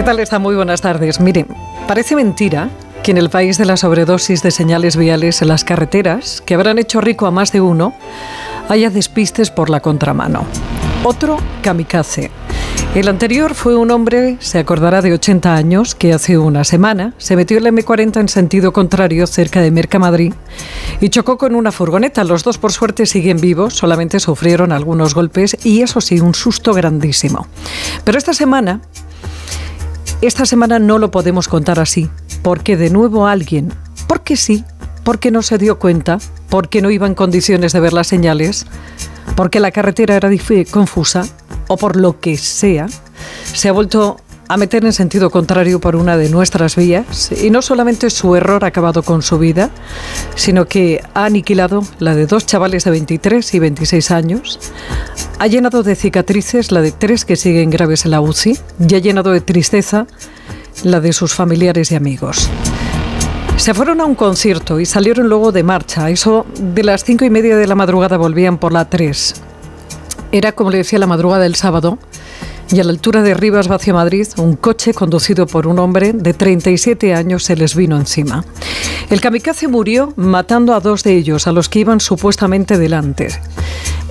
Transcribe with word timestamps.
¿Qué 0.00 0.06
tal 0.06 0.18
está? 0.18 0.38
Muy 0.38 0.54
buenas 0.54 0.80
tardes. 0.80 1.20
Mire, 1.20 1.44
parece 1.86 2.16
mentira 2.16 2.70
que 3.02 3.10
en 3.10 3.18
el 3.18 3.28
país 3.28 3.58
de 3.58 3.66
la 3.66 3.76
sobredosis 3.76 4.42
de 4.42 4.50
señales 4.50 4.96
viales 4.96 5.42
en 5.42 5.48
las 5.48 5.62
carreteras, 5.62 6.40
que 6.40 6.54
habrán 6.54 6.78
hecho 6.78 7.02
rico 7.02 7.26
a 7.26 7.30
más 7.30 7.52
de 7.52 7.60
uno, 7.60 7.92
haya 8.70 8.88
despistes 8.88 9.50
por 9.50 9.68
la 9.68 9.80
contramano. 9.80 10.46
Otro 11.04 11.36
kamikaze. 11.60 12.30
El 12.94 13.06
anterior 13.06 13.54
fue 13.54 13.76
un 13.76 13.92
hombre, 13.92 14.36
se 14.40 14.58
acordará 14.58 15.00
de 15.00 15.12
80 15.12 15.54
años, 15.54 15.94
que 15.94 16.12
hace 16.12 16.38
una 16.38 16.64
semana 16.64 17.14
se 17.18 17.36
metió 17.36 17.56
el 17.56 17.66
M40 17.66 18.18
en 18.18 18.28
sentido 18.28 18.72
contrario 18.72 19.28
cerca 19.28 19.60
de 19.60 19.70
Mercamadrid 19.70 20.32
y 21.00 21.08
chocó 21.08 21.38
con 21.38 21.54
una 21.54 21.70
furgoneta. 21.70 22.24
Los 22.24 22.42
dos, 22.42 22.58
por 22.58 22.72
suerte, 22.72 23.06
siguen 23.06 23.40
vivos, 23.40 23.74
solamente 23.74 24.18
sufrieron 24.18 24.72
algunos 24.72 25.14
golpes 25.14 25.56
y 25.62 25.82
eso 25.82 26.00
sí, 26.00 26.18
un 26.18 26.34
susto 26.34 26.74
grandísimo. 26.74 27.46
Pero 28.02 28.18
esta 28.18 28.34
semana 28.34 28.80
esta 30.26 30.44
semana 30.44 30.78
no 30.78 30.98
lo 30.98 31.10
podemos 31.10 31.48
contar 31.48 31.80
así, 31.80 32.10
porque 32.42 32.76
de 32.76 32.90
nuevo 32.90 33.26
alguien, 33.26 33.72
porque 34.06 34.36
sí, 34.36 34.64
porque 35.02 35.30
no 35.30 35.42
se 35.42 35.56
dio 35.56 35.78
cuenta, 35.78 36.18
porque 36.48 36.82
no 36.82 36.90
iba 36.90 37.06
en 37.06 37.14
condiciones 37.14 37.72
de 37.72 37.80
ver 37.80 37.92
las 37.92 38.08
señales, 38.08 38.66
porque 39.34 39.60
la 39.60 39.70
carretera 39.70 40.16
era 40.16 40.30
confusa 40.70 41.26
o 41.68 41.76
por 41.76 41.96
lo 41.96 42.20
que 42.20 42.36
sea, 42.36 42.86
se 43.52 43.68
ha 43.68 43.72
vuelto 43.72 44.20
a 44.50 44.56
meter 44.56 44.84
en 44.84 44.92
sentido 44.92 45.30
contrario 45.30 45.78
por 45.78 45.94
una 45.94 46.16
de 46.16 46.28
nuestras 46.28 46.74
vías 46.74 47.30
y 47.40 47.50
no 47.50 47.62
solamente 47.62 48.10
su 48.10 48.34
error 48.34 48.64
ha 48.64 48.66
acabado 48.66 49.04
con 49.04 49.22
su 49.22 49.38
vida, 49.38 49.70
sino 50.34 50.66
que 50.66 51.04
ha 51.14 51.26
aniquilado 51.26 51.84
la 52.00 52.16
de 52.16 52.26
dos 52.26 52.46
chavales 52.46 52.82
de 52.82 52.90
23 52.90 53.54
y 53.54 53.58
26 53.60 54.10
años, 54.10 54.58
ha 55.38 55.46
llenado 55.46 55.84
de 55.84 55.94
cicatrices 55.94 56.72
la 56.72 56.80
de 56.80 56.90
tres 56.90 57.24
que 57.24 57.36
siguen 57.36 57.70
graves 57.70 58.04
en 58.04 58.10
la 58.10 58.20
UCI 58.20 58.58
y 58.88 58.94
ha 58.96 58.98
llenado 58.98 59.30
de 59.30 59.40
tristeza 59.40 60.08
la 60.82 60.98
de 60.98 61.12
sus 61.12 61.32
familiares 61.32 61.92
y 61.92 61.94
amigos. 61.94 62.50
Se 63.56 63.72
fueron 63.72 64.00
a 64.00 64.04
un 64.04 64.16
concierto 64.16 64.80
y 64.80 64.84
salieron 64.84 65.28
luego 65.28 65.52
de 65.52 65.62
marcha. 65.62 66.10
Eso 66.10 66.44
de 66.58 66.82
las 66.82 67.04
cinco 67.04 67.24
y 67.24 67.30
media 67.30 67.56
de 67.56 67.68
la 67.68 67.76
madrugada 67.76 68.16
volvían 68.16 68.58
por 68.58 68.72
la 68.72 68.90
3. 68.90 69.34
Era, 70.32 70.50
como 70.50 70.72
le 70.72 70.78
decía, 70.78 70.98
la 70.98 71.06
madrugada 71.06 71.44
del 71.44 71.54
sábado 71.54 71.98
y 72.72 72.80
a 72.80 72.84
la 72.84 72.90
altura 72.90 73.22
de 73.22 73.34
Rivas 73.34 73.68
hacia 73.70 73.92
Madrid, 73.92 74.26
un 74.36 74.54
coche 74.54 74.94
conducido 74.94 75.46
por 75.46 75.66
un 75.66 75.78
hombre 75.78 76.12
de 76.12 76.34
37 76.34 77.14
años 77.14 77.44
se 77.44 77.56
les 77.56 77.74
vino 77.74 77.96
encima. 77.96 78.44
El 79.08 79.20
kamikaze 79.20 79.66
murió 79.66 80.12
matando 80.16 80.74
a 80.74 80.80
dos 80.80 81.02
de 81.02 81.16
ellos, 81.16 81.46
a 81.46 81.52
los 81.52 81.68
que 81.68 81.80
iban 81.80 82.00
supuestamente 82.00 82.78
delante. 82.78 83.28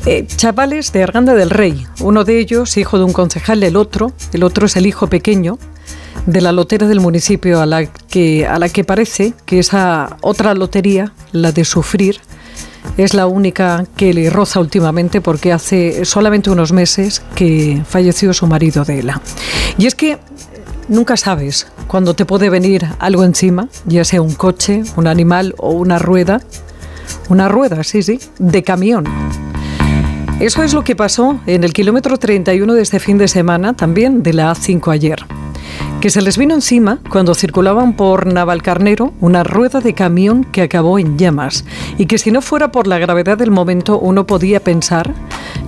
Eh, 0.05 0.25
chavales 0.27 0.91
de 0.91 1.03
Arganda 1.03 1.35
del 1.35 1.49
Rey, 1.49 1.85
uno 2.01 2.23
de 2.23 2.39
ellos 2.39 2.77
hijo 2.77 2.97
de 2.97 3.05
un 3.05 3.13
concejal, 3.13 3.63
el 3.63 3.75
otro, 3.75 4.11
el 4.33 4.43
otro 4.43 4.65
es 4.65 4.75
el 4.75 4.85
hijo 4.85 5.07
pequeño 5.07 5.57
de 6.25 6.41
la 6.41 6.51
lotera 6.51 6.87
del 6.87 6.99
municipio 6.99 7.61
a 7.61 7.65
la 7.65 7.85
que 7.87 8.83
parece 8.85 9.33
que 9.45 9.59
esa 9.59 10.17
otra 10.21 10.53
lotería, 10.53 11.13
la 11.31 11.51
de 11.51 11.65
sufrir, 11.65 12.19
es 12.97 13.13
la 13.13 13.27
única 13.27 13.85
que 13.95 14.13
le 14.13 14.29
roza 14.29 14.59
últimamente 14.59 15.21
porque 15.21 15.53
hace 15.53 16.05
solamente 16.05 16.49
unos 16.49 16.71
meses 16.71 17.21
que 17.35 17.81
falleció 17.87 18.33
su 18.33 18.47
marido 18.47 18.85
de 18.85 18.99
ella. 18.99 19.21
Y 19.77 19.85
es 19.85 19.95
que 19.95 20.17
nunca 20.87 21.17
sabes 21.17 21.67
cuándo 21.87 22.13
te 22.13 22.25
puede 22.25 22.49
venir 22.49 22.85
algo 22.99 23.23
encima, 23.23 23.69
ya 23.85 24.03
sea 24.03 24.21
un 24.21 24.33
coche, 24.33 24.83
un 24.95 25.07
animal 25.07 25.55
o 25.57 25.71
una 25.71 25.99
rueda. 25.99 26.41
Una 27.29 27.47
rueda, 27.47 27.83
sí, 27.83 28.03
sí, 28.03 28.19
de 28.37 28.63
camión. 28.63 29.05
Eso 30.39 30.63
es 30.63 30.73
lo 30.73 30.83
que 30.83 30.95
pasó 30.95 31.39
en 31.47 31.63
el 31.63 31.73
kilómetro 31.73 32.17
31 32.17 32.73
de 32.73 32.81
este 32.81 32.99
fin 32.99 33.17
de 33.17 33.27
semana, 33.27 33.75
también 33.75 34.23
de 34.23 34.33
la 34.33 34.53
A5 34.53 34.91
ayer 34.93 35.25
que 36.01 36.09
se 36.09 36.21
les 36.21 36.37
vino 36.37 36.55
encima 36.55 36.99
cuando 37.09 37.35
circulaban 37.35 37.93
por 37.93 38.25
Navalcarnero 38.25 39.13
una 39.19 39.43
rueda 39.43 39.81
de 39.81 39.93
camión 39.93 40.43
que 40.45 40.61
acabó 40.61 40.97
en 40.99 41.17
llamas 41.17 41.65
y 41.97 42.05
que 42.05 42.17
si 42.17 42.31
no 42.31 42.41
fuera 42.41 42.71
por 42.71 42.87
la 42.87 42.99
gravedad 42.99 43.37
del 43.37 43.51
momento 43.51 43.99
uno 43.99 44.25
podía 44.25 44.61
pensar 44.61 45.13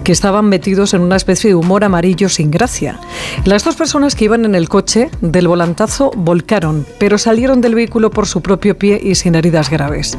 que 0.04 0.12
estaban 0.12 0.46
metidos 0.46 0.94
en 0.94 1.02
una 1.02 1.16
especie 1.16 1.50
de 1.50 1.56
humor 1.56 1.84
amarillo 1.84 2.30
sin 2.30 2.50
gracia. 2.50 3.00
Las 3.46 3.64
dos 3.64 3.76
personas 3.76 4.16
que 4.16 4.26
iban 4.26 4.46
en 4.46 4.56
el 4.56 4.70
coche 4.70 5.10
del 5.22 5.48
volantazo 5.48 6.12
volcaron, 6.16 6.86
pero 6.98 7.18
salieron 7.18 7.62
del 7.62 7.76
vehículo 7.76 8.10
por 8.10 8.28
su 8.28 8.42
propio 8.42 8.78
pie 8.78 9.00
y 9.04 9.16
sin 9.16 9.36
heridas 9.36 9.70
graves. 9.70 10.18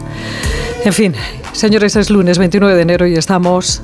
En 0.85 0.93
fin, 0.93 1.15
señores, 1.53 1.97
es 1.97 2.11
lunes 2.11 2.39
29 2.39 2.75
de 2.75 2.83
enero 2.83 3.07
y 3.07 3.15
estamos 3.15 3.83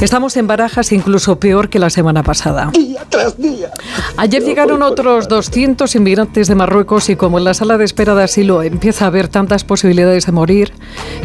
Estamos 0.00 0.36
en 0.36 0.46
barajas 0.46 0.92
incluso 0.92 1.40
peor 1.40 1.70
que 1.70 1.78
la 1.78 1.88
semana 1.88 2.22
pasada. 2.22 2.70
Día 2.72 3.06
tras 3.08 3.38
día. 3.38 3.70
Ayer 4.18 4.42
llegaron 4.42 4.82
otros 4.82 5.26
200 5.26 5.94
inmigrantes 5.96 6.48
de 6.48 6.54
Marruecos 6.54 7.08
y 7.08 7.16
como 7.16 7.38
en 7.38 7.44
la 7.44 7.54
sala 7.54 7.78
de 7.78 7.86
espera 7.86 8.14
de 8.14 8.24
asilo 8.24 8.62
empieza 8.62 9.06
a 9.06 9.08
haber 9.08 9.28
tantas 9.28 9.64
posibilidades 9.64 10.26
de 10.26 10.32
morir 10.32 10.72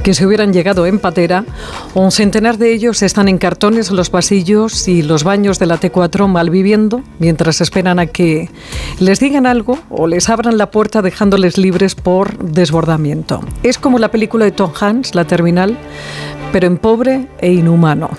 que 0.03 0.13
se 0.13 0.25
hubieran 0.25 0.53
llegado 0.53 0.85
en 0.85 0.99
patera, 0.99 1.43
un 1.95 2.11
centenar 2.11 2.57
de 2.57 2.71
ellos 2.71 3.01
están 3.01 3.27
en 3.27 3.39
cartones 3.39 3.89
en 3.89 3.97
los 3.97 4.09
pasillos 4.09 4.87
y 4.87 5.01
los 5.01 5.25
baños 5.25 5.59
de 5.59 5.65
la 5.65 5.77
T4 5.77 6.27
malviviendo 6.27 7.03
mientras 7.19 7.59
esperan 7.59 7.99
a 7.99 8.05
que 8.05 8.49
les 8.99 9.19
digan 9.19 9.47
algo 9.47 9.79
o 9.89 10.07
les 10.07 10.29
abran 10.29 10.57
la 10.57 10.71
puerta 10.71 11.01
dejándoles 11.01 11.57
libres 11.57 11.95
por 11.95 12.37
desbordamiento. 12.37 13.41
Es 13.63 13.77
como 13.77 13.99
la 13.99 14.11
película 14.11 14.45
de 14.45 14.51
Tom 14.51 14.71
Hanks, 14.79 15.13
La 15.13 15.25
Terminal, 15.25 15.77
pero 16.53 16.67
en 16.67 16.77
pobre 16.77 17.27
e 17.39 17.51
inhumano. 17.51 18.09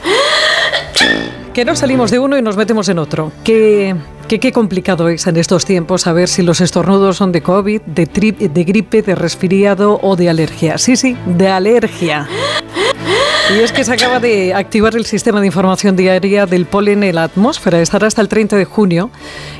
Que 1.54 1.64
no 1.64 1.76
salimos 1.76 2.10
de 2.10 2.18
uno 2.18 2.38
y 2.38 2.42
nos 2.42 2.56
metemos 2.56 2.88
en 2.88 2.98
otro. 2.98 3.30
Que, 3.44 3.94
qué 4.26 4.52
complicado 4.52 5.08
es 5.08 5.26
en 5.26 5.36
estos 5.36 5.66
tiempos 5.66 6.02
saber 6.02 6.28
si 6.28 6.42
los 6.42 6.62
estornudos 6.62 7.18
son 7.18 7.30
de 7.30 7.42
COVID, 7.42 7.82
de, 7.82 8.06
de 8.06 8.64
gripe, 8.64 9.02
de 9.02 9.14
resfriado 9.14 10.00
o 10.02 10.16
de 10.16 10.30
alergia. 10.30 10.78
Sí, 10.78 10.96
sí, 10.96 11.14
de 11.26 11.48
alergia. 11.48 12.26
Y 13.50 13.60
es 13.60 13.72
que 13.72 13.84
se 13.84 13.92
acaba 13.92 14.18
de 14.18 14.54
activar 14.54 14.96
el 14.96 15.04
sistema 15.04 15.40
de 15.40 15.46
información 15.46 15.94
diaria 15.94 16.46
del 16.46 16.64
polen 16.64 17.02
en 17.02 17.16
la 17.16 17.24
atmósfera. 17.24 17.82
Estará 17.82 18.06
hasta 18.06 18.22
el 18.22 18.28
30 18.28 18.56
de 18.56 18.64
junio 18.64 19.10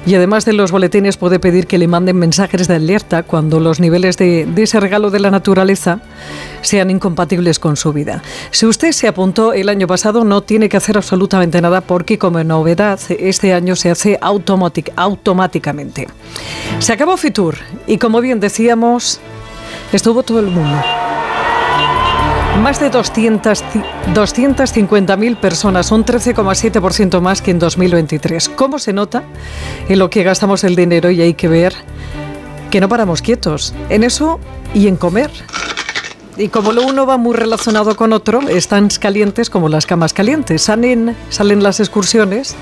y 0.07 0.15
además 0.15 0.47
de 0.47 0.55
los 0.55 0.71
boletines 0.71 1.19
puede 1.19 1.39
pedir 1.39 1.67
que 1.67 1.77
le 1.77 1.89
manden 1.89 2.17
mensajes 2.17 2.69
de 2.69 2.77
alerta 2.77 3.23
cuando 3.23 3.61
los 3.61 3.81
niveles 3.81 4.17
de, 4.17 4.47
de 4.47 4.63
ese 4.63 4.81
regalo 4.81 5.11
de 5.11 5.21
la 5.21 5.31
naturaleza 5.31 6.01
sean 6.63 6.91
incompatibles 6.91 7.59
con 7.59 7.77
su 7.77 7.93
vida. 7.93 8.23
Si 8.51 8.67
usted 8.67 8.93
se 8.93 9.09
apuntó 9.09 9.53
el 9.53 9.69
año 9.69 9.87
pasado 9.87 10.25
no 10.25 10.43
tiene 10.43 10.69
que 10.69 10.77
hacer 10.77 10.97
absolutamente 10.97 11.61
nada 11.61 11.83
porque 11.83 12.19
como 12.19 12.43
novedad 12.43 12.99
este 13.11 13.53
año 13.53 13.77
se 13.77 13.91
hace 13.91 14.19
automáticamente. 14.21 16.09
Se 16.79 16.93
acabó 16.93 17.17
Fitur 17.17 17.57
y 17.87 17.99
como 17.99 18.21
bien 18.21 18.41
decíamos, 18.41 19.21
estuvo 19.93 20.23
todo 20.23 20.41
el 20.41 20.47
mundo. 20.47 20.79
Más 22.61 22.81
de 22.81 22.91
250.000 22.91 25.37
personas, 25.37 25.91
un 25.91 26.05
13,7% 26.05 27.21
más 27.21 27.43
que 27.43 27.51
en 27.51 27.59
2023. 27.59 28.51
¿Cómo 28.51 28.79
se 28.79 28.93
nota 28.93 29.25
en 29.89 29.99
lo 29.99 30.11
que 30.11 30.23
gastamos 30.23 30.63
el 30.63 30.77
dinero? 30.77 31.11
Y 31.11 31.23
hay 31.23 31.35
que 31.35 31.49
ver 31.49 31.75
que 32.71 32.81
no 32.81 32.89
paramos 32.89 33.21
quietos 33.23 33.75
en 33.89 34.05
eso 34.05 34.39
y 34.75 34.87
en 34.87 34.95
comer. 34.97 35.33
Y 36.37 36.49
como 36.49 36.73
lo 36.73 36.83
uno 36.87 37.07
va 37.07 37.19
muy 37.19 37.35
relacionado 37.35 37.95
con 37.95 38.13
otro, 38.13 38.41
están 38.49 38.89
calientes 38.89 39.51
como 39.51 39.69
las 39.69 39.87
camas 39.87 40.13
calientes. 40.13 40.63
Salen, 40.63 41.15
salen 41.29 41.63
las 41.63 41.79
excursiones 41.81 42.57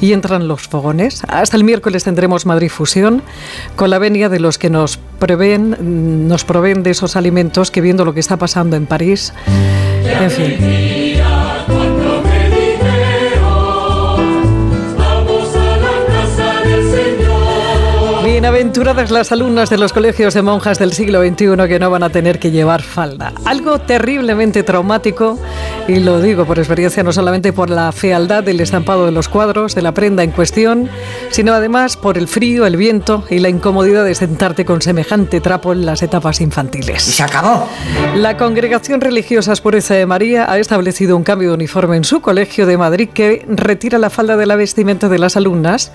y 0.00 0.12
entran 0.12 0.46
los 0.46 0.68
fogones. 0.68 1.22
Hasta 1.28 1.56
el 1.56 1.64
miércoles 1.64 2.04
tendremos 2.04 2.44
Madrid 2.44 2.68
Fusión 2.68 3.22
con 3.76 3.90
la 3.90 3.98
venia 3.98 4.28
de 4.28 4.40
los 4.40 4.58
que 4.58 4.68
nos 4.68 4.98
prevén, 5.18 6.28
nos 6.28 6.44
proveen 6.44 6.82
de 6.82 6.90
esos 6.90 7.16
alimentos 7.16 7.70
que 7.70 7.80
viendo 7.80 8.04
lo 8.04 8.12
que 8.12 8.20
está 8.20 8.36
pasando 8.36 8.76
en 8.76 8.86
París. 8.86 9.32
Bienaventuradas 18.44 19.10
las 19.10 19.32
alumnas 19.32 19.70
de 19.70 19.78
los 19.78 19.94
colegios 19.94 20.34
de 20.34 20.42
monjas 20.42 20.78
del 20.78 20.92
siglo 20.92 21.26
XXI 21.26 21.66
que 21.66 21.78
no 21.78 21.88
van 21.88 22.02
a 22.02 22.10
tener 22.10 22.38
que 22.38 22.50
llevar 22.50 22.82
falda. 22.82 23.32
Algo 23.46 23.78
terriblemente 23.78 24.62
traumático, 24.62 25.38
y 25.88 26.00
lo 26.00 26.20
digo 26.20 26.44
por 26.44 26.58
experiencia 26.58 27.02
no 27.02 27.10
solamente 27.10 27.54
por 27.54 27.70
la 27.70 27.90
fealdad 27.90 28.44
del 28.44 28.60
estampado 28.60 29.06
de 29.06 29.12
los 29.12 29.30
cuadros, 29.30 29.74
de 29.74 29.80
la 29.80 29.94
prenda 29.94 30.22
en 30.24 30.30
cuestión, 30.30 30.90
sino 31.30 31.54
además 31.54 31.96
por 31.96 32.18
el 32.18 32.28
frío, 32.28 32.66
el 32.66 32.76
viento 32.76 33.24
y 33.30 33.38
la 33.38 33.48
incomodidad 33.48 34.04
de 34.04 34.14
sentarte 34.14 34.66
con 34.66 34.82
semejante 34.82 35.40
trapo 35.40 35.72
en 35.72 35.86
las 35.86 36.02
etapas 36.02 36.42
infantiles. 36.42 37.08
Y 37.08 37.12
se 37.12 37.22
acabó. 37.22 37.66
La 38.14 38.36
Congregación 38.36 39.00
Religiosa 39.00 39.54
Pureza 39.56 39.94
de 39.94 40.04
María 40.04 40.52
ha 40.52 40.58
establecido 40.58 41.16
un 41.16 41.24
cambio 41.24 41.48
de 41.48 41.54
uniforme 41.54 41.96
en 41.96 42.04
su 42.04 42.20
colegio 42.20 42.66
de 42.66 42.76
Madrid 42.76 43.08
que 43.08 43.46
retira 43.48 43.98
la 43.98 44.10
falda 44.10 44.36
de 44.36 44.44
la 44.44 44.56
vestimenta 44.56 45.08
de 45.08 45.18
las 45.18 45.38
alumnas 45.38 45.92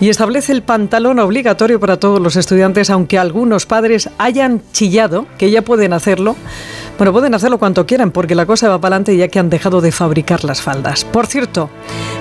y 0.00 0.08
establece 0.08 0.50
el 0.50 0.62
pantalón 0.62 1.20
obligatorio 1.20 1.78
para 1.78 1.91
todos 1.98 2.20
los 2.20 2.36
estudiantes, 2.36 2.90
aunque 2.90 3.18
algunos 3.18 3.66
padres 3.66 4.10
hayan 4.18 4.62
chillado 4.72 5.26
que 5.38 5.50
ya 5.50 5.62
pueden 5.62 5.92
hacerlo. 5.92 6.36
Bueno, 6.98 7.12
pueden 7.12 7.34
hacerlo 7.34 7.58
cuanto 7.58 7.86
quieran 7.86 8.10
porque 8.10 8.34
la 8.34 8.46
cosa 8.46 8.68
va 8.68 8.80
para 8.80 8.96
adelante 8.96 9.16
ya 9.16 9.28
que 9.28 9.38
han 9.38 9.50
dejado 9.50 9.80
de 9.80 9.92
fabricar 9.92 10.44
las 10.44 10.62
faldas. 10.62 11.04
Por 11.04 11.26
cierto, 11.26 11.70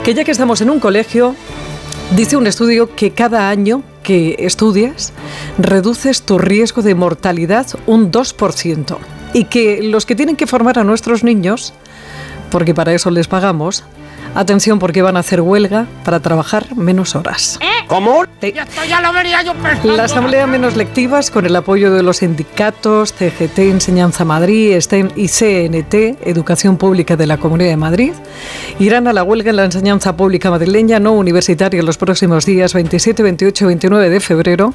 que 0.03 0.13
ya 0.13 0.23
que 0.23 0.31
estamos 0.31 0.61
en 0.61 0.69
un 0.69 0.79
colegio, 0.79 1.35
dice 2.15 2.37
un 2.37 2.47
estudio 2.47 2.95
que 2.95 3.11
cada 3.11 3.49
año 3.49 3.83
que 4.03 4.35
estudias, 4.39 5.13
reduces 5.57 6.23
tu 6.23 6.37
riesgo 6.37 6.81
de 6.81 6.95
mortalidad 6.95 7.67
un 7.85 8.11
2%. 8.11 8.97
Y 9.33 9.45
que 9.45 9.81
los 9.83 10.05
que 10.05 10.15
tienen 10.15 10.35
que 10.35 10.47
formar 10.47 10.79
a 10.79 10.83
nuestros 10.83 11.23
niños, 11.23 11.73
porque 12.49 12.73
para 12.73 12.93
eso 12.93 13.11
les 13.11 13.27
pagamos, 13.27 13.83
Atención 14.33 14.79
porque 14.79 15.01
van 15.01 15.17
a 15.17 15.19
hacer 15.19 15.41
huelga 15.41 15.87
para 16.05 16.19
trabajar 16.21 16.75
menos 16.75 17.15
horas. 17.15 17.59
¿Eh? 17.61 17.85
¿Cómo? 17.87 18.23
Esto 18.41 18.85
ya 18.87 19.01
lo 19.01 19.11
vería 19.11 19.43
yo 19.43 19.53
La 19.83 20.05
Asamblea 20.05 20.47
Menos 20.47 20.77
Lectivas, 20.77 21.29
con 21.29 21.45
el 21.45 21.55
apoyo 21.55 21.91
de 21.93 22.01
los 22.01 22.17
sindicatos 22.17 23.13
CGT, 23.13 23.59
Enseñanza 23.59 24.23
Madrid, 24.23 24.79
STEM 24.79 25.09
y 25.17 25.27
CNT, 25.27 26.25
Educación 26.25 26.77
Pública 26.77 27.17
de 27.17 27.27
la 27.27 27.37
Comunidad 27.37 27.71
de 27.71 27.77
Madrid, 27.77 28.13
irán 28.79 29.07
a 29.07 29.13
la 29.13 29.23
huelga 29.23 29.49
en 29.49 29.57
la 29.57 29.65
enseñanza 29.65 30.15
pública 30.15 30.49
madrileña 30.49 30.99
no 30.99 31.11
universitaria 31.11 31.83
los 31.83 31.97
próximos 31.97 32.45
días 32.45 32.73
27, 32.73 33.21
28 33.21 33.65
y 33.65 33.67
29 33.67 34.09
de 34.09 34.19
febrero 34.21 34.73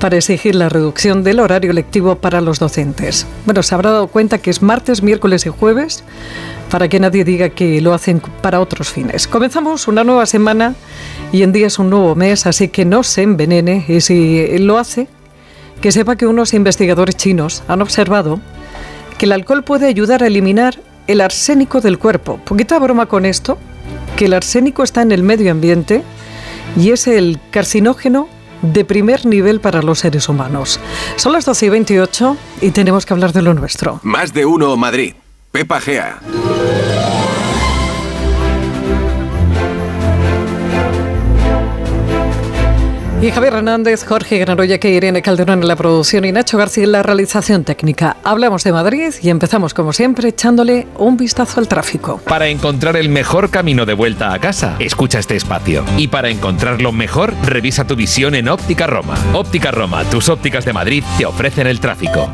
para 0.00 0.16
exigir 0.16 0.56
la 0.56 0.68
reducción 0.68 1.22
del 1.22 1.38
horario 1.38 1.72
lectivo 1.72 2.16
para 2.16 2.40
los 2.40 2.58
docentes. 2.58 3.26
Bueno, 3.46 3.62
se 3.62 3.74
habrá 3.74 3.92
dado 3.92 4.08
cuenta 4.08 4.38
que 4.38 4.50
es 4.50 4.60
martes, 4.60 5.02
miércoles 5.02 5.46
y 5.46 5.50
jueves 5.50 6.02
para 6.70 6.88
que 6.88 7.00
nadie 7.00 7.24
diga 7.24 7.48
que 7.50 7.80
lo 7.80 7.94
hacen 7.94 8.20
para 8.42 8.60
otros 8.60 8.90
fines. 8.90 9.26
Comenzamos 9.26 9.88
una 9.88 10.04
nueva 10.04 10.26
semana 10.26 10.74
y 11.32 11.42
en 11.42 11.52
día 11.52 11.66
es 11.66 11.78
un 11.78 11.90
nuevo 11.90 12.14
mes, 12.14 12.46
así 12.46 12.68
que 12.68 12.84
no 12.84 13.02
se 13.02 13.22
envenene 13.22 13.84
y 13.88 14.00
si 14.00 14.58
lo 14.58 14.78
hace, 14.78 15.08
que 15.80 15.92
sepa 15.92 16.16
que 16.16 16.26
unos 16.26 16.54
investigadores 16.54 17.16
chinos 17.16 17.62
han 17.68 17.82
observado 17.82 18.40
que 19.16 19.26
el 19.26 19.32
alcohol 19.32 19.64
puede 19.64 19.86
ayudar 19.86 20.22
a 20.22 20.26
eliminar 20.26 20.78
el 21.06 21.20
arsénico 21.20 21.80
del 21.80 21.98
cuerpo. 21.98 22.38
Poquita 22.44 22.78
broma 22.78 23.06
con 23.06 23.24
esto, 23.24 23.58
que 24.16 24.26
el 24.26 24.34
arsénico 24.34 24.82
está 24.82 25.02
en 25.02 25.12
el 25.12 25.22
medio 25.22 25.50
ambiente 25.50 26.02
y 26.76 26.90
es 26.90 27.06
el 27.06 27.40
carcinógeno 27.50 28.28
de 28.62 28.84
primer 28.84 29.24
nivel 29.24 29.60
para 29.60 29.82
los 29.82 30.00
seres 30.00 30.28
humanos. 30.28 30.80
Son 31.16 31.32
las 31.32 31.44
12 31.44 31.66
y 31.66 31.68
28 31.68 32.36
y 32.60 32.70
tenemos 32.70 33.06
que 33.06 33.14
hablar 33.14 33.32
de 33.32 33.42
lo 33.42 33.54
nuestro. 33.54 34.00
Más 34.02 34.32
de 34.32 34.46
uno 34.46 34.76
Madrid. 34.76 35.14
Pepa 35.50 35.80
Gea. 35.80 36.20
Y 43.20 43.32
Javier 43.32 43.54
Hernández, 43.54 44.04
Jorge 44.06 44.44
que 44.78 44.90
Irene 44.90 45.22
Calderón 45.22 45.62
en 45.62 45.66
la 45.66 45.74
producción 45.74 46.24
y 46.24 46.30
Nacho 46.30 46.56
García 46.56 46.84
en 46.84 46.92
la 46.92 47.02
realización 47.02 47.64
técnica. 47.64 48.16
Hablamos 48.22 48.62
de 48.62 48.72
Madrid 48.72 49.12
y 49.20 49.30
empezamos 49.30 49.74
como 49.74 49.92
siempre 49.92 50.28
echándole 50.28 50.86
un 50.98 51.16
vistazo 51.16 51.58
al 51.58 51.66
tráfico. 51.66 52.20
Para 52.28 52.46
encontrar 52.46 52.96
el 52.96 53.08
mejor 53.08 53.50
camino 53.50 53.86
de 53.86 53.94
vuelta 53.94 54.32
a 54.32 54.38
casa, 54.38 54.76
escucha 54.78 55.18
este 55.18 55.34
espacio. 55.34 55.84
Y 55.96 56.06
para 56.06 56.28
encontrarlo 56.28 56.92
mejor, 56.92 57.34
revisa 57.42 57.88
tu 57.88 57.96
visión 57.96 58.36
en 58.36 58.48
Óptica 58.48 58.86
Roma. 58.86 59.16
Óptica 59.32 59.72
Roma, 59.72 60.04
tus 60.04 60.28
ópticas 60.28 60.64
de 60.64 60.72
Madrid 60.72 61.02
te 61.18 61.26
ofrecen 61.26 61.66
el 61.66 61.80
tráfico. 61.80 62.30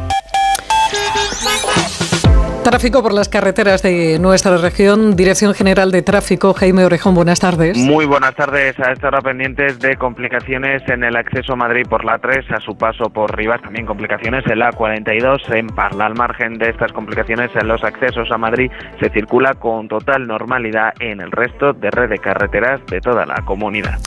Tráfico 2.65 3.03
por 3.03 3.13
las 3.13 3.29
carreteras 3.29 3.83
de 3.83 4.19
nuestra 4.19 4.57
región. 4.57 5.17
Dirección 5.17 5.53
General 5.53 5.91
de 5.93 6.01
Tráfico, 6.01 6.55
Jaime 6.55 6.87
Orejón, 6.87 7.15
buenas 7.15 7.39
tardes. 7.39 7.77
Muy 7.77 8.07
buenas 8.07 8.35
tardes. 8.35 8.81
A 8.81 8.91
esta 8.91 9.09
hora 9.09 9.21
pendientes 9.21 9.79
de 9.81 9.97
complicaciones 9.97 10.83
en 10.89 11.05
el 11.05 11.15
acceso 11.15 11.53
a 11.53 11.57
Madrid 11.57 11.87
por 11.89 12.07
la 12.07 12.19
3, 12.19 12.51
a 12.53 12.61
su 12.61 12.75
paso 12.77 13.11
por 13.11 13.37
Rivas, 13.37 13.61
también 13.61 13.85
complicaciones 13.85 14.45
en 14.47 14.59
la 14.59 14.73
42, 14.73 15.43
en 15.51 15.67
Parla. 15.67 16.07
Al 16.07 16.15
margen 16.15 16.55
de 16.55 16.71
estas 16.71 16.91
complicaciones 16.93 17.51
en 17.55 17.69
los 17.69 17.85
accesos 17.85 18.31
a 18.33 18.39
Madrid, 18.39 18.71
se 18.99 19.11
circula 19.11 19.53
con 19.55 19.87
total 19.87 20.27
normalidad 20.27 20.95
en 21.01 21.21
el 21.21 21.31
resto 21.31 21.75
de 21.75 21.91
red 21.91 22.09
de 22.09 22.19
carreteras 22.19 22.81
de 22.87 23.01
toda 23.01 23.27
la 23.27 23.37
comunidad. 23.45 23.99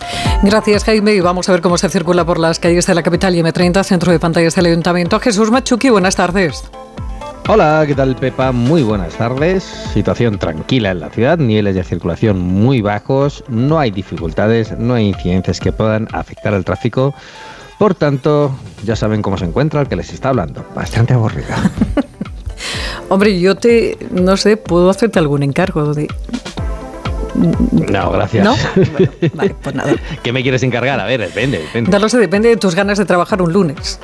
Gracias, 0.41 0.83
Jaime. 0.83 1.13
Y 1.13 1.21
vamos 1.21 1.47
a 1.47 1.51
ver 1.51 1.61
cómo 1.61 1.77
se 1.77 1.89
circula 1.89 2.25
por 2.25 2.39
las 2.39 2.59
calles 2.59 2.87
de 2.87 2.95
la 2.95 3.03
capital 3.03 3.35
y 3.35 3.41
M30, 3.41 3.83
centro 3.83 4.11
de 4.11 4.19
pantallas 4.19 4.55
del 4.55 4.65
Ayuntamiento. 4.65 5.19
Jesús 5.19 5.51
Machuqui, 5.51 5.91
buenas 5.91 6.15
tardes. 6.15 6.69
Hola, 7.49 7.85
¿qué 7.87 7.95
tal 7.95 8.13
Pepa? 8.17 8.51
Muy 8.51 8.83
buenas 8.83 9.15
tardes. 9.15 9.63
Situación 9.93 10.37
tranquila 10.37 10.91
en 10.91 10.99
la 10.99 11.09
ciudad, 11.09 11.37
niveles 11.37 11.75
de 11.75 11.83
circulación 11.85 12.41
muy 12.41 12.81
bajos, 12.81 13.41
no 13.47 13.79
hay 13.79 13.89
dificultades, 13.89 14.77
no 14.77 14.95
hay 14.95 15.07
incidencias 15.07 15.61
que 15.61 15.71
puedan 15.71 16.09
afectar 16.11 16.53
al 16.53 16.65
tráfico. 16.65 17.15
Por 17.79 17.95
tanto, 17.95 18.53
ya 18.83 18.97
saben 18.97 19.21
cómo 19.21 19.37
se 19.37 19.45
encuentra 19.45 19.79
el 19.79 19.87
que 19.87 19.95
les 19.95 20.11
está 20.11 20.29
hablando. 20.29 20.65
Bastante 20.75 21.13
aburrida. 21.13 21.71
Hombre, 23.09 23.39
yo 23.39 23.55
te, 23.55 23.97
no 24.11 24.35
sé, 24.35 24.57
puedo 24.57 24.89
hacerte 24.89 25.17
algún 25.17 25.41
encargo 25.41 25.93
de... 25.93 26.09
No, 27.71 28.11
gracias. 28.11 28.43
¿No? 28.43 28.57
vale, 29.35 29.55
pues 29.63 29.73
nada. 29.73 29.95
¿Qué 30.21 30.33
me 30.33 30.41
quieres 30.41 30.63
encargar? 30.63 30.99
A 30.99 31.05
ver, 31.05 31.21
depende, 31.21 31.59
depende. 31.59 31.91
No 31.91 31.99
lo 31.99 32.09
sé, 32.09 32.17
depende 32.17 32.49
de 32.49 32.57
tus 32.57 32.75
ganas 32.75 32.97
de 32.97 33.05
trabajar 33.05 33.41
un 33.41 33.53
lunes. 33.53 34.01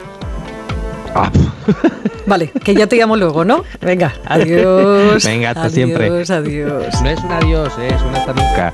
Ah. 1.16 1.32
Vale, 2.26 2.50
que 2.64 2.74
ya 2.74 2.88
te 2.88 2.96
llamo 2.96 3.16
luego, 3.18 3.44
¿no? 3.44 3.64
Venga, 3.82 4.14
adiós. 4.26 5.24
Venga, 5.26 5.50
hasta 5.50 5.64
adiós, 5.64 5.74
siempre. 5.74 6.08
Adiós, 6.08 7.02
No 7.02 7.10
es 7.10 7.20
un 7.24 7.32
adiós, 7.32 7.74
es 7.80 8.02
un 8.02 8.16
hasta 8.16 8.34
nunca. 8.34 8.74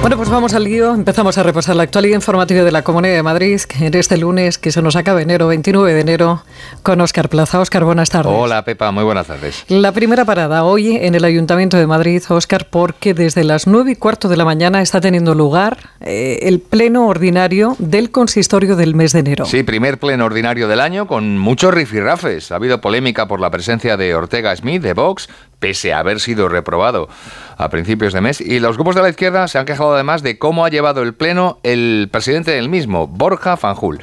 Bueno, 0.00 0.18
pues 0.18 0.28
vamos 0.28 0.54
al 0.54 0.62
lío. 0.62 0.94
Empezamos 0.94 1.36
a 1.36 1.42
repasar 1.42 1.74
la 1.74 1.82
actualidad 1.82 2.14
informativa 2.14 2.62
de 2.62 2.70
la 2.70 2.82
Comunidad 2.82 3.14
de 3.14 3.22
Madrid 3.24 3.60
en 3.80 3.94
este 3.94 4.16
lunes 4.16 4.56
que 4.56 4.70
se 4.70 4.80
nos 4.80 4.94
acaba 4.94 5.20
enero, 5.20 5.48
29 5.48 5.94
de 5.94 6.00
enero, 6.00 6.42
con 6.84 7.00
Óscar 7.00 7.28
Plaza. 7.28 7.58
Óscar, 7.58 7.84
buenas 7.84 8.10
tardes. 8.10 8.32
Hola, 8.32 8.64
Pepa, 8.64 8.92
muy 8.92 9.02
buenas 9.02 9.26
tardes. 9.26 9.64
La 9.66 9.90
primera 9.90 10.24
parada 10.24 10.62
hoy 10.62 10.96
en 10.96 11.16
el 11.16 11.24
Ayuntamiento 11.24 11.76
de 11.76 11.88
Madrid, 11.88 12.22
Óscar, 12.28 12.68
porque 12.70 13.14
desde 13.14 13.42
las 13.42 13.66
9 13.66 13.92
y 13.92 13.96
cuarto 13.96 14.28
de 14.28 14.36
la 14.36 14.44
mañana 14.44 14.80
está 14.80 15.00
teniendo 15.00 15.34
lugar 15.34 15.90
eh, 16.00 16.38
el 16.42 16.60
pleno 16.60 17.08
ordinario 17.08 17.74
del 17.80 18.12
consistorio 18.12 18.76
del 18.76 18.94
mes 18.94 19.12
de 19.12 19.20
enero. 19.20 19.44
Sí, 19.44 19.64
primer 19.64 19.98
pleno 19.98 20.24
ordinario 20.24 20.68
del 20.68 20.80
año 20.80 21.08
con 21.08 21.36
muchos 21.38 21.74
rifirrafes. 21.74 22.52
Ha 22.52 22.56
habido 22.56 22.80
polémica 22.80 23.26
por 23.26 23.40
la 23.40 23.50
presencia 23.50 23.96
de 23.96 24.14
Ortega 24.14 24.54
Smith 24.54 24.82
de 24.82 24.92
Vox, 24.92 25.28
pese 25.58 25.92
a 25.92 25.98
haber 25.98 26.20
sido 26.20 26.48
reprobado 26.48 27.08
a 27.56 27.68
principios 27.70 28.12
de 28.12 28.20
mes. 28.20 28.40
Y 28.40 28.60
los 28.60 28.76
grupos 28.76 28.94
de 28.94 29.02
la 29.02 29.08
izquierda 29.08 29.48
se 29.48 29.58
han 29.58 29.66
quejado 29.66 29.94
además 29.94 30.22
de 30.22 30.38
cómo 30.38 30.64
ha 30.64 30.68
llevado 30.68 31.02
el 31.02 31.14
pleno 31.14 31.58
el 31.62 32.08
presidente 32.10 32.52
del 32.52 32.68
mismo, 32.68 33.06
Borja 33.06 33.56
Fanjul. 33.56 34.00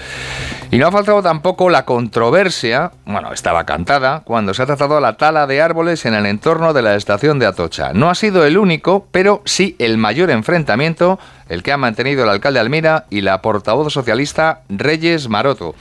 Y 0.72 0.77
no 0.79 0.88
ha 0.88 0.91
faltado 0.91 1.22
tampoco 1.22 1.69
la 1.69 1.86
controversia, 1.86 2.91
bueno, 3.05 3.31
estaba 3.31 3.63
cantada, 3.63 4.22
cuando 4.25 4.55
se 4.55 4.63
ha 4.63 4.65
tratado 4.65 5.00
la 5.00 5.17
tala 5.17 5.45
de 5.45 5.62
árboles 5.62 6.05
en 6.05 6.15
el 6.15 6.25
entorno 6.25 6.74
de 6.74 6.81
la 6.81 6.95
estación 6.95 7.38
de 7.38 7.45
Atocha. 7.45 7.93
No 7.93 8.10
ha 8.10 8.15
sido 8.15 8.43
el 8.43 8.57
único, 8.57 9.07
pero 9.12 9.43
sí 9.45 9.75
el 9.77 10.00
mayor 10.00 10.31
enfrentamiento, 10.31 11.19
el 11.48 11.62
que 11.62 11.74
ha 11.74 11.77
mantenido 11.77 12.24
el 12.24 12.29
alcalde 12.29 12.60
Almira 12.60 13.05
y 13.12 13.22
la 13.22 13.43
portavoz 13.43 13.93
socialista 13.93 14.62
Reyes 14.67 15.29
Maroto. 15.29 15.75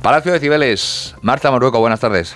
Palacio 0.00 0.32
de 0.32 0.40
Cibeles, 0.40 1.14
Marta 1.20 1.50
Morueco, 1.50 1.78
buenas 1.78 2.00
tardes. 2.00 2.34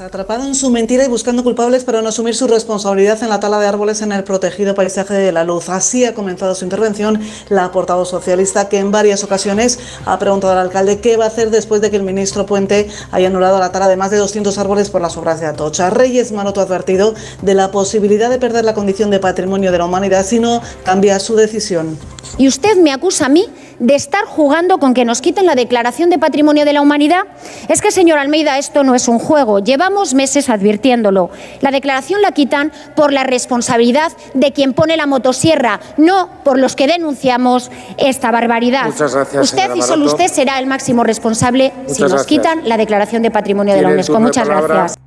Atrapado 0.00 0.44
en 0.44 0.56
su 0.56 0.70
mentira 0.70 1.04
y 1.04 1.08
buscando 1.08 1.44
culpables 1.44 1.84
para 1.84 2.02
no 2.02 2.08
asumir 2.08 2.34
su 2.34 2.48
responsabilidad 2.48 3.22
en 3.22 3.28
la 3.28 3.38
tala 3.38 3.60
de 3.60 3.68
árboles 3.68 4.02
en 4.02 4.10
el 4.10 4.24
protegido 4.24 4.74
paisaje 4.74 5.14
de 5.14 5.30
la 5.30 5.44
luz. 5.44 5.68
Así 5.68 6.04
ha 6.04 6.14
comenzado 6.14 6.56
su 6.56 6.64
intervención 6.64 7.20
la 7.48 7.70
portavoz 7.70 8.08
socialista 8.08 8.68
que 8.68 8.78
en 8.78 8.90
varias 8.90 9.22
ocasiones 9.22 9.78
ha 10.04 10.18
preguntado 10.18 10.52
al 10.54 10.58
alcalde 10.58 10.98
qué 10.98 11.16
va 11.16 11.26
a 11.26 11.28
hacer 11.28 11.50
después 11.50 11.80
de 11.80 11.90
que 11.90 11.96
el 11.96 12.02
ministro 12.02 12.44
Puente 12.44 12.88
haya 13.12 13.28
anulado 13.28 13.60
la 13.60 13.70
tala 13.70 13.86
de 13.86 13.96
más 13.96 14.10
de 14.10 14.16
200 14.16 14.58
árboles 14.58 14.90
por 14.90 15.00
las 15.00 15.16
obras 15.16 15.38
de 15.38 15.46
Atocha. 15.46 15.90
Reyes 15.90 16.32
Maroto 16.32 16.60
ha 16.60 16.64
advertido 16.64 17.14
de 17.42 17.54
la 17.54 17.70
posibilidad 17.70 18.30
de 18.30 18.38
perder 18.38 18.64
la 18.64 18.74
condición 18.74 19.10
de 19.10 19.20
patrimonio 19.20 19.70
de 19.70 19.78
la 19.78 19.84
humanidad 19.84 20.26
si 20.26 20.40
no 20.40 20.60
cambia 20.84 21.20
su 21.20 21.36
decisión. 21.36 21.96
Y 22.36 22.48
usted 22.48 22.76
me 22.78 22.92
acusa 22.92 23.26
a 23.26 23.28
mí 23.28 23.46
de 23.78 23.94
estar 23.94 24.24
jugando 24.24 24.78
con 24.78 24.94
que 24.94 25.04
nos 25.04 25.20
quiten 25.20 25.46
la 25.46 25.54
declaración 25.54 26.10
de 26.10 26.18
patrimonio 26.18 26.64
de 26.64 26.72
la 26.72 26.80
humanidad. 26.80 27.22
Es 27.68 27.80
que, 27.80 27.90
señor 27.90 28.18
Almeida, 28.18 28.58
esto 28.58 28.84
no 28.84 28.94
es 28.94 29.08
un 29.08 29.18
juego. 29.18 29.58
Llevamos 29.58 30.14
meses 30.14 30.48
advirtiéndolo. 30.48 31.30
La 31.60 31.70
declaración 31.70 32.22
la 32.22 32.32
quitan 32.32 32.72
por 32.94 33.12
la 33.12 33.24
responsabilidad 33.24 34.12
de 34.34 34.52
quien 34.52 34.74
pone 34.74 34.96
la 34.96 35.06
motosierra, 35.06 35.80
no 35.96 36.28
por 36.44 36.58
los 36.58 36.76
que 36.76 36.86
denunciamos 36.86 37.70
esta 37.98 38.30
barbaridad. 38.30 38.86
Muchas 38.86 39.14
gracias, 39.14 39.44
usted 39.44 39.74
y 39.74 39.82
solo 39.82 40.06
usted 40.06 40.28
será 40.28 40.58
el 40.58 40.66
máximo 40.66 41.04
responsable 41.04 41.72
Muchas 41.76 41.96
si 41.96 42.02
nos 42.02 42.12
gracias. 42.12 42.26
quitan 42.26 42.68
la 42.68 42.76
declaración 42.76 43.22
de 43.22 43.30
patrimonio 43.30 43.74
de 43.74 43.82
la 43.82 43.88
UNESCO. 43.88 44.20
Muchas 44.20 44.48
gracias. 44.48 45.03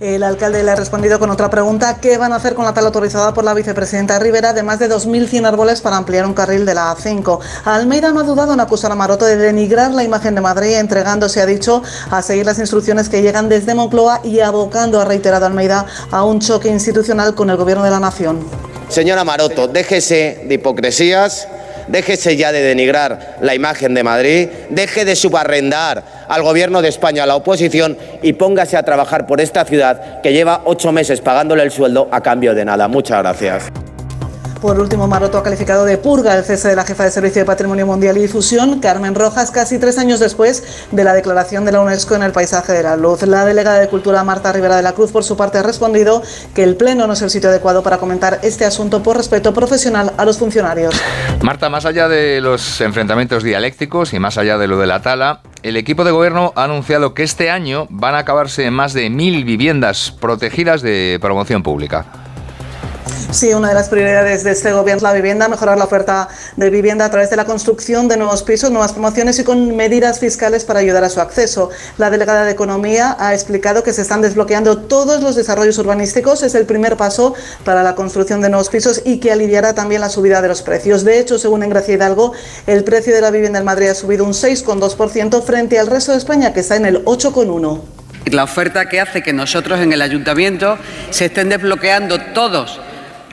El 0.00 0.22
alcalde 0.22 0.62
le 0.64 0.70
ha 0.70 0.76
respondido 0.76 1.18
con 1.18 1.28
otra 1.28 1.50
pregunta. 1.50 1.98
¿Qué 2.00 2.16
van 2.16 2.32
a 2.32 2.36
hacer 2.36 2.54
con 2.54 2.64
la 2.64 2.72
tal 2.72 2.86
autorizada 2.86 3.34
por 3.34 3.44
la 3.44 3.52
vicepresidenta 3.52 4.18
Rivera 4.18 4.54
de 4.54 4.62
más 4.62 4.78
de 4.78 4.88
2.100 4.88 5.46
árboles 5.46 5.82
para 5.82 5.98
ampliar 5.98 6.24
un 6.24 6.32
carril 6.32 6.64
de 6.64 6.72
la 6.72 6.96
A5? 6.96 7.38
Almeida 7.66 8.10
no 8.10 8.20
ha 8.20 8.22
dudado 8.22 8.54
en 8.54 8.60
acusar 8.60 8.90
a 8.90 8.94
Maroto 8.94 9.26
de 9.26 9.36
denigrar 9.36 9.90
la 9.90 10.02
imagen 10.02 10.34
de 10.34 10.40
Madrid, 10.40 10.78
entregándose, 10.78 11.42
ha 11.42 11.46
dicho, 11.46 11.82
a 12.10 12.22
seguir 12.22 12.46
las 12.46 12.58
instrucciones 12.58 13.10
que 13.10 13.20
llegan 13.20 13.50
desde 13.50 13.74
Moncloa 13.74 14.22
y 14.24 14.40
abocando, 14.40 15.02
ha 15.02 15.04
reiterado 15.04 15.44
Almeida, 15.44 15.84
a 16.10 16.24
un 16.24 16.40
choque 16.40 16.70
institucional 16.70 17.34
con 17.34 17.50
el 17.50 17.58
Gobierno 17.58 17.84
de 17.84 17.90
la 17.90 18.00
Nación. 18.00 18.40
Señora 18.88 19.22
Maroto, 19.22 19.68
déjese 19.68 20.46
de 20.48 20.54
hipocresías 20.54 21.46
déjese 21.90 22.36
ya 22.36 22.52
de 22.52 22.62
denigrar 22.62 23.36
la 23.40 23.54
imagen 23.54 23.94
de 23.94 24.02
Madrid, 24.02 24.48
deje 24.70 25.04
de 25.04 25.16
subarrendar 25.16 26.02
al 26.28 26.42
Gobierno 26.42 26.82
de 26.82 26.88
España, 26.88 27.24
a 27.24 27.26
la 27.26 27.36
oposición 27.36 27.96
y 28.22 28.32
póngase 28.34 28.76
a 28.76 28.82
trabajar 28.82 29.26
por 29.26 29.40
esta 29.40 29.64
ciudad 29.64 30.20
que 30.22 30.32
lleva 30.32 30.62
ocho 30.64 30.92
meses 30.92 31.20
pagándole 31.20 31.62
el 31.62 31.70
sueldo 31.70 32.08
a 32.10 32.20
cambio 32.22 32.54
de 32.54 32.64
nada. 32.64 32.88
Muchas 32.88 33.18
gracias. 33.18 33.70
Por 34.60 34.78
último, 34.78 35.08
Maroto 35.08 35.38
ha 35.38 35.42
calificado 35.42 35.86
de 35.86 35.96
purga 35.96 36.36
el 36.36 36.44
cese 36.44 36.68
de 36.68 36.76
la 36.76 36.84
jefa 36.84 37.04
de 37.04 37.10
Servicio 37.10 37.40
de 37.40 37.46
Patrimonio 37.46 37.86
Mundial 37.86 38.18
y 38.18 38.20
Difusión, 38.20 38.78
Carmen 38.78 39.14
Rojas, 39.14 39.50
casi 39.50 39.78
tres 39.78 39.96
años 39.96 40.20
después 40.20 40.86
de 40.90 41.02
la 41.02 41.14
declaración 41.14 41.64
de 41.64 41.72
la 41.72 41.80
UNESCO 41.80 42.14
en 42.14 42.22
el 42.22 42.32
paisaje 42.32 42.74
de 42.74 42.82
la 42.82 42.98
luz. 42.98 43.22
La 43.22 43.46
delegada 43.46 43.78
de 43.78 43.88
Cultura, 43.88 44.22
Marta 44.22 44.52
Rivera 44.52 44.76
de 44.76 44.82
la 44.82 44.92
Cruz, 44.92 45.12
por 45.12 45.24
su 45.24 45.34
parte, 45.34 45.56
ha 45.56 45.62
respondido 45.62 46.22
que 46.54 46.62
el 46.62 46.76
Pleno 46.76 47.06
no 47.06 47.14
es 47.14 47.22
el 47.22 47.30
sitio 47.30 47.48
adecuado 47.48 47.82
para 47.82 47.96
comentar 47.96 48.38
este 48.42 48.66
asunto 48.66 49.02
por 49.02 49.16
respeto 49.16 49.54
profesional 49.54 50.12
a 50.18 50.26
los 50.26 50.36
funcionarios. 50.36 50.94
Marta, 51.40 51.70
más 51.70 51.86
allá 51.86 52.08
de 52.08 52.42
los 52.42 52.82
enfrentamientos 52.82 53.42
dialécticos 53.42 54.12
y 54.12 54.18
más 54.18 54.36
allá 54.36 54.58
de 54.58 54.68
lo 54.68 54.78
de 54.78 54.86
la 54.86 55.00
tala, 55.00 55.40
el 55.62 55.78
equipo 55.78 56.04
de 56.04 56.10
gobierno 56.10 56.52
ha 56.54 56.64
anunciado 56.64 57.14
que 57.14 57.22
este 57.22 57.50
año 57.50 57.86
van 57.88 58.14
a 58.14 58.18
acabarse 58.18 58.70
más 58.70 58.92
de 58.92 59.08
mil 59.08 59.42
viviendas 59.44 60.10
protegidas 60.10 60.82
de 60.82 61.18
promoción 61.18 61.62
pública. 61.62 62.29
Sí, 63.30 63.54
una 63.54 63.68
de 63.68 63.74
las 63.74 63.88
prioridades 63.88 64.42
de 64.42 64.50
este 64.50 64.72
gobierno 64.72 64.96
es 64.96 65.02
la 65.02 65.12
vivienda, 65.12 65.46
mejorar 65.48 65.78
la 65.78 65.84
oferta 65.84 66.28
de 66.56 66.68
vivienda 66.68 67.04
a 67.04 67.10
través 67.10 67.30
de 67.30 67.36
la 67.36 67.44
construcción 67.44 68.08
de 68.08 68.16
nuevos 68.16 68.42
pisos, 68.42 68.72
nuevas 68.72 68.92
promociones 68.92 69.38
y 69.38 69.44
con 69.44 69.76
medidas 69.76 70.18
fiscales 70.18 70.64
para 70.64 70.80
ayudar 70.80 71.04
a 71.04 71.08
su 71.08 71.20
acceso. 71.20 71.70
La 71.96 72.10
delegada 72.10 72.44
de 72.44 72.50
Economía 72.50 73.16
ha 73.20 73.32
explicado 73.32 73.84
que 73.84 73.92
se 73.92 74.02
están 74.02 74.20
desbloqueando 74.20 74.78
todos 74.78 75.22
los 75.22 75.36
desarrollos 75.36 75.78
urbanísticos. 75.78 76.42
Es 76.42 76.56
el 76.56 76.66
primer 76.66 76.96
paso 76.96 77.34
para 77.64 77.84
la 77.84 77.94
construcción 77.94 78.40
de 78.40 78.48
nuevos 78.48 78.68
pisos 78.68 79.02
y 79.04 79.18
que 79.18 79.30
aliviará 79.30 79.74
también 79.74 80.00
la 80.00 80.08
subida 80.08 80.42
de 80.42 80.48
los 80.48 80.62
precios. 80.62 81.04
De 81.04 81.20
hecho, 81.20 81.38
según 81.38 81.62
Engracia 81.62 81.94
Hidalgo, 81.94 82.32
el 82.66 82.82
precio 82.82 83.14
de 83.14 83.20
la 83.20 83.30
vivienda 83.30 83.60
en 83.60 83.64
Madrid 83.64 83.90
ha 83.90 83.94
subido 83.94 84.24
un 84.24 84.32
6,2% 84.32 85.42
frente 85.44 85.78
al 85.78 85.86
resto 85.86 86.10
de 86.10 86.18
España, 86.18 86.52
que 86.52 86.60
está 86.60 86.74
en 86.74 86.86
el 86.86 87.04
8,1%. 87.04 87.80
La 88.26 88.44
oferta 88.44 88.88
que 88.88 89.00
hace 89.00 89.22
que 89.22 89.32
nosotros 89.32 89.80
en 89.80 89.92
el 89.92 90.02
ayuntamiento 90.02 90.78
se 91.10 91.26
estén 91.26 91.48
desbloqueando 91.48 92.18
todos 92.34 92.80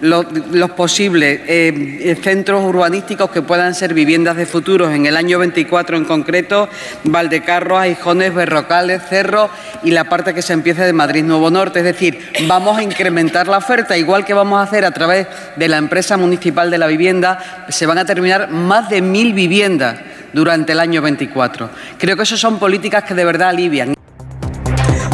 los, 0.01 0.71
posibles 0.71 1.41
eh, 1.47 2.17
centros 2.21 2.63
urbanísticos 2.63 3.31
que 3.31 3.41
puedan 3.41 3.73
ser 3.73 3.93
viviendas 3.93 4.35
de 4.35 4.45
futuros 4.45 4.93
en 4.93 5.05
el 5.05 5.17
año 5.17 5.39
24 5.39 5.97
en 5.97 6.05
concreto, 6.05 6.69
Valdecarros, 7.03 7.79
Aijones, 7.79 8.33
Berrocales, 8.33 9.01
Cerro 9.09 9.49
y 9.83 9.91
la 9.91 10.05
parte 10.05 10.33
que 10.33 10.41
se 10.41 10.53
empieza 10.53 10.85
de 10.85 10.93
Madrid 10.93 11.23
Nuevo 11.23 11.49
Norte. 11.49 11.79
Es 11.79 11.85
decir, 11.85 12.19
vamos 12.47 12.77
a 12.77 12.83
incrementar 12.83 13.47
la 13.47 13.57
oferta, 13.57 13.97
igual 13.97 14.25
que 14.25 14.33
vamos 14.33 14.59
a 14.59 14.63
hacer 14.63 14.85
a 14.85 14.91
través 14.91 15.27
de 15.55 15.67
la 15.67 15.77
empresa 15.77 16.17
municipal 16.17 16.69
de 16.69 16.77
la 16.77 16.87
vivienda, 16.87 17.65
se 17.69 17.85
van 17.85 17.97
a 17.97 18.05
terminar 18.05 18.49
más 18.49 18.89
de 18.89 19.01
mil 19.01 19.33
viviendas 19.33 19.97
durante 20.33 20.73
el 20.73 20.79
año 20.79 21.01
24. 21.01 21.69
Creo 21.97 22.15
que 22.15 22.23
eso 22.23 22.37
son 22.37 22.59
políticas 22.59 23.03
que 23.03 23.15
de 23.15 23.25
verdad 23.25 23.49
alivian. 23.49 23.97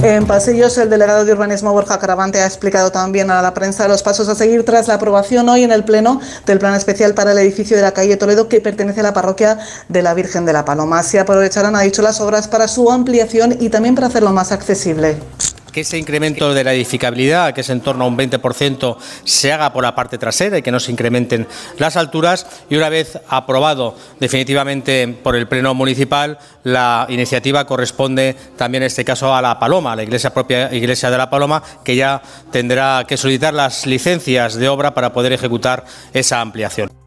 En 0.03 0.27
Pasillos, 0.27 0.77
el 0.79 0.89
delegado 0.89 1.23
de 1.23 1.31
urbanismo 1.31 1.71
Borja 1.71 1.97
Caravante 1.97 2.41
ha 2.41 2.45
explicado 2.45 2.91
también 2.91 3.31
a 3.31 3.41
la 3.41 3.53
prensa 3.53 3.87
los 3.87 4.03
pasos 4.03 4.27
a 4.27 4.35
seguir 4.35 4.65
tras 4.65 4.89
la 4.89 4.95
aprobación 4.95 5.47
hoy 5.47 5.63
en 5.63 5.71
el 5.71 5.85
Pleno 5.85 6.19
del 6.45 6.59
plan 6.59 6.75
especial 6.75 7.13
para 7.13 7.31
el 7.31 7.37
edificio 7.37 7.77
de 7.77 7.83
la 7.83 7.93
calle 7.93 8.17
Toledo 8.17 8.49
que 8.49 8.59
pertenece 8.59 8.99
a 8.99 9.03
la 9.03 9.13
parroquia 9.13 9.59
de 9.87 10.01
la 10.01 10.13
Virgen 10.13 10.45
de 10.45 10.51
la 10.51 10.65
Paloma. 10.65 11.03
Se 11.03 11.21
aprovecharán, 11.21 11.77
ha 11.77 11.81
dicho, 11.83 12.01
las 12.01 12.19
obras 12.19 12.49
para 12.49 12.67
su 12.67 12.91
ampliación 12.91 13.55
y 13.61 13.69
también 13.69 13.95
para 13.95 14.07
hacerlo 14.07 14.33
más 14.33 14.51
accesible 14.51 15.15
que 15.73 15.81
ese 15.81 15.97
incremento 15.97 16.53
de 16.53 16.63
la 16.63 16.73
edificabilidad, 16.73 17.53
que 17.53 17.61
es 17.61 17.69
en 17.69 17.81
torno 17.81 18.05
a 18.05 18.07
un 18.07 18.17
20%, 18.17 18.97
se 19.25 19.51
haga 19.51 19.73
por 19.73 19.83
la 19.83 19.95
parte 19.95 20.17
trasera 20.17 20.57
y 20.57 20.61
que 20.61 20.71
no 20.71 20.79
se 20.79 20.91
incrementen 20.91 21.47
las 21.79 21.97
alturas. 21.97 22.45
Y 22.69 22.77
una 22.77 22.87
vez 22.87 23.19
aprobado 23.27 23.97
definitivamente 24.19 25.07
por 25.07 25.35
el 25.35 25.47
Pleno 25.47 25.73
Municipal, 25.73 26.37
la 26.63 27.05
iniciativa 27.09 27.65
corresponde 27.65 28.37
también 28.55 28.83
en 28.83 28.87
este 28.87 29.03
caso 29.03 29.33
a 29.35 29.41
la 29.41 29.59
Paloma, 29.59 29.91
a 29.91 29.95
la 29.97 30.03
iglesia 30.03 30.33
propia 30.33 30.73
Iglesia 30.73 31.09
de 31.09 31.17
la 31.17 31.29
Paloma, 31.29 31.61
que 31.83 31.95
ya 31.95 32.21
tendrá 32.51 33.03
que 33.07 33.17
solicitar 33.17 33.53
las 33.53 33.85
licencias 33.85 34.55
de 34.55 34.69
obra 34.69 34.93
para 34.93 35.11
poder 35.11 35.33
ejecutar 35.33 35.83
esa 36.13 36.39
ampliación. 36.39 37.02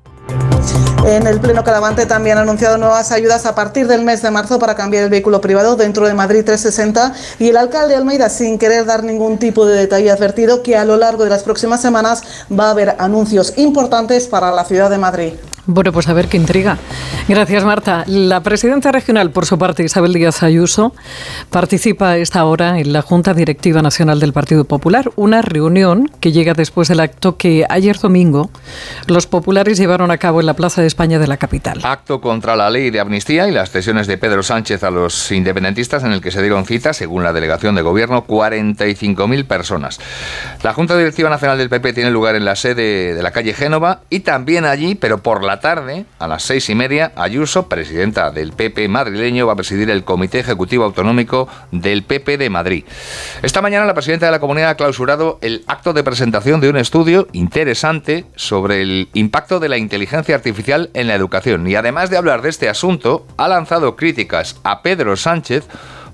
En 1.07 1.29
el 1.29 1.39
Pleno 1.39 1.63
Calavante 1.63 2.05
también 2.05 2.37
ha 2.37 2.41
anunciado 2.41 2.79
nuevas 2.79 3.13
ayudas 3.13 3.47
a 3.47 3.55
partir 3.55 3.87
del 3.87 4.03
mes 4.03 4.23
de 4.23 4.33
marzo 4.33 4.59
para 4.59 4.75
cambiar 4.75 5.05
el 5.05 5.09
vehículo 5.09 5.41
privado 5.41 5.77
dentro 5.77 6.05
de 6.05 6.15
Madrid 6.15 6.43
360 6.45 7.15
y 7.39 7.51
el 7.51 7.57
alcalde 7.57 7.95
Almeida, 7.95 8.29
sin 8.29 8.59
querer 8.59 8.87
dar 8.87 9.05
ningún 9.05 9.39
tipo 9.39 9.67
de 9.67 9.79
detalle, 9.79 10.11
ha 10.11 10.15
advertido 10.15 10.65
que 10.65 10.77
a 10.77 10.85
lo 10.85 10.97
largo 10.97 11.23
de 11.23 11.31
las 11.31 11.45
próximas 11.45 11.81
semanas 11.81 12.25
va 12.51 12.67
a 12.67 12.71
haber 12.73 12.97
anuncios 12.99 13.57
importantes 13.57 14.27
para 14.27 14.51
la 14.51 14.65
ciudad 14.65 14.91
de 14.91 14.99
Madrid. 14.99 15.35
Bueno, 15.69 15.93
pues 15.93 16.09
a 16.09 16.13
ver 16.13 16.29
qué 16.29 16.37
intriga. 16.37 16.79
Gracias, 17.29 17.65
Marta. 17.65 18.05
La 18.07 18.41
presidenta 18.41 18.93
regional, 18.93 19.33
por 19.33 19.47
su 19.47 19.59
parte, 19.59 19.83
Isabel 19.83 20.13
Díaz 20.13 20.45
Ayuso, 20.45 20.95
participa 21.51 22.11
a 22.11 22.19
esta 22.19 22.45
hora 22.45 22.79
en 22.79 22.93
la 22.93 23.03
Junta 23.03 23.35
Directiva 23.35 23.83
Nacional 23.83 24.21
del 24.21 24.33
Partido 24.33 24.65
Popular, 24.65 25.11
una 25.17 25.43
reunión 25.43 26.09
que 26.21 26.31
llega 26.31 26.55
después 26.55 26.87
del 26.87 27.01
acto 27.01 27.37
que 27.37 27.67
ayer 27.69 27.99
domingo 27.99 28.49
los 29.09 29.27
populares 29.27 29.77
llevaron 29.77 30.13
a 30.13 30.19
cabo 30.19 30.39
en 30.39 30.47
la 30.47 30.55
Plaza 30.55 30.83
de 30.83 30.87
España 30.97 31.19
de 31.19 31.26
la 31.26 31.37
capital. 31.37 31.81
Acto 31.83 32.23
contra 32.23 32.57
la 32.57 32.71
ley 32.71 32.88
de 32.88 33.00
amnistía 33.00 33.47
y 33.47 33.53
las 33.53 33.71
cesiones 33.71 34.07
de 34.07 34.17
Pedro 34.17 34.43
Sánchez 34.43 34.83
a 34.83 34.91
los 34.91 35.31
independentistas 35.31 36.03
en 36.05 36.12
el 36.12 36.23
que 36.23 36.31
se 36.31 36.41
dieron 36.41 36.65
cita, 36.65 36.95
según 36.95 37.23
la 37.23 37.35
delegación 37.35 37.75
de 37.75 37.83
gobierno, 37.83 38.26
45.000 38.26 39.47
personas. 39.47 40.00
La 40.62 40.73
Junta 40.73 40.97
Directiva 40.97 41.29
Nacional 41.29 41.59
del 41.59 41.69
PP 41.69 41.93
tiene 41.93 42.11
lugar 42.11 42.35
en 42.35 42.47
la 42.47 42.57
sede 42.57 43.12
de 43.12 43.23
la 43.23 43.31
calle 43.31 43.53
Génova 43.53 44.00
y 44.09 44.21
también 44.21 44.65
allí, 44.65 44.95
pero 44.95 45.23
por 45.23 45.45
la 45.45 45.61
tarde, 45.61 46.07
a 46.19 46.26
las 46.29 46.45
seis 46.45 46.71
y 46.71 46.75
media, 46.75 47.12
Ayuso, 47.15 47.69
presidenta 47.69 48.31
del 48.31 48.53
PP 48.53 48.88
madrileño, 48.88 49.47
va 49.47 49.53
a 49.53 49.57
presidir 49.57 49.91
el 49.91 50.03
Comité 50.03 50.38
Ejecutivo 50.38 50.85
Autonómico 50.85 51.47
del 51.73 52.05
PP 52.05 52.38
de 52.38 52.49
Madrid. 52.49 52.85
Esta 53.43 53.61
mañana 53.61 53.85
la 53.85 53.93
presidenta 53.93 54.25
de 54.25 54.33
la 54.33 54.41
comunidad 54.41 54.71
ha 54.71 54.76
clausurado 54.76 55.38
el 55.43 55.62
acto 55.67 55.93
de 55.93 56.03
presentación 56.03 56.62
de 56.62 56.71
un 56.71 56.79
estudio 56.79 57.29
interesante 57.33 58.25
sobre 58.35 58.81
el 58.81 59.11
impacto 59.12 59.61
de 59.61 59.69
la 59.69 59.76
inteligencia 59.76 60.35
artificial 60.35 60.86
en 60.95 61.07
la 61.07 61.14
educación. 61.14 61.66
Y 61.66 61.75
además 61.75 62.11
de 62.11 62.16
hablar 62.16 62.43
de 62.43 62.49
este 62.49 62.69
asunto, 62.69 63.26
ha 63.37 63.49
lanzado 63.49 63.97
críticas 63.97 64.61
a 64.64 64.83
Pedro 64.83 65.16
Sánchez 65.16 65.69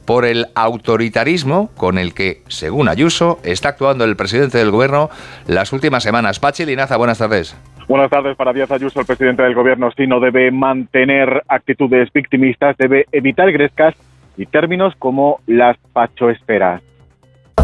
por 0.05 0.25
el 0.25 0.47
autoritarismo 0.55 1.71
con 1.77 1.99
el 1.99 2.15
que, 2.15 2.43
según 2.49 2.89
Ayuso, 2.89 3.39
está 3.45 3.71
actuando 3.71 4.05
el 4.05 4.17
presidente 4.17 4.59
del 4.59 4.71
gobierno 4.71 5.11
las 5.47 5.73
últimas 5.73 6.03
semanas. 6.03 6.41
Pachi 6.41 6.65
Linaza, 6.65 6.97
buenas 6.97 7.19
tardes. 7.19 7.57
Buenas 7.89 8.11
tardes 8.11 8.37
para 8.37 8.53
Díaz 8.53 8.71
Ayuso, 8.71 9.01
el 9.01 9.07
presidente 9.07 9.43
del 9.43 9.55
gobierno. 9.55 9.91
Si 9.97 10.07
no 10.07 10.21
debe 10.21 10.51
mantener 10.51 11.43
actitudes 11.49 12.13
victimistas, 12.13 12.77
debe 12.79 13.07
evitar 13.13 13.51
grescas 13.53 13.95
y 14.37 14.47
términos 14.47 14.95
como 14.99 15.41
las 15.47 15.77
pachoesferas 15.93 16.83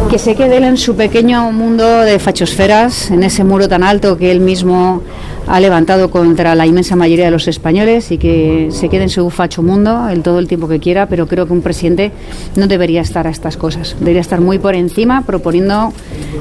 que 0.09 0.17
se 0.17 0.33
quede 0.33 0.57
él 0.57 0.63
en 0.63 0.77
su 0.77 0.95
pequeño 0.95 1.51
mundo 1.51 2.01
de 2.01 2.17
fachosferas, 2.17 3.11
en 3.11 3.21
ese 3.21 3.43
muro 3.43 3.69
tan 3.69 3.83
alto 3.83 4.17
que 4.17 4.31
él 4.31 4.39
mismo 4.39 5.03
ha 5.45 5.59
levantado 5.59 6.09
contra 6.09 6.55
la 6.55 6.65
inmensa 6.65 6.95
mayoría 6.95 7.25
de 7.25 7.31
los 7.31 7.47
españoles 7.47 8.11
y 8.11 8.17
que 8.17 8.69
se 8.71 8.89
quede 8.89 9.03
en 9.03 9.09
su 9.09 9.29
facho 9.29 9.61
mundo 9.61 10.09
el 10.09 10.23
todo 10.23 10.39
el 10.39 10.47
tiempo 10.47 10.67
que 10.67 10.79
quiera, 10.79 11.05
pero 11.05 11.27
creo 11.27 11.45
que 11.45 11.53
un 11.53 11.61
presidente 11.61 12.11
no 12.55 12.65
debería 12.65 13.01
estar 13.01 13.27
a 13.27 13.29
estas 13.29 13.55
cosas, 13.55 13.95
debería 13.99 14.21
estar 14.21 14.41
muy 14.41 14.57
por 14.57 14.73
encima 14.73 15.21
proponiendo 15.27 15.93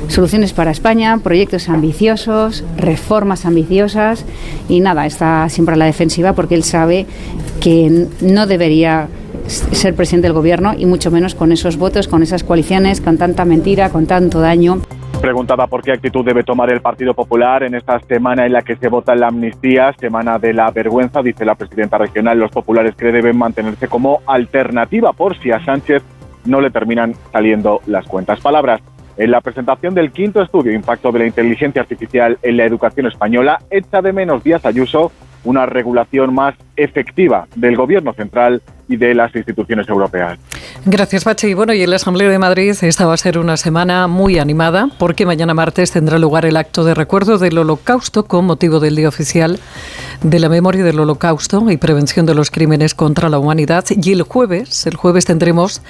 soluciones 0.09 0.55
para 0.55 0.71
España, 0.71 1.19
proyectos 1.23 1.69
ambiciosos, 1.69 2.65
reformas 2.79 3.45
ambiciosas 3.45 4.25
y 4.71 4.81
nada, 4.81 5.05
está 5.05 5.47
siempre 5.51 5.75
a 5.75 5.79
la 5.79 5.85
defensiva 5.85 6.33
porque 6.33 6.55
él 6.55 6.65
sabe 6.65 7.07
que 7.61 8.07
no 8.23 8.47
debería 8.47 9.09
ser 9.49 9.95
presidente 9.95 10.29
del 10.29 10.35
gobierno 10.35 10.75
y 10.77 10.87
mucho 10.87 11.11
menos 11.11 11.35
con 11.35 11.53
esos 11.53 11.77
votos, 11.77 12.09
con 12.09 12.23
esas 12.23 12.45
coaliciones, 12.45 13.01
con 13.01 13.19
tanta 13.19 13.45
mentira, 13.45 13.91
con 13.91 14.07
tanto 14.07 14.41
daño. 14.41 14.81
Preguntaba 15.21 15.67
por 15.67 15.83
qué 15.83 15.93
actitud 15.93 16.25
debe 16.25 16.45
tomar 16.45 16.71
el 16.73 16.81
Partido 16.81 17.13
Popular 17.13 17.65
en 17.65 17.75
esta 17.75 17.99
semana 18.01 18.47
en 18.47 18.53
la 18.53 18.63
que 18.63 18.77
se 18.77 18.89
vota 18.89 19.17
la 19.17 19.29
amnistía, 19.29 19.93
semana 19.99 20.39
de 20.39 20.53
la 20.53 20.71
vergüenza, 20.71 21.23
dice 21.23 21.45
la 21.45 21.57
presidenta 21.57 21.99
regional. 21.99 22.39
Los 22.39 22.53
populares 22.53 22.95
que 22.95 23.11
deben 23.11 23.37
mantenerse 23.37 23.89
como 23.89 24.21
alternativa 24.27 25.13
por 25.13 25.37
si 25.39 25.51
a 25.51 25.65
Sánchez 25.65 26.03
no 26.45 26.61
le 26.61 26.71
terminan 26.71 27.15
saliendo 27.33 27.81
las 27.87 28.07
cuentas. 28.07 28.41
Palabras 28.41 28.81
en 29.17 29.33
la 29.33 29.41
presentación 29.41 29.95
del 29.95 30.13
quinto 30.13 30.41
estudio 30.41 30.73
Impacto 30.73 31.11
de 31.11 31.19
la 31.19 31.27
Inteligencia 31.27 31.83
Artificial 31.83 32.39
en 32.41 32.57
la 32.57 32.65
Educación 32.65 33.07
Española, 33.07 33.61
echa 33.71 34.01
de 34.01 34.13
menos 34.13 34.45
Díaz 34.45 34.65
Ayuso 34.65 35.11
una 35.45 35.67
regulación 35.67 36.35
más 36.35 36.55
efectiva 36.77 37.47
del 37.57 37.77
Gobierno 37.77 38.13
central 38.13 38.63
y 38.89 38.97
de 38.97 39.15
las 39.15 39.35
instituciones 39.35 39.89
europeas. 39.89 40.39
Gracias, 40.85 41.25
Pachi. 41.25 41.55
Bueno, 41.55 41.75
y 41.75 41.83
en 41.83 41.91
la 41.91 41.97
Asamblea 41.97 42.29
de 42.29 42.39
Madrid 42.39 42.75
esta 42.81 43.07
va 43.07 43.15
a 43.15 43.17
ser 43.17 43.39
una 43.39 43.57
semana 43.57 44.07
muy 44.07 44.39
animada 44.39 44.89
porque 44.99 45.27
mañana 45.27 45.55
martes 45.55 45.93
tendrá 45.93 46.19
lugar 46.19 46.47
el 46.47 46.57
acto 46.57 46.85
de 46.85 46.95
recuerdo 46.95 47.39
del 47.39 47.59
Holocausto 47.59 48.25
con 48.25 48.47
motivo 48.47 48.81
del 48.81 48.97
Día 48.97 49.09
Oficial 49.09 49.59
de 50.23 50.39
la 50.39 50.49
Memoria 50.49 50.83
del 50.85 50.99
Holocausto 50.99 51.71
y 51.71 51.77
Prevención 51.77 52.27
de 52.27 52.35
los 52.35 52.51
Crímenes 52.51 52.95
contra 52.95 53.29
la 53.29 53.39
Humanidad. 53.39 53.85
Y 53.91 54.13
el 54.13 54.23
jueves, 54.23 54.87
el 54.87 54.97
jueves 54.97 55.25
tendremos 55.25 55.83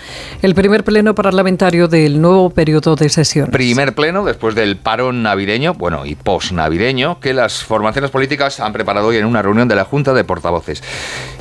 el 0.42 0.54
primer 0.54 0.84
pleno 0.84 1.14
parlamentario 1.14 1.88
del 1.88 2.20
nuevo 2.20 2.50
periodo 2.50 2.96
de 2.96 3.08
sesión. 3.08 3.50
Primer 3.50 3.94
pleno 3.94 4.24
después 4.24 4.54
del 4.54 4.76
parón 4.76 5.22
navideño, 5.22 5.74
bueno, 5.74 6.04
y 6.04 6.14
post-navideño, 6.14 7.20
que 7.20 7.32
las 7.32 7.62
formaciones 7.62 8.10
políticas 8.10 8.60
han 8.60 8.72
preparado 8.72 9.08
hoy 9.08 9.16
en 9.16 9.24
una 9.24 9.42
reunión 9.42 9.68
de 9.68 9.76
la 9.76 9.84
Junta 9.84 10.12
de 10.12 10.24
Portavoces. 10.24 10.82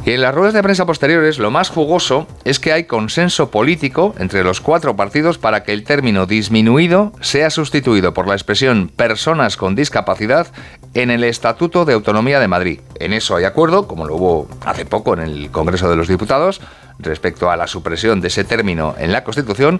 Y 0.05 0.11
en 0.11 0.21
las 0.21 0.33
ruedas 0.33 0.53
de 0.53 0.63
prensa 0.63 0.85
posteriores, 0.85 1.39
lo 1.47 1.51
más 1.51 1.69
jugoso 1.69 2.27
es 2.43 2.59
que 2.59 2.73
hay 2.73 2.83
consenso 2.83 3.51
político 3.51 4.13
entre 4.19 4.43
los 4.43 4.59
cuatro 4.59 4.97
partidos 4.97 5.37
para 5.37 5.63
que 5.63 5.71
el 5.71 5.85
término 5.85 6.25
disminuido 6.25 7.13
sea 7.21 7.49
sustituido 7.51 8.13
por 8.13 8.27
la 8.27 8.33
expresión 8.33 8.91
personas 8.93 9.55
con 9.55 9.73
discapacidad 9.73 10.47
en 10.93 11.09
el 11.09 11.23
Estatuto 11.23 11.85
de 11.85 11.93
Autonomía 11.93 12.41
de 12.41 12.49
Madrid. 12.49 12.81
En 12.99 13.13
eso 13.13 13.37
hay 13.37 13.45
acuerdo, 13.45 13.87
como 13.87 14.05
lo 14.05 14.15
hubo 14.17 14.49
hace 14.65 14.83
poco 14.83 15.13
en 15.13 15.21
el 15.21 15.49
Congreso 15.49 15.89
de 15.89 15.95
los 15.95 16.09
Diputados, 16.09 16.59
respecto 16.99 17.49
a 17.49 17.55
la 17.55 17.67
supresión 17.67 18.19
de 18.19 18.27
ese 18.27 18.43
término 18.43 18.93
en 18.97 19.13
la 19.13 19.23
Constitución. 19.23 19.79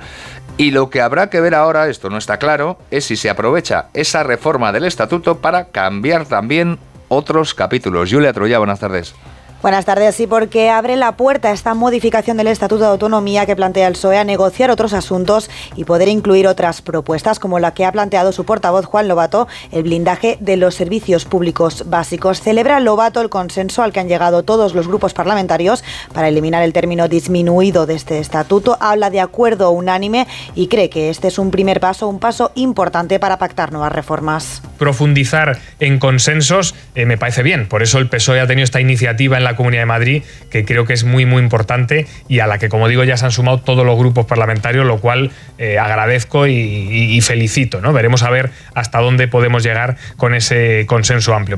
Y 0.56 0.72
lo 0.72 0.90
que 0.90 1.02
habrá 1.02 1.30
que 1.30 1.42
ver 1.42 1.54
ahora, 1.54 1.90
esto 1.90 2.10
no 2.10 2.18
está 2.18 2.38
claro, 2.38 2.80
es 2.92 3.04
si 3.04 3.18
se 3.18 3.30
aprovecha 3.30 3.90
esa 3.94 4.24
reforma 4.24 4.72
del 4.72 4.86
Estatuto 4.86 5.40
para 5.40 5.66
cambiar 5.66 6.28
también 6.28 6.80
otros 7.10 7.54
capítulos. 7.54 8.10
Julia 8.10 8.32
Troya, 8.32 8.58
buenas 8.58 8.80
tardes. 8.80 9.14
Buenas 9.60 9.86
tardes. 9.86 10.14
Sí, 10.14 10.28
porque 10.28 10.70
abre 10.70 10.96
la 10.96 11.18
puerta 11.18 11.50
a 11.50 11.52
esta 11.52 11.74
modificación 11.74 12.38
del 12.38 12.46
Estatuto 12.46 12.84
de 12.84 12.92
Autonomía 12.92 13.48
que 13.48 13.56
plantea 13.56 13.88
el 13.88 13.94
PSOE 13.94 14.20
a 14.20 14.24
negociar 14.24 14.70
otros 14.70 14.94
asuntos 14.94 15.50
y 15.76 15.84
poder 15.84 16.10
incluir 16.10 16.46
otras 16.46 16.84
propuestas, 16.84 17.40
como 17.40 17.58
la 17.58 17.74
que 17.74 17.84
ha 17.84 17.92
planteado 17.92 18.32
su 18.32 18.46
portavoz 18.46 18.86
Juan 18.86 19.08
Lobato, 19.08 19.48
el 19.72 19.82
blindaje 19.82 20.38
de 20.42 20.58
los 20.58 20.76
servicios 20.76 21.26
públicos 21.26 21.86
básicos. 21.88 22.40
Celebra 22.40 22.80
Lobato 22.80 23.20
el 23.20 23.30
consenso 23.30 23.82
al 23.82 23.92
que 23.92 24.00
han 24.00 24.08
llegado 24.08 24.44
todos 24.44 24.76
los 24.76 24.88
grupos 24.88 25.16
parlamentarios 25.16 25.84
para 26.14 26.28
eliminar 26.28 26.62
el 26.62 26.72
término 26.72 27.08
disminuido 27.08 27.88
de 27.88 27.96
este 27.96 28.20
estatuto. 28.20 28.78
Habla 28.80 29.10
de 29.10 29.22
acuerdo 29.22 29.72
unánime 29.72 30.28
y 30.54 30.68
cree 30.68 30.92
que 30.92 31.10
este 31.10 31.30
es 31.30 31.40
un 31.40 31.50
primer 31.50 31.80
paso, 31.80 32.08
un 32.08 32.20
paso 32.20 32.52
importante 32.54 33.20
para 33.20 33.40
pactar 33.40 33.72
nuevas 33.72 33.92
reformas. 33.92 34.62
Profundizar 34.78 35.58
en 35.80 35.98
consensos 35.98 36.76
eh, 36.94 37.08
me 37.08 37.18
parece 37.18 37.42
bien. 37.42 37.68
Por 37.68 37.82
eso 37.82 37.98
el 37.98 38.08
PSOE 38.08 38.40
ha 38.40 38.46
tenido 38.46 38.64
esta 38.64 38.80
iniciativa 38.80 39.38
en 39.38 39.47
la 39.47 39.47
Comunidad 39.56 39.84
de 39.84 39.88
Madrid, 39.88 40.24
que 40.50 40.66
creo 40.66 40.86
que 40.86 40.94
es 40.94 41.04
muy, 41.04 41.26
muy 41.26 41.42
importante 41.42 42.08
y 42.28 42.40
a 42.40 42.48
la 42.48 42.58
que, 42.58 42.70
como 42.70 42.88
digo, 42.88 43.04
ya 43.04 43.18
se 43.18 43.26
han 43.26 43.32
sumado 43.32 43.60
todos 43.60 43.86
los 43.86 43.98
grupos 43.98 44.26
parlamentarios, 44.26 44.86
lo 44.86 45.00
cual 45.00 45.32
eh, 45.58 45.80
agradezco 45.80 46.48
y, 46.48 46.54
y 46.54 47.22
felicito. 47.22 47.82
¿no? 47.82 47.94
Veremos 47.94 48.24
a 48.24 48.30
ver 48.30 48.52
hasta 48.74 49.00
dónde 49.00 49.28
podemos 49.28 49.64
llegar 49.64 49.98
con 50.18 50.34
ese 50.34 50.86
consenso 50.88 51.34
amplio. 51.34 51.58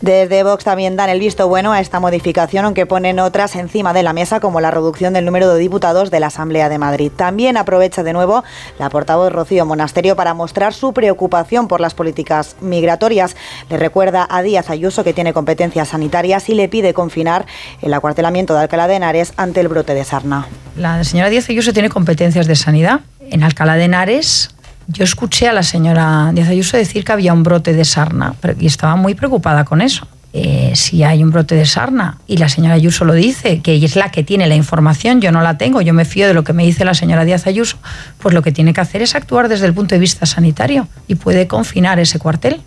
Desde 0.00 0.42
Vox 0.42 0.64
también 0.64 0.96
dan 0.96 1.10
el 1.10 1.20
visto 1.20 1.48
bueno 1.48 1.72
a 1.72 1.80
esta 1.80 2.00
modificación, 2.00 2.64
aunque 2.64 2.86
ponen 2.86 3.18
otras 3.18 3.56
encima 3.56 3.92
de 3.92 4.02
la 4.02 4.12
mesa, 4.12 4.40
como 4.40 4.60
la 4.60 4.70
reducción 4.70 5.12
del 5.12 5.24
número 5.24 5.52
de 5.52 5.58
diputados 5.58 6.10
de 6.10 6.20
la 6.20 6.28
Asamblea 6.28 6.68
de 6.68 6.78
Madrid. 6.78 7.10
También 7.14 7.56
aprovecha 7.56 8.02
de 8.02 8.12
nuevo 8.12 8.44
la 8.78 8.90
portavoz 8.90 9.32
Rocío 9.32 9.66
Monasterio 9.66 10.16
para 10.16 10.34
mostrar 10.34 10.74
su 10.74 10.92
preocupación 10.92 11.68
por 11.68 11.80
las 11.80 11.94
políticas 11.94 12.56
migratorias. 12.60 13.36
Le 13.70 13.76
recuerda 13.76 14.26
a 14.30 14.42
Díaz 14.42 14.70
Ayuso 14.70 15.04
que 15.04 15.12
tiene 15.12 15.32
competencias 15.32 15.88
sanitarias 15.88 16.48
y 16.48 16.54
le 16.54 16.68
pide 16.68 16.94
confinar 16.94 17.46
el 17.82 17.94
acuartelamiento 17.94 18.54
de 18.54 18.60
Alcalá 18.60 18.88
de 18.88 18.96
Henares 18.96 19.32
ante 19.36 19.60
el 19.60 19.68
brote 19.68 19.94
de 19.94 20.04
sarna. 20.04 20.46
La 20.76 21.02
señora 21.04 21.28
Díaz 21.30 21.48
Ayuso 21.50 21.72
tiene 21.72 21.88
competencias 21.88 22.46
de 22.46 22.56
sanidad. 22.56 23.00
En 23.30 23.42
Alcalá 23.42 23.76
de 23.76 23.84
Henares 23.84 24.50
yo 24.88 25.04
escuché 25.04 25.48
a 25.48 25.52
la 25.52 25.62
señora 25.62 26.30
Díaz 26.32 26.48
Ayuso 26.48 26.76
decir 26.76 27.04
que 27.04 27.12
había 27.12 27.34
un 27.34 27.42
brote 27.42 27.74
de 27.74 27.84
sarna 27.84 28.34
y 28.58 28.66
estaba 28.66 28.96
muy 28.96 29.14
preocupada 29.14 29.64
con 29.64 29.82
eso. 29.82 30.08
Eh, 30.32 30.72
si 30.74 31.02
hay 31.04 31.22
un 31.22 31.30
brote 31.30 31.54
de 31.54 31.66
sarna 31.66 32.18
y 32.26 32.38
la 32.38 32.48
señora 32.48 32.74
Ayuso 32.74 33.04
lo 33.04 33.12
dice, 33.12 33.60
que 33.60 33.76
es 33.76 33.96
la 33.96 34.10
que 34.10 34.24
tiene 34.24 34.46
la 34.46 34.54
información, 34.54 35.20
yo 35.20 35.30
no 35.30 35.42
la 35.42 35.58
tengo, 35.58 35.82
yo 35.82 35.92
me 35.92 36.06
fío 36.06 36.26
de 36.26 36.34
lo 36.34 36.42
que 36.42 36.54
me 36.54 36.64
dice 36.64 36.84
la 36.86 36.94
señora 36.94 37.24
Díaz 37.24 37.46
Ayuso, 37.46 37.76
pues 38.18 38.34
lo 38.34 38.42
que 38.42 38.50
tiene 38.50 38.72
que 38.72 38.80
hacer 38.80 39.02
es 39.02 39.14
actuar 39.14 39.48
desde 39.48 39.66
el 39.66 39.74
punto 39.74 39.94
de 39.94 40.00
vista 40.00 40.24
sanitario 40.24 40.88
y 41.06 41.16
puede 41.16 41.46
confinar 41.46 41.98
ese 41.98 42.18
cuartel. 42.18 42.62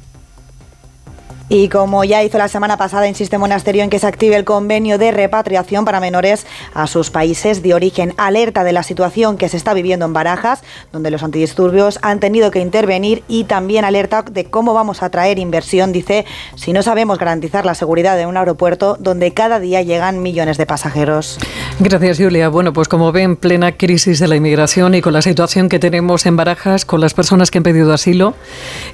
Y 1.54 1.68
como 1.68 2.06
ya 2.06 2.24
hizo 2.24 2.38
la 2.38 2.48
semana 2.48 2.78
pasada, 2.78 3.10
insiste 3.10 3.38
Monasterio 3.38 3.84
en 3.84 3.90
que 3.90 4.00
se 4.00 4.08
active 4.08 4.38
el 4.38 4.46
convenio 4.46 4.98
de 4.98 5.12
repatriación 5.12 5.84
para 5.84 6.00
menores 6.00 6.48
a 6.74 6.88
sus 6.88 7.10
países 7.10 7.62
de 7.62 7.74
origen. 7.74 8.14
Alerta 8.16 8.64
de 8.64 8.72
la 8.72 8.84
situación 8.84 9.36
que 9.36 9.50
se 9.50 9.58
está 9.58 9.74
viviendo 9.74 10.06
en 10.06 10.14
Barajas, 10.14 10.64
donde 10.94 11.12
los 11.12 11.24
antidisturbios 11.24 12.00
han 12.04 12.22
tenido 12.22 12.52
que 12.52 12.60
intervenir 12.60 13.24
y 13.28 13.44
también 13.44 13.84
alerta 13.84 14.22
de 14.22 14.46
cómo 14.46 14.74
vamos 14.74 15.04
a 15.04 15.10
traer 15.10 15.40
inversión, 15.40 15.92
dice, 15.92 16.26
si 16.56 16.72
no 16.72 16.84
sabemos 16.84 17.20
garantizar 17.20 17.66
la 17.66 17.76
seguridad 17.76 18.16
de 18.16 18.28
un 18.28 18.38
aeropuerto 18.38 18.96
donde 19.02 19.34
cada 19.34 19.60
día 19.60 19.82
llegan 19.82 20.22
millones 20.22 20.58
de 20.58 20.66
pasajeros. 20.66 21.38
Gracias, 21.80 22.18
Julia. 22.18 22.48
Bueno, 22.48 22.72
pues 22.72 22.88
como 22.88 23.12
ven, 23.12 23.36
plena 23.36 23.74
crisis 23.74 24.20
de 24.20 24.30
la 24.30 24.38
inmigración 24.38 24.96
y 24.96 25.02
con 25.02 25.12
la 25.12 25.22
situación 25.22 25.68
que 25.68 25.80
tenemos 25.80 26.26
en 26.26 26.38
Barajas 26.38 26.86
con 26.86 27.02
las 27.02 27.14
personas 27.14 27.52
que 27.52 27.58
han 27.58 27.66
pedido 27.66 27.92
asilo, 27.92 28.36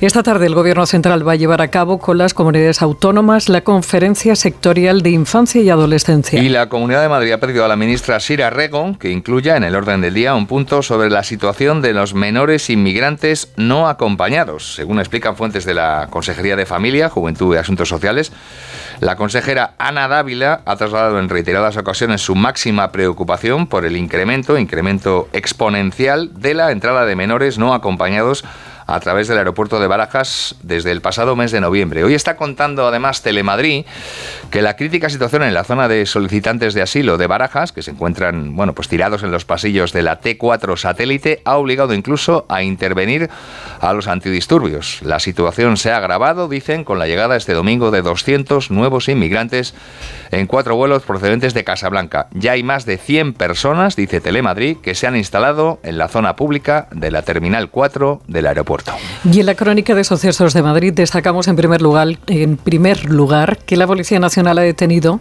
esta 0.02 0.24
tarde 0.24 0.48
el 0.48 0.56
Gobierno 0.56 0.88
Central 0.88 1.28
va 1.28 1.34
a 1.34 1.36
llevar 1.36 1.62
a 1.62 1.68
cabo 1.68 2.00
con 2.00 2.18
las 2.18 2.34
comunidades 2.34 2.47
autónomas 2.80 3.50
la 3.50 3.62
conferencia 3.62 4.36
sectorial 4.36 5.02
de 5.02 5.10
infancia 5.10 5.62
y 5.62 5.70
adolescencia. 5.70 6.40
Y 6.40 6.50
la 6.50 6.70
Comunidad 6.70 7.02
de 7.02 7.10
Madrid 7.10 7.32
ha 7.34 7.40
pedido 7.40 7.66
a 7.66 7.68
la 7.68 7.76
ministra 7.76 8.20
Sira 8.20 8.50
Rego 8.50 8.98
que 9.00 9.12
incluya 9.12 9.58
en 9.58 9.64
el 9.64 9.76
orden 9.76 10.02
del 10.02 10.14
día 10.14 10.34
un 10.34 10.48
punto 10.48 10.82
sobre 10.82 11.10
la 11.10 11.24
situación 11.24 11.82
de 11.82 11.94
los 11.94 12.14
menores 12.14 12.70
inmigrantes 12.70 13.52
no 13.58 13.88
acompañados. 13.88 14.76
Según 14.76 15.00
explican 15.00 15.36
fuentes 15.36 15.66
de 15.66 15.74
la 15.74 16.08
Consejería 16.10 16.56
de 16.56 16.66
Familia, 16.66 17.10
Juventud 17.10 17.54
y 17.54 17.58
Asuntos 17.58 17.90
Sociales, 17.90 18.32
la 19.00 19.16
consejera 19.16 19.74
Ana 19.78 20.08
Dávila 20.08 20.62
ha 20.66 20.76
trasladado 20.76 21.20
en 21.20 21.30
reiteradas 21.30 21.78
ocasiones 21.78 22.22
su 22.22 22.34
máxima 22.34 22.92
preocupación 22.92 23.68
por 23.68 23.86
el 23.86 23.98
incremento, 23.98 24.58
incremento 24.58 25.28
exponencial 25.34 26.32
de 26.40 26.54
la 26.54 26.72
entrada 26.72 27.06
de 27.06 27.16
menores 27.16 27.58
no 27.58 27.74
acompañados 27.74 28.44
a 28.88 29.00
través 29.02 29.28
del 29.28 29.38
aeropuerto 29.38 29.80
de 29.80 29.88
Barajas 29.88 30.56
desde 30.64 30.92
el 30.92 31.02
pasado 31.02 31.36
mes 31.36 31.52
de 31.52 31.60
noviembre. 31.60 32.06
Hoy 32.06 32.14
está 32.14 32.38
contando 32.38 32.88
además 32.88 33.22
Telemadrid 33.22 33.86
que 34.50 34.62
la 34.62 34.78
crítica 34.78 35.10
situación 35.10 35.44
en 35.44 35.54
la 35.54 35.66
zona 35.66 35.90
de 35.90 36.06
solicitantes 36.06 36.74
de 36.74 36.82
asilo 36.82 37.18
de 37.18 37.28
Barajas, 37.28 37.74
que 37.74 37.82
se 37.82 37.92
encuentran 37.92 38.56
bueno, 38.56 38.74
pues 38.74 38.88
tirados 38.88 39.24
en 39.24 39.32
los 39.32 39.44
pasillos 39.44 39.92
de 39.92 40.04
la 40.04 40.22
T4 40.22 40.78
satélite, 40.78 41.42
ha 41.44 41.58
obligado 41.58 41.94
incluso 41.94 42.46
a 42.48 42.64
intervenir 42.64 43.30
a 43.82 43.92
los 43.92 44.08
antidisturbios. 44.08 45.02
La 45.04 45.20
situación 45.20 45.76
se 45.76 45.92
ha 45.92 45.98
agravado, 45.98 46.48
dicen, 46.48 46.86
con 46.86 46.98
la 46.98 47.08
llegada 47.08 47.36
este 47.36 47.54
domingo 47.54 47.92
de 47.92 48.02
200 48.02 48.72
nuevos 48.72 49.10
inmigrantes 49.10 49.74
en 50.32 50.48
cuatro 50.48 50.78
vuelos 50.78 51.04
procedentes 51.04 51.54
de 51.54 51.66
Casablanca. 51.66 52.28
Ya 52.32 52.54
hay 52.54 52.64
más 52.64 52.86
de 52.86 52.98
100 52.98 53.34
personas, 53.34 53.98
dice 53.98 54.22
Telemadrid, 54.22 54.78
que 54.78 54.96
se 54.96 55.08
han 55.08 55.18
instalado 55.18 55.80
en 55.84 55.98
la 55.98 56.08
zona 56.08 56.38
pública 56.38 56.88
de 56.92 57.12
la 57.12 57.24
Terminal 57.24 57.70
4 57.70 58.22
del 58.28 58.48
aeropuerto. 58.48 58.77
Y 59.24 59.40
en 59.40 59.46
la 59.46 59.56
crónica 59.56 59.96
de 59.96 60.04
sucesos 60.04 60.54
de 60.54 60.62
Madrid 60.62 60.94
destacamos 60.94 61.48
en 61.48 61.56
primer 61.56 61.82
lugar, 61.82 62.08
en 62.28 62.58
primer 62.58 63.06
lugar 63.06 63.58
que 63.60 63.78
la 63.78 63.88
Policía 63.88 64.20
Nacional 64.20 64.58
ha 64.58 64.62
detenido 64.62 65.20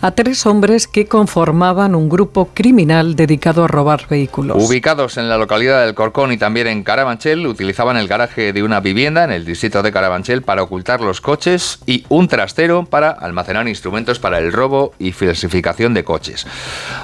a 0.00 0.10
tres 0.12 0.46
hombres 0.46 0.86
que 0.86 1.06
conformaban 1.06 1.94
un 1.94 2.08
grupo 2.08 2.50
criminal 2.54 3.16
dedicado 3.16 3.64
a 3.64 3.68
robar 3.68 4.06
vehículos. 4.08 4.56
Ubicados 4.62 5.16
en 5.16 5.28
la 5.28 5.38
localidad 5.38 5.84
del 5.84 5.94
Corcón 5.94 6.32
y 6.32 6.38
también 6.38 6.66
en 6.66 6.82
Carabanchel, 6.82 7.46
utilizaban 7.46 7.96
el 7.96 8.08
garaje 8.08 8.52
de 8.52 8.62
una 8.62 8.80
vivienda 8.80 9.24
en 9.24 9.32
el 9.32 9.44
distrito 9.44 9.82
de 9.82 9.92
Carabanchel 9.92 10.42
para 10.42 10.62
ocultar 10.62 11.00
los 11.00 11.20
coches 11.20 11.80
y 11.86 12.04
un 12.08 12.28
trastero 12.28 12.84
para 12.84 13.10
almacenar 13.10 13.68
instrumentos 13.68 14.18
para 14.18 14.38
el 14.38 14.52
robo 14.52 14.92
y 14.98 15.12
falsificación 15.12 15.94
de 15.94 16.04
coches. 16.04 16.46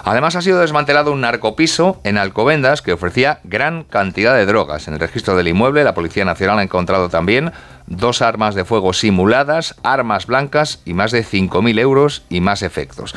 Además 0.05 0.37
ha 0.37 0.43
sido 0.43 0.61
desmantelado 0.61 1.13
un 1.13 1.21
narcopiso 1.21 2.01
en 2.05 2.19
Alcobendas 2.19 2.83
que 2.83 2.93
ofrecía 2.93 3.41
gran 3.45 3.85
cantidad 3.85 4.35
de 4.35 4.47
drogas. 4.47 4.89
En 4.89 4.95
el 4.95 5.01
registro 5.01 5.37
del 5.37 5.49
inmueble 5.49 5.85
la 5.87 5.95
Policía 5.95 6.25
Nacional 6.25 6.59
ha 6.59 6.63
encontrado 6.63 7.09
también 7.09 7.53
dos 7.87 8.21
armas 8.21 8.55
de 8.55 8.65
fuego 8.65 8.93
simuladas, 8.93 9.77
armas 9.83 10.27
blancas 10.27 10.81
y 10.85 10.93
más 10.93 11.13
de 11.13 11.25
5.000 11.25 11.79
euros 11.79 12.25
y 12.29 12.41
más 12.41 12.63
efectos. 12.63 13.15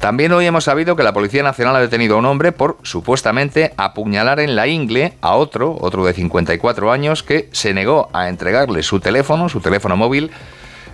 También 0.00 0.32
hoy 0.32 0.46
hemos 0.46 0.64
sabido 0.64 0.96
que 0.96 1.02
la 1.02 1.12
Policía 1.12 1.42
Nacional 1.42 1.76
ha 1.76 1.80
detenido 1.80 2.16
a 2.16 2.18
un 2.18 2.26
hombre 2.26 2.52
por 2.52 2.78
supuestamente 2.82 3.72
apuñalar 3.76 4.40
en 4.40 4.56
la 4.56 4.66
ingle 4.66 5.14
a 5.20 5.36
otro, 5.36 5.76
otro 5.80 6.04
de 6.04 6.12
54 6.12 6.92
años, 6.92 7.22
que 7.22 7.48
se 7.52 7.72
negó 7.72 8.10
a 8.12 8.28
entregarle 8.28 8.82
su 8.82 9.00
teléfono, 9.00 9.48
su 9.48 9.60
teléfono 9.60 9.96
móvil, 9.96 10.30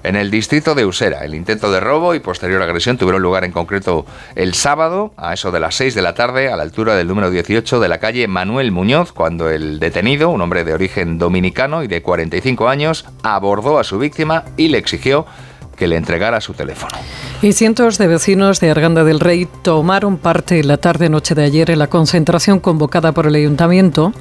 en 0.05 0.17
el 0.17 0.31
distrito 0.31 0.75
de 0.75 0.87
Usera. 0.87 1.25
El 1.25 1.35
intento 1.35 1.73
de 1.73 1.81
robo 1.81 2.15
y 2.15 2.21
posterior 2.21 2.63
agresión 2.63 2.97
tuvieron 2.97 3.23
lugar 3.23 3.45
en 3.45 3.53
concreto 3.53 4.07
el 4.37 4.55
sábado, 4.55 5.13
a 5.17 5.35
eso 5.35 5.51
de 5.51 5.61
las 5.61 5.75
6 5.75 5.95
de 5.95 6.03
la 6.03 6.15
tarde, 6.15 6.53
a 6.53 6.57
la 6.57 6.63
altura 6.63 6.95
del 6.95 7.09
número 7.09 7.31
18 7.31 7.81
de 7.81 7.89
la 7.89 7.99
calle 7.99 8.29
Manuel 8.29 8.71
Muñoz, 8.71 9.13
cuando 9.13 9.51
el 9.51 9.81
detenido, 9.81 10.31
un 10.31 10.43
hombre 10.43 10.65
de 10.65 10.75
origen 10.75 11.19
dominicano 11.19 11.83
y 11.83 11.89
de 11.89 12.03
45 12.03 12.69
años, 12.69 13.07
abordó 13.23 13.79
a 13.79 13.85
su 13.85 13.99
víctima 13.99 14.45
y 14.57 14.69
le 14.69 14.79
exigió 14.79 15.27
que 15.77 15.87
le 15.87 15.97
entregara 15.97 16.41
su 16.41 16.55
teléfono. 16.55 16.97
Y 17.43 17.53
cientos 17.53 17.99
de 17.99 18.07
vecinos 18.07 18.61
de 18.61 18.71
Arganda 18.71 19.05
del 19.05 19.21
Rey 19.21 19.47
tomaron 19.63 20.17
parte 20.17 20.63
la 20.65 20.79
tarde-noche 20.79 21.35
de 21.35 21.45
ayer 21.45 21.71
en 21.71 21.79
la 21.79 21.89
concentración 21.89 22.61
convocada 22.61 23.13
por 23.13 23.27
el 23.27 23.35
ayuntamiento 23.35 24.13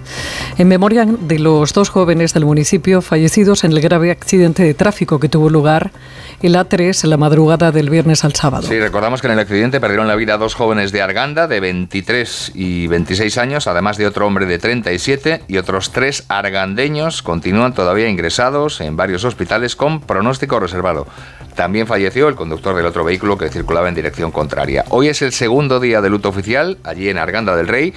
en 0.57 0.67
memoria 0.67 1.05
de 1.05 1.39
los 1.39 1.73
dos 1.73 1.89
jóvenes 1.89 2.33
del 2.33 2.45
municipio 2.45 3.01
fallecidos 3.01 3.63
en 3.63 3.71
el 3.71 3.81
grave 3.81 4.11
accidente 4.11 4.63
de 4.63 4.73
tráfico 4.73 5.19
que 5.19 5.29
tuvo 5.29 5.49
lugar 5.49 5.91
en 6.41 6.51
la 6.51 6.65
3 6.65 7.03
en 7.05 7.09
la 7.09 7.17
madrugada 7.17 7.71
del 7.71 7.89
viernes 7.89 8.23
al 8.25 8.35
sábado. 8.35 8.67
Sí, 8.67 8.79
recordamos 8.79 9.21
que 9.21 9.27
en 9.27 9.33
el 9.33 9.39
accidente 9.39 9.79
perdieron 9.79 10.07
la 10.07 10.15
vida 10.15 10.37
dos 10.37 10.55
jóvenes 10.55 10.91
de 10.91 11.01
Arganda 11.01 11.47
de 11.47 11.59
23 11.59 12.51
y 12.55 12.87
26 12.87 13.37
años, 13.37 13.67
además 13.67 13.97
de 13.97 14.07
otro 14.07 14.27
hombre 14.27 14.45
de 14.45 14.59
37 14.59 15.43
y 15.47 15.57
otros 15.57 15.91
tres 15.91 16.25
argandeños 16.27 17.21
continúan 17.21 17.73
todavía 17.73 18.09
ingresados 18.09 18.81
en 18.81 18.97
varios 18.97 19.23
hospitales 19.23 19.75
con 19.75 20.01
pronóstico 20.01 20.59
reservado. 20.59 21.07
También 21.55 21.85
falleció 21.85 22.27
el 22.27 22.35
conductor 22.35 22.75
del 22.75 22.85
otro 22.85 23.03
vehículo 23.03 23.37
que 23.37 23.49
circulaba 23.49 23.87
en 23.87 23.95
dirección 23.95 24.31
contraria. 24.31 24.85
Hoy 24.89 25.07
es 25.07 25.21
el 25.21 25.31
segundo 25.31 25.79
día 25.79 26.01
de 26.01 26.09
luto 26.09 26.29
oficial 26.29 26.77
allí 26.83 27.09
en 27.09 27.17
Arganda 27.17 27.55
del 27.55 27.67
Rey. 27.67 27.93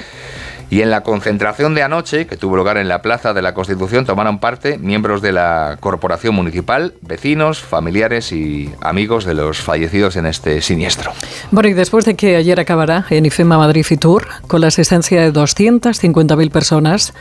Y 0.68 0.83
en 0.83 0.90
la 0.90 1.02
concentración 1.02 1.74
de 1.74 1.83
anoche, 1.83 2.26
que 2.26 2.37
tuvo 2.37 2.57
lugar 2.57 2.76
en 2.76 2.88
la 2.88 3.00
Plaza 3.00 3.33
de 3.33 3.42
la 3.42 3.55
Constitución, 3.55 4.05
tomaron 4.05 4.40
parte 4.40 4.79
miembros 4.79 5.22
de 5.22 5.33
la 5.33 5.76
Corporación 5.81 6.35
Municipal, 6.35 6.94
vecinos, 7.02 7.61
familiares 7.61 8.33
y 8.33 8.70
amigos 8.81 9.24
de 9.24 9.35
los 9.35 9.59
fallecidos 9.59 10.16
en 10.16 10.26
este 10.26 10.61
siniestro. 10.62 11.12
Bueno, 11.52 11.68
y 11.68 11.72
después 11.72 12.05
de 12.05 12.16
que 12.16 12.37
ayer 12.37 12.59
acabara 12.59 13.07
en 13.11 13.26
IFEMA 13.26 13.59
Madrid 13.59 13.85
Fitur, 13.85 14.26
con 14.48 14.61
la 14.61 14.68
asistencia 14.68 15.20
de 15.20 15.33
250.000 15.33 16.50
personas, 16.50 17.14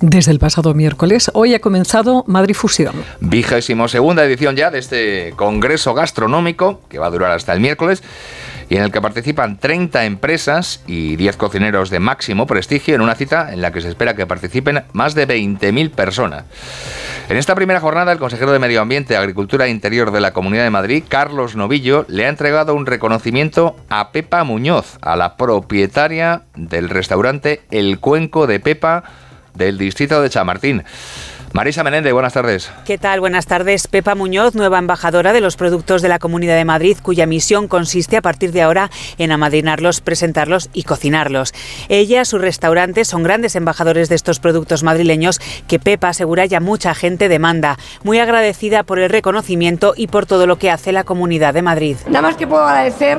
desde 0.00 0.32
el 0.32 0.38
pasado 0.38 0.74
miércoles. 0.74 1.30
Hoy 1.34 1.54
ha 1.54 1.60
comenzado 1.60 2.24
Madrid 2.26 2.54
Fusión. 2.54 2.94
Vigésimo 3.20 3.86
segunda 3.88 4.24
edición 4.24 4.56
ya 4.56 4.70
de 4.70 4.78
este 4.78 5.34
congreso 5.36 5.94
gastronómico 5.94 6.80
que 6.88 6.98
va 6.98 7.06
a 7.06 7.10
durar 7.10 7.32
hasta 7.32 7.52
el 7.52 7.60
miércoles 7.60 8.02
y 8.70 8.76
en 8.76 8.84
el 8.84 8.92
que 8.92 9.02
participan 9.02 9.58
30 9.58 10.04
empresas 10.04 10.82
y 10.86 11.16
10 11.16 11.36
cocineros 11.36 11.90
de 11.90 11.98
máximo 11.98 12.46
prestigio 12.46 12.94
en 12.94 13.00
una 13.00 13.16
cita 13.16 13.52
en 13.52 13.60
la 13.60 13.72
que 13.72 13.80
se 13.80 13.88
espera 13.88 14.14
que 14.14 14.26
participen 14.26 14.84
más 14.92 15.14
de 15.14 15.26
20.000 15.26 15.90
personas. 15.90 16.44
En 17.28 17.36
esta 17.36 17.56
primera 17.56 17.80
jornada, 17.80 18.12
el 18.12 18.18
consejero 18.20 18.52
de 18.52 18.60
Medio 18.60 18.80
Ambiente, 18.80 19.16
Agricultura 19.16 19.66
e 19.66 19.70
Interior 19.70 20.12
de 20.12 20.20
la 20.20 20.32
Comunidad 20.32 20.62
de 20.62 20.70
Madrid, 20.70 21.02
Carlos 21.06 21.56
Novillo, 21.56 22.06
le 22.08 22.26
ha 22.26 22.28
entregado 22.28 22.74
un 22.74 22.86
reconocimiento 22.86 23.76
a 23.88 24.12
Pepa 24.12 24.44
Muñoz, 24.44 24.98
a 25.02 25.16
la 25.16 25.36
propietaria 25.36 26.42
del 26.54 26.88
restaurante 26.88 27.62
El 27.72 27.98
Cuenco 27.98 28.46
de 28.46 28.60
Pepa 28.60 29.02
del 29.54 29.78
distrito 29.78 30.22
de 30.22 30.30
Chamartín. 30.30 30.84
Marisa 31.52 31.82
Menéndez, 31.82 32.12
buenas 32.12 32.32
tardes. 32.32 32.70
¿Qué 32.84 32.96
tal? 32.96 33.18
Buenas 33.18 33.46
tardes. 33.46 33.88
Pepa 33.88 34.14
Muñoz, 34.14 34.54
nueva 34.54 34.78
embajadora 34.78 35.32
de 35.32 35.40
los 35.40 35.56
productos 35.56 36.00
de 36.00 36.08
la 36.08 36.20
Comunidad 36.20 36.54
de 36.54 36.64
Madrid, 36.64 36.96
cuya 37.02 37.26
misión 37.26 37.66
consiste 37.66 38.16
a 38.16 38.22
partir 38.22 38.52
de 38.52 38.62
ahora 38.62 38.88
en 39.18 39.32
amadrinarlos, 39.32 40.00
presentarlos 40.00 40.70
y 40.72 40.84
cocinarlos. 40.84 41.52
Ella, 41.88 42.24
sus 42.24 42.40
restaurantes 42.40 43.08
son 43.08 43.24
grandes 43.24 43.56
embajadores 43.56 44.08
de 44.08 44.14
estos 44.14 44.38
productos 44.38 44.84
madrileños 44.84 45.40
que 45.66 45.80
Pepa 45.80 46.10
asegura 46.10 46.46
ya 46.46 46.60
mucha 46.60 46.94
gente 46.94 47.28
demanda. 47.28 47.78
Muy 48.04 48.20
agradecida 48.20 48.84
por 48.84 49.00
el 49.00 49.10
reconocimiento 49.10 49.94
y 49.96 50.06
por 50.06 50.26
todo 50.26 50.46
lo 50.46 50.56
que 50.56 50.70
hace 50.70 50.92
la 50.92 51.02
Comunidad 51.02 51.52
de 51.52 51.62
Madrid. 51.62 51.96
Nada 52.06 52.22
más 52.22 52.36
que 52.36 52.46
puedo 52.46 52.62
agradecer 52.62 53.18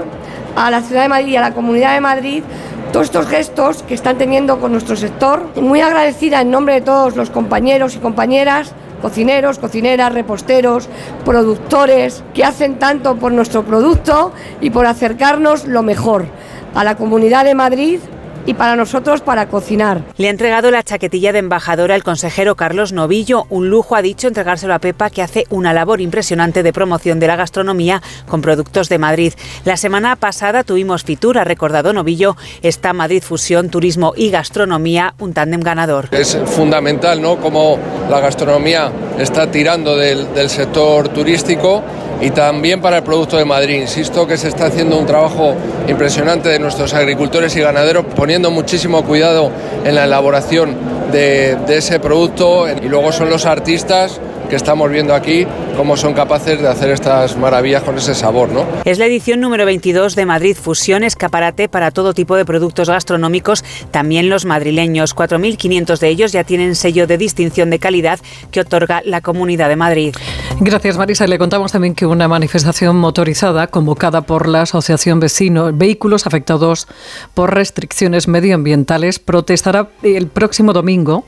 a 0.56 0.72
la 0.72 0.82
Ciudad 0.82 1.02
de 1.02 1.10
Madrid 1.10 1.34
y 1.34 1.36
a 1.36 1.42
la 1.42 1.54
Comunidad 1.54 1.96
de 1.96 2.02
Madrid 2.02 2.44
todos 2.92 3.06
estos 3.06 3.28
gestos 3.28 3.84
que 3.84 3.94
están 3.94 4.18
teniendo 4.18 4.60
con 4.60 4.72
nuestro 4.72 4.96
sector. 4.96 5.44
Muy 5.62 5.82
agradecida 5.82 6.42
en 6.42 6.52
nombre 6.52 6.76
de 6.76 6.82
todos 6.82 7.16
los 7.16 7.30
compañeros 7.30 7.96
y 7.96 8.00
compañeras 8.00 8.74
cocineros, 9.02 9.58
cocineras, 9.58 10.14
reposteros, 10.14 10.88
productores, 11.26 12.24
que 12.36 12.44
hacen 12.44 12.78
tanto 12.78 13.16
por 13.16 13.32
nuestro 13.32 13.64
producto 13.64 14.32
y 14.60 14.70
por 14.70 14.86
acercarnos 14.86 15.66
lo 15.66 15.82
mejor 15.82 16.28
a 16.76 16.84
la 16.84 16.96
Comunidad 16.96 17.44
de 17.46 17.56
Madrid 17.56 18.00
y 18.46 18.54
para 18.54 18.76
nosotros 18.76 19.22
para 19.22 19.48
cocinar. 19.48 20.02
Le 20.18 20.28
ha 20.28 20.32
entregado 20.32 20.72
la 20.72 20.84
chaquetilla 20.84 21.32
de 21.32 21.40
embajadora 21.40 21.96
el 21.96 22.04
consejero 22.04 22.56
Carlos 22.56 22.92
Novillo. 22.94 23.46
Un 23.50 23.70
lujo 23.70 23.96
ha 23.96 24.02
dicho 24.02 24.28
entregárselo 24.28 24.74
a 24.74 24.80
Pepa 24.80 25.10
que 25.10 25.22
hace 25.22 25.46
una 25.50 25.74
labor 25.74 26.02
impresionante 26.02 26.64
de 26.64 26.74
promoción 26.74 27.20
de 27.20 27.28
la 27.28 27.36
gastronomía 27.36 28.02
con 28.28 28.42
productos 28.42 28.90
de 28.90 28.98
Madrid. 28.98 29.34
La 29.66 29.78
semana 29.78 30.16
pasada 30.16 30.64
tuvimos 30.64 31.04
Fitur, 31.04 31.38
ha 31.38 31.44
recordado 31.44 31.94
Novillo, 31.94 32.36
está 32.62 32.94
Madrid 32.94 33.24
Fusión, 33.24 33.70
Turismo 33.70 34.14
y 34.16 34.30
Gastronomía, 34.30 35.14
un 35.20 35.34
tándem 35.34 35.62
ganador. 35.62 36.10
Es 36.12 36.38
fundamental, 36.46 37.22
¿no? 37.22 37.38
Como 37.38 37.78
la 38.10 38.20
gastronomía 38.20 38.92
está 39.20 39.50
tirando 39.50 39.96
del, 39.96 40.34
del 40.34 40.50
sector 40.50 41.10
turístico 41.10 41.84
y 42.22 42.30
también 42.30 42.82
para 42.82 42.98
el 42.98 43.04
producto 43.04 43.38
de 43.38 43.46
Madrid. 43.46 43.82
Insisto 43.82 44.28
que 44.28 44.38
se 44.38 44.48
está 44.48 44.68
haciendo 44.68 44.98
un 44.98 45.06
trabajo 45.06 45.56
impresionante 45.88 46.50
de 46.50 46.60
nuestros 46.60 46.94
agricultores 46.94 47.56
y 47.56 47.62
ganaderos, 47.62 48.06
poniendo 48.16 48.31
muchísimo 48.40 49.04
cuidado 49.04 49.52
en 49.84 49.96
la 49.96 50.06
elaboración 50.06 50.76
de 51.12 51.58
ese 51.68 52.00
producto 52.00 52.68
y 52.70 52.88
luego 52.88 53.12
son 53.12 53.30
los 53.30 53.46
artistas 53.46 54.20
que 54.52 54.58
estamos 54.58 54.92
viendo 54.92 55.16
aquí 55.16 55.48
cómo 55.78 55.96
son 55.96 56.14
capaces 56.14 56.62
de 56.62 56.68
hacer 56.68 56.90
estas 56.90 57.38
maravillas 57.38 57.84
con 57.84 57.98
ese 57.98 58.14
sabor, 58.14 58.50
¿no? 58.50 58.66
Es 58.84 59.00
la 59.00 59.06
edición 59.06 59.40
número 59.40 59.66
22 59.66 60.14
de 60.14 60.26
Madrid 60.26 60.58
Fusión, 60.62 61.04
escaparate 61.04 61.70
para 61.70 61.92
todo 61.92 62.14
tipo 62.14 62.36
de 62.36 62.44
productos 62.44 62.90
gastronómicos, 62.90 63.64
también 63.92 64.30
los 64.30 64.44
madrileños. 64.44 65.16
4.500 65.16 66.00
de 66.00 66.08
ellos 66.10 66.34
ya 66.34 66.44
tienen 66.44 66.76
sello 66.76 67.08
de 67.08 67.18
distinción 67.18 67.70
de 67.70 67.80
calidad 67.80 68.20
que 68.52 68.60
otorga 68.60 69.02
la 69.06 69.22
Comunidad 69.22 69.70
de 69.70 69.78
Madrid. 69.78 70.14
Gracias, 70.60 70.98
Marisa. 70.98 71.28
Le 71.28 71.38
contamos 71.38 71.72
también 71.72 71.96
que 71.96 72.06
una 72.06 72.28
manifestación 72.28 72.98
motorizada 72.98 73.68
convocada 73.68 74.24
por 74.24 74.50
la 74.50 74.64
Asociación 74.64 75.22
Vecino 75.22 75.72
Vehículos 75.72 76.28
Afectados 76.28 76.90
por 77.34 77.54
Restricciones 77.54 78.28
Medioambientales 78.28 79.18
protestará 79.20 79.88
el 80.04 80.28
próximo 80.28 80.74
domingo 80.74 81.24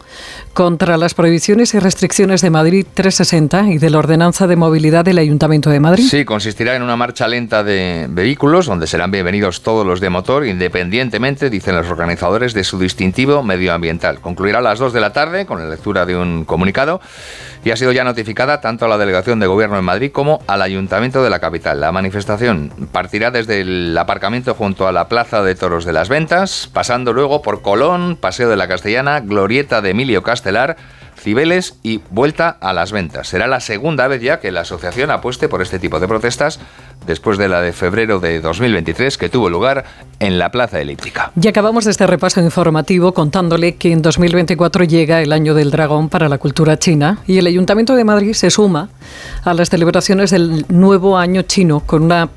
contra 0.54 0.98
las 0.98 1.14
prohibiciones 1.14 1.74
y 1.74 1.80
restricciones 1.80 2.42
de 2.42 2.50
Madrid 2.50 2.86
360 3.14 3.74
y 3.74 3.78
de 3.78 3.92
la 3.92 4.00
ordenanza 4.00 4.48
de 4.48 4.56
movilidad 4.56 5.06
del 5.06 5.20
Ayuntamiento 5.20 5.70
de 5.70 5.80
Madrid. 5.80 6.04
Sí, 6.10 6.26
consistirá 6.26 6.76
en 6.76 6.82
una 6.82 6.96
marcha 6.96 7.28
lenta 7.28 7.64
de 7.64 8.08
vehículos 8.10 8.66
donde 8.66 8.88
serán 8.88 9.12
bienvenidos 9.12 9.62
todos 9.62 9.86
los 9.86 10.00
de 10.00 10.10
motor, 10.10 10.48
independientemente, 10.48 11.52
dicen 11.52 11.76
los 11.76 11.92
organizadores, 11.92 12.54
de 12.56 12.64
su 12.64 12.80
distintivo 12.80 13.44
medioambiental. 13.44 14.20
Concluirá 14.20 14.60
a 14.60 14.62
las 14.62 14.80
2 14.80 14.94
de 14.94 15.00
la 15.00 15.14
tarde 15.14 15.46
con 15.46 15.60
la 15.60 15.70
lectura 15.70 16.08
de 16.08 16.18
un 16.18 16.44
comunicado 16.46 17.02
y 17.64 17.70
ha 17.70 17.76
sido 17.76 17.92
ya 17.92 18.04
notificada 18.04 18.62
tanto 18.62 18.86
a 18.86 18.88
la 18.88 18.98
Delegación 18.98 19.40
de 19.40 19.46
Gobierno 19.46 19.78
en 19.78 19.86
Madrid 19.86 20.12
como 20.12 20.42
al 20.48 20.64
Ayuntamiento 20.64 21.24
de 21.24 21.30
la 21.30 21.40
capital. 21.40 21.80
La 21.80 21.92
manifestación 21.92 22.74
partirá 22.92 23.30
desde 23.30 23.62
el 23.62 23.96
aparcamiento 23.96 24.56
junto 24.56 24.88
a 24.88 24.92
la 24.92 25.08
Plaza 25.08 25.44
de 25.44 25.54
Toros 25.54 25.86
de 25.86 25.94
las 25.94 26.10
Ventas, 26.10 26.68
pasando 26.74 27.14
luego 27.14 27.44
por 27.44 27.62
Colón, 27.62 28.18
Paseo 28.20 28.50
de 28.50 28.58
la 28.58 28.68
Castellana, 28.68 29.20
Glorieta 29.20 29.82
de 29.82 29.92
Emilio 29.92 30.24
Castelar, 30.24 30.78
Cibeles 31.24 31.76
y 31.84 32.02
vuelta 32.10 32.50
a 32.50 32.74
las 32.74 32.92
ventas. 32.92 33.30
Será 33.30 33.48
la 33.48 33.62
segunda 33.62 34.10
vez 34.10 34.22
ya 34.22 34.42
que 34.42 34.52
la 34.52 34.62
asociación 34.62 35.10
apueste 35.10 35.48
por 35.48 35.62
este 35.62 35.80
tipo 35.80 36.02
de 36.02 36.08
protestas 36.08 36.60
después 37.08 37.38
de 37.38 37.48
la 37.48 37.62
de 37.62 37.72
febrero 37.72 38.20
de 38.20 38.42
2023 38.42 39.18
que 39.18 39.30
tuvo 39.30 39.50
lugar 39.50 39.86
en 40.20 40.38
la 40.38 40.52
Plaza 40.52 40.82
Elíptica. 40.82 41.32
Y 41.42 41.48
acabamos 41.48 41.88
este 41.88 42.06
repaso 42.08 42.42
informativo 42.42 43.14
contándole 43.14 43.76
que 43.76 43.94
en 43.94 44.02
2024 44.02 44.84
llega 44.84 45.22
el 45.22 45.32
Año 45.32 45.54
del 45.54 45.72
Dragón 45.72 46.10
para 46.10 46.28
la 46.28 46.38
cultura 46.38 46.78
china 46.78 47.20
y 47.26 47.38
el 47.38 47.48
Ayuntamiento 47.48 47.96
de 47.96 48.04
Madrid 48.04 48.34
se 48.34 48.50
suma 48.50 48.90
a 49.46 49.54
las 49.54 49.70
celebraciones 49.70 50.32
del 50.32 50.66
nuevo 50.68 51.18
año 51.18 51.44
chino 51.44 51.80
con 51.86 52.04
una 52.04 52.28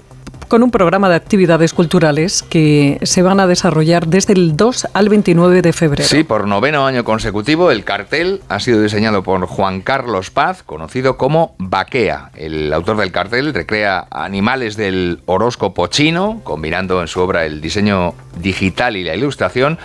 con 0.48 0.62
un 0.62 0.70
programa 0.70 1.08
de 1.08 1.16
actividades 1.16 1.72
culturales 1.74 2.42
que 2.42 2.98
se 3.02 3.22
van 3.22 3.40
a 3.40 3.46
desarrollar 3.46 4.06
desde 4.06 4.32
el 4.32 4.56
2 4.56 4.88
al 4.92 5.08
29 5.08 5.62
de 5.62 5.72
febrero. 5.72 6.08
Sí, 6.08 6.24
por 6.24 6.46
noveno 6.46 6.86
año 6.86 7.04
consecutivo, 7.04 7.70
el 7.70 7.84
cartel 7.84 8.42
ha 8.48 8.60
sido 8.60 8.80
diseñado 8.80 9.22
por 9.22 9.46
Juan 9.46 9.80
Carlos 9.80 10.30
Paz, 10.30 10.62
conocido 10.62 11.16
como 11.16 11.54
Baquea. 11.58 12.30
El 12.34 12.72
autor 12.72 12.98
del 12.98 13.12
cartel 13.12 13.54
recrea 13.54 14.06
animales 14.10 14.76
del 14.76 15.20
horóscopo 15.26 15.88
chino, 15.88 16.40
combinando 16.44 17.00
en 17.00 17.08
su 17.08 17.20
obra 17.20 17.44
el 17.44 17.60
diseño 17.60 18.14
digital 18.40 18.96
y 18.96 19.04
la 19.04 19.14
ilustración 19.14 19.78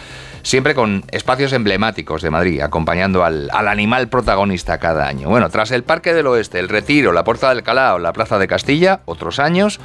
siempre 0.43 0.73
con 0.73 1.03
espacios 1.11 1.53
emblemáticos 1.53 2.23
de 2.23 2.31
Madrid, 2.31 2.61
acompañando 2.61 3.23
al, 3.23 3.49
al, 3.53 3.67
animal 3.67 4.09
protagonista 4.09 4.79
cada 4.79 5.07
año. 5.07 5.29
Bueno, 5.29 5.51
tras 5.51 5.69
el 5.69 5.83
Parque 5.83 6.15
del 6.15 6.25
Oeste, 6.25 6.57
el 6.57 6.67
Retiro, 6.67 7.11
la 7.11 7.23
Puerta 7.23 7.49
del 7.49 7.61
Calao, 7.61 7.99
la 7.99 8.11
Plaza 8.11 8.39
de 8.39 8.47
Castilla, 8.47 9.01
otros 9.05 9.37
años. 9.37 9.79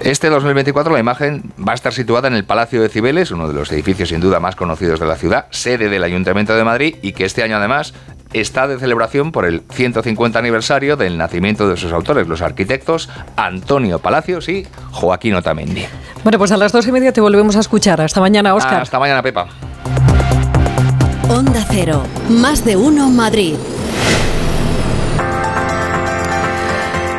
Este 0.00 0.30
2024 0.30 0.94
la 0.94 0.98
imagen 0.98 1.52
va 1.58 1.72
a 1.72 1.74
estar 1.74 1.92
situada 1.92 2.28
en 2.28 2.34
el 2.34 2.44
Palacio 2.44 2.80
de 2.80 2.88
Cibeles, 2.88 3.30
uno 3.32 3.48
de 3.48 3.54
los 3.54 3.70
edificios 3.70 4.08
sin 4.08 4.20
duda 4.20 4.40
más 4.40 4.56
conocidos 4.56 4.98
de 4.98 5.06
la 5.06 5.16
ciudad, 5.16 5.46
sede 5.50 5.90
del 5.90 6.02
Ayuntamiento 6.02 6.56
de 6.56 6.64
Madrid 6.64 6.96
y 7.02 7.12
que 7.12 7.26
este 7.26 7.42
año 7.42 7.56
además 7.56 7.92
está 8.32 8.66
de 8.66 8.78
celebración 8.78 9.30
por 9.30 9.44
el 9.44 9.62
150 9.70 10.38
aniversario 10.38 10.96
del 10.96 11.18
nacimiento 11.18 11.68
de 11.68 11.76
sus 11.76 11.92
autores, 11.92 12.28
los 12.28 12.40
arquitectos 12.40 13.10
Antonio 13.36 13.98
Palacios 13.98 14.48
y 14.48 14.66
Joaquín 14.90 15.34
Otamendi. 15.34 15.84
Bueno, 16.24 16.38
pues 16.38 16.50
a 16.52 16.56
las 16.56 16.72
dos 16.72 16.86
y 16.86 16.92
media 16.92 17.12
te 17.12 17.20
volvemos 17.20 17.56
a 17.56 17.60
escuchar. 17.60 18.00
Hasta 18.00 18.20
mañana, 18.20 18.54
Oscar. 18.54 18.80
hasta 18.80 18.98
mañana, 18.98 19.22
Pepa. 19.22 19.48
Onda 21.28 21.64
Cero, 21.70 22.04
más 22.30 22.64
de 22.64 22.76
uno 22.76 23.10
Madrid. 23.10 23.56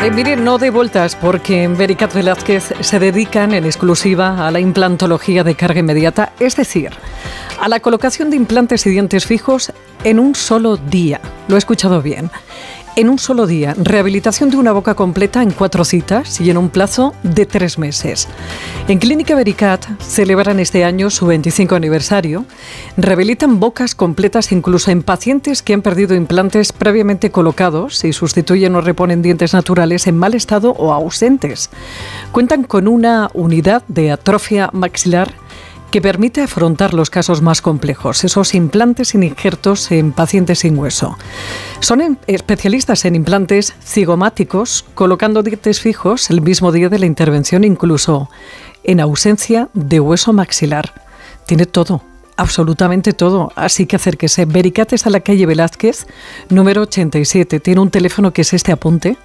Eh, 0.03 0.09
miren, 0.09 0.43
no 0.43 0.57
de 0.57 0.71
vueltas, 0.71 1.15
porque 1.15 1.61
en 1.61 1.77
Vericat 1.77 2.11
Velázquez 2.11 2.73
se 2.79 2.97
dedican 2.97 3.53
en 3.53 3.65
exclusiva 3.65 4.47
a 4.47 4.49
la 4.49 4.59
implantología 4.59 5.43
de 5.43 5.53
carga 5.53 5.79
inmediata, 5.79 6.33
es 6.39 6.55
decir, 6.55 6.89
a 7.59 7.69
la 7.69 7.79
colocación 7.79 8.31
de 8.31 8.35
implantes 8.35 8.87
y 8.87 8.89
dientes 8.89 9.27
fijos 9.27 9.71
en 10.03 10.17
un 10.17 10.33
solo 10.33 10.77
día. 10.77 11.21
Lo 11.47 11.55
he 11.55 11.59
escuchado 11.59 12.01
bien 12.01 12.31
en 12.95 13.09
un 13.09 13.19
solo 13.19 13.47
día. 13.47 13.75
Rehabilitación 13.77 14.49
de 14.49 14.57
una 14.57 14.71
boca 14.71 14.95
completa 14.95 15.41
en 15.41 15.51
cuatro 15.51 15.85
citas 15.85 16.41
y 16.41 16.49
en 16.49 16.57
un 16.57 16.69
plazo 16.69 17.13
de 17.23 17.45
tres 17.45 17.77
meses. 17.77 18.27
En 18.87 18.99
Clínica 18.99 19.35
Vericat 19.35 19.85
celebran 20.01 20.59
este 20.59 20.83
año 20.83 21.09
su 21.09 21.25
25 21.25 21.75
aniversario. 21.75 22.45
Rehabilitan 22.97 23.59
bocas 23.59 23.95
completas 23.95 24.51
incluso 24.51 24.91
en 24.91 25.03
pacientes 25.03 25.61
que 25.61 25.73
han 25.73 25.81
perdido 25.81 26.15
implantes 26.15 26.73
previamente 26.73 27.31
colocados 27.31 28.03
y 28.03 28.13
sustituyen 28.13 28.75
o 28.75 28.81
reponen 28.81 29.21
dientes 29.21 29.53
naturales 29.53 30.07
en 30.07 30.17
mal 30.17 30.33
estado 30.33 30.71
o 30.71 30.93
ausentes. 30.93 31.69
Cuentan 32.31 32.63
con 32.63 32.87
una 32.87 33.29
unidad 33.33 33.83
de 33.87 34.11
atrofia 34.11 34.69
maxilar 34.73 35.33
que 35.91 36.01
permite 36.01 36.41
afrontar 36.41 36.93
los 36.93 37.09
casos 37.09 37.41
más 37.41 37.61
complejos, 37.61 38.23
esos 38.23 38.55
implantes 38.55 39.09
sin 39.09 39.23
injertos 39.23 39.91
en 39.91 40.13
pacientes 40.13 40.59
sin 40.59 40.79
hueso. 40.79 41.17
Son 41.81 42.17
especialistas 42.27 43.05
en 43.05 43.15
implantes 43.15 43.75
cigomáticos, 43.83 44.85
colocando 44.95 45.43
dientes 45.43 45.81
fijos 45.81 46.29
el 46.29 46.41
mismo 46.41 46.71
día 46.71 46.89
de 46.89 46.99
la 46.99 47.05
intervención, 47.05 47.63
incluso 47.63 48.29
en 48.83 49.01
ausencia 49.01 49.69
de 49.73 49.99
hueso 49.99 50.33
maxilar. 50.33 50.93
Tiene 51.45 51.65
todo 51.65 52.10
absolutamente 52.41 53.13
todo. 53.13 53.51
Así 53.55 53.85
que 53.85 53.95
acérquese. 53.95 54.45
Vericates 54.45 55.05
a 55.05 55.09
la 55.11 55.19
calle 55.19 55.45
Velázquez, 55.45 56.07
número 56.49 56.81
87. 56.81 57.59
Tiene 57.59 57.81
un 57.81 57.91
teléfono 57.91 58.33
que 58.33 58.41
es 58.41 58.53
este 58.53 58.71
apunte. 58.71 59.17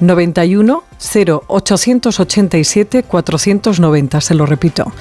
91 0.00 0.82
0 0.98 1.44
887 1.46 3.04
490. 3.04 4.20
Se 4.20 4.34
lo 4.34 4.44
repito. 4.44 4.92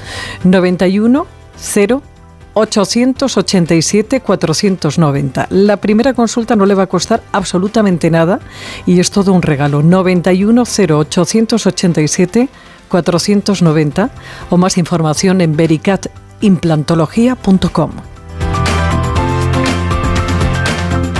91 0.43 1.25
0 1.57 2.01
887 2.53 4.21
490. 4.21 5.47
La 5.49 5.77
primera 5.77 6.13
consulta 6.13 6.55
no 6.55 6.65
le 6.67 6.75
va 6.75 6.83
a 6.83 6.87
costar 6.87 7.23
absolutamente 7.31 8.11
nada 8.11 8.39
y 8.85 8.99
es 8.99 9.09
todo 9.09 9.33
un 9.33 9.41
regalo. 9.41 9.81
91 9.81 10.63
0 10.63 10.97
887 10.99 12.49
490 12.87 14.09
o 14.51 14.57
más 14.57 14.77
información 14.77 15.41
en 15.41 15.57
Vericat 15.57 16.07
implantología.com. 16.41 18.16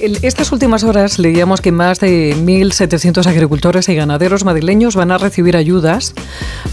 Eh, 0.00 0.18
estas 0.22 0.50
últimas 0.52 0.82
horas 0.82 1.18
leíamos 1.18 1.60
que 1.60 1.72
más 1.72 2.00
de 2.00 2.34
1.700 2.34 3.26
agricultores 3.26 3.88
y 3.88 3.94
ganaderos 3.94 4.44
madrileños 4.44 4.96
van 4.96 5.10
a 5.10 5.18
recibir 5.18 5.56
ayudas 5.56 6.14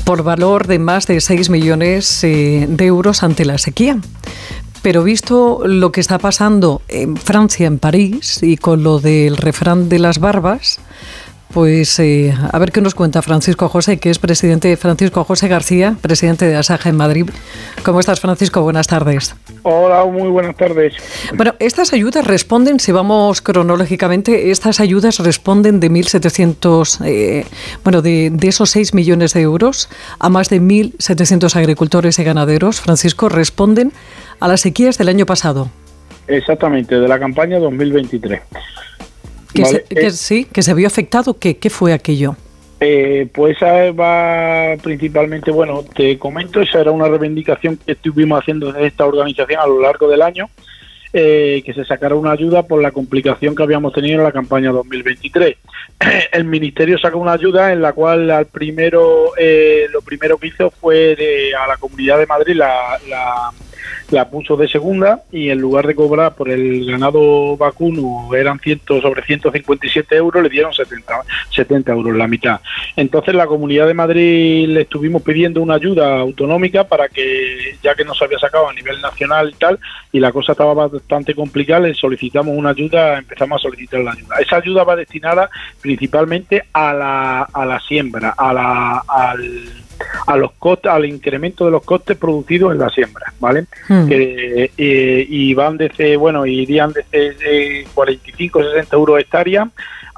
por 0.06 0.24
valor 0.24 0.68
de 0.68 0.80
más 0.80 1.08
de 1.08 1.20
6 1.20 1.50
millones 1.50 2.24
eh, 2.24 2.66
de 2.70 2.86
euros 2.86 3.24
ante 3.24 3.46
la 3.46 3.58
sequía. 3.58 4.00
Pero 4.82 5.04
visto 5.04 5.63
lo 5.66 5.92
que 5.92 6.00
está 6.00 6.18
pasando 6.20 6.82
en 6.88 7.18
Francia, 7.18 7.68
en 7.68 7.80
París, 7.80 8.42
y 8.42 8.58
con 8.58 8.84
lo 8.84 9.00
del 9.00 9.36
refrán 9.36 9.90
de 9.90 10.00
las 10.00 10.20
barbas, 10.20 10.80
pues 11.58 11.98
eh, 11.98 12.32
a 12.52 12.60
ver 12.60 12.72
qué 12.72 12.82
nos 12.82 12.93
cuenta 12.93 13.24
Francisco 13.24 13.67
José, 13.67 13.98
que 13.98 14.12
es 14.12 14.20
presidente 14.20 14.78
Francisco 14.78 15.24
José 15.24 15.48
García, 15.48 15.96
presidente 16.04 16.46
de 16.46 16.56
Asaja 16.56 16.88
en 16.88 16.96
Madrid. 16.96 17.28
¿Cómo 17.84 18.00
estás, 18.00 18.20
Francisco? 18.20 18.62
Buenas 18.62 18.86
tardes. 18.86 19.36
Hola, 19.63 20.06
muy 20.06 20.30
buenas 20.30 20.56
tardes. 20.56 20.93
Bueno, 21.34 21.56
estas 21.58 21.93
ayudas 21.93 22.28
responden, 22.28 22.80
si 22.80 22.91
vamos 22.91 23.41
cronológicamente, 23.41 24.52
estas 24.52 24.80
ayudas 24.80 25.17
responden 25.17 25.80
de 25.80 25.89
1.700, 25.89 27.04
eh, 27.04 27.43
bueno, 27.84 28.04
de, 28.04 28.30
de, 28.32 28.48
esos 28.50 28.70
6 28.70 28.93
millones 28.93 29.34
de 29.34 29.41
euros 29.41 29.89
a 30.20 30.30
más 30.30 30.50
de 30.50 30.62
1.700 30.62 31.56
agricultores 31.56 32.20
y 32.20 32.24
ganaderos. 32.24 32.82
Francisco, 32.82 33.30
responden 33.30 33.93
a 34.39 34.48
las 34.48 34.62
sequías 34.62 35.00
del 35.00 35.10
año 35.10 35.26
pasado. 35.26 35.72
Exactamente, 36.28 37.00
de 37.00 37.08
la 37.08 37.17
campaña 37.17 37.58
2023. 37.58 38.41
Que, 39.63 39.65
se, 39.65 39.84
que 39.84 40.12
sí, 40.12 40.46
que 40.46 40.62
se 40.62 40.74
vio 40.74 40.88
afectado. 40.88 41.38
¿Qué, 41.38 41.58
qué 41.58 41.70
fue 41.70 41.93
aquello? 41.93 42.36
Eh, 42.80 43.28
pues 43.34 43.58
esa 43.58 43.91
va 43.91 44.76
principalmente, 44.84 45.50
bueno, 45.50 45.84
te 45.84 46.20
comento, 46.20 46.62
esa 46.62 46.82
era 46.82 46.91
una 46.91 47.08
reivindicación 47.08 47.78
que 47.78 47.93
estuvimos 47.93 48.39
haciendo 48.39 48.72
desde 48.72 48.88
esta 48.88 49.06
organización 49.06 49.60
a 49.60 49.67
lo 49.67 49.82
largo 49.82 50.08
del 50.08 50.22
año, 50.22 50.48
eh, 51.12 51.63
que 51.65 51.74
se 51.74 51.86
sacara 51.86 52.13
una 52.13 52.32
ayuda 52.32 52.63
por 52.63 52.80
la 52.82 52.91
complicación 52.91 53.56
que 53.56 53.63
habíamos 53.63 53.93
tenido 53.93 54.20
en 54.20 54.24
la 54.24 54.32
campaña 54.32 54.72
2023. 54.72 55.56
El 56.32 56.43
Ministerio 56.43 57.00
sacó 57.00 57.17
una 57.17 57.32
ayuda 57.32 57.74
en 57.74 57.82
la 57.82 57.93
cual 57.93 58.30
al 58.30 58.46
primero, 58.46 59.32
eh, 59.38 59.88
lo 59.91 60.02
primero 60.02 60.38
que 60.38 60.48
hizo 60.48 60.70
fue 60.70 61.15
de, 61.15 61.56
a 61.56 61.65
la 61.65 61.78
Comunidad 61.78 62.20
de 62.20 62.28
Madrid 62.28 62.56
la, 62.56 63.00
la 63.10 63.52
la 64.12 64.30
puso 64.30 64.56
de 64.56 64.67
segunda 64.67 65.24
y 65.32 65.50
en 65.50 65.60
lugar 65.60 65.86
de 65.86 65.96
cobrar 65.96 66.36
por 66.36 66.50
el 66.50 66.86
ganado 66.86 67.58
vacuno 67.58 68.34
eran 68.34 68.60
100 68.60 68.82
sobre 69.02 69.24
157 69.24 70.15
euros, 70.15 70.43
le 70.43 70.50
dieron 70.50 70.74
70, 70.74 71.24
70 71.50 71.91
euros, 71.91 72.15
la 72.15 72.28
mitad. 72.28 72.62
Entonces 72.96 73.36
la 73.36 73.48
Comunidad 73.48 73.88
de 73.88 73.93
Madrid 73.93 74.67
le 74.67 74.82
estuvimos 74.82 75.22
pidiendo 75.22 75.62
una 75.62 75.76
ayuda 75.76 76.20
autonómica 76.20 76.86
para 76.86 77.10
que, 77.10 77.78
ya 77.84 77.96
que 77.96 78.06
no 78.06 78.13
se 78.13 78.26
había 78.26 78.39
sacado 78.39 78.70
a 78.70 78.74
nivel 78.74 79.02
nacional 79.02 79.50
y 79.50 79.60
tal, 79.60 79.80
y 80.12 80.20
la 80.20 80.32
cosa 80.32 80.54
estaba 80.54 80.74
bastante 80.74 81.34
complicada, 81.36 81.82
le 81.82 81.93
solicitamos 81.93 82.56
una 82.56 82.70
ayuda, 82.70 83.17
empezamos 83.17 83.62
a 83.62 83.63
solicitar 83.63 84.00
la 84.02 84.12
ayuda. 84.12 84.38
Esa 84.39 84.58
ayuda 84.58 84.84
va 84.84 84.96
destinada 84.96 85.50
principalmente 85.82 86.63
a 86.74 86.93
la, 86.93 87.41
a 87.41 87.65
la 87.65 87.80
siembra, 87.82 88.34
a 88.38 88.54
la, 88.54 89.04
al 89.08 89.87
a 90.26 90.38
los 90.38 90.52
costes, 90.54 90.92
al 90.92 91.06
incremento 91.06 91.66
de 91.66 91.72
los 91.72 91.84
costes 91.84 92.18
producidos 92.18 92.74
en 92.74 92.80
la 92.80 92.90
siembra, 92.90 93.34
¿vale? 93.40 93.66
Hmm. 93.88 94.08
Eh, 94.10 94.72
eh, 94.78 95.26
y 95.30 95.54
van 95.54 95.78
desde, 95.78 96.18
bueno, 96.18 96.46
irían 96.46 96.94
desde 96.94 97.86
45 97.94 98.64
60 98.64 98.96
euros 98.96 99.20
hectárea 99.20 99.70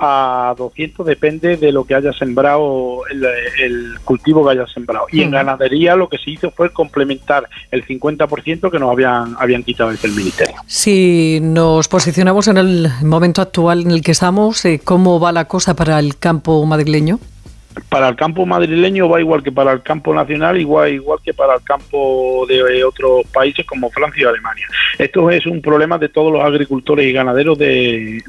a 0.02 0.56
200, 0.58 1.06
depende 1.06 1.58
de 1.58 1.72
lo 1.74 1.84
que 1.84 1.94
haya 1.94 2.14
sembrado, 2.14 3.02
el, 3.10 4.00
cultivo 4.06 4.46
que 4.46 4.52
haya 4.52 4.66
sembrado. 4.68 5.08
Y 5.12 5.22
en 5.22 5.30
Hmm. 5.30 5.34
ganadería 5.34 5.96
lo 5.96 6.08
que 6.08 6.18
se 6.18 6.32
hizo 6.32 6.52
fue 6.52 6.72
complementar 6.72 7.50
el 7.70 7.86
50% 7.86 8.72
que 8.72 8.80
nos 8.80 8.92
habían, 8.92 9.36
habían 9.38 9.64
quitado 9.64 9.92
desde 9.92 10.08
el 10.08 10.16
Ministerio. 10.16 10.56
Si 10.68 11.40
nos 11.42 11.90
posicionamos 11.90 12.48
en 12.48 12.58
el 12.58 12.90
momento 13.04 13.42
actual 13.42 13.82
en 13.82 13.92
el 13.92 14.02
que 14.02 14.12
estamos, 14.12 14.64
eh, 14.64 14.80
¿cómo 14.84 15.20
va 15.20 15.34
la 15.34 15.46
cosa 15.46 15.76
para 15.76 16.00
el 16.00 16.18
campo 16.18 16.66
madrileño? 16.66 17.20
Para 17.90 18.10
el 18.10 18.16
campo 18.16 18.46
madrileño 18.46 19.08
va 19.08 19.20
igual 19.20 19.44
que 19.44 19.52
para 19.52 19.72
el 19.72 19.82
campo 19.82 20.14
nacional, 20.14 20.60
igual 20.60 20.94
igual 20.94 21.20
que 21.24 21.34
para 21.34 21.56
el 21.56 21.64
campo 21.64 22.46
de 22.48 22.58
eh, 22.58 22.84
otros 22.84 23.26
países 23.32 23.66
como 23.66 23.90
Francia 23.90 24.24
y 24.24 24.26
Alemania. 24.26 24.66
Esto 24.98 25.30
es 25.30 25.46
un 25.46 25.62
problema 25.62 25.98
de 25.98 26.10
todos 26.10 26.32
los 26.32 26.44
agricultores 26.44 27.06
y 27.06 27.14
ganaderos 27.14 27.58
de, 27.58 28.24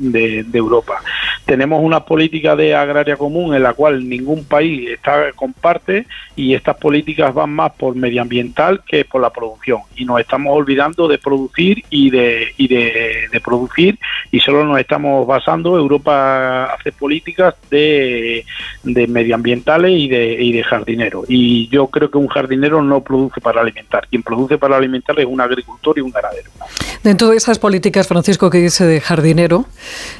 Europa. 0.52 1.00
Tenemos 1.46 1.82
una 1.82 2.04
política 2.04 2.54
de 2.54 2.74
agraria 2.74 3.16
común 3.16 3.54
en 3.54 3.62
la 3.62 3.72
cual 3.72 4.08
ningún 4.08 4.44
país 4.44 4.90
está 4.90 5.32
comparte 5.32 6.06
y 6.36 6.54
estas 6.54 6.76
políticas 6.76 7.32
van 7.32 7.50
más 7.50 7.72
por 7.72 7.96
medioambiental 7.96 8.82
que 8.86 9.04
por 9.04 9.22
la 9.22 9.30
producción 9.30 9.80
y 9.96 10.04
nos 10.04 10.20
estamos 10.20 10.56
olvidando 10.56 11.08
de 11.08 11.18
producir 11.18 11.82
y 11.90 12.10
de 12.10 12.52
y 12.56 12.68
de, 12.68 13.40
producir 13.42 13.98
y 14.30 14.40
solo 14.40 14.64
nos 14.64 14.78
estamos 14.78 15.26
basando 15.26 15.76
Europa 15.76 16.64
hace 16.74 16.92
políticas 16.92 17.54
de, 17.70 18.44
de 18.82 19.06
medioambientales 19.40 19.92
y 19.92 20.08
de, 20.08 20.32
y 20.40 20.52
de 20.52 20.62
jardinero. 20.62 21.24
Y 21.28 21.68
yo 21.68 21.86
creo 21.88 22.10
que 22.10 22.18
un 22.18 22.28
jardinero 22.28 22.82
no 22.82 23.02
produce 23.02 23.40
para 23.40 23.60
alimentar. 23.60 24.06
Quien 24.08 24.22
produce 24.22 24.58
para 24.58 24.76
alimentar 24.76 25.18
es 25.18 25.26
un 25.26 25.40
agricultor 25.40 25.98
y 25.98 26.00
un 26.00 26.10
ganadero. 26.10 26.50
Dentro 27.02 27.28
de 27.28 27.36
esas 27.36 27.58
políticas, 27.58 28.06
Francisco, 28.06 28.50
que 28.50 28.58
dice 28.58 28.84
de 28.84 29.00
jardinero, 29.00 29.64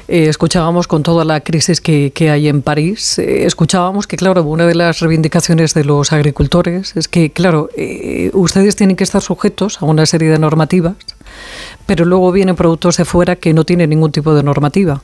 eh, 0.07 0.25
escuchábamos 0.27 0.87
con 0.87 1.03
toda 1.03 1.25
la 1.25 1.41
crisis 1.41 1.79
que, 1.79 2.11
que 2.13 2.29
hay 2.29 2.47
en 2.47 2.61
París, 2.61 3.19
eh, 3.19 3.45
escuchábamos 3.45 4.07
que, 4.07 4.17
claro, 4.17 4.43
una 4.43 4.65
de 4.65 4.75
las 4.75 4.99
reivindicaciones 4.99 5.73
de 5.73 5.85
los 5.85 6.11
agricultores 6.11 6.95
es 6.97 7.07
que, 7.07 7.31
claro, 7.31 7.69
eh, 7.77 8.31
ustedes 8.33 8.75
tienen 8.75 8.95
que 8.95 9.03
estar 9.03 9.21
sujetos 9.21 9.81
a 9.81 9.85
una 9.85 10.05
serie 10.05 10.29
de 10.29 10.39
normativas, 10.39 10.95
pero 11.85 12.05
luego 12.05 12.31
vienen 12.31 12.55
productos 12.55 12.97
de 12.97 13.05
fuera 13.05 13.35
que 13.35 13.53
no 13.53 13.63
tienen 13.63 13.89
ningún 13.89 14.11
tipo 14.11 14.33
de 14.33 14.43
normativa. 14.43 15.03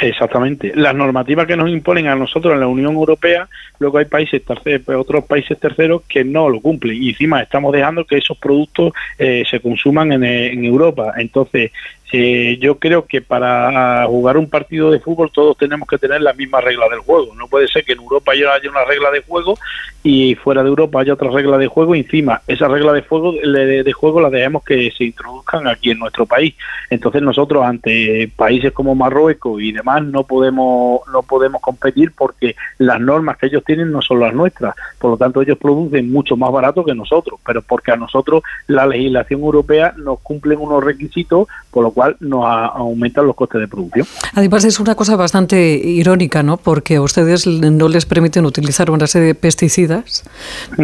Exactamente. 0.00 0.72
Las 0.74 0.94
normativas 0.94 1.46
que 1.46 1.56
nos 1.56 1.68
imponen 1.68 2.06
a 2.06 2.14
nosotros 2.14 2.54
en 2.54 2.60
la 2.60 2.66
Unión 2.66 2.94
Europea, 2.94 3.48
luego 3.78 3.98
hay 3.98 4.06
países 4.06 4.42
terceros, 4.42 4.88
otros 4.96 5.24
países 5.26 5.58
terceros 5.58 6.02
que 6.08 6.24
no 6.24 6.48
lo 6.48 6.60
cumplen 6.60 7.02
y 7.02 7.10
encima 7.10 7.42
estamos 7.42 7.72
dejando 7.72 8.06
que 8.06 8.16
esos 8.16 8.38
productos 8.38 8.92
eh, 9.18 9.44
se 9.48 9.60
consuman 9.60 10.12
en, 10.12 10.24
en 10.24 10.64
Europa. 10.64 11.12
Entonces, 11.18 11.72
eh, 12.12 12.58
yo 12.60 12.78
creo 12.78 13.06
que 13.06 13.20
para 13.20 14.04
jugar 14.06 14.36
un 14.36 14.48
partido 14.48 14.90
de 14.90 15.00
fútbol 15.00 15.30
todos 15.32 15.56
tenemos 15.56 15.88
que 15.88 15.98
tener 15.98 16.20
las 16.20 16.36
mismas 16.36 16.64
reglas 16.64 16.90
del 16.90 17.00
juego. 17.00 17.34
No 17.36 17.46
puede 17.46 17.68
ser 17.68 17.84
que 17.84 17.92
en 17.92 18.00
Europa 18.00 18.32
haya 18.32 18.70
una 18.70 18.84
regla 18.84 19.10
de 19.10 19.22
juego 19.22 19.56
y 20.02 20.34
fuera 20.34 20.62
de 20.62 20.68
Europa 20.68 21.00
haya 21.00 21.14
otra 21.14 21.30
regla 21.30 21.58
de 21.58 21.68
juego. 21.68 21.94
Encima, 21.94 22.42
esa 22.46 22.68
regla 22.68 22.92
de, 22.92 23.02
juego, 23.02 23.32
de, 23.32 23.92
juego 23.92 24.20
la 24.20 24.30
dejemos 24.30 24.64
que 24.64 24.90
se 24.96 25.04
introduzcan 25.04 25.68
aquí 25.68 25.90
en 25.90 25.98
nuestro 25.98 26.26
país. 26.26 26.54
Entonces 26.88 27.22
nosotros 27.22 27.64
ante 27.64 28.30
países 28.34 28.72
como 28.72 28.94
Marruecos 28.94 29.60
y 29.62 29.72
demás 29.72 30.02
no 30.02 30.24
podemos 30.24 31.00
no 31.12 31.22
podemos 31.22 31.60
competir 31.60 32.12
porque 32.16 32.56
las 32.78 33.00
normas 33.00 33.38
que 33.38 33.46
ellos 33.46 33.62
tienen 33.64 33.92
no 33.92 34.02
son 34.02 34.20
las 34.20 34.34
nuestras. 34.34 34.74
Por 34.98 35.12
lo 35.12 35.16
tanto, 35.16 35.42
ellos 35.42 35.58
producen 35.58 36.10
mucho 36.10 36.36
más 36.36 36.50
barato 36.50 36.84
que 36.84 36.94
nosotros, 36.94 37.38
pero 37.44 37.62
porque 37.62 37.92
a 37.92 37.96
nosotros 37.96 38.42
la 38.66 38.86
legislación 38.86 39.40
europea 39.40 39.94
nos 39.96 40.20
cumplen 40.20 40.58
unos 40.58 40.82
requisitos, 40.82 41.48
por 41.70 41.84
lo 41.84 41.90
cual 41.90 41.99
nos 42.20 42.44
aumentan 42.44 43.26
los 43.26 43.36
costes 43.36 43.60
de 43.60 43.68
producción. 43.68 44.06
Además 44.34 44.64
es 44.64 44.80
una 44.80 44.94
cosa 44.94 45.16
bastante 45.16 45.74
irónica, 45.74 46.42
¿no? 46.42 46.56
Porque 46.56 46.96
a 46.96 47.02
ustedes 47.02 47.46
no 47.46 47.88
les 47.88 48.06
permiten 48.06 48.44
utilizar 48.44 48.90
una 48.90 49.06
serie 49.06 49.28
de 49.28 49.34
pesticidas 49.34 50.24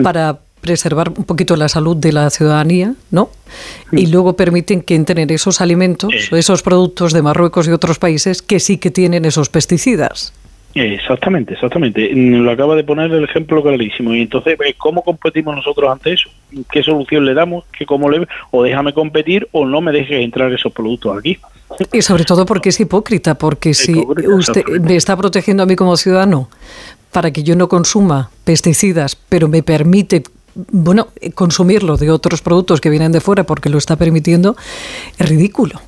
para 0.02 0.38
preservar 0.60 1.10
un 1.16 1.24
poquito 1.24 1.56
la 1.56 1.68
salud 1.68 1.96
de 1.96 2.12
la 2.12 2.28
ciudadanía, 2.30 2.94
¿no? 3.10 3.30
Y 3.92 4.06
luego 4.06 4.34
permiten 4.34 4.82
que 4.82 4.94
entren 4.94 5.30
esos 5.30 5.60
alimentos, 5.60 6.12
esos 6.32 6.62
productos 6.62 7.12
de 7.12 7.22
Marruecos 7.22 7.68
y 7.68 7.70
otros 7.70 7.98
países 7.98 8.42
que 8.42 8.58
sí 8.58 8.78
que 8.78 8.90
tienen 8.90 9.24
esos 9.24 9.48
pesticidas. 9.48 10.32
Exactamente, 10.76 11.54
exactamente. 11.54 12.10
Lo 12.12 12.50
acaba 12.50 12.76
de 12.76 12.84
poner 12.84 13.10
el 13.10 13.24
ejemplo 13.24 13.62
clarísimo. 13.62 14.14
Y 14.14 14.20
entonces, 14.20 14.56
pues, 14.58 14.74
¿cómo 14.76 15.02
competimos 15.02 15.56
nosotros 15.56 15.90
ante 15.90 16.12
eso? 16.12 16.28
¿Qué 16.70 16.82
solución 16.82 17.24
le 17.24 17.32
damos? 17.32 17.64
¿Qué 17.76 17.86
cómo 17.86 18.10
le 18.10 18.26
o 18.50 18.62
déjame 18.62 18.92
competir 18.92 19.48
o 19.52 19.64
no 19.64 19.80
me 19.80 19.90
dejes 19.90 20.22
entrar 20.22 20.52
esos 20.52 20.72
productos 20.72 21.16
aquí? 21.16 21.38
Y 21.92 22.02
sobre 22.02 22.24
todo 22.24 22.44
porque 22.44 22.68
es 22.68 22.78
hipócrita, 22.78 23.36
porque 23.36 23.72
si 23.72 23.94
usted 23.94 24.64
me 24.82 24.96
está 24.96 25.16
protegiendo 25.16 25.62
a 25.62 25.66
mí 25.66 25.76
como 25.76 25.96
ciudadano 25.96 26.50
para 27.10 27.30
que 27.30 27.42
yo 27.42 27.56
no 27.56 27.68
consuma 27.68 28.30
pesticidas, 28.44 29.16
pero 29.16 29.48
me 29.48 29.62
permite 29.62 30.24
bueno, 30.54 31.08
consumirlo 31.34 31.96
de 31.96 32.10
otros 32.10 32.42
productos 32.42 32.80
que 32.80 32.90
vienen 32.90 33.12
de 33.12 33.20
fuera 33.20 33.44
porque 33.44 33.70
lo 33.70 33.78
está 33.78 33.96
permitiendo, 33.96 34.56
es 35.18 35.28
ridículo 35.28 35.80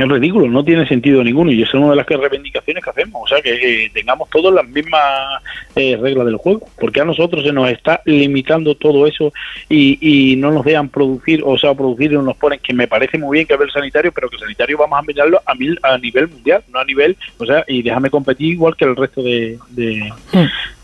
es 0.00 0.08
ridículo, 0.08 0.48
no 0.48 0.64
tiene 0.64 0.86
sentido 0.86 1.22
ninguno 1.22 1.52
y 1.52 1.62
es 1.62 1.72
una 1.74 1.90
de 1.90 1.96
las 1.96 2.06
reivindicaciones 2.06 2.82
que 2.82 2.90
hacemos, 2.90 3.22
o 3.22 3.26
sea, 3.26 3.42
que 3.42 3.90
tengamos 3.92 4.28
todas 4.30 4.54
las 4.54 4.68
mismas 4.68 5.42
eh, 5.76 5.96
reglas 6.00 6.26
del 6.26 6.36
juego, 6.36 6.66
porque 6.78 7.00
a 7.00 7.04
nosotros 7.04 7.44
se 7.44 7.52
nos 7.52 7.70
está 7.70 8.00
limitando 8.04 8.74
todo 8.74 9.06
eso 9.06 9.32
y, 9.68 10.36
no 10.40 10.50
nos 10.50 10.64
dejan 10.64 10.88
producir, 10.88 11.42
o 11.44 11.58
sea, 11.58 11.74
producir 11.74 12.12
y 12.12 12.16
nos 12.16 12.36
ponen, 12.36 12.60
que 12.60 12.72
me 12.72 12.88
parece 12.88 13.18
muy 13.18 13.38
bien 13.38 13.46
que 13.46 13.54
hable 13.54 13.66
el 13.66 13.72
sanitario, 13.72 14.12
pero 14.12 14.28
que 14.28 14.36
el 14.36 14.42
sanitario 14.42 14.78
vamos 14.78 14.98
a 14.98 15.02
mirarlo 15.02 15.40
a, 15.44 15.54
mil, 15.54 15.78
a 15.82 15.98
nivel 15.98 16.28
mundial, 16.28 16.62
no 16.72 16.78
a 16.78 16.84
nivel, 16.84 17.16
o 17.38 17.44
sea, 17.44 17.64
y 17.66 17.82
déjame 17.82 18.10
competir 18.10 18.52
igual 18.52 18.76
que 18.76 18.84
el 18.84 18.96
resto 18.96 19.22
de, 19.22 19.58
de, 19.70 20.10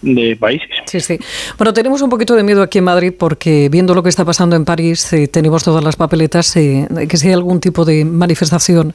hmm. 0.07 0.39
países. 0.39 0.69
Sí, 0.87 1.01
sí. 1.01 1.19
Bueno, 1.59 1.73
tenemos 1.73 2.01
un 2.03 2.11
poquito 2.11 2.35
de 2.35 2.43
miedo 2.43 2.63
aquí 2.63 2.79
en 2.79 2.85
Madrid 2.85 3.13
porque 3.17 3.69
viendo 3.69 3.95
lo 3.95 4.03
que 4.03 4.09
está 4.09 4.25
pasando 4.25 4.57
en 4.57 4.65
París, 4.65 5.13
eh, 5.13 5.29
tenemos 5.29 5.65
todas 5.65 5.83
las 5.83 5.97
papeletas, 5.97 6.57
eh, 6.57 6.87
que 7.09 7.17
si 7.17 7.29
hay 7.29 7.35
algún 7.35 7.61
tipo 7.61 7.85
de 7.85 8.05
manifestación 8.05 8.95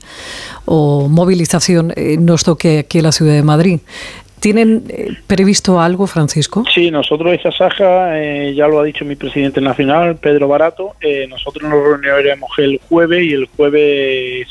o 0.65 1.07
movilización 1.07 1.93
eh, 1.95 2.17
nos 2.17 2.43
toque 2.43 2.79
aquí 2.79 2.99
en 2.99 3.03
la 3.03 3.11
ciudad 3.11 3.33
de 3.33 3.43
Madrid. 3.43 3.79
¿Tienen 4.41 4.85
eh, 4.89 5.17
previsto 5.27 5.79
algo, 5.79 6.07
Francisco? 6.07 6.63
Sí, 6.73 6.89
nosotros 6.89 7.31
esa 7.31 7.51
Saja, 7.51 8.19
eh, 8.19 8.55
ya 8.55 8.67
lo 8.67 8.79
ha 8.79 8.83
dicho 8.83 9.05
mi 9.05 9.15
presidente 9.15 9.61
nacional, 9.61 10.15
Pedro 10.15 10.47
Barato, 10.47 10.95
eh, 10.99 11.27
nosotros 11.27 11.69
nos 11.69 11.83
reuniremos 11.83 12.49
el 12.57 12.79
jueves 12.89 13.23
y 13.23 13.33
el 13.33 13.45
jueves 13.45 14.47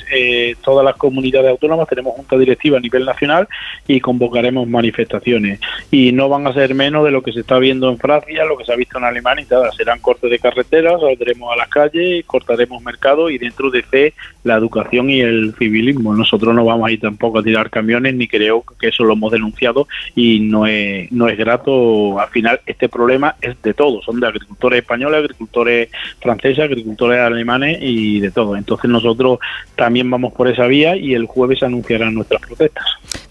todas 0.63 0.85
las 0.85 0.95
comunidades 0.95 1.51
autónomas 1.51 1.89
tenemos 1.89 2.15
junta 2.15 2.39
directiva 2.39 2.79
a 2.79 2.81
nivel 2.81 3.05
nacional 3.05 3.49
y 3.89 3.99
convocaremos 3.99 4.69
manifestaciones. 4.69 5.59
Y 5.91 6.13
no 6.13 6.29
van 6.29 6.47
a 6.47 6.55
ser 6.55 6.73
menos 6.75 7.05
de 7.05 7.11
lo 7.11 7.23
que 7.23 7.33
se 7.33 7.41
está 7.41 7.59
viendo 7.59 7.91
en 7.91 7.99
Francia, 7.99 8.45
lo 8.45 8.57
que 8.57 8.65
se 8.65 8.73
ha 8.73 8.77
visto 8.77 8.99
en 8.99 9.05
Alemania 9.05 9.43
y 9.43 9.47
tal. 9.47 9.73
Serán 9.73 9.99
cortes 9.99 10.31
de 10.31 10.39
carreteras, 10.39 11.01
saldremos 11.01 11.53
a 11.53 11.57
las 11.57 11.69
calles, 11.69 12.25
cortaremos 12.27 12.81
mercado 12.83 13.29
y 13.29 13.39
dentro 13.39 13.71
de 13.71 13.83
C 13.83 14.15
la 14.45 14.55
educación 14.55 15.11
y 15.11 15.21
el 15.21 15.53
civilismo. 15.59 16.15
Nosotros 16.15 16.55
no 16.55 16.65
vamos 16.65 16.89
a 16.89 16.93
ir 16.93 17.01
tampoco 17.01 17.41
a 17.41 17.43
tirar 17.43 17.71
camiones 17.71 18.15
ni 18.15 18.29
creo 18.29 18.63
que 18.79 18.89
eso 18.89 19.03
lo 19.03 19.15
hemos 19.15 19.33
denunciado 19.33 19.80
y 20.15 20.41
no 20.41 20.67
es, 20.67 21.11
no 21.13 21.29
es 21.29 21.37
grato. 21.39 22.19
Al 22.19 22.29
final, 22.29 22.61
este 22.67 22.89
problema 22.89 23.37
es 23.41 23.61
de 23.63 23.75
todos, 23.75 24.05
son 24.05 24.21
de 24.21 24.27
agricultores 24.27 24.81
españoles, 24.81 25.19
agricultores 25.19 25.89
franceses, 26.21 26.65
agricultores 26.65 27.21
alemanes 27.21 27.79
y 27.81 28.21
de 28.21 28.31
todo. 28.31 28.57
Entonces 28.57 28.91
nosotros 28.91 29.39
también 29.77 30.11
vamos 30.11 30.33
por 30.33 30.49
esa 30.49 30.67
vía 30.67 30.97
y 30.97 31.15
el 31.15 31.27
jueves 31.27 31.63
anunciarán 31.63 32.15
nuestras 32.15 32.41
protestas. 32.43 32.85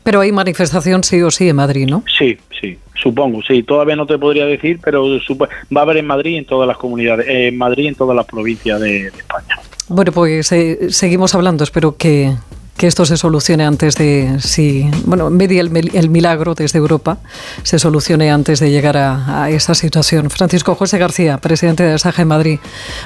Pero 0.04 0.22
hay 0.22 0.32
manifestación 0.32 1.04
sí 1.04 1.22
o 1.22 1.32
sí 1.32 1.50
en 1.50 1.56
Madrid, 1.56 1.88
¿no? 1.88 2.04
Sí, 2.18 2.38
sí. 2.60 2.78
Supongo, 3.02 3.42
sí, 3.42 3.64
todavía 3.64 3.96
no 3.96 4.06
te 4.06 4.18
podría 4.18 4.46
decir, 4.46 4.80
pero 4.84 5.06
va 5.08 5.82
a 5.82 5.84
haber 5.84 5.98
en 5.98 6.08
Madrid 6.08 6.38
en 6.38 6.46
todas 6.46 6.68
las 6.68 6.78
comunidades, 6.78 7.26
en 7.30 7.58
Madrid 7.58 7.88
en 7.88 7.96
todas 7.96 8.16
las 8.16 8.26
provincias 8.26 8.80
de, 8.82 9.08
España. 9.08 9.58
Bueno, 9.88 10.12
pues 10.12 10.52
eh, 10.52 10.92
seguimos 10.92 11.34
hablando, 11.34 11.64
espero 11.64 11.96
que, 11.96 12.34
que 12.80 12.88
esto 12.88 13.06
se 13.06 13.18
solucione 13.18 13.66
antes 13.66 13.96
de, 13.96 14.40
si, 14.40 14.90
bueno, 15.04 15.30
media 15.30 15.60
el, 15.60 15.92
el 15.94 16.10
milagro 16.10 16.56
desde 16.56 16.80
Europa, 16.80 17.18
se 17.64 17.78
solucione 17.78 18.32
antes 18.32 18.62
de 18.62 18.72
llegar 18.72 18.96
a, 18.96 19.50
esa 19.50 19.76
situación. 19.76 20.30
Francisco 20.30 20.76
José 20.76 20.98
García, 20.98 21.40
presidente 21.40 21.84
de 21.84 22.00
Saja 22.00 22.22
en 22.22 22.30
Madrid. 22.30 22.60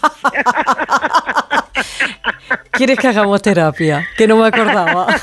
¿Quieres 2.70 3.00
que 3.00 3.08
hagamos 3.08 3.42
terapia? 3.42 4.08
Que 4.16 4.28
no 4.28 4.38
me 4.38 4.46
acordaba. 4.46 5.08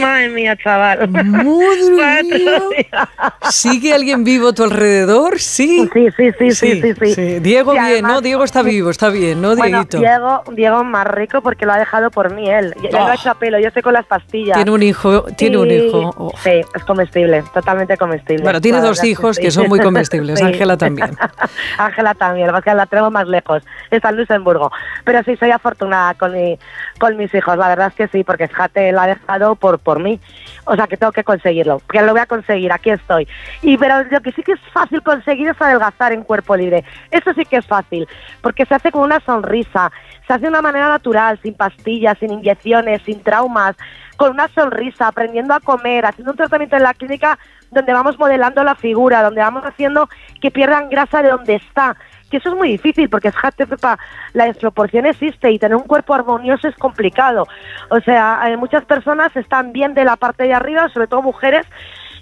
Madre 0.00 0.28
mía, 0.28 0.56
chaval. 0.56 1.08
Madre 1.08 2.22
mía. 2.24 3.08
¿Sigue 3.50 3.92
alguien 3.92 4.24
vivo 4.24 4.48
a 4.48 4.52
tu 4.52 4.64
alrededor? 4.64 5.38
Sí. 5.38 5.88
Sí, 5.92 6.08
sí, 6.16 6.30
sí, 6.38 6.50
sí, 6.52 6.94
sí. 6.98 7.14
sí, 7.14 7.40
Diego 7.40 7.72
bien, 7.72 8.04
¿no? 8.04 8.20
Diego 8.20 8.44
está 8.44 8.62
vivo, 8.62 8.90
está 8.90 9.10
bien, 9.10 9.40
¿no, 9.40 9.56
bueno, 9.56 9.84
Diego, 9.84 10.42
Diego 10.52 10.84
más 10.84 11.06
rico 11.06 11.40
porque 11.40 11.66
lo 11.66 11.72
ha 11.72 11.78
dejado 11.78 12.10
por 12.10 12.34
mí 12.34 12.48
él. 12.48 12.74
Yo 12.82 12.90
lo 12.90 13.10
he 13.10 13.14
hecho 13.14 13.30
a 13.30 13.34
pelo, 13.34 13.58
yo 13.58 13.68
estoy 13.68 13.82
con 13.82 13.92
las 13.92 14.06
pastillas. 14.06 14.56
Tiene 14.56 14.70
un 14.70 14.82
hijo, 14.82 15.24
tiene 15.36 15.58
un 15.58 15.70
hijo. 15.70 16.32
Sí, 16.42 16.60
es 16.74 16.84
comestible, 16.84 17.44
totalmente 17.52 17.96
comestible. 17.96 18.42
Bueno, 18.42 18.60
tiene 18.60 18.80
dos 18.80 19.02
hijos 19.04 19.38
que 19.38 19.50
son 19.50 19.68
muy 19.68 19.80
comestibles, 19.80 20.40
Ángela 20.42 20.76
también. 20.76 21.16
Ángela 21.78 22.14
también, 22.14 22.50
lo 22.52 22.62
que 22.62 22.74
la 22.74 22.86
tenemos 22.86 23.12
más 23.12 23.26
lejos, 23.26 23.62
está 23.90 24.10
en 24.10 24.16
Luxemburgo. 24.16 24.70
Pero 25.04 25.22
sí, 25.24 25.36
soy 25.36 25.50
afortunada 25.50 26.14
con, 26.14 26.32
mi, 26.32 26.58
con 26.98 27.16
mis 27.16 27.34
hijos, 27.34 27.56
la 27.56 27.68
verdad 27.68 27.88
es 27.88 27.94
que 27.94 28.08
sí, 28.08 28.24
porque 28.24 28.48
fíjate, 28.48 28.92
lo 28.92 29.00
ha 29.00 29.06
dejado 29.06 29.54
por 29.56 29.78
por 29.82 30.00
mí. 30.00 30.20
O 30.64 30.74
sea 30.74 30.86
que 30.86 30.96
tengo 30.96 31.12
que 31.12 31.24
conseguirlo, 31.24 31.80
que 31.90 32.02
lo 32.02 32.12
voy 32.12 32.20
a 32.20 32.26
conseguir, 32.26 32.72
aquí 32.72 32.90
estoy. 32.90 33.28
Y 33.62 33.76
pero 33.76 34.02
lo 34.04 34.20
que 34.20 34.32
sí 34.32 34.42
que 34.42 34.52
es 34.52 34.60
fácil 34.72 35.02
conseguir 35.02 35.48
es 35.48 35.60
adelgazar 35.60 36.12
en 36.12 36.22
cuerpo 36.22 36.56
libre. 36.56 36.84
Eso 37.10 37.32
sí 37.34 37.44
que 37.44 37.56
es 37.56 37.66
fácil, 37.66 38.06
porque 38.40 38.64
se 38.66 38.74
hace 38.74 38.90
con 38.90 39.02
una 39.02 39.20
sonrisa, 39.20 39.92
se 40.26 40.32
hace 40.32 40.42
de 40.42 40.48
una 40.48 40.62
manera 40.62 40.88
natural, 40.88 41.38
sin 41.42 41.54
pastillas, 41.54 42.18
sin 42.18 42.32
inyecciones, 42.32 43.02
sin 43.02 43.22
traumas, 43.22 43.76
con 44.16 44.30
una 44.30 44.48
sonrisa, 44.48 45.08
aprendiendo 45.08 45.54
a 45.54 45.60
comer, 45.60 46.06
haciendo 46.06 46.32
un 46.32 46.36
tratamiento 46.36 46.76
en 46.76 46.82
la 46.82 46.94
clínica 46.94 47.38
donde 47.72 47.92
vamos 47.92 48.18
modelando 48.18 48.62
la 48.62 48.74
figura, 48.74 49.22
donde 49.22 49.40
vamos 49.40 49.64
haciendo 49.64 50.08
que 50.40 50.50
pierdan 50.50 50.90
grasa 50.90 51.22
de 51.22 51.30
donde 51.30 51.54
está. 51.56 51.96
Que 52.32 52.38
eso 52.38 52.48
es 52.48 52.56
muy 52.56 52.70
difícil 52.70 53.10
porque 53.10 53.28
es 53.28 53.34
Pepa, 53.54 53.98
la 54.32 54.46
desproporción 54.46 55.04
existe 55.04 55.50
y 55.50 55.58
tener 55.58 55.76
un 55.76 55.82
cuerpo 55.82 56.14
armonioso 56.14 56.66
es 56.66 56.74
complicado. 56.76 57.46
O 57.90 58.00
sea, 58.00 58.42
muchas 58.56 58.86
personas 58.86 59.36
están 59.36 59.74
bien 59.74 59.92
de 59.92 60.06
la 60.06 60.16
parte 60.16 60.44
de 60.44 60.54
arriba, 60.54 60.88
sobre 60.88 61.08
todo 61.08 61.20
mujeres, 61.20 61.66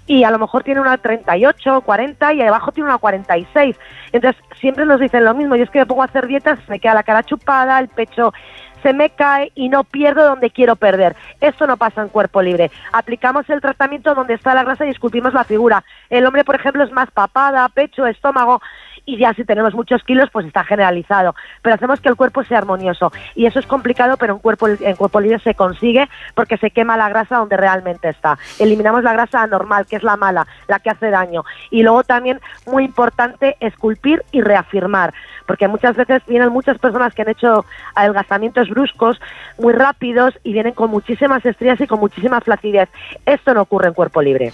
y 0.07 0.25
a 0.25 0.31
lo 0.31 0.37
mejor 0.37 0.63
tiene 0.63 0.81
una 0.81 0.97
38, 0.97 1.79
40 1.79 2.33
y 2.33 2.41
abajo 2.41 2.73
tiene 2.73 2.89
una 2.89 2.97
46. 2.97 3.79
Entonces 4.11 4.43
siempre 4.59 4.85
nos 4.85 4.99
dicen 4.99 5.23
lo 5.23 5.33
mismo, 5.33 5.55
yo 5.55 5.63
es 5.63 5.69
que 5.69 5.79
me 5.79 5.85
pongo 5.85 6.01
a 6.01 6.05
hacer 6.05 6.27
dietas, 6.27 6.59
me 6.67 6.81
queda 6.81 6.93
la 6.93 7.03
cara 7.03 7.23
chupada, 7.23 7.79
el 7.79 7.87
pecho 7.87 8.33
se 8.81 8.93
me 8.93 9.11
cae 9.11 9.51
y 9.55 9.69
no 9.69 9.83
pierdo 9.83 10.25
donde 10.25 10.49
quiero 10.49 10.75
perder. 10.75 11.15
Esto 11.39 11.67
no 11.67 11.77
pasa 11.77 12.01
en 12.01 12.09
cuerpo 12.09 12.41
libre. 12.41 12.71
Aplicamos 12.91 13.49
el 13.49 13.61
tratamiento 13.61 14.15
donde 14.15 14.33
está 14.33 14.53
la 14.53 14.63
grasa 14.63 14.85
y 14.85 14.89
esculpimos 14.89 15.33
la 15.33 15.43
figura. 15.43 15.83
El 16.09 16.25
hombre, 16.25 16.43
por 16.43 16.55
ejemplo, 16.55 16.83
es 16.83 16.91
más 16.91 17.09
papada, 17.11 17.69
pecho, 17.69 18.05
estómago 18.05 18.61
y 19.05 19.17
ya 19.17 19.33
si 19.33 19.43
tenemos 19.43 19.73
muchos 19.73 20.03
kilos 20.03 20.29
pues 20.31 20.45
está 20.45 20.63
generalizado, 20.63 21.35
pero 21.61 21.75
hacemos 21.75 21.99
que 21.99 22.09
el 22.09 22.15
cuerpo 22.15 22.43
sea 22.43 22.59
armonioso 22.59 23.11
y 23.35 23.45
eso 23.45 23.59
es 23.59 23.65
complicado, 23.65 24.17
pero 24.17 24.33
en 24.33 24.39
cuerpo 24.39 24.67
en 24.67 24.95
cuerpo 24.95 25.19
libre 25.19 25.39
se 25.39 25.55
consigue 25.55 26.07
porque 26.35 26.57
se 26.57 26.71
quema 26.71 26.97
la 26.97 27.09
grasa 27.09 27.37
donde 27.37 27.57
realmente 27.57 28.09
está. 28.09 28.37
Eliminamos 28.59 29.03
la 29.03 29.13
grasa 29.13 29.41
anormal, 29.41 29.85
que 29.85 29.95
es 29.95 30.03
la 30.03 30.17
mala, 30.17 30.47
la 30.67 30.79
que 30.79 30.89
hace 30.89 31.09
daño. 31.09 31.43
Y 31.69 31.83
luego 31.83 32.03
también 32.03 32.39
muy 32.65 32.85
importante 32.85 33.57
esculpir 33.59 34.23
y 34.31 34.41
reafirmar, 34.41 35.13
porque 35.51 35.67
muchas 35.67 35.97
veces 35.97 36.21
vienen 36.29 36.47
muchas 36.47 36.79
personas 36.79 37.13
que 37.13 37.23
han 37.23 37.27
hecho 37.27 37.65
adelgazamientos 37.93 38.69
bruscos, 38.69 39.19
muy 39.57 39.73
rápidos 39.73 40.33
y 40.45 40.53
vienen 40.53 40.73
con 40.73 40.89
muchísimas 40.89 41.45
estrías 41.45 41.81
y 41.81 41.87
con 41.87 41.99
muchísima 41.99 42.39
flacidez. 42.39 42.87
Esto 43.25 43.53
no 43.53 43.63
ocurre 43.63 43.89
en 43.89 43.93
cuerpo 43.93 44.21
libre. 44.21 44.53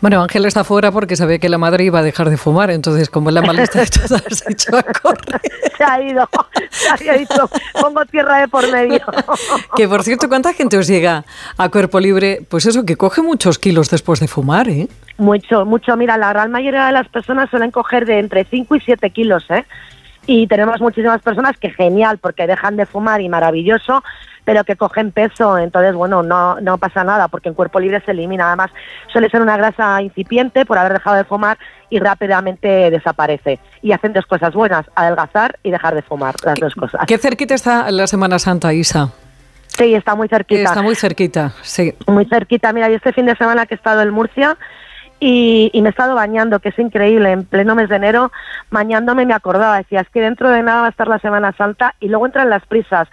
Bueno, 0.00 0.22
Ángel 0.22 0.44
está 0.44 0.62
fuera 0.62 0.92
porque 0.92 1.16
sabe 1.16 1.40
que 1.40 1.48
la 1.48 1.58
madre 1.58 1.82
iba 1.82 1.98
a 1.98 2.02
dejar 2.04 2.30
de 2.30 2.36
fumar, 2.36 2.70
entonces 2.70 3.10
como 3.10 3.32
la 3.32 3.42
maleta 3.42 3.82
has 3.82 3.90
hecho 4.48 4.76
a 4.76 4.84
correr. 4.84 5.40
Se 5.76 5.82
ha 5.82 6.00
ido, 6.00 6.28
se 6.96 7.10
ha 7.10 7.20
ido, 7.20 7.50
pongo 7.80 8.04
tierra 8.04 8.38
de 8.38 8.46
por 8.46 8.70
medio. 8.70 9.00
Que 9.74 9.88
por 9.88 10.04
cierto, 10.04 10.28
¿cuánta 10.28 10.52
gente 10.52 10.78
os 10.78 10.86
llega 10.86 11.24
a 11.58 11.68
cuerpo 11.70 11.98
libre? 11.98 12.42
Pues 12.48 12.66
eso, 12.66 12.84
que 12.84 12.94
coge 12.94 13.20
muchos 13.20 13.58
kilos 13.58 13.90
después 13.90 14.20
de 14.20 14.28
fumar, 14.28 14.68
¿eh? 14.68 14.86
Mucho, 15.18 15.64
mucho. 15.64 15.96
Mira, 15.96 16.16
la 16.18 16.28
gran 16.28 16.52
mayoría 16.52 16.86
de 16.86 16.92
las 16.92 17.08
personas 17.08 17.50
suelen 17.50 17.72
coger 17.72 18.06
de 18.06 18.20
entre 18.20 18.44
5 18.44 18.76
y 18.76 18.80
7 18.80 19.10
kilos, 19.10 19.44
¿eh? 19.50 19.64
Y 20.26 20.46
tenemos 20.46 20.80
muchísimas 20.80 21.22
personas 21.22 21.56
que 21.56 21.70
genial, 21.70 22.18
porque 22.18 22.46
dejan 22.46 22.76
de 22.76 22.86
fumar 22.86 23.20
y 23.20 23.28
maravilloso, 23.28 24.02
pero 24.44 24.64
que 24.64 24.76
cogen 24.76 25.10
peso, 25.10 25.58
entonces 25.58 25.94
bueno, 25.94 26.22
no, 26.22 26.60
no 26.60 26.78
pasa 26.78 27.02
nada, 27.02 27.28
porque 27.28 27.48
en 27.48 27.54
cuerpo 27.54 27.80
libre 27.80 28.00
se 28.04 28.12
elimina. 28.12 28.46
Además, 28.46 28.70
suele 29.12 29.28
ser 29.28 29.42
una 29.42 29.56
grasa 29.56 30.00
incipiente 30.02 30.64
por 30.64 30.78
haber 30.78 30.94
dejado 30.94 31.16
de 31.16 31.24
fumar 31.24 31.58
y 31.90 31.98
rápidamente 31.98 32.90
desaparece. 32.90 33.58
Y 33.82 33.92
hacen 33.92 34.12
dos 34.12 34.26
cosas 34.26 34.54
buenas, 34.54 34.86
adelgazar 34.94 35.58
y 35.62 35.70
dejar 35.70 35.94
de 35.94 36.02
fumar, 36.02 36.34
las 36.44 36.58
dos 36.60 36.74
cosas. 36.74 37.02
¿Qué 37.06 37.18
cerquita 37.18 37.54
está 37.54 37.90
la 37.90 38.06
Semana 38.06 38.38
Santa, 38.38 38.72
Isa? 38.72 39.12
Sí, 39.66 39.94
está 39.94 40.14
muy 40.14 40.28
cerquita. 40.28 40.62
Está 40.62 40.82
muy 40.82 40.94
cerquita, 40.94 41.52
sí. 41.62 41.94
Muy 42.06 42.24
cerquita. 42.24 42.72
Mira, 42.72 42.88
yo 42.88 42.96
este 42.96 43.12
fin 43.12 43.26
de 43.26 43.36
semana 43.36 43.66
que 43.66 43.74
he 43.74 43.76
estado 43.76 44.00
en 44.00 44.10
Murcia, 44.10 44.56
y, 45.18 45.70
me 45.80 45.88
he 45.88 45.90
estado 45.90 46.14
bañando, 46.14 46.60
que 46.60 46.68
es 46.68 46.78
increíble, 46.78 47.32
en 47.32 47.44
pleno 47.44 47.74
mes 47.74 47.88
de 47.88 47.96
enero, 47.96 48.32
bañándome 48.70 49.24
me 49.24 49.34
acordaba, 49.34 49.78
decía, 49.78 50.00
es 50.00 50.10
que 50.10 50.20
dentro 50.20 50.50
de 50.50 50.62
nada 50.62 50.82
va 50.82 50.86
a 50.88 50.90
estar 50.90 51.08
la 51.08 51.18
Semana 51.18 51.52
Santa 51.52 51.94
y 52.00 52.08
luego 52.08 52.26
entran 52.26 52.50
las 52.50 52.64
prisas 52.66 53.08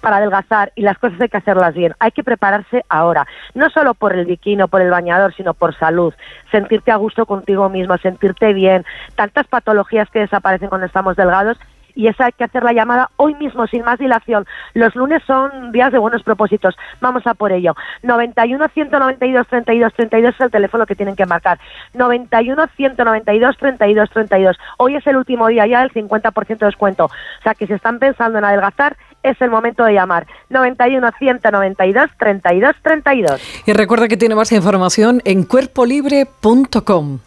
para 0.00 0.18
adelgazar 0.18 0.72
y 0.76 0.82
las 0.82 0.98
cosas 0.98 1.20
hay 1.20 1.28
que 1.28 1.36
hacerlas 1.36 1.74
bien, 1.74 1.94
hay 1.98 2.12
que 2.12 2.22
prepararse 2.22 2.84
ahora, 2.88 3.26
no 3.54 3.70
solo 3.70 3.94
por 3.94 4.14
el 4.14 4.26
bikini 4.26 4.66
por 4.68 4.80
el 4.80 4.90
bañador, 4.90 5.34
sino 5.34 5.54
por 5.54 5.76
salud, 5.76 6.14
sentirte 6.50 6.90
a 6.92 6.96
gusto 6.96 7.26
contigo 7.26 7.68
mismo, 7.68 7.96
sentirte 7.98 8.52
bien, 8.52 8.84
tantas 9.16 9.46
patologías 9.48 10.08
que 10.10 10.20
desaparecen 10.20 10.68
cuando 10.68 10.86
estamos 10.86 11.16
delgados 11.16 11.58
y 11.98 12.06
esa 12.06 12.26
hay 12.26 12.32
que 12.32 12.44
hacer 12.44 12.62
la 12.62 12.72
llamada 12.72 13.10
hoy 13.16 13.34
mismo, 13.34 13.66
sin 13.66 13.82
más 13.84 13.98
dilación. 13.98 14.46
Los 14.72 14.94
lunes 14.94 15.20
son 15.26 15.72
días 15.72 15.90
de 15.90 15.98
buenos 15.98 16.22
propósitos. 16.22 16.76
Vamos 17.00 17.26
a 17.26 17.34
por 17.34 17.50
ello. 17.50 17.74
91 18.04 18.68
192 18.72 19.48
32 19.48 19.92
32 19.94 20.34
es 20.36 20.40
el 20.40 20.50
teléfono 20.52 20.86
que 20.86 20.94
tienen 20.94 21.16
que 21.16 21.26
marcar. 21.26 21.58
91 21.94 22.68
192 22.76 23.56
32 23.58 24.10
32. 24.10 24.56
Hoy 24.76 24.94
es 24.94 25.04
el 25.08 25.16
último 25.16 25.48
día 25.48 25.66
ya 25.66 25.80
del 25.80 25.92
50% 25.92 26.58
de 26.58 26.66
descuento. 26.66 27.06
O 27.06 27.42
sea 27.42 27.54
que 27.54 27.66
si 27.66 27.72
están 27.72 27.98
pensando 27.98 28.38
en 28.38 28.44
adelgazar, 28.44 28.96
es 29.24 29.40
el 29.42 29.50
momento 29.50 29.82
de 29.82 29.94
llamar. 29.94 30.28
91 30.50 31.10
192 31.18 32.10
32 32.16 32.76
32. 32.80 33.64
Y 33.66 33.72
recuerda 33.72 34.06
que 34.06 34.16
tiene 34.16 34.36
más 34.36 34.52
información 34.52 35.20
en 35.24 35.42
cuerpolibre.com. 35.42 37.18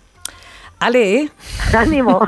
Ale, 0.82 1.16
¿eh? 1.16 1.32
Ánimo. 1.78 2.26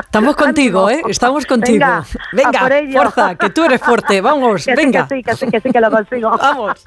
Estamos 0.00 0.34
contigo, 0.34 0.88
¿eh? 0.88 1.02
Estamos 1.06 1.44
contigo. 1.44 1.84
Venga, 2.32 2.66
venga 2.66 2.92
fuerza, 2.98 3.34
que 3.34 3.50
tú 3.50 3.64
eres 3.64 3.78
fuerte. 3.82 4.22
Vamos, 4.22 4.64
venga. 4.74 5.06
Sí, 5.06 5.22
que 5.22 5.36
sí, 5.36 5.46
que 5.48 5.60
sí, 5.60 5.70
que 5.70 5.80
lo 5.82 5.90
consigo. 5.90 6.30
Vamos. 6.38 6.82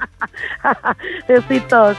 Besitos. 1.28 1.96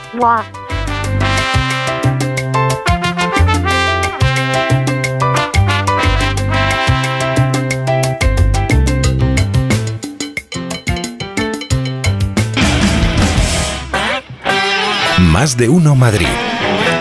Más 15.21 15.57
de 15.57 15.69
uno 15.69 15.95
Madrid. 15.95 16.27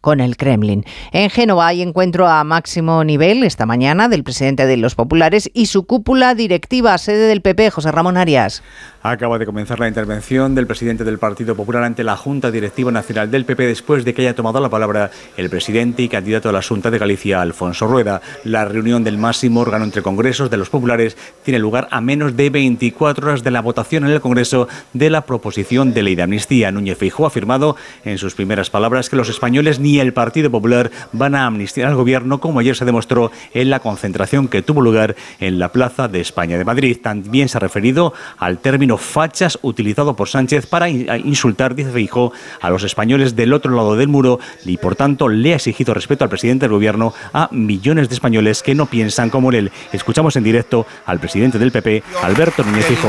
con 0.00 0.20
el 0.20 0.36
Kremlin. 0.36 0.84
En 1.12 1.30
Génova 1.30 1.68
hay 1.68 1.82
encuentro 1.82 2.26
a 2.26 2.42
máximo 2.44 3.04
nivel 3.04 3.44
esta 3.44 3.66
mañana 3.66 4.08
del 4.08 4.24
presidente 4.24 4.66
de 4.66 4.76
los 4.76 4.94
populares 4.94 5.50
y 5.54 5.66
su 5.66 5.86
cúpula 5.86 6.34
directiva, 6.34 6.96
sede 6.98 7.26
del 7.28 7.42
PP, 7.42 7.70
José 7.70 7.92
Ramón 7.92 8.16
Arias. 8.16 8.62
Acaba 9.02 9.38
de 9.38 9.46
comenzar 9.46 9.80
la 9.80 9.88
intervención 9.88 10.54
del 10.54 10.66
presidente 10.66 11.04
del 11.04 11.18
Partido 11.18 11.56
Popular 11.56 11.84
ante 11.84 12.04
la 12.04 12.18
Junta 12.18 12.50
Directiva 12.50 12.92
Nacional 12.92 13.30
del 13.30 13.46
PP 13.46 13.66
después 13.66 14.04
de 14.04 14.12
que 14.12 14.22
haya 14.22 14.34
tomado 14.34 14.60
la 14.60 14.68
palabra 14.68 15.10
el 15.38 15.48
presidente 15.48 16.02
y 16.02 16.08
candidato 16.08 16.50
a 16.50 16.52
la 16.52 16.60
Junta 16.62 16.90
de 16.90 16.98
Galicia, 16.98 17.40
Alfonso 17.40 17.86
Rueda. 17.86 18.20
La 18.44 18.66
reunión 18.66 19.02
del 19.02 19.16
máximo 19.16 19.60
órgano 19.60 19.86
entre 19.86 20.02
congresos 20.02 20.50
de 20.50 20.58
los 20.58 20.68
populares 20.68 21.16
tiene 21.44 21.58
lugar 21.58 21.88
a 21.90 22.02
menos 22.02 22.36
de 22.36 22.50
24 22.50 23.26
horas 23.26 23.42
de 23.42 23.50
la 23.50 23.62
votación 23.62 24.04
en 24.04 24.10
el 24.10 24.20
Congreso 24.20 24.68
de 24.92 25.08
la 25.08 25.22
proposición 25.22 25.94
de 25.94 26.02
ley 26.02 26.14
de 26.14 26.22
amnistía. 26.22 26.70
Núñez 26.70 26.98
Feijóo 26.98 27.24
ha 27.24 27.28
afirmado 27.28 27.76
en 28.04 28.18
sus 28.18 28.34
primeras 28.34 28.68
palabras 28.68 29.08
que 29.08 29.16
los 29.16 29.30
españoles 29.30 29.80
ni 29.80 29.89
ni 29.90 29.98
el 29.98 30.12
Partido 30.12 30.50
Popular 30.50 30.90
van 31.12 31.34
a 31.34 31.46
amnistiar 31.46 31.88
al 31.88 31.96
gobierno, 31.96 32.40
como 32.40 32.60
ayer 32.60 32.76
se 32.76 32.84
demostró 32.84 33.32
en 33.54 33.70
la 33.70 33.80
concentración 33.80 34.46
que 34.48 34.62
tuvo 34.62 34.80
lugar 34.82 35.16
en 35.40 35.58
la 35.58 35.72
Plaza 35.72 36.06
de 36.06 36.20
España 36.20 36.58
de 36.58 36.64
Madrid. 36.64 36.96
También 37.02 37.48
se 37.48 37.58
ha 37.58 37.60
referido 37.60 38.14
al 38.38 38.58
término 38.58 38.98
fachas 38.98 39.58
utilizado 39.62 40.14
por 40.14 40.28
Sánchez 40.28 40.66
para 40.66 40.88
insultar, 40.88 41.74
dice 41.74 41.90
Feijó, 41.90 42.32
a 42.60 42.70
los 42.70 42.84
españoles 42.84 43.34
del 43.34 43.52
otro 43.52 43.74
lado 43.74 43.96
del 43.96 44.08
muro 44.08 44.38
y 44.64 44.76
por 44.76 44.94
tanto 44.94 45.28
le 45.28 45.52
ha 45.52 45.56
exigido 45.56 45.92
respeto 45.94 46.24
al 46.24 46.30
presidente 46.30 46.66
del 46.66 46.72
gobierno 46.72 47.12
a 47.32 47.48
millones 47.50 48.08
de 48.08 48.14
españoles 48.14 48.62
que 48.62 48.74
no 48.74 48.86
piensan 48.86 49.30
como 49.30 49.50
él. 49.50 49.72
Escuchamos 49.92 50.36
en 50.36 50.44
directo 50.44 50.86
al 51.06 51.18
presidente 51.18 51.58
del 51.58 51.72
PP, 51.72 52.04
Alberto 52.22 52.62
Núñez 52.62 52.86
Feijó. 52.86 53.08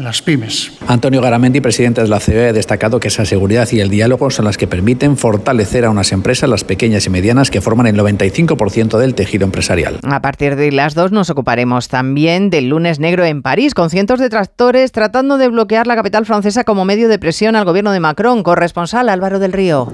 en 0.00 0.04
las 0.04 0.22
pymes. 0.22 0.72
Antonio 0.88 1.20
Garamendi, 1.20 1.60
presidente 1.60 2.02
de 2.02 2.08
la 2.08 2.18
COE, 2.18 2.48
ha 2.48 2.52
destacado 2.52 2.98
que 2.98 3.08
esa 3.08 3.24
seguridad 3.24 3.68
y 3.70 3.80
el 3.80 3.90
diálogo 3.90 4.30
son 4.30 4.46
las 4.46 4.56
que 4.56 4.66
permiten 4.66 5.16
fortalecer 5.16 5.84
a 5.84 5.90
unas 5.90 6.12
empresas, 6.12 6.48
las 6.48 6.64
pequeñas 6.64 7.06
y 7.06 7.10
medianas, 7.10 7.50
que 7.50 7.60
forman 7.60 7.86
el 7.86 7.96
95% 7.96 8.98
del 8.98 9.14
tejido 9.14 9.44
empresarial. 9.44 10.00
A 10.02 10.22
partir 10.22 10.56
de 10.56 10.72
las 10.72 10.94
dos 10.94 11.12
nos 11.12 11.30
ocuparemos 11.30 11.88
también 11.88 12.50
del 12.50 12.68
lunes 12.68 12.98
negro 12.98 13.24
en 13.24 13.42
París, 13.42 13.74
con 13.74 13.90
cientos 13.90 14.18
de 14.18 14.30
tractores 14.30 14.90
tratando 14.90 15.38
de 15.38 15.48
bloquear 15.48 15.86
la 15.86 15.96
capital 15.96 16.26
francesa 16.26 16.64
como 16.64 16.84
medio 16.84 17.08
de 17.08 17.18
presión 17.18 17.54
al 17.54 17.64
gobierno 17.64 17.92
de 17.92 18.00
Macron. 18.00 18.42
Corresponsal 18.42 19.08
Álvaro 19.08 19.38
del 19.38 19.52
Río. 19.52 19.92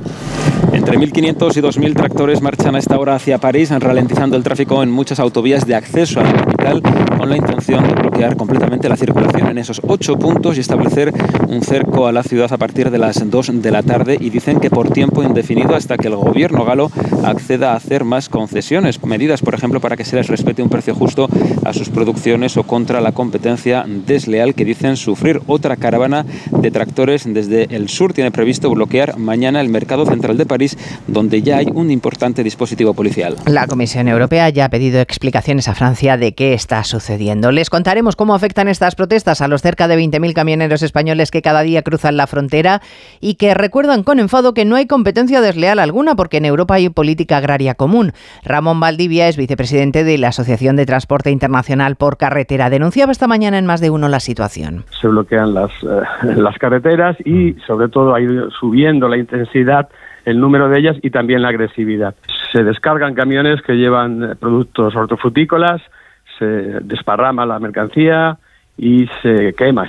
Entre 0.73 0.99
1.500 0.99 1.57
y 1.57 1.61
2.000 1.61 1.95
tractores 1.95 2.43
marchan 2.43 2.77
a 2.77 2.79
esta 2.79 2.99
hora 2.99 3.15
hacia 3.15 3.39
París, 3.39 3.71
ralentizando 3.71 4.37
el 4.37 4.43
tráfico 4.43 4.83
en 4.83 4.91
muchas 4.91 5.19
autovías 5.19 5.67
de 5.67 5.75
acceso 5.75 6.21
a 6.21 6.25
la 6.25 6.33
con 7.19 7.31
la 7.31 7.37
intención 7.37 7.87
de 7.87 7.95
bloquear 7.95 8.37
completamente 8.37 8.89
la 8.89 8.97
circulación 8.97 9.49
en 9.49 9.59
esos 9.59 9.81
ocho 9.87 10.17
puntos 10.17 10.57
y 10.57 10.61
establecer 10.61 11.13
un 11.49 11.63
cerco 11.63 12.07
a 12.07 12.13
la 12.13 12.23
ciudad 12.23 12.53
a 12.53 12.57
partir 12.57 12.91
de 12.91 12.99
las 12.99 13.29
2 13.29 13.63
de 13.63 13.71
la 13.71 13.83
tarde. 13.83 14.17
Y 14.21 14.31
dicen 14.31 14.59
que 14.59 14.71
por 14.71 14.91
tiempo 14.91 15.23
indefinido 15.23 15.77
hasta 15.77 15.97
que 15.97 16.09
el 16.09 16.17
gobierno 16.17 16.65
galo 16.65 16.91
acceda 17.25 17.73
a 17.73 17.77
hacer 17.77 18.05
más 18.05 18.29
concesiones, 18.29 19.03
medidas, 19.05 19.43
por 19.43 19.55
ejemplo, 19.55 19.81
para 19.81 19.97
que 19.97 20.05
se 20.05 20.17
les 20.17 20.27
respete 20.29 20.63
un 20.63 20.69
precio 20.69 20.95
justo 20.95 21.29
a 21.65 21.73
sus 21.73 21.89
producciones 21.89 22.57
o 22.57 22.65
contra 22.65 23.01
la 23.01 23.13
competencia 23.13 23.85
desleal 23.87 24.55
que 24.55 24.65
dicen 24.65 24.97
sufrir. 24.97 25.41
Otra 25.47 25.77
caravana 25.77 26.27
de 26.51 26.71
tractores 26.71 27.25
desde 27.33 27.75
el 27.75 27.89
sur 27.89 28.13
tiene 28.13 28.31
previsto 28.33 28.71
bloquear 28.71 29.19
mañana 29.19 29.61
el 29.61 29.69
mercado 29.69 30.05
central 30.05 30.37
de 30.37 30.47
París 30.47 30.77
donde 31.07 31.43
ya 31.43 31.59
hay 31.59 31.69
un 31.73 31.91
importante 31.91 32.43
dispositivo 32.43 32.95
policial. 32.95 33.37
La 33.47 33.67
Comisión 33.67 34.09
Europea 34.09 34.49
ya 34.51 34.65
ha 34.65 34.69
pedido 34.69 35.01
explicaciones 35.01 35.69
a 35.69 35.75
Francia 35.75 36.17
de 36.17 36.33
qué 36.33 36.56
está 36.57 36.83
sucediendo. 36.83 37.53
Les 37.53 37.71
contaremos 37.71 38.17
cómo 38.17 38.35
afectan 38.35 38.67
estas 38.67 38.97
protestas 38.97 39.41
a 39.41 39.49
los 39.49 39.63
cerca 39.63 39.87
de 39.87 39.97
20.000 39.97 40.35
camioneros 40.35 40.83
españoles 40.83 41.31
que 41.31 41.43
cada 41.43 41.63
día 41.63 41.83
cruzan 41.83 42.17
la 42.17 42.27
frontera 42.27 42.81
y 43.21 43.37
que 43.37 43.55
recuerdan 43.55 44.03
con 44.03 44.19
enfado 44.19 44.55
que 44.55 44.65
no 44.65 44.75
hay 44.75 44.87
competencia 44.87 45.41
desleal 45.41 45.79
alguna 45.79 46.17
porque 46.17 46.39
en 46.39 46.47
Europa 46.47 46.75
hay 46.75 46.89
política 46.89 47.37
agraria 47.37 47.75
común. 47.75 48.13
Ramón 48.45 48.81
Valdivia 48.81 49.29
es 49.29 49.37
vicepresidente 49.37 50.03
de 50.03 50.19
la 50.19 50.29
Asociación 50.29 50.77
de 50.77 50.87
Transporte 50.87 51.31
Internacional 51.31 51.97
por 51.97 52.17
Carretera. 52.17 52.71
Denunciaba 52.71 53.13
esta 53.13 53.29
mañana 53.29 53.59
en 53.59 53.67
más 53.67 53.81
de 53.81 53.91
uno 53.91 54.09
la 54.09 54.21
situación. 54.21 54.85
Se 55.01 55.09
bloquean 55.09 55.55
las, 55.55 55.71
eh, 55.83 56.43
carreteras 56.59 57.17
y 57.25 57.55
sobre 57.67 57.89
todo 57.89 58.15
ha 58.15 58.21
ido 58.21 58.51
subiendo 58.51 59.09
la 59.09 59.19
intensidad 59.19 59.89
el 60.25 60.41
número 60.41 60.69
de 60.69 60.79
ellas 60.81 60.97
y 61.03 61.11
también 61.11 61.41
la 61.41 61.49
agresividad. 61.49 62.15
Se 62.53 62.65
descargan 62.65 63.15
camiones 63.15 63.63
que 63.63 63.75
llevan 63.75 64.23
eh, 64.23 64.35
productos 64.35 64.95
hortofrutícolas, 64.95 65.81
se 66.39 66.45
desparrama 66.45 67.47
la 67.47 67.59
mercancía 67.59 68.39
y 68.77 69.07
se 69.23 69.55
quema. 69.55 69.89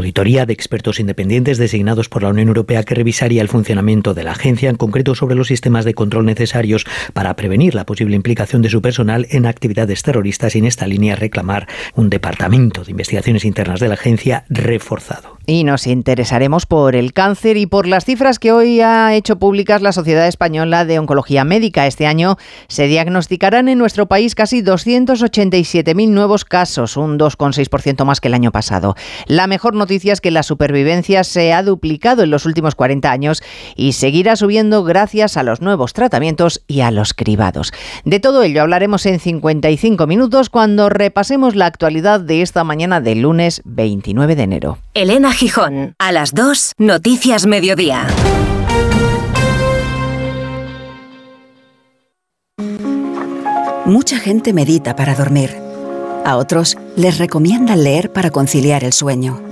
auditoría 0.01 0.47
de 0.47 0.53
expertos 0.53 0.99
independientes 0.99 1.59
designados 1.59 2.09
por 2.09 2.23
la 2.23 2.29
Unión 2.29 2.47
Europea 2.47 2.83
que 2.83 2.95
revisaría 2.95 3.41
el 3.41 3.47
funcionamiento 3.47 4.15
de 4.15 4.23
la 4.23 4.31
agencia, 4.31 4.69
en 4.69 4.75
concreto 4.75 5.13
sobre 5.13 5.35
los 5.35 5.47
sistemas 5.47 5.85
de 5.85 5.93
control 5.93 6.25
necesarios 6.25 6.85
para 7.13 7.35
prevenir 7.35 7.75
la 7.75 7.85
posible 7.85 8.15
implicación 8.15 8.63
de 8.63 8.69
su 8.69 8.81
personal 8.81 9.27
en 9.29 9.45
actividades 9.45 10.01
terroristas 10.01 10.55
y 10.55 10.59
en 10.59 10.65
esta 10.65 10.87
línea 10.87 11.15
reclamar 11.15 11.67
un 11.95 12.09
departamento 12.09 12.83
de 12.83 12.91
investigaciones 12.91 13.45
internas 13.45 13.79
de 13.79 13.89
la 13.89 13.93
agencia 13.93 14.43
reforzado. 14.49 15.37
Y 15.45 15.63
nos 15.63 15.87
interesaremos 15.87 16.65
por 16.65 16.95
el 16.95 17.13
cáncer 17.13 17.57
y 17.57 17.65
por 17.65 17.87
las 17.87 18.05
cifras 18.05 18.39
que 18.39 18.51
hoy 18.51 18.81
ha 18.81 19.13
hecho 19.15 19.37
públicas 19.37 19.81
la 19.81 19.91
Sociedad 19.91 20.27
Española 20.27 20.85
de 20.85 20.99
Oncología 20.99 21.43
Médica. 21.43 21.87
Este 21.87 22.05
año 22.05 22.37
se 22.67 22.87
diagnosticarán 22.87 23.67
en 23.67 23.79
nuestro 23.79 24.07
país 24.07 24.35
casi 24.35 24.61
287.000 24.61 26.09
nuevos 26.09 26.45
casos, 26.45 26.95
un 26.95 27.17
2,6% 27.17 28.05
más 28.05 28.21
que 28.21 28.27
el 28.27 28.35
año 28.35 28.51
pasado. 28.51 28.95
La 29.25 29.47
mejor 29.47 29.73
noticia 29.73 29.90
noticias 29.91 30.21
que 30.21 30.31
la 30.31 30.41
supervivencia 30.41 31.25
se 31.25 31.51
ha 31.51 31.63
duplicado 31.63 32.23
en 32.23 32.29
los 32.29 32.45
últimos 32.45 32.75
40 32.75 33.11
años 33.11 33.43
y 33.75 33.91
seguirá 33.91 34.37
subiendo 34.37 34.85
gracias 34.85 35.35
a 35.35 35.43
los 35.43 35.59
nuevos 35.59 35.91
tratamientos 35.91 36.63
y 36.65 36.79
a 36.79 36.91
los 36.91 37.13
cribados. 37.13 37.73
De 38.05 38.21
todo 38.21 38.41
ello 38.43 38.61
hablaremos 38.61 39.05
en 39.05 39.19
55 39.19 40.07
minutos 40.07 40.49
cuando 40.49 40.87
repasemos 40.87 41.57
la 41.57 41.65
actualidad 41.65 42.21
de 42.21 42.41
esta 42.41 42.63
mañana 42.63 43.01
del 43.01 43.23
lunes 43.23 43.61
29 43.65 44.37
de 44.37 44.43
enero. 44.43 44.77
Elena 44.93 45.33
Gijón, 45.33 45.93
a 45.99 46.13
las 46.13 46.33
2, 46.33 46.75
Noticias 46.77 47.45
Mediodía. 47.45 48.07
Mucha 53.83 54.19
gente 54.19 54.53
medita 54.53 54.95
para 54.95 55.15
dormir. 55.15 55.49
A 56.23 56.37
otros 56.37 56.77
les 56.95 57.17
recomiendan 57.17 57.83
leer 57.83 58.13
para 58.13 58.29
conciliar 58.29 58.85
el 58.85 58.93
sueño. 58.93 59.51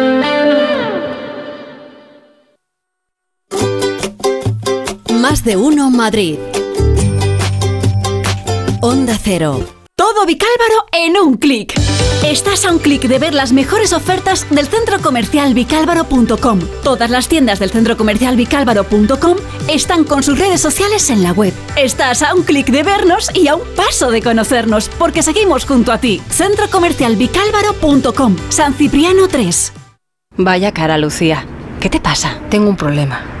Más 5.41 5.45
de 5.45 5.57
uno 5.57 5.89
Madrid. 5.89 6.37
Onda 8.81 9.17
Cero. 9.19 9.65
Todo 9.95 10.25
Vicálvaro 10.27 10.85
en 10.91 11.17
un 11.17 11.37
clic. 11.37 11.73
Estás 12.23 12.65
a 12.65 12.71
un 12.71 12.77
clic 12.77 13.03
de 13.03 13.17
ver 13.17 13.33
las 13.33 13.51
mejores 13.51 13.91
ofertas 13.93 14.47
del 14.51 14.67
centro 14.67 14.99
comercial 15.01 15.55
vicálvaro.com. 15.55 16.59
Todas 16.83 17.09
las 17.09 17.27
tiendas 17.27 17.57
del 17.57 17.71
centro 17.71 17.97
comercial 17.97 18.35
vicálvaro.com 18.35 19.37
están 19.67 20.03
con 20.03 20.21
sus 20.21 20.37
redes 20.37 20.61
sociales 20.61 21.09
en 21.09 21.23
la 21.23 21.31
web. 21.31 21.53
Estás 21.75 22.21
a 22.21 22.35
un 22.35 22.43
clic 22.43 22.67
de 22.67 22.83
vernos 22.83 23.31
y 23.33 23.47
a 23.47 23.55
un 23.55 23.63
paso 23.75 24.11
de 24.11 24.21
conocernos, 24.21 24.89
porque 24.89 25.23
seguimos 25.23 25.65
junto 25.65 25.91
a 25.91 25.97
ti. 25.97 26.21
Centro 26.29 26.69
comercial 26.69 27.15
vicálvaro.com. 27.15 28.35
San 28.49 28.75
Cipriano 28.75 29.27
3. 29.27 29.73
Vaya 30.37 30.71
cara, 30.71 30.99
Lucía. 30.99 31.47
¿Qué 31.79 31.89
te 31.89 31.99
pasa? 31.99 32.39
Tengo 32.49 32.69
un 32.69 32.77
problema. 32.77 33.40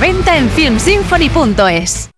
venta 0.00 0.36
en 0.36 0.48
filmsymphony.es. 0.50 2.10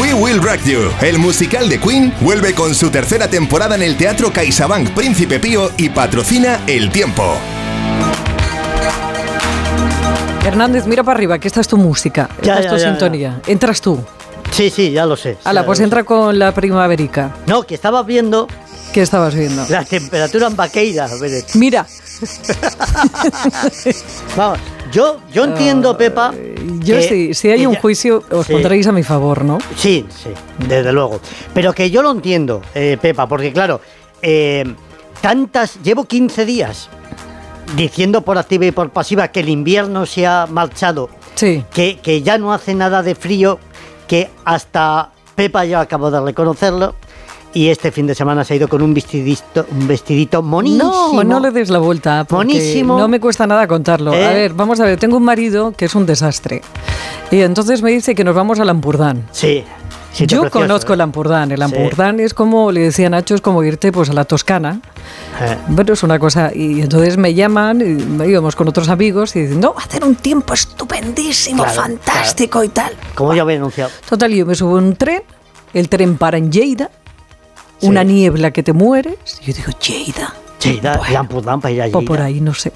We 0.00 0.12
Will 0.12 0.42
Rock 0.42 0.60
You, 0.64 0.90
el 1.02 1.18
musical 1.18 1.68
de 1.68 1.78
Queen, 1.78 2.12
vuelve 2.20 2.52
con 2.54 2.74
su 2.74 2.90
tercera 2.90 3.28
temporada 3.28 3.76
en 3.76 3.82
el 3.82 3.96
Teatro 3.96 4.32
CaixaBank 4.32 4.90
Príncipe 4.90 5.38
Pío 5.38 5.70
y 5.76 5.88
patrocina 5.88 6.60
El 6.66 6.90
Tiempo. 6.90 7.36
Hernández, 10.44 10.86
mira 10.86 11.02
para 11.04 11.16
arriba, 11.16 11.38
que 11.38 11.48
esta 11.48 11.60
es 11.60 11.68
tu 11.68 11.78
música, 11.78 12.28
Ya, 12.42 12.54
esta 12.58 12.64
es 12.64 12.70
tu 12.70 12.76
ya, 12.76 12.88
sintonía. 12.90 13.40
Entras 13.46 13.80
tú. 13.80 14.04
Sí, 14.50 14.68
sí, 14.68 14.90
ya 14.90 15.06
lo 15.06 15.16
sé. 15.16 15.38
Ala, 15.44 15.64
pues 15.64 15.80
entra 15.80 16.04
con 16.04 16.38
la 16.38 16.52
primaverica. 16.52 17.34
No, 17.46 17.62
que 17.62 17.74
estaba 17.74 18.02
viendo 18.02 18.46
¿Qué 18.92 19.02
estabas 19.02 19.34
viendo? 19.34 19.64
la 19.68 19.84
temperatura 19.84 20.48
en 20.48 20.56
Baqueira. 20.56 21.08
Mira. 21.54 21.86
Vamos, 24.36 24.58
yo, 24.92 25.18
yo 25.32 25.44
entiendo, 25.44 25.96
Pepa. 25.96 26.32
Yo 26.80 27.00
sí, 27.00 27.34
si 27.34 27.50
hay 27.50 27.66
un 27.66 27.74
juicio, 27.76 28.22
os 28.30 28.46
Sí. 28.46 28.52
pondréis 28.52 28.86
a 28.86 28.92
mi 28.92 29.02
favor, 29.02 29.44
¿no? 29.44 29.58
Sí, 29.76 30.06
sí, 30.08 30.30
desde 30.68 30.92
luego. 30.92 31.20
Pero 31.52 31.72
que 31.72 31.90
yo 31.90 32.02
lo 32.02 32.10
entiendo, 32.10 32.62
eh, 32.74 32.96
Pepa, 33.00 33.26
porque 33.26 33.52
claro, 33.52 33.80
eh, 34.22 34.64
tantas. 35.20 35.82
Llevo 35.82 36.04
15 36.04 36.44
días 36.44 36.88
diciendo 37.76 38.20
por 38.22 38.38
activa 38.38 38.66
y 38.66 38.70
por 38.72 38.90
pasiva 38.90 39.28
que 39.28 39.40
el 39.40 39.48
invierno 39.48 40.06
se 40.06 40.26
ha 40.26 40.46
marchado. 40.48 41.08
Sí. 41.34 41.64
Que, 41.72 41.98
que 41.98 42.22
ya 42.22 42.38
no 42.38 42.52
hace 42.52 42.74
nada 42.74 43.02
de 43.02 43.14
frío, 43.14 43.58
que 44.06 44.30
hasta 44.44 45.10
Pepa 45.34 45.64
yo 45.64 45.80
acabo 45.80 46.10
de 46.10 46.20
reconocerlo. 46.20 46.94
Y 47.54 47.68
este 47.68 47.92
fin 47.92 48.06
de 48.06 48.14
semana 48.16 48.42
se 48.44 48.52
ha 48.54 48.56
ido 48.56 48.68
con 48.68 48.82
un 48.82 48.92
vestidito, 48.92 49.64
un 49.70 49.86
vestidito 49.86 50.42
monísimo. 50.42 51.12
No, 51.12 51.24
no 51.24 51.40
le 51.40 51.52
des 51.52 51.70
la 51.70 51.78
vuelta. 51.78 52.26
Monísimo. 52.28 52.98
No 52.98 53.06
me 53.06 53.20
cuesta 53.20 53.46
nada 53.46 53.66
contarlo. 53.68 54.10
A 54.12 54.16
¿Eh? 54.16 54.34
ver, 54.34 54.54
vamos 54.54 54.80
a 54.80 54.84
ver. 54.84 54.98
Tengo 54.98 55.16
un 55.16 55.24
marido 55.24 55.72
que 55.72 55.84
es 55.84 55.94
un 55.94 56.04
desastre. 56.04 56.62
Y 57.30 57.40
entonces 57.40 57.80
me 57.82 57.92
dice 57.92 58.14
que 58.16 58.24
nos 58.24 58.34
vamos 58.34 58.58
al 58.58 58.68
Ampurdán. 58.68 59.26
Sí. 59.30 59.64
Yo 60.16 60.42
precioso, 60.42 60.50
conozco 60.50 60.92
¿eh? 60.92 60.94
el 60.94 61.00
Ampurdán. 61.00 61.52
El 61.52 61.58
Sí. 61.58 61.62
Ampurdán 61.64 62.20
es 62.20 62.34
como, 62.34 62.70
le 62.72 62.80
decía 62.80 63.08
Nacho, 63.10 63.34
es 63.36 63.40
como 63.40 63.62
irte 63.64 63.90
pues 63.92 64.10
a 64.10 64.12
la 64.12 64.24
Toscana. 64.24 64.80
Eh. 65.40 65.56
Bueno, 65.68 65.92
es 65.92 66.02
una 66.02 66.18
cosa. 66.18 66.50
Y 66.54 66.80
entonces 66.80 67.16
me 67.16 67.34
llaman, 67.34 67.80
y 67.80 68.24
íbamos 68.30 68.56
con 68.56 68.66
otros 68.68 68.88
amigos 68.88 69.34
y 69.36 69.42
dicen, 69.42 69.60
no, 69.60 69.74
va 69.74 69.82
a 69.82 69.84
hacer 69.84 70.04
un 70.04 70.16
tiempo 70.16 70.54
estupendísimo, 70.54 71.62
Claro, 71.62 71.80
fantástico 71.82 72.62
y 72.64 72.68
tal. 72.68 72.92
Como 73.14 73.32
ya 73.34 73.42
había 73.42 73.56
anunciado. 73.58 73.90
Total, 74.08 74.32
yo 74.32 74.44
me 74.44 74.54
subo 74.56 74.76
a 74.76 74.78
un 74.78 74.94
tren, 74.96 75.22
el 75.72 75.88
tren 75.88 76.16
para 76.16 76.36
en 76.38 76.50
Lleida, 76.52 76.90
Sí. 77.78 77.86
una 77.86 78.02
niebla 78.04 78.50
que 78.50 78.62
te 78.62 78.72
mueres. 78.72 79.16
Y 79.42 79.46
yo 79.46 79.54
digo, 79.54 79.72
Lleida. 79.78 80.34
Sí, 80.58 80.80
da, 80.80 81.00
el 81.08 81.16
Ampurdán 81.16 81.60
para 81.60 81.72
ir 81.72 81.82
allí. 81.82 81.92
O 81.94 82.02
por 82.02 82.20
ahí, 82.20 82.40
no 82.40 82.54
sé. 82.54 82.72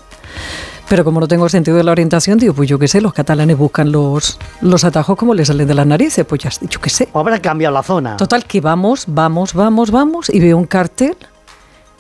Pero 0.89 1.05
como 1.05 1.21
no 1.21 1.29
tengo 1.29 1.49
sentido 1.49 1.77
de 1.77 1.85
la 1.85 1.93
orientación, 1.93 2.39
digo, 2.39 2.55
pues 2.55 2.69
yo 2.69 2.79
qué 2.79 2.89
sé, 2.89 3.01
los 3.03 3.13
catalanes 3.13 3.59
buscan 3.59 3.93
los, 3.93 4.39
los 4.63 4.85
atajos 4.85 5.17
como 5.19 5.35
les 5.35 5.49
salen 5.49 5.69
de 5.69 5.75
las 5.75 5.87
narices, 5.87 6.25
pues 6.25 6.43
ya, 6.43 6.51
yo 6.69 6.81
qué 6.81 6.89
sé. 6.89 7.09
O 7.13 7.21
habrá 7.21 7.41
cambiado 7.41 7.75
la 7.75 7.83
zona. 7.83 8.17
Total, 8.17 8.45
que 8.45 8.63
vamos, 8.63 9.05
vamos, 9.07 9.53
vamos, 9.53 9.91
vamos, 9.91 10.31
y 10.31 10.41
veo 10.41 10.57
un 10.57 10.65
cartel, 10.65 11.17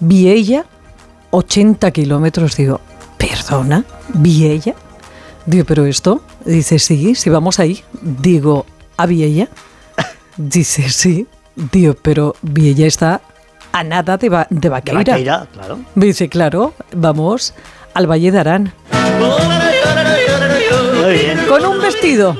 Viella, 0.00 0.64
80 1.32 1.90
kilómetros, 1.90 2.56
digo, 2.56 2.80
¿perdona? 3.18 3.84
¿Viella? 4.14 4.74
Digo, 5.44 5.64
¿pero 5.66 5.84
esto? 5.84 6.22
Dice, 6.46 6.78
sí, 6.78 7.14
sí, 7.14 7.28
vamos 7.28 7.58
ahí. 7.58 7.82
Digo, 8.00 8.64
¿a 8.96 9.04
Viella? 9.04 9.48
Dice, 10.38 10.88
sí. 10.88 11.26
Digo, 11.72 11.94
pero 12.00 12.34
Viella 12.42 12.86
está 12.86 13.20
a 13.72 13.82
nada 13.84 14.16
de, 14.16 14.28
Ba- 14.28 14.46
de 14.50 14.68
Vaqueira. 14.68 15.00
Vaqueira, 15.12 15.46
claro. 15.52 15.78
Me 15.94 16.06
dice, 16.06 16.28
claro, 16.28 16.74
vamos 16.94 17.52
al 17.94 18.06
Valle 18.06 18.30
de 18.30 18.38
Arán. 18.38 18.72
Muy 21.02 21.12
bien. 21.14 21.38
Con 21.48 21.64
un 21.66 21.80
vestido. 21.80 22.36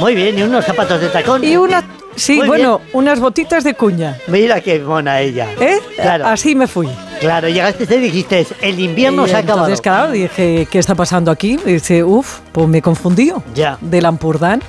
Muy 0.00 0.14
bien, 0.14 0.38
y 0.38 0.42
unos 0.42 0.64
zapatos 0.64 1.00
de 1.00 1.08
tacón. 1.08 1.44
Y 1.44 1.56
una... 1.56 1.82
Sí, 2.14 2.36
Muy 2.36 2.46
bueno, 2.46 2.82
unas 2.92 3.20
botitas 3.20 3.64
de 3.64 3.72
cuña. 3.72 4.18
Mira 4.26 4.60
qué 4.60 4.78
mona 4.80 5.20
ella. 5.20 5.48
¿Eh? 5.58 5.78
Claro. 5.96 6.26
Así 6.26 6.54
me 6.54 6.66
fui. 6.66 6.86
Claro, 7.20 7.48
llegaste 7.48 7.84
y 7.84 8.00
dijiste, 8.00 8.46
el 8.60 8.78
invierno 8.80 9.24
Y 9.24 9.30
se 9.30 9.36
ha 9.36 9.38
acabado. 9.38 9.60
Entonces, 9.68 9.80
claro, 9.80 10.12
dije, 10.12 10.68
¿qué 10.70 10.78
está 10.78 10.94
pasando 10.94 11.30
aquí? 11.30 11.58
Y 11.64 11.72
dice, 11.72 12.04
uff, 12.04 12.40
pues 12.52 12.68
me 12.68 12.82
confundió. 12.82 13.42
Ya. 13.54 13.78
Del 13.80 14.04
Ampurdán 14.04 14.62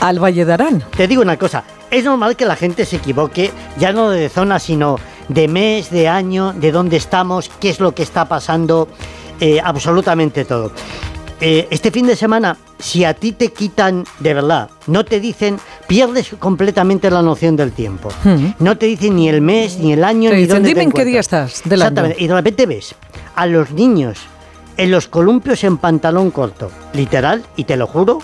al 0.00 0.18
Valle 0.18 0.44
de 0.44 0.52
Arán. 0.52 0.82
Te 0.96 1.06
digo 1.06 1.22
una 1.22 1.36
cosa, 1.36 1.62
es 1.92 2.04
normal 2.04 2.34
que 2.36 2.46
la 2.46 2.56
gente 2.56 2.84
se 2.86 2.96
equivoque, 2.96 3.52
ya 3.78 3.92
no 3.92 4.10
de 4.10 4.28
zona, 4.28 4.58
sino 4.58 4.96
de 5.28 5.46
mes, 5.46 5.90
de 5.90 6.08
año, 6.08 6.52
de 6.54 6.72
dónde 6.72 6.96
estamos, 6.96 7.50
qué 7.60 7.68
es 7.68 7.78
lo 7.80 7.94
que 7.94 8.02
está 8.02 8.24
pasando, 8.24 8.88
eh, 9.38 9.60
absolutamente 9.62 10.44
todo. 10.44 10.72
Eh, 11.40 11.68
este 11.70 11.90
fin 11.90 12.06
de 12.06 12.16
semana, 12.16 12.56
si 12.78 13.04
a 13.04 13.14
ti 13.14 13.32
te 13.32 13.52
quitan, 13.52 14.04
de 14.20 14.32
verdad, 14.32 14.70
no 14.86 15.04
te 15.04 15.20
dicen, 15.20 15.58
pierdes 15.86 16.30
completamente 16.38 17.10
la 17.10 17.20
noción 17.20 17.56
del 17.56 17.72
tiempo. 17.72 18.08
No 18.58 18.78
te 18.78 18.86
dicen 18.86 19.16
ni 19.16 19.28
el 19.28 19.42
mes, 19.42 19.78
ni 19.78 19.92
el 19.92 20.02
año, 20.04 20.30
Te 20.30 20.36
ni 20.36 20.42
dicen, 20.42 20.56
dónde 20.56 20.68
te 20.68 20.74
dime 20.74 20.82
en 20.84 20.92
qué 20.92 21.04
día 21.04 21.20
encuentras". 21.20 21.52
estás 21.52 21.68
del 21.68 21.82
año. 21.82 21.88
Exactamente. 21.88 22.24
Y 22.24 22.28
de 22.28 22.34
repente 22.34 22.66
ves 22.66 22.94
a 23.34 23.46
los 23.46 23.70
niños 23.72 24.18
en 24.76 24.90
los 24.90 25.08
columpios 25.08 25.62
en 25.64 25.76
pantalón 25.76 26.30
corto, 26.30 26.70
literal, 26.94 27.44
y 27.56 27.64
te 27.64 27.76
lo 27.76 27.86
juro, 27.86 28.20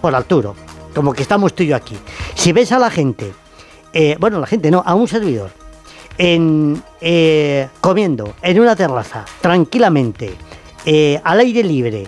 por 0.00 0.14
Arturo, 0.14 0.54
como 0.94 1.12
que 1.12 1.22
estamos 1.22 1.54
tú 1.54 1.62
y 1.62 1.68
yo 1.68 1.76
aquí. 1.76 1.96
Si 2.34 2.52
ves 2.52 2.72
a 2.72 2.78
la 2.78 2.90
gente, 2.90 3.32
eh, 3.92 4.16
bueno, 4.18 4.38
la 4.40 4.46
gente 4.46 4.70
no, 4.70 4.82
a 4.84 4.94
un 4.94 5.08
servidor, 5.08 5.50
en, 6.16 6.82
eh, 7.00 7.68
comiendo 7.80 8.34
en 8.42 8.60
una 8.60 8.76
terraza, 8.76 9.24
tranquilamente, 9.40 10.34
eh, 10.84 11.20
al 11.24 11.40
aire 11.40 11.62
libre, 11.62 12.06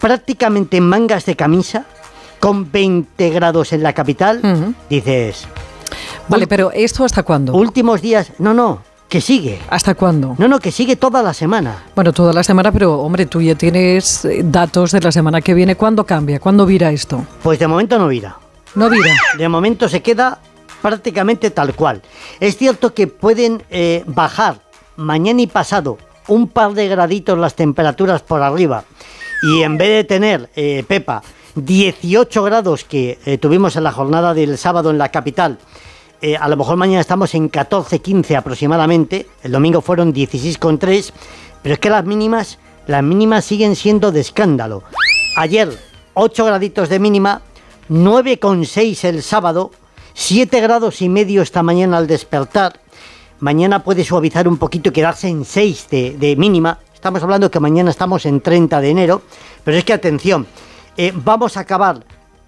prácticamente 0.00 0.76
en 0.76 0.84
mangas 0.84 1.24
de 1.26 1.36
camisa, 1.36 1.86
con 2.40 2.70
20 2.70 3.30
grados 3.30 3.72
en 3.72 3.82
la 3.82 3.92
capital, 3.92 4.74
dices... 4.88 5.46
Vale, 6.28 6.46
pero 6.46 6.70
¿esto 6.72 7.04
hasta 7.04 7.22
cuándo? 7.22 7.54
Últimos 7.54 8.02
días... 8.02 8.32
No, 8.38 8.52
no, 8.52 8.82
que 9.08 9.20
sigue. 9.20 9.58
¿Hasta 9.70 9.94
cuándo? 9.94 10.34
No, 10.38 10.48
no, 10.48 10.58
que 10.58 10.70
sigue 10.70 10.96
toda 10.96 11.22
la 11.22 11.34
semana. 11.34 11.84
Bueno, 11.94 12.12
toda 12.12 12.32
la 12.32 12.42
semana, 12.42 12.70
pero 12.72 12.98
hombre, 13.00 13.26
tú 13.26 13.40
ya 13.40 13.54
tienes 13.54 14.24
eh, 14.24 14.42
datos 14.44 14.92
de 14.92 15.00
la 15.00 15.12
semana 15.12 15.40
que 15.40 15.54
viene. 15.54 15.76
¿Cuándo 15.76 16.04
cambia? 16.04 16.40
¿Cuándo 16.40 16.66
vira 16.66 16.90
esto? 16.90 17.24
Pues 17.42 17.58
de 17.58 17.66
momento 17.66 17.98
no 17.98 18.08
vira. 18.08 18.38
No 18.74 18.90
vira. 18.90 19.14
De 19.36 19.48
momento 19.48 19.88
se 19.88 20.02
queda 20.02 20.38
prácticamente 20.82 21.50
tal 21.50 21.74
cual. 21.74 22.02
Es 22.40 22.56
cierto 22.56 22.94
que 22.94 23.06
pueden 23.06 23.62
eh, 23.70 24.04
bajar 24.06 24.60
mañana 24.96 25.40
y 25.40 25.46
pasado 25.46 25.98
un 26.28 26.48
par 26.48 26.74
de 26.74 26.88
graditos 26.88 27.38
las 27.38 27.54
temperaturas 27.54 28.22
por 28.22 28.42
arriba 28.42 28.84
y 29.42 29.62
en 29.62 29.78
vez 29.78 29.88
de 29.88 30.04
tener, 30.04 30.50
eh, 30.56 30.84
Pepa, 30.86 31.22
18 31.54 32.42
grados 32.42 32.84
que 32.84 33.18
eh, 33.24 33.38
tuvimos 33.38 33.76
en 33.76 33.84
la 33.84 33.92
jornada 33.92 34.34
del 34.34 34.58
sábado 34.58 34.90
en 34.90 34.98
la 34.98 35.10
capital, 35.10 35.58
eh, 36.20 36.36
a 36.36 36.48
lo 36.48 36.56
mejor 36.56 36.76
mañana 36.76 37.00
estamos 37.00 37.34
en 37.34 37.48
14, 37.48 38.00
15 38.00 38.36
aproximadamente, 38.36 39.28
el 39.42 39.52
domingo 39.52 39.80
fueron 39.80 40.12
16,3, 40.12 41.12
pero 41.62 41.74
es 41.74 41.78
que 41.78 41.90
las 41.90 42.04
mínimas, 42.04 42.58
las 42.86 43.02
mínimas 43.02 43.44
siguen 43.44 43.76
siendo 43.76 44.10
de 44.10 44.20
escándalo. 44.20 44.82
Ayer 45.36 45.68
8 46.14 46.44
graditos 46.44 46.88
de 46.88 46.98
mínima, 46.98 47.42
9,6 47.88 49.04
el 49.04 49.22
sábado, 49.22 49.70
7 50.14 50.60
grados 50.60 51.00
y 51.02 51.08
medio 51.08 51.42
esta 51.42 51.62
mañana 51.62 51.98
al 51.98 52.08
despertar. 52.08 52.80
Mañana 53.38 53.84
puede 53.84 54.02
suavizar 54.02 54.48
un 54.48 54.58
poquito 54.58 54.88
y 54.88 54.92
quedarse 54.92 55.28
en 55.28 55.44
6 55.44 55.86
de, 55.88 56.34
mínima. 56.36 56.80
Estamos 56.92 57.22
hablando 57.22 57.52
que 57.52 57.60
mañana 57.60 57.92
estamos 57.92 58.26
en 58.26 58.40
30 58.40 58.80
de 58.80 58.90
enero, 58.90 59.22
pero 59.62 59.76
es 59.76 59.84
que 59.84 59.92
atención, 59.92 60.48
eh, 60.96 61.12
vamos 61.14 61.56
a 61.56 61.60
acabar 61.60 62.04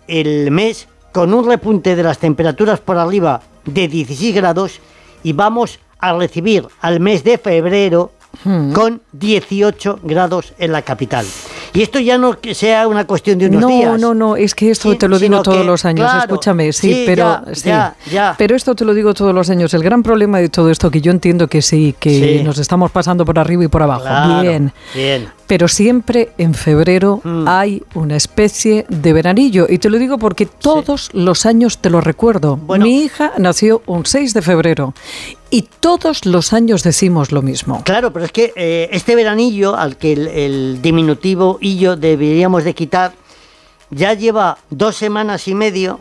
el 0.09 0.51
mes 0.51 0.89
con 1.13 1.35
un 1.35 1.47
repunte 1.47 1.97
de 1.97 2.03
las 2.03 2.19
temperaturas 2.19 2.81
por 2.81 2.99
arriba 2.99 3.43
de 3.65 3.89
16 3.89 4.35
grados 4.35 4.81
y 5.23 5.33
vamos 5.33 5.79
a 5.99 6.15
recibir 6.15 6.67
al 6.81 7.01
mes 7.01 7.25
de 7.25 7.39
febrero 7.39 8.13
con 8.75 9.03
18 9.13 10.01
grados 10.03 10.55
en 10.59 10.73
la 10.73 10.83
capital. 10.83 11.27
Y 11.73 11.83
esto 11.83 12.01
ya 12.01 12.19
no 12.19 12.41
que 12.41 12.55
sea 12.55 12.89
una 12.89 13.07
cuestión 13.07 13.39
de 13.39 13.47
unos 13.47 13.61
no, 13.61 13.69
días. 13.69 14.01
No, 14.01 14.15
no, 14.15 14.37
es 14.37 14.55
que 14.55 14.71
esto 14.71 14.91
Sí, 14.91 14.99
te 14.99 15.09
lo 15.09 15.19
digo 15.19 15.43
todos 15.43 15.59
que, 15.59 15.65
los 15.65 15.85
años, 15.85 16.09
claro, 16.09 16.21
escúchame, 16.21 16.73
sí, 16.73 16.93
sí, 16.93 17.03
pero 17.07 17.43
ya, 17.47 17.55
sí. 17.55 17.69
ya, 17.69 17.97
ya. 18.11 18.35
Pero 18.37 18.57
esto 18.57 18.75
te 18.75 18.85
lo 18.85 18.93
digo 18.95 19.15
todos 19.15 19.35
los 19.35 19.51
años. 19.51 19.73
El 19.75 19.83
gran 19.83 20.03
problema 20.03 20.39
de 20.39 20.49
todo 20.49 20.71
esto, 20.71 20.91
que 20.91 21.01
yo 21.01 21.13
entiendo 21.13 21.47
que 21.47 21.63
sí, 21.63 21.95
que 21.99 22.43
nos 22.45 22.59
estamos 22.59 22.91
pasando 22.91 23.25
por 23.25 23.39
arriba 23.39 23.65
y 23.65 23.69
por 23.69 23.83
abajo. 23.83 24.03
Claro, 24.03 24.43
Bien. 24.43 24.73
Bien. 24.95 25.39
Pero 25.51 25.66
siempre 25.66 26.30
en 26.38 26.55
febrero 26.55 27.20
Mm. 27.24 27.48
hay 27.48 27.82
una 27.94 28.14
especie 28.14 28.86
de 28.88 29.12
veranillo. 29.12 29.66
Y 29.68 29.78
te 29.78 29.90
lo 29.90 29.98
digo 29.98 30.16
porque 30.16 30.46
todos 30.46 31.11
los 31.12 31.44
años 31.44 31.78
te 31.78 31.90
lo 31.90 32.01
recuerdo. 32.01 32.57
Mi 32.78 33.03
hija 33.03 33.32
nació 33.36 33.82
un 33.86 34.07
6 34.07 34.32
de 34.32 34.42
febrero. 34.42 34.94
Y 35.51 35.62
todos 35.80 36.24
los 36.24 36.53
años 36.53 36.84
decimos 36.84 37.32
lo 37.32 37.42
mismo. 37.42 37.82
Claro, 37.82 38.12
pero 38.12 38.26
es 38.26 38.30
que 38.30 38.53
eh, 38.55 38.88
este 38.92 39.16
veranillo, 39.16 39.74
al 39.74 39.96
que 39.96 40.12
el, 40.12 40.28
el 40.28 40.78
diminutivo 40.82 41.59
illo 41.61 41.96
deberíamos 41.96 42.62
de 42.62 42.72
quitar, 42.74 43.12
ya 43.90 44.14
lleva 44.14 44.57
dos 44.70 44.94
semanas 44.94 45.48
y 45.48 45.57
medio. 45.57 45.98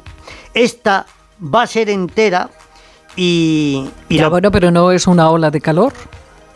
Esta 0.53 1.07
va 1.41 1.63
a 1.63 1.67
ser 1.67 1.89
entera 1.89 2.51
y... 3.15 3.89
y 4.09 4.17
Ya, 4.17 4.25
lo- 4.25 4.29
bueno, 4.29 4.51
pero 4.51 4.69
no 4.69 4.91
es 4.91 5.07
una 5.07 5.31
ola 5.31 5.49
de 5.49 5.59
calor. 5.59 5.93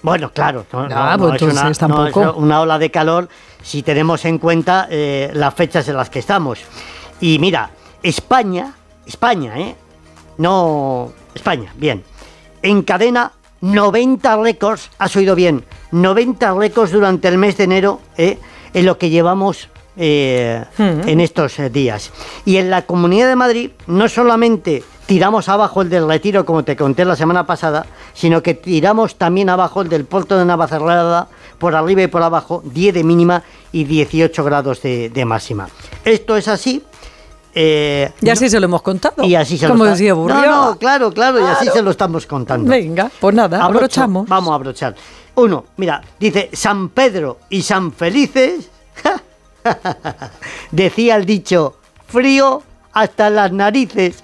Bueno, 0.04 0.32
claro. 0.32 0.66
No, 0.72 0.88
Ah, 0.91 1.16
no, 1.18 1.30
pues 1.30 1.41
no 1.41 1.47
es 1.47 1.82
una, 1.82 2.10
es 2.10 2.58
ola 2.60 2.78
de 2.78 2.91
calor 2.91 3.30
si 3.64 3.82
tenemos 3.82 4.24
en 4.26 4.38
cuenta 4.38 4.88
eh, 4.91 5.32
las 5.34 5.54
fechas 5.56 5.88
en 5.88 5.95
las 5.97 6.10
que 6.10 6.20
estamos. 6.20 6.60
Y 7.22 7.39
mira, 7.39 7.72
España, 8.04 8.74
España, 9.06 9.58
¿eh? 9.58 9.76
No, 10.38 11.12
España, 11.34 11.74
bien. 11.78 12.04
Encadena 12.62 13.32
90 13.62 14.36
récords, 14.38 14.89
has 14.99 15.16
oído 15.16 15.36
bien, 15.36 15.64
90 15.91 16.54
récords 16.56 16.91
durante 16.91 17.30
el 17.30 17.38
mes 17.38 17.56
de 17.56 17.64
enero, 17.64 18.01
¿eh? 18.18 18.38
En 18.74 18.86
lo 18.86 18.97
que 18.97 19.10
llevamos 19.10 19.70
eh, 19.95 20.66
en 20.78 21.20
estos 21.22 21.60
eh, 21.60 21.70
días. 21.70 22.12
Y 22.43 22.58
en 22.58 22.70
la 22.70 22.82
Comunidad 22.82 23.30
de 23.30 23.36
Madrid 23.38 23.72
no 23.88 24.10
solamente 24.10 24.84
tiramos 25.06 25.49
abajo 25.49 25.82
el 25.82 25.89
del 25.89 26.08
retiro, 26.08 26.45
como 26.45 26.64
te 26.64 26.76
conté 26.76 27.06
la 27.06 27.16
semana 27.16 27.45
pasada, 27.45 27.86
sino 28.14 28.41
que 28.41 28.54
tiramos 28.54 29.16
también 29.16 29.49
abajo 29.49 29.82
el 29.82 29.89
del 29.89 30.06
puerto 30.06 30.38
de 30.38 30.45
Navacerrada, 30.45 31.28
por 31.58 31.76
arriba 31.76 32.01
y 32.04 32.08
por 32.08 32.24
abajo, 32.24 32.62
10 32.66 32.93
de 32.93 33.04
mínima 33.04 33.43
y 33.72 33.84
18 33.86 34.43
grados 34.43 34.82
de, 34.82 35.10
de 35.10 35.26
máxima. 35.26 35.68
Esto 36.04 36.36
es 36.38 36.47
así. 36.47 36.84
eh, 37.56 38.12
Y 38.22 38.30
así 38.30 38.49
se 38.49 38.60
lo 38.60 38.66
hemos 38.66 38.82
contado. 38.82 39.24
y 39.24 39.36
así 39.36 39.58
se 39.58 39.68
Como 39.68 39.86
lo 39.86 39.91
está-. 39.91 40.24
No, 40.26 40.78
claro, 40.78 41.12
claro, 41.12 41.39
y 41.39 41.43
así 41.43 41.68
se 41.70 41.82
lo 41.82 41.91
estamos 41.91 42.26
contando. 42.26 42.70
Venga, 42.70 43.10
pues 43.20 43.36
nada, 43.36 43.58
Abrocho, 43.64 43.78
abrochamos. 43.78 44.28
Vamos 44.28 44.51
a 44.51 44.56
abrochar. 44.56 44.95
Uno, 45.36 45.66
mira, 45.78 46.01
dice 46.20 46.49
San 46.54 46.89
Pedro 46.89 47.39
y 47.49 47.62
San 47.62 47.91
Felices. 47.91 48.70
Decía 50.72 51.16
el 51.16 51.26
dicho, 51.26 51.76
frío 52.08 52.62
hasta 52.93 53.30
las 53.30 53.51
narices. 53.51 54.24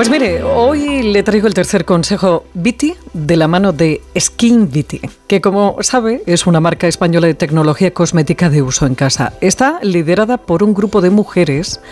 Pues 0.00 0.08
mire, 0.08 0.42
hoy 0.42 1.02
le 1.02 1.22
traigo 1.22 1.46
el 1.46 1.52
tercer 1.52 1.84
consejo 1.84 2.46
Viti 2.54 2.94
de 3.12 3.36
la 3.36 3.48
mano 3.48 3.74
de 3.74 4.00
Skin 4.18 4.70
Viti, 4.70 4.98
que 5.26 5.42
como 5.42 5.76
sabe 5.82 6.22
es 6.24 6.46
una 6.46 6.58
marca 6.58 6.88
española 6.88 7.26
de 7.26 7.34
tecnología 7.34 7.92
cosmética 7.92 8.48
de 8.48 8.62
uso 8.62 8.86
en 8.86 8.94
casa. 8.94 9.34
Está 9.42 9.78
liderada 9.82 10.38
por 10.38 10.62
un 10.62 10.72
grupo 10.72 11.02
de 11.02 11.10
mujeres 11.10 11.82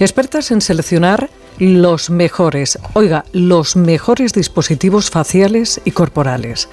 expertas 0.00 0.50
en 0.50 0.60
seleccionar 0.60 1.30
los 1.60 2.10
mejores, 2.10 2.80
oiga, 2.94 3.26
los 3.32 3.76
mejores 3.76 4.32
dispositivos 4.32 5.10
faciales 5.10 5.80
y 5.84 5.92
corporales. 5.92 6.68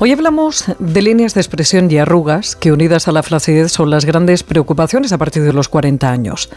Hoy 0.00 0.12
hablamos 0.12 0.66
de 0.78 1.00
líneas 1.00 1.32
de 1.32 1.40
expresión 1.40 1.90
y 1.90 1.96
arrugas 1.96 2.56
que 2.56 2.72
unidas 2.72 3.08
a 3.08 3.12
la 3.12 3.22
flacidez 3.22 3.72
son 3.72 3.88
las 3.88 4.04
grandes 4.04 4.42
preocupaciones 4.42 5.12
a 5.12 5.18
partir 5.18 5.44
de 5.44 5.54
los 5.54 5.70
40 5.70 6.10
años. 6.10 6.50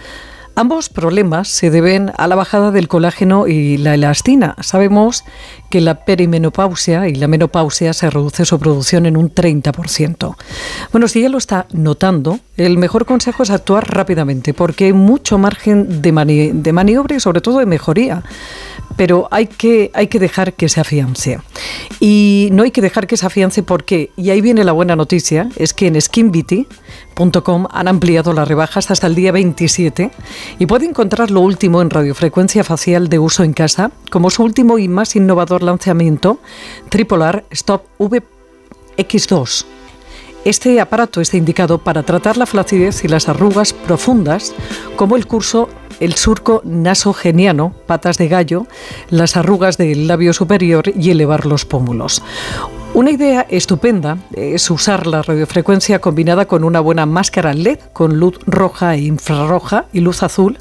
Ambos 0.56 0.90
problemas 0.90 1.48
se 1.48 1.72
deben 1.72 2.12
a 2.16 2.28
la 2.28 2.36
bajada 2.36 2.70
del 2.72 2.88
colágeno 2.88 3.48
y 3.48 3.78
la 3.78 3.96
elastina. 3.96 4.56
Sabemos 4.62 5.24
que 5.72 5.82
la 5.82 6.06
perimenopausia 6.06 7.08
y 7.10 7.16
la 7.16 7.28
menopausia 7.28 7.92
se 7.94 8.10
reduce 8.12 8.46
su 8.46 8.60
producción 8.60 9.08
en 9.08 9.18
un 9.18 9.34
30%. 9.34 10.36
Bueno, 10.92 11.08
si 11.08 11.22
ya 11.24 11.30
lo 11.30 11.40
está 11.40 11.66
notando, 11.74 12.40
el 12.58 12.78
mejor 12.78 13.06
consejo 13.08 13.42
es 13.42 13.50
actuar 13.50 13.90
rápidamente 13.96 14.54
porque 14.54 14.86
hay 14.86 14.94
mucho 14.94 15.40
margen 15.40 16.04
de, 16.04 16.14
mani- 16.14 16.52
de 16.54 16.72
maniobra 16.72 17.16
y 17.16 17.20
sobre 17.20 17.42
todo 17.42 17.58
de 17.58 17.66
mejoría. 17.66 18.24
Pero 18.96 19.28
hay 19.32 19.48
que, 19.48 19.90
hay 19.96 20.06
que 20.06 20.20
dejar 20.20 20.54
que 20.54 20.70
se 20.70 20.80
afiance. 20.80 21.40
Y 22.00 22.50
no 22.52 22.62
hay 22.62 22.70
que 22.70 22.82
dejar 22.82 23.08
que 23.08 23.18
se 23.18 23.26
afiance 23.26 23.64
porque, 23.64 24.12
y 24.16 24.30
ahí 24.30 24.40
viene 24.40 24.64
la 24.64 24.72
buena 24.72 24.96
noticia, 24.96 25.50
es 25.56 25.74
que 25.74 25.88
en 25.88 25.96
han 27.72 27.88
ampliado 27.88 28.34
las 28.34 28.48
rebajas 28.48 28.92
hasta 28.92 29.08
el 29.08 29.16
día 29.16 29.32
27 29.32 30.12
y 30.60 30.66
puede 30.66 30.86
encontrar 30.86 31.32
lo 31.32 31.42
último 31.42 31.82
en 31.82 31.90
radiofrecuencia 31.90 32.64
facial 32.64 33.10
de 33.10 33.20
uso 33.20 33.44
en 33.44 33.54
casa, 33.54 33.92
como 34.10 34.30
su 34.30 34.44
último 34.44 34.78
y 34.78 34.88
más 34.88 35.16
innovador 35.16 35.64
lanzamiento, 35.64 36.40
Tripolar 36.90 37.46
Stop 37.52 37.84
VX2. 38.00 39.66
Este 40.46 40.82
aparato 40.82 41.22
está 41.22 41.38
indicado 41.38 41.78
para 41.78 42.04
tratar 42.04 42.36
la 42.36 42.46
flacidez 42.46 43.06
y 43.06 43.08
las 43.08 43.30
arrugas 43.30 43.72
profundas, 43.72 44.54
como 44.98 45.16
el 45.16 45.26
curso, 45.26 45.70
el 46.00 46.16
surco 46.16 46.62
nasogeniano, 46.64 47.74
patas 47.86 48.18
de 48.18 48.28
gallo, 48.28 48.68
las 49.10 49.38
arrugas 49.38 49.78
del 49.78 50.08
labio 50.08 50.34
superior 50.34 50.92
y 50.96 51.12
elevar 51.12 51.46
los 51.46 51.66
pómulos. 51.66 52.22
Una 52.96 53.10
idea 53.10 53.48
estupenda 53.50 54.20
es 54.36 54.70
usar 54.70 55.08
la 55.08 55.24
radiofrecuencia 55.24 55.98
combinada 55.98 56.46
con 56.46 56.64
una 56.64 56.80
buena 56.80 57.08
máscara 57.08 57.56
LED 57.56 57.80
con 57.92 58.20
luz 58.20 58.38
roja 58.46 58.94
e 58.94 59.02
infrarroja 59.02 59.86
y 59.92 60.00
luz 60.00 60.22
azul, 60.22 60.60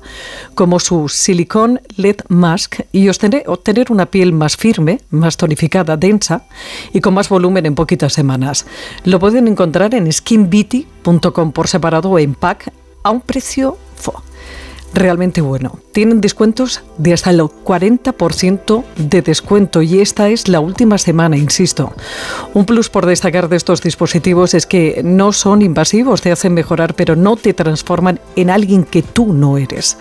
como 0.55 0.81
su 0.81 1.11
Silicon 1.11 1.83
LED 1.97 2.21
Mask, 2.29 2.81
y 2.91 3.11
obtener 3.11 3.93
una 3.93 4.07
piel 4.07 4.33
más 4.33 4.57
firme, 4.57 5.03
más 5.11 5.37
tonificada, 5.37 5.99
densa 5.99 6.45
y 6.95 7.03
con 7.03 7.13
más 7.13 7.29
volumen 7.29 7.67
en 7.67 7.75
poquitas 7.75 8.15
semanas. 8.15 8.65
Lo 9.05 9.19
pueden 9.19 9.47
encontrar 9.47 9.95
en 9.95 10.11
skinbeauty.com 10.11 11.53
por 11.53 11.69
separado 11.69 12.09
o 12.09 12.19
en 12.19 12.35
pack 12.35 12.73
a 13.03 13.11
un 13.11 13.21
precio 13.21 13.77
fo, 13.95 14.23
realmente 14.95 15.41
bueno. 15.41 15.79
Tienen 15.93 16.21
descuentos 16.21 16.83
de 16.99 17.13
hasta 17.13 17.31
el 17.31 17.41
40% 17.41 18.85
de 18.97 19.23
descuento 19.23 19.83
y 19.83 20.01
esta 20.01 20.29
es 20.29 20.49
la 20.49 20.61
última 20.61 20.99
semana, 20.99 21.37
insisto. 21.37 21.93
Un 22.55 22.65
plus 22.65 22.89
por 22.89 23.07
destacar 23.07 23.49
de 23.49 23.57
estos 23.57 23.83
dispositivos 23.83 24.55
es 24.55 24.67
que 24.67 25.03
no 25.05 25.33
son 25.33 25.63
invasivos, 25.63 26.23
te 26.23 26.33
hacen 26.33 26.55
mejorar, 26.55 26.95
pero 26.95 27.17
no 27.17 27.37
te 27.37 27.55
transforman 27.55 28.21
en 28.37 28.51
alguien 28.51 28.85
que 28.85 29.03
tú 29.03 29.33
no 29.33 29.59
eres. 29.59 29.97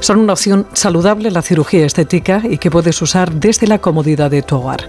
Son 0.00 0.18
una 0.18 0.34
opción 0.34 0.66
saludable 0.72 1.30
la 1.30 1.42
cirugía 1.42 1.86
estética 1.86 2.42
y 2.48 2.58
que 2.58 2.70
puedes 2.70 3.00
usar 3.02 3.32
desde 3.32 3.66
la 3.66 3.78
comodidad 3.78 4.30
de 4.30 4.42
tu 4.42 4.56
hogar. 4.56 4.88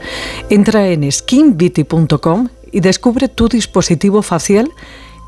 Entra 0.49 0.87
en 0.87 1.09
skinbeauty.com 1.11 2.49
y 2.71 2.79
descubre 2.79 3.27
tu 3.27 3.47
dispositivo 3.47 4.21
facial 4.21 4.71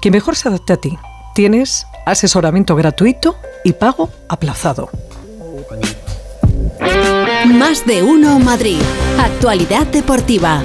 que 0.02 0.12
mejor 0.12 0.36
se 0.36 0.50
adapte 0.50 0.74
a 0.74 0.78
ti. 0.78 0.98
Tienes 1.36 1.86
asesoramiento 2.12 2.76
gratuito 2.76 3.38
y 3.64 3.74
pago 3.74 4.10
aplazado. 4.28 4.90
Más 7.48 7.86
de 7.86 8.04
uno 8.04 8.40
Madrid. 8.40 8.80
Actualidad 9.20 9.88
deportiva. 9.88 10.62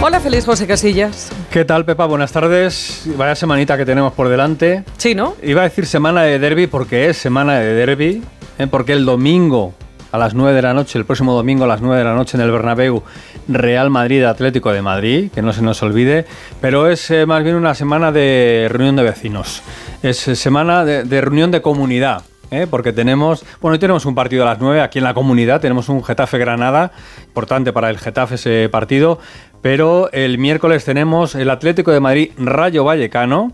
Hola, 0.00 0.20
feliz 0.20 0.44
José 0.44 0.66
Casillas. 0.66 1.30
¿Qué 1.50 1.64
tal, 1.64 1.84
Pepa? 1.84 2.06
Buenas 2.06 2.30
tardes. 2.30 3.02
Vaya 3.16 3.34
semanita 3.34 3.76
que 3.76 3.84
tenemos 3.84 4.12
por 4.12 4.28
delante. 4.28 4.84
Sí, 4.96 5.14
¿no? 5.14 5.34
Iba 5.42 5.62
a 5.62 5.64
decir 5.64 5.86
semana 5.86 6.22
de 6.22 6.38
derby 6.38 6.66
porque 6.66 7.08
es 7.08 7.16
semana 7.16 7.58
de 7.58 7.74
derby, 7.74 8.22
¿eh? 8.58 8.66
porque 8.68 8.92
el 8.92 9.04
domingo 9.04 9.74
a 10.12 10.18
las 10.18 10.34
9 10.34 10.54
de 10.54 10.62
la 10.62 10.74
noche, 10.74 10.98
el 10.98 11.04
próximo 11.04 11.34
domingo 11.34 11.64
a 11.64 11.66
las 11.66 11.80
9 11.80 11.98
de 11.98 12.04
la 12.04 12.14
noche 12.14 12.36
en 12.36 12.42
el 12.42 12.50
Bernabéu, 12.50 13.02
Real 13.48 13.90
Madrid 13.90 14.24
Atlético 14.24 14.72
de 14.72 14.82
Madrid, 14.82 15.30
que 15.32 15.42
no 15.42 15.52
se 15.52 15.62
nos 15.62 15.82
olvide, 15.82 16.26
pero 16.60 16.88
es 16.88 17.10
eh, 17.10 17.26
más 17.26 17.42
bien 17.42 17.56
una 17.56 17.74
semana 17.74 18.12
de 18.12 18.68
reunión 18.70 18.96
de 18.96 19.02
vecinos, 19.02 19.62
es 20.02 20.28
eh, 20.28 20.36
semana 20.36 20.84
de, 20.84 21.20
reunión 21.20 21.50
de 21.50 21.60
comunidad. 21.60 22.22
¿eh? 22.50 22.66
porque 22.70 22.94
tenemos, 22.94 23.44
bueno, 23.60 23.74
hoy 23.74 23.78
tenemos 23.78 24.06
un 24.06 24.14
partido 24.14 24.42
a 24.42 24.46
las 24.46 24.58
9 24.58 24.80
aquí 24.80 24.98
en 24.98 25.04
la 25.04 25.12
comunidad, 25.12 25.60
tenemos 25.60 25.90
un 25.90 26.02
Getafe 26.02 26.38
Granada, 26.38 26.92
importante 27.26 27.74
para 27.74 27.90
el 27.90 27.98
Getafe 27.98 28.36
ese 28.36 28.70
partido, 28.70 29.18
pero 29.60 30.10
el 30.12 30.38
miércoles 30.38 30.82
tenemos 30.86 31.34
el 31.34 31.50
Atlético 31.50 31.92
de 31.92 32.00
Madrid 32.00 32.30
Rayo 32.38 32.84
Vallecano, 32.84 33.52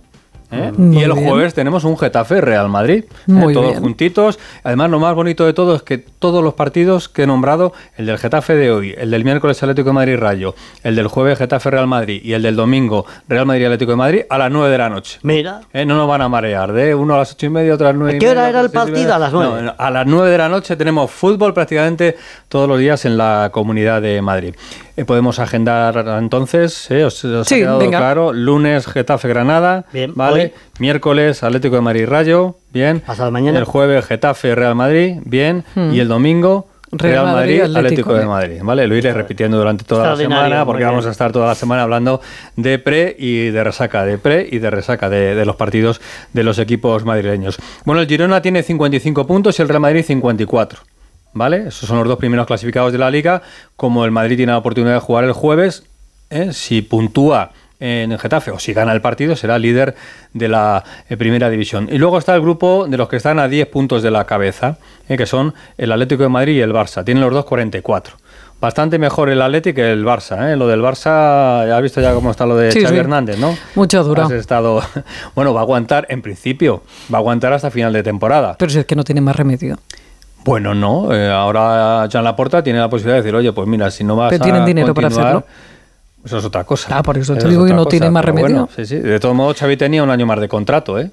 ¿eh? 0.51 0.73
Y 0.79 1.03
el 1.03 1.13
jueves 1.13 1.55
tenemos 1.55 1.85
un 1.85 1.99
Getafe 1.99 2.41
Real 2.41 2.69
Madrid, 2.69 3.05
¿eh? 3.29 3.53
todos 3.53 3.79
juntitos. 3.79 4.39
Además, 4.63 4.91
lo 4.91 5.01
más 5.01 5.15
bonito 5.15 5.45
de 5.47 5.53
todo 5.53 5.75
es 5.75 5.83
que 5.83 5.99
todos 5.99 6.43
los 6.43 6.55
partidos 6.55 7.09
que 7.09 7.23
he 7.23 7.27
nombrado, 7.27 7.73
el 7.97 8.07
del 8.07 8.19
Getafe 8.19 8.55
de 8.55 8.71
hoy, 8.71 8.95
el 8.97 9.11
del 9.11 9.25
miércoles 9.25 9.63
Atlético 9.63 9.91
de 9.91 9.95
Madrid 9.95 10.17
Rayo, 10.17 10.55
el 10.83 10.97
del 10.97 11.09
jueves 11.09 11.39
Getafe 11.39 11.71
Real 11.71 11.87
Madrid 11.87 12.21
y 12.23 12.33
el 12.33 12.43
del 12.43 12.57
domingo 12.57 13.07
Real 13.29 13.47
Madrid 13.47 13.65
Atlético 13.65 13.93
de 13.93 13.97
Madrid 13.97 14.23
a 14.29 14.39
las 14.39 14.51
9 14.51 14.71
de 14.71 14.79
la 14.79 14.89
noche. 14.89 15.19
Mira. 15.23 15.61
¿Eh? 15.73 15.85
No 15.85 15.97
nos 15.97 16.09
van 16.09 16.23
a 16.23 16.29
marear, 16.29 16.73
de 16.73 16.95
uno 16.95 17.15
a 17.15 17.19
las 17.19 17.33
8 17.33 17.47
y 17.47 17.51
media, 17.51 17.75
otro 17.75 17.89
a 17.89 17.93
las 17.93 17.99
9 17.99 18.17
¿A 18.17 18.19
qué 18.19 18.29
hora 18.29 18.49
era 18.49 18.61
el 18.61 18.71
partido? 18.71 19.15
A 19.15 19.19
las 19.19 19.33
9. 19.33 19.73
a 19.77 19.91
las 19.91 20.07
9 20.07 20.31
de 20.31 20.39
la 20.39 20.49
noche 20.49 20.77
tenemos 20.77 21.11
fútbol 21.11 21.55
prácticamente 21.55 22.17
todos 22.49 22.69
los 22.69 22.79
días 22.79 23.05
en 23.05 23.17
la 23.17 23.51
comunidad 23.53 24.03
de 24.03 24.21
Madrid. 24.23 24.55
Eh, 24.97 25.05
podemos 25.05 25.41
agendar 25.41 26.07
entonces, 26.21 26.89
eh, 26.91 27.05
os, 27.05 27.25
ha 27.25 27.43
quedado 27.45 27.81
claro, 27.89 28.33
lunes 28.33 28.87
Getafe 28.87 29.27
Granada, 29.27 29.87
bien, 29.93 30.13
vale, 30.15 30.55
miércoles 30.79 31.43
Atlético 31.43 31.75
de 31.75 31.81
Madrid 31.81 32.07
Rayo, 32.07 32.59
bien, 32.73 33.01
pasado 33.01 33.33
mañana, 33.33 33.59
el 33.59 33.65
jueves 33.65 34.07
Getafe 34.07 34.55
Real 34.55 34.77
Madrid, 34.77 35.17
bien, 35.25 35.65
hmm. 35.75 35.95
y 35.95 35.99
el 35.99 36.07
domingo 36.07 36.69
Real, 36.93 37.25
Madrid, 37.25 37.63
Atlético, 37.63 38.15
de 38.15 38.25
Madrid, 38.25 38.61
¿vale? 38.63 38.87
Lo 38.87 38.95
iré 38.95 39.13
repitiendo 39.13 39.57
durante 39.59 39.85
toda 39.85 40.11
la 40.11 40.17
semana 40.17 40.65
porque 40.65 40.85
vamos 40.85 41.05
a 41.07 41.11
estar 41.11 41.33
toda 41.33 41.49
la 41.49 41.57
semana 41.57 41.83
hablando 41.83 42.21
de 42.55 42.79
pre 42.79 43.17
y 43.19 43.51
de 43.51 43.65
resaca, 43.65 44.05
de 44.05 44.17
pre 44.17 44.47
y 44.49 44.59
de 44.61 44.71
resaca 44.71 45.09
de, 45.09 45.35
de, 45.35 45.45
los 45.45 45.57
partidos 45.57 46.01
de 46.33 46.45
los 46.45 46.61
equipos 46.61 47.05
madrileños. 47.05 47.59
Bueno, 47.85 48.01
el 48.01 48.07
Girona 48.07 48.41
tiene 48.43 48.63
55 48.63 49.27
puntos 49.27 49.59
y 49.59 49.63
el 49.63 49.69
Real 49.69 49.81
Madrid 49.81 50.05
54. 50.05 50.94
¿Vale? 51.35 51.69
Esos 51.69 51.89
son 51.89 51.99
los 51.99 52.09
dos 52.09 52.19
primeros 52.19 52.47
clasificados 52.47 52.93
de 52.93 52.99
la 52.99 53.11
liga. 53.11 53.43
Como 53.77 54.05
el 54.05 54.11
Madrid 54.11 54.37
tiene 54.37 54.53
la 54.53 54.59
oportunidad 54.59 54.95
de 54.95 55.01
jugar 55.01 55.25
el 55.25 55.33
jueves, 55.33 55.85
¿eh? 56.31 56.53
si 56.53 56.83
puntúa 56.83 57.53
en 57.81 58.17
Getafe 58.19 58.51
o 58.51 58.59
si 58.59 58.73
gana 58.73 58.93
el 58.93 59.01
partido, 59.01 59.37
será 59.37 59.59
líder 59.59 59.95
de 60.33 60.49
la 60.49 60.85
eh, 61.09 61.17
primera 61.17 61.51
división. 61.51 61.89
Y 61.91 61.99
luego 61.99 62.19
está 62.19 62.35
el 62.35 62.41
grupo 62.41 62.87
de 62.89 62.97
los 62.97 63.09
que 63.09 63.17
están 63.17 63.39
a 63.39 63.49
10 63.49 63.69
puntos 63.69 64.03
de 64.03 64.11
la 64.11 64.25
cabeza, 64.25 64.79
¿eh? 65.09 65.17
que 65.17 65.27
son 65.27 65.55
el 65.77 65.93
Atlético 65.93 66.23
de 66.23 66.29
Madrid 66.29 66.57
y 66.57 66.61
el 66.61 66.73
Barça. 66.73 67.05
Tienen 67.05 67.23
los 67.23 67.33
dos 67.33 67.45
44. 67.45 68.17
Bastante 68.61 68.99
mejor 68.99 69.29
el 69.29 69.43
Atlético 69.43 69.77
que 69.77 69.93
el 69.93 70.05
Barça. 70.05 70.57
Lo 70.57 70.67
del 70.67 70.81
Barça, 70.81 71.67
ya 71.67 71.77
has 71.77 71.83
visto 71.83 72.01
ya 72.01 72.15
cómo 72.15 72.31
está 72.31 72.47
lo 72.47 72.57
de 72.57 72.73
Xavi 72.73 72.97
Hernández, 72.97 73.39
¿no? 73.39 73.55
Mucho 73.75 74.03
duro. 74.03 74.31
estado, 74.31 74.81
bueno, 75.35 75.53
va 75.53 75.61
a 75.61 75.65
aguantar, 75.65 76.07
en 76.09 76.23
principio, 76.23 76.83
va 77.13 77.19
a 77.19 77.21
aguantar 77.21 77.53
hasta 77.53 77.71
final 77.71 77.93
de 77.93 78.03
temporada. 78.03 78.57
Pero 78.59 78.71
si 78.71 78.79
es 78.79 78.87
que 78.87 78.97
no 78.97 79.05
tiene 79.05 79.21
más 79.21 79.37
remedio. 79.37 79.79
Bueno, 80.45 80.75
no. 80.75 81.15
Eh, 81.15 81.31
ahora 81.31 82.07
Jean 82.09 82.25
Laporta 82.25 82.63
tiene 82.63 82.79
la 82.79 82.89
posibilidad 82.89 83.17
de 83.17 83.23
decir, 83.23 83.35
oye, 83.35 83.53
pues 83.53 83.67
mira, 83.67 83.91
si 83.91 84.05
no 84.05 84.17
vas 84.17 84.31
Pero 84.31 84.45
tienen 84.45 84.65
dinero 84.65 84.95
para 84.95 85.09
hacerlo. 85.09 85.45
Eso 86.25 86.39
es 86.39 86.45
otra 86.45 86.65
cosa. 86.65 86.97
Ah, 86.97 87.03
por 87.03 87.19
eso 87.19 87.35
te 87.37 87.49
digo 87.49 87.67
que 87.67 87.75
no 87.75 87.87
tiene 87.87 88.11
más 88.11 88.25
remedio. 88.25 88.69
sí, 88.75 88.87
sí. 88.87 88.97
De 88.97 89.21
todos 89.21 89.35
modos, 89.35 89.59
Xavi 89.59 89.77
tenía 89.77 90.03
un 90.03 90.11
año 90.11 90.27
más 90.27 90.41
de 90.41 90.49
contrato, 90.49 90.99
¿eh? 90.99 91.11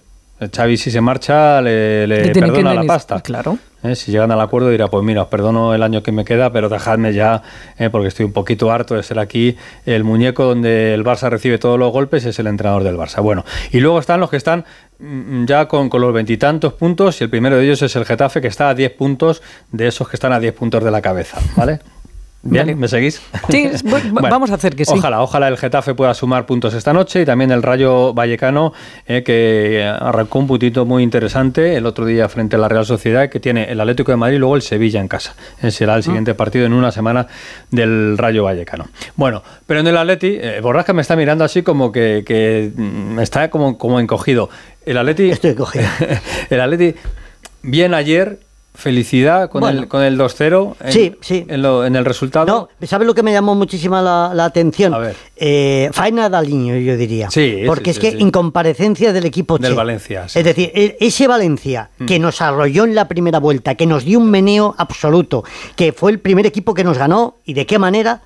Xavi 0.49 0.77
si 0.77 0.89
se 0.89 1.01
marcha 1.01 1.61
le, 1.61 2.07
le 2.07 2.33
perdona 2.33 2.73
la 2.73 2.83
pasta. 2.83 3.19
Claro. 3.21 3.57
¿Eh? 3.83 3.95
Si 3.95 4.11
llegan 4.11 4.31
al 4.31 4.41
acuerdo 4.41 4.69
dirá, 4.69 4.87
pues 4.87 5.03
mira, 5.03 5.23
os 5.23 5.27
perdono 5.27 5.73
el 5.73 5.83
año 5.83 6.03
que 6.03 6.11
me 6.11 6.23
queda, 6.23 6.51
pero 6.51 6.69
dejadme 6.69 7.13
ya, 7.13 7.41
¿eh? 7.77 7.89
porque 7.89 8.07
estoy 8.07 8.25
un 8.25 8.33
poquito 8.33 8.71
harto 8.71 8.95
de 8.95 9.03
ser 9.03 9.19
aquí 9.19 9.57
el 9.85 10.03
muñeco 10.03 10.45
donde 10.45 10.93
el 10.93 11.03
Barça 11.03 11.29
recibe 11.29 11.57
todos 11.57 11.79
los 11.79 11.91
golpes, 11.91 12.25
es 12.25 12.37
el 12.39 12.47
entrenador 12.47 12.83
del 12.83 12.97
Barça. 12.97 13.21
Bueno, 13.21 13.43
y 13.71 13.79
luego 13.79 13.99
están 13.99 14.19
los 14.19 14.29
que 14.29 14.37
están 14.37 14.65
ya 15.45 15.67
con, 15.67 15.89
con 15.89 16.01
los 16.01 16.13
veintitantos 16.13 16.73
puntos 16.73 17.19
y 17.21 17.23
el 17.23 17.29
primero 17.29 17.57
de 17.57 17.63
ellos 17.63 17.81
es 17.81 17.95
el 17.95 18.05
Getafe 18.05 18.41
que 18.41 18.47
está 18.47 18.69
a 18.69 18.75
10 18.75 18.91
puntos 18.93 19.41
de 19.71 19.87
esos 19.87 20.07
que 20.07 20.15
están 20.15 20.33
a 20.33 20.39
10 20.39 20.53
puntos 20.53 20.83
de 20.83 20.91
la 20.91 21.01
cabeza, 21.01 21.39
¿vale? 21.55 21.79
Bien, 22.43 22.79
¿me 22.79 22.87
seguís? 22.87 23.21
Sí, 23.49 23.69
vamos 24.11 24.49
a 24.49 24.55
hacer 24.55 24.75
que 24.75 24.83
sí. 24.83 24.93
Ojalá, 24.95 25.21
ojalá 25.21 25.47
el 25.47 25.57
Getafe 25.57 25.93
pueda 25.93 26.13
sumar 26.15 26.47
puntos 26.47 26.73
esta 26.73 26.91
noche 26.91 27.21
y 27.21 27.25
también 27.25 27.51
el 27.51 27.61
Rayo 27.61 28.15
Vallecano, 28.15 28.73
eh, 29.05 29.21
que 29.21 29.83
arrancó 29.83 30.39
un 30.39 30.47
puntito 30.47 30.85
muy 30.85 31.03
interesante 31.03 31.75
el 31.75 31.85
otro 31.85 32.05
día 32.05 32.27
frente 32.29 32.55
a 32.55 32.59
la 32.59 32.67
Real 32.67 32.85
Sociedad, 32.85 33.29
que 33.29 33.39
tiene 33.39 33.65
el 33.65 33.79
Atlético 33.79 34.11
de 34.11 34.17
Madrid 34.17 34.37
y 34.37 34.39
luego 34.39 34.55
el 34.55 34.63
Sevilla 34.63 34.99
en 34.99 35.07
casa. 35.07 35.35
Ese 35.59 35.71
será 35.71 35.93
el 35.93 35.99
ah. 35.99 36.03
siguiente 36.03 36.33
partido 36.33 36.65
en 36.65 36.73
una 36.73 36.91
semana 36.91 37.27
del 37.69 38.17
Rayo 38.17 38.43
Vallecano. 38.43 38.87
Bueno, 39.15 39.43
pero 39.67 39.81
en 39.81 39.87
el 39.87 39.97
Atleti, 39.97 40.39
eh, 40.41 40.61
Borrasca 40.61 40.93
me 40.93 41.03
está 41.03 41.15
mirando 41.15 41.43
así 41.43 41.61
como 41.61 41.91
que, 41.91 42.23
que 42.25 42.71
mm, 42.75 43.19
está 43.19 43.51
como, 43.51 43.77
como 43.77 43.99
encogido. 43.99 44.49
El 44.85 44.97
Atleti... 44.97 45.29
Estoy 45.29 45.51
encogido. 45.51 45.85
el 46.49 46.61
Atleti, 46.61 46.95
bien 47.61 47.93
ayer 47.93 48.39
Felicidad 48.73 49.49
con 49.49 49.65
el, 49.65 49.89
con 49.89 50.01
el 50.01 50.17
2-0 50.17 50.75
en, 50.79 50.91
sí, 50.93 51.15
sí. 51.19 51.45
En, 51.49 51.65
en, 51.65 51.95
el 51.97 52.05
resultado. 52.05 52.45
No, 52.45 52.87
¿sabes 52.87 53.05
lo 53.05 53.13
que 53.13 53.21
me 53.21 53.33
llamó 53.33 53.53
muchísima 53.53 54.01
la, 54.01 54.45
atención? 54.45 54.93
A 54.93 54.97
ver. 54.97 55.15
Eh, 55.35 55.89
faena 55.91 56.29
Daliño, 56.29 56.77
yo 56.77 56.95
diría. 56.95 57.29
Sí, 57.29 57.63
Porque 57.67 57.91
es 57.91 57.99
que 57.99 58.15
incomparecencia 58.17 59.11
del 59.11 59.25
equipo 59.25 59.57
Del 59.57 59.75
Valencia. 59.75 60.25
Es 60.33 60.45
decir, 60.45 60.71
e, 60.73 60.95
ese 61.01 61.27
Valencia 61.27 61.89
mm. 61.99 62.05
que 62.05 62.17
nos 62.17 62.41
arrolló 62.41 62.85
en 62.85 62.95
la 62.95 63.09
primera 63.09 63.39
vuelta, 63.39 63.75
que 63.75 63.85
nos 63.85 64.05
dio 64.05 64.19
un 64.19 64.31
meneo 64.31 64.73
absoluto, 64.77 65.43
que 65.75 65.91
fue 65.91 66.11
el 66.11 66.19
primer 66.19 66.45
equipo 66.45 66.73
que 66.73 66.85
nos 66.85 66.97
ganó 66.97 67.35
y 67.43 67.53
de 67.53 67.65
qué 67.65 67.77
manera, 67.77 68.21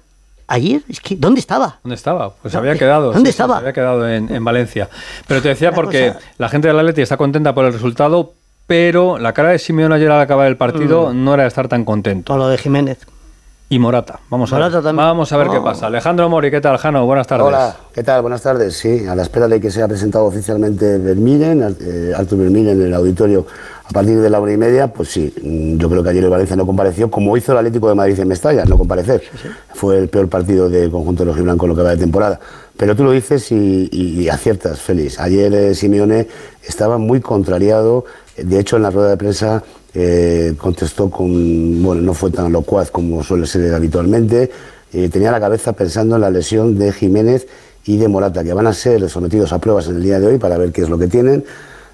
ayer, 0.48 0.82
es 0.88 1.00
que 1.00 1.16
¿dónde 1.16 1.40
estaba? 1.40 1.80
¿Dónde 1.84 1.96
estaba? 1.96 2.34
Pues 2.42 2.56
había 2.56 2.76
quedado. 2.76 3.12
¿Dónde 3.12 3.30
estaba? 3.30 3.58
había 3.58 3.74
quedado 3.74 4.08
en, 4.08 4.34
en, 4.34 4.44
Valencia. 4.44 4.90
Pero 5.28 5.42
te 5.42 5.50
decía 5.50 5.72
porque 5.72 6.14
la 6.38 6.50
gente 6.50 6.68
del 6.68 6.80
Atleti 6.80 7.02
está 7.02 7.18
contenta 7.18 7.54
por 7.54 7.66
el 7.66 7.74
resultado, 7.74 8.34
pero 8.68 9.18
la 9.18 9.34
cara 9.34 9.50
de 9.50 9.60
Simeón 9.60 9.94
ayer 9.94 10.10
al 10.12 10.22
acabar 10.22 10.48
el 10.48 10.58
partido 10.58 11.14
mm. 11.14 11.24
no 11.24 11.34
era 11.34 11.44
de 11.44 11.50
estar 11.50 11.68
tan 11.68 11.86
contento. 11.86 12.34
Por 12.34 12.40
lo 12.40 12.48
de 12.48 12.58
Jiménez. 12.58 13.00
Y 13.68 13.80
Morata. 13.80 14.20
Vamos 14.30 14.54
a 14.54 14.60
ver, 14.60 14.72
vamos 14.94 15.32
a 15.32 15.38
ver 15.38 15.50
qué 15.50 15.58
oh. 15.58 15.64
pasa. 15.64 15.88
Alejandro 15.88 16.30
Mori, 16.30 16.52
¿qué 16.52 16.62
tal, 16.62 16.78
Jano? 16.78 17.04
Buenas 17.08 17.26
tardes. 17.26 17.48
Hola, 17.48 17.76
¿qué 17.96 18.04
tal? 18.04 18.22
Buenas 18.22 18.44
tardes. 18.44 18.78
Sí, 18.78 19.08
a 19.08 19.16
la 19.16 19.24
espera 19.24 19.48
de 19.48 19.60
que 19.60 19.72
sea 19.72 19.88
presentado 19.88 20.26
oficialmente 20.26 21.00
Vermiren, 21.00 21.76
eh, 21.82 22.14
Artur 22.16 22.38
Vermiren 22.38 22.80
en 22.80 22.88
el 22.88 22.94
auditorio 22.94 23.48
a 23.88 23.90
partir 23.90 24.20
de 24.20 24.30
la 24.30 24.40
hora 24.40 24.52
y 24.52 24.58
media, 24.58 24.88
pues 24.88 25.10
sí, 25.10 25.34
mm, 25.42 25.78
yo 25.78 25.90
creo 25.90 26.04
que 26.04 26.10
ayer 26.10 26.24
el 26.24 26.30
Valencia 26.30 26.56
no 26.56 26.66
compareció, 26.66 27.10
como 27.10 27.38
hizo 27.38 27.52
el 27.52 27.60
Atlético 27.60 27.88
de 27.90 27.96
Madrid 27.96 28.20
en 28.20 28.28
Mestalla, 28.28 28.66
no 28.66 28.78
comparecer. 28.78 29.22
Fue 29.74 30.00
el 30.00 30.10
peor 30.10 30.28
partido 30.28 30.70
del 30.70 30.90
conjunto 30.90 31.24
de 31.24 31.32
los 31.32 31.38
en 31.38 31.46
lo 31.46 31.76
que 31.76 31.82
va 31.82 31.92
de 31.92 31.98
temporada. 31.98 32.40
Pero 32.76 32.96
tú 32.96 33.04
lo 33.04 33.12
dices 33.12 33.52
y, 33.52 34.28
aciertas, 34.30 34.82
Félix. 34.82 35.20
Ayer 35.20 35.54
eh, 35.54 35.76
Simeone 35.76 36.28
estaba 36.64 36.98
muy 36.98 37.22
contrariado 37.22 38.06
de 38.38 38.60
hecho, 38.60 38.76
en 38.76 38.84
la 38.84 38.92
rueda 38.92 39.12
de 39.12 39.18
prensa 39.18 39.64
eh, 39.94 40.56
contestó 40.58 41.10
con, 41.10 41.82
bueno, 41.82 42.02
no 42.02 42.14
fue 42.14 42.32
tan 42.32 42.52
locuaz 42.52 42.92
como 42.92 43.24
suele 43.24 43.48
ser 43.48 43.74
habitualmente, 43.74 44.52
eh, 44.92 45.10
tenía 45.10 45.32
la 45.32 45.40
cabeza 45.40 45.74
pensando 45.74 46.16
en 46.16 46.22
la 46.22 46.30
lesión 46.30 46.78
de 46.78 46.92
Jiménez 46.92 47.48
y 47.86 47.98
de 47.98 48.08
Morata, 48.08 48.44
que 48.44 48.54
van 48.54 48.68
a 48.68 48.74
ser 48.74 49.10
sometidos 49.10 49.54
a 49.54 49.60
pruebas 49.60 49.88
en 49.88 49.98
el 49.98 50.04
día 50.04 50.20
de 50.20 50.28
hoy 50.28 50.38
para 50.38 50.58
ver 50.58 50.72
qué 50.72 50.82
es 50.82 50.90
lo 50.90 50.98
que 50.98 51.08
tienen. 51.08 51.46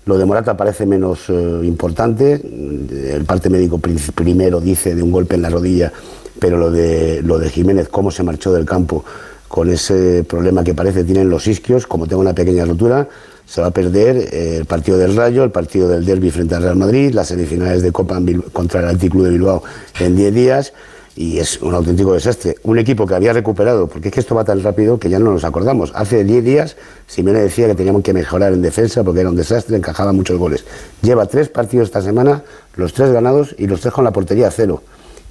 Lo 0.06 0.18
de 0.18 0.26
Morata 0.26 0.58
parece 0.58 0.86
menos 0.86 1.30
eh, 1.30 1.62
importante, 1.64 2.34
el 2.34 3.24
parte 3.26 3.50
médico 3.50 3.80
primero 3.80 4.60
dice 4.60 4.96
de 4.96 5.04
un 5.04 5.12
golpe 5.12 5.36
en 5.36 5.44
la 5.44 5.50
rodilla, 5.50 5.94
pero 6.40 6.58
lo 6.58 6.72
de, 6.72 7.22
lo 7.22 7.38
de 7.38 7.50
Jiménez, 7.50 7.88
cómo 7.88 8.10
se 8.10 8.24
marchó 8.24 8.52
del 8.52 8.66
campo 8.66 9.06
con 9.48 9.70
ese 9.70 10.24
problema 10.24 10.64
que 10.64 10.74
parece 10.74 11.04
tienen 11.04 11.30
los 11.30 11.46
isquios, 11.46 11.86
como 11.86 12.08
tengo 12.08 12.22
una 12.22 12.34
pequeña 12.34 12.66
rotura, 12.66 13.08
se 13.46 13.62
va 13.62 13.68
a 13.68 13.72
perder 13.72 14.16
eh, 14.32 14.58
el 14.58 14.66
partido 14.66 14.98
del 14.98 15.16
Rayo, 15.16 15.44
el 15.44 15.52
partido 15.52 15.88
del 15.88 16.06
Derby 16.06 16.32
frente 16.32 16.56
al 16.56 16.64
Real 16.64 16.78
Madrid, 16.78 17.14
las 17.14 17.28
semifinales 17.28 17.84
de 17.84 17.92
Copa 17.92 18.20
contra 18.54 18.80
el 18.80 18.86
Athletic 18.88 19.12
Club 19.12 19.26
de 19.26 19.32
Bilbao 19.32 19.64
en 20.00 20.16
10 20.16 20.34
días 20.34 20.74
y 21.16 21.40
es 21.40 21.62
un 21.62 21.74
auténtico 21.74 22.14
desastre. 22.14 22.56
Un 22.64 22.80
equipo 22.80 23.06
que 23.06 23.16
había 23.16 23.34
recuperado, 23.34 23.88
porque 23.88 24.10
es 24.10 24.14
que 24.14 24.20
esto 24.20 24.36
va 24.36 24.44
tan 24.44 24.64
rápido 24.64 24.98
que 24.98 25.10
ya 25.10 25.20
no 25.20 25.32
nos 25.32 25.44
acordamos. 25.44 25.92
Hace 25.96 26.24
10 26.24 26.44
días 26.44 26.78
Simeone 27.08 27.42
decía 27.42 27.68
que 27.68 27.76
teníamos 27.76 28.04
que 28.04 28.14
mejorar 28.14 28.54
en 28.54 28.62
defensa 28.62 29.04
porque 29.04 29.22
era 29.22 29.30
un 29.30 29.36
desastre, 29.36 29.76
encajaba 29.76 30.14
muchos 30.14 30.38
goles. 30.38 30.66
Lleva 31.02 31.26
tres 31.26 31.50
partidos 31.50 31.90
esta 31.90 32.02
semana, 32.02 32.44
los 32.76 32.94
tres 32.94 33.12
ganados 33.12 33.56
y 33.58 33.68
los 33.68 33.82
tres 33.82 33.94
con 33.94 34.04
la 34.04 34.12
portería 34.12 34.48
a 34.48 34.52
cero. 34.52 34.84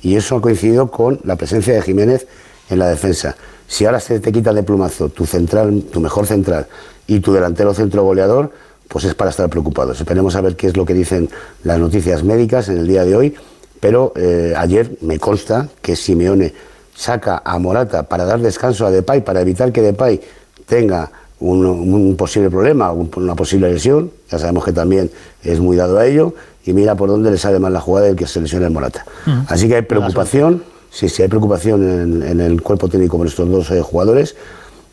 Y 0.03 0.17
eso 0.17 0.37
ha 0.37 0.43
coincidido 0.43 0.91
con 0.91 1.21
la 1.25 1.37
presencia 1.37 1.75
de 1.75 1.83
Jiménez 1.83 2.27
en 2.69 2.79
la 2.79 2.89
defensa. 2.89 3.37
Si 3.67 3.85
ahora 3.85 4.01
se 4.01 4.21
te 4.21 4.33
quita 4.33 4.53
de 4.53 4.63
plumazo 4.63 5.09
tu 5.09 5.27
central, 5.27 5.85
tu 5.91 6.01
mejor 6.01 6.27
central 6.27 6.67
y 7.07 7.21
tu 7.21 7.33
delantero 7.33 7.73
centro 7.75 8.03
goleador, 8.03 8.53
pues 8.89 9.05
es 9.05 9.15
para 9.15 9.31
estar 9.31 9.49
preocupados. 9.49 10.01
Esperemos 10.01 10.35
a 10.35 10.41
ver 10.41 10.57
qué 10.57 10.67
es 10.67 10.77
lo 10.77 10.85
que 10.85 10.95
dicen 10.95 11.31
las 11.63 11.79
noticias 11.79 12.25
médicas 12.25 12.69
en 12.69 12.79
el 12.79 12.87
día 12.87 13.05
de 13.05 13.15
hoy, 13.15 13.35
pero 13.81 14.13
eh, 14.17 14.55
ayer 14.57 14.91
me 15.01 15.19
consta 15.19 15.69
que 15.83 15.97
Simeone 15.97 16.53
saca 16.95 17.43
a 17.45 17.59
Morata 17.59 18.03
para 18.05 18.25
dar 18.25 18.41
descanso 18.41 18.87
a 18.87 18.91
Depay, 18.91 19.23
para 19.25 19.41
evitar 19.41 19.73
que 19.73 19.81
Depay 19.81 20.21
tenga 20.67 21.11
un, 21.41 21.65
un 21.65 22.17
posible 22.17 22.51
problema, 22.51 22.93
un- 22.93 23.11
una 23.17 23.35
posible 23.35 23.73
lesión, 23.73 24.11
ya 24.31 24.39
sabemos 24.39 24.65
que 24.65 24.73
también 24.73 25.11
es 25.43 25.59
muy 25.61 25.77
dado 25.77 25.99
a 25.99 26.07
ello, 26.07 26.35
y 26.67 26.75
mira 26.75 26.95
por 26.95 27.09
dónde 27.09 27.31
le 27.31 27.39
sale 27.39 27.59
mal 27.59 27.73
la 27.73 27.81
jugada 27.81 28.07
del 28.09 28.17
que 28.17 28.27
se 28.27 28.41
lesiona 28.41 28.67
el 28.67 28.73
Morata. 28.73 29.07
Así 29.49 29.67
que 29.67 29.77
hay 29.77 29.83
preocupación, 29.83 30.63
sí, 30.91 31.09
sí, 31.09 31.23
hay 31.23 31.29
preocupación 31.29 31.83
en, 31.83 32.23
en 32.23 32.41
el 32.41 32.61
cuerpo 32.61 32.89
técnico 32.89 33.17
por 33.17 33.27
estos 33.27 33.49
dos 33.51 33.71
eh, 33.71 33.81
jugadores. 33.81 34.37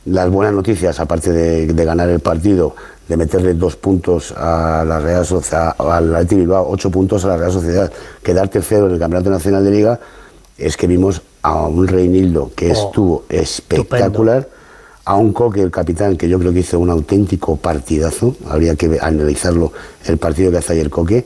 Las 0.06 0.30
buenas 0.30 0.54
noticias, 0.54 1.02
aparte 1.02 1.34
de, 1.34 1.68
de 1.68 1.86
ganar 1.86 2.08
el 2.08 2.22
partido, 2.22 2.74
de 3.08 3.18
meterle 3.18 3.53
dos 3.53 3.76
puntos 3.76 4.34
a 4.36 4.84
la 4.86 4.99
Real 4.99 5.26
Sociedad, 5.26 5.76
al 5.78 6.16
Athletic 6.16 6.39
Bilbao, 6.39 6.70
ocho 6.70 6.91
puntos 6.91 7.24
a 7.26 7.30
la 7.30 7.38
Real 7.38 7.51
Sociedad, 7.51 7.91
quedar 8.22 8.49
tercero 8.49 8.88
en 8.88 8.93
el 8.93 8.99
Campeonato 8.99 9.30
Nacional 9.30 9.64
de 9.64 9.72
Liga, 9.72 9.99
es 10.58 10.76
que 10.76 10.88
vimos 10.88 11.22
a 11.41 11.68
un 11.68 11.88
Reinildo 11.88 12.51
que 12.55 12.72
Oh, 12.72 12.74
estuvo 12.74 13.24
espectacular, 13.30 14.49
a 15.05 15.16
un 15.16 15.32
Coque, 15.32 15.62
el 15.62 15.72
capitán, 15.72 16.18
que 16.18 16.28
yo 16.28 16.38
creo 16.38 16.51
que 16.51 16.60
hizo 16.60 16.80
un 16.80 16.89
auténtico 16.89 17.55
partidazo, 17.55 18.36
habría 18.49 18.76
que 18.76 18.97
analizarlo 18.99 19.72
el 20.05 20.18
partido 20.18 20.51
que 20.51 20.58
hace 20.58 20.74
ayer 20.74 20.89
Coque, 20.89 21.26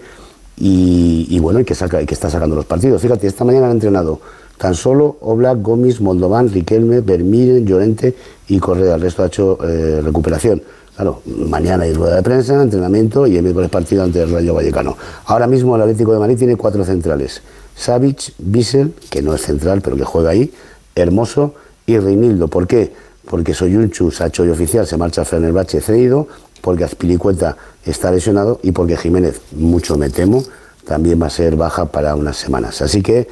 y, 0.57 1.25
y 1.29 1.39
bueno, 1.39 1.61
y 1.61 1.65
que, 1.65 1.73
saca, 1.73 1.99
y 1.99 2.05
que 2.05 2.13
está 2.13 2.29
sacando 2.29 2.55
los 2.55 2.65
partidos. 2.65 3.01
Fíjate, 3.01 3.25
esta 3.25 3.43
mañana 3.43 3.65
han 3.65 3.73
entrenado 3.73 4.19
tan 4.59 4.75
solo 4.75 5.17
Oblak, 5.21 5.59
Gómez, 5.59 5.99
Moldovan, 5.99 6.49
Riquelme, 6.49 7.01
Vermiren, 7.01 7.65
Llorente 7.65 8.15
y 8.47 8.59
Correa. 8.59 8.93
El 8.93 9.01
resto 9.01 9.23
ha 9.23 9.25
hecho 9.25 9.57
eh, 9.63 10.01
recuperación. 10.03 10.61
Claro, 11.02 11.24
mañana 11.26 11.86
hay 11.86 11.93
rueda 11.93 12.18
de 12.18 12.22
prensa, 12.22 12.62
entrenamiento 12.62 13.26
y 13.26 13.36
el 13.36 13.41
miércoles 13.41 13.72
partido 13.72 14.04
ante 14.04 14.22
el 14.22 14.32
Rayo 14.32 14.54
Vallecano. 14.54 14.95
Ahora 15.26 15.47
mismo 15.47 15.76
el 15.76 15.82
Atlético 15.82 16.14
de 16.14 16.20
Madrid 16.20 16.38
tiene 16.38 16.56
cuatro 16.58 16.86
centrales. 16.86 17.41
Savic, 17.76 18.36
Bissell, 18.38 18.93
que 19.10 19.24
no 19.24 19.34
es 19.34 19.41
central 19.41 19.82
pero 19.82 19.95
que 19.97 20.04
juega 20.04 20.30
ahí, 20.30 20.54
Hermoso 20.93 21.56
y 21.88 21.97
Reinildo. 21.97 22.49
¿Por 22.49 22.68
qué? 22.68 22.93
Porque 23.28 23.56
Soyunchu, 23.56 24.12
Sacho 24.12 24.45
y 24.45 24.49
Oficial 24.49 24.86
se 24.86 24.95
marcha 24.95 25.24
a 25.24 25.26
Fenerbahce 25.26 25.82
cedido, 25.82 26.28
porque 26.62 26.84
Azpilicueta 26.84 27.58
está 27.84 28.12
lesionado 28.12 28.60
y 28.62 28.72
porque 28.72 28.95
Jiménez, 28.95 29.41
mucho 29.54 29.97
me 29.97 30.12
temo, 30.12 30.43
también 30.86 31.20
va 31.20 31.26
a 31.26 31.32
ser 31.32 31.56
baja 31.56 31.86
para 31.86 32.16
unas 32.16 32.38
semanas. 32.38 32.80
Así 32.84 33.02
que, 33.02 33.28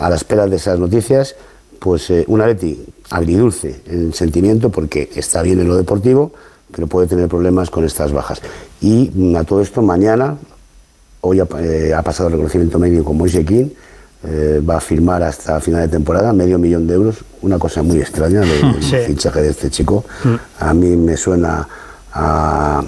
a 0.00 0.10
la 0.10 0.16
espera 0.16 0.48
de 0.48 0.56
esas 0.56 0.80
noticias, 0.80 1.36
pues 1.78 2.10
eh, 2.10 2.24
un 2.26 2.40
Atleti 2.40 2.84
agridulce 3.10 3.80
en 3.86 4.12
sentimiento 4.12 4.70
porque 4.70 5.08
está 5.14 5.42
bien 5.42 5.60
en 5.60 5.68
lo 5.68 5.76
deportivo, 5.76 6.32
pero 6.74 6.86
puede 6.86 7.06
tener 7.06 7.28
problemas 7.28 7.70
con 7.70 7.84
estas 7.84 8.12
bajas. 8.12 8.40
Y 8.80 9.10
mm, 9.14 9.36
a 9.36 9.44
todo 9.44 9.60
esto, 9.60 9.82
mañana, 9.82 10.36
hoy 11.20 11.40
ha, 11.40 11.46
eh, 11.60 11.92
ha 11.94 12.02
pasado 12.02 12.28
el 12.28 12.32
reconocimiento 12.34 12.78
médico 12.78 13.04
con 13.04 13.16
Moise 13.18 13.44
King, 13.44 13.66
eh, 14.24 14.62
va 14.68 14.76
a 14.76 14.80
firmar 14.80 15.22
hasta 15.22 15.60
final 15.60 15.82
de 15.82 15.88
temporada 15.88 16.32
medio 16.32 16.58
millón 16.58 16.86
de 16.86 16.94
euros, 16.94 17.16
una 17.42 17.58
cosa 17.58 17.82
muy 17.82 17.98
extraña 17.98 18.40
del 18.40 18.82
Sí. 18.82 18.96
fichaje 19.06 19.42
de 19.42 19.50
este 19.50 19.68
chico. 19.70 20.04
A 20.60 20.72
mí 20.72 20.96
me 20.96 21.16
suena 21.16 21.66
a, 22.12 22.82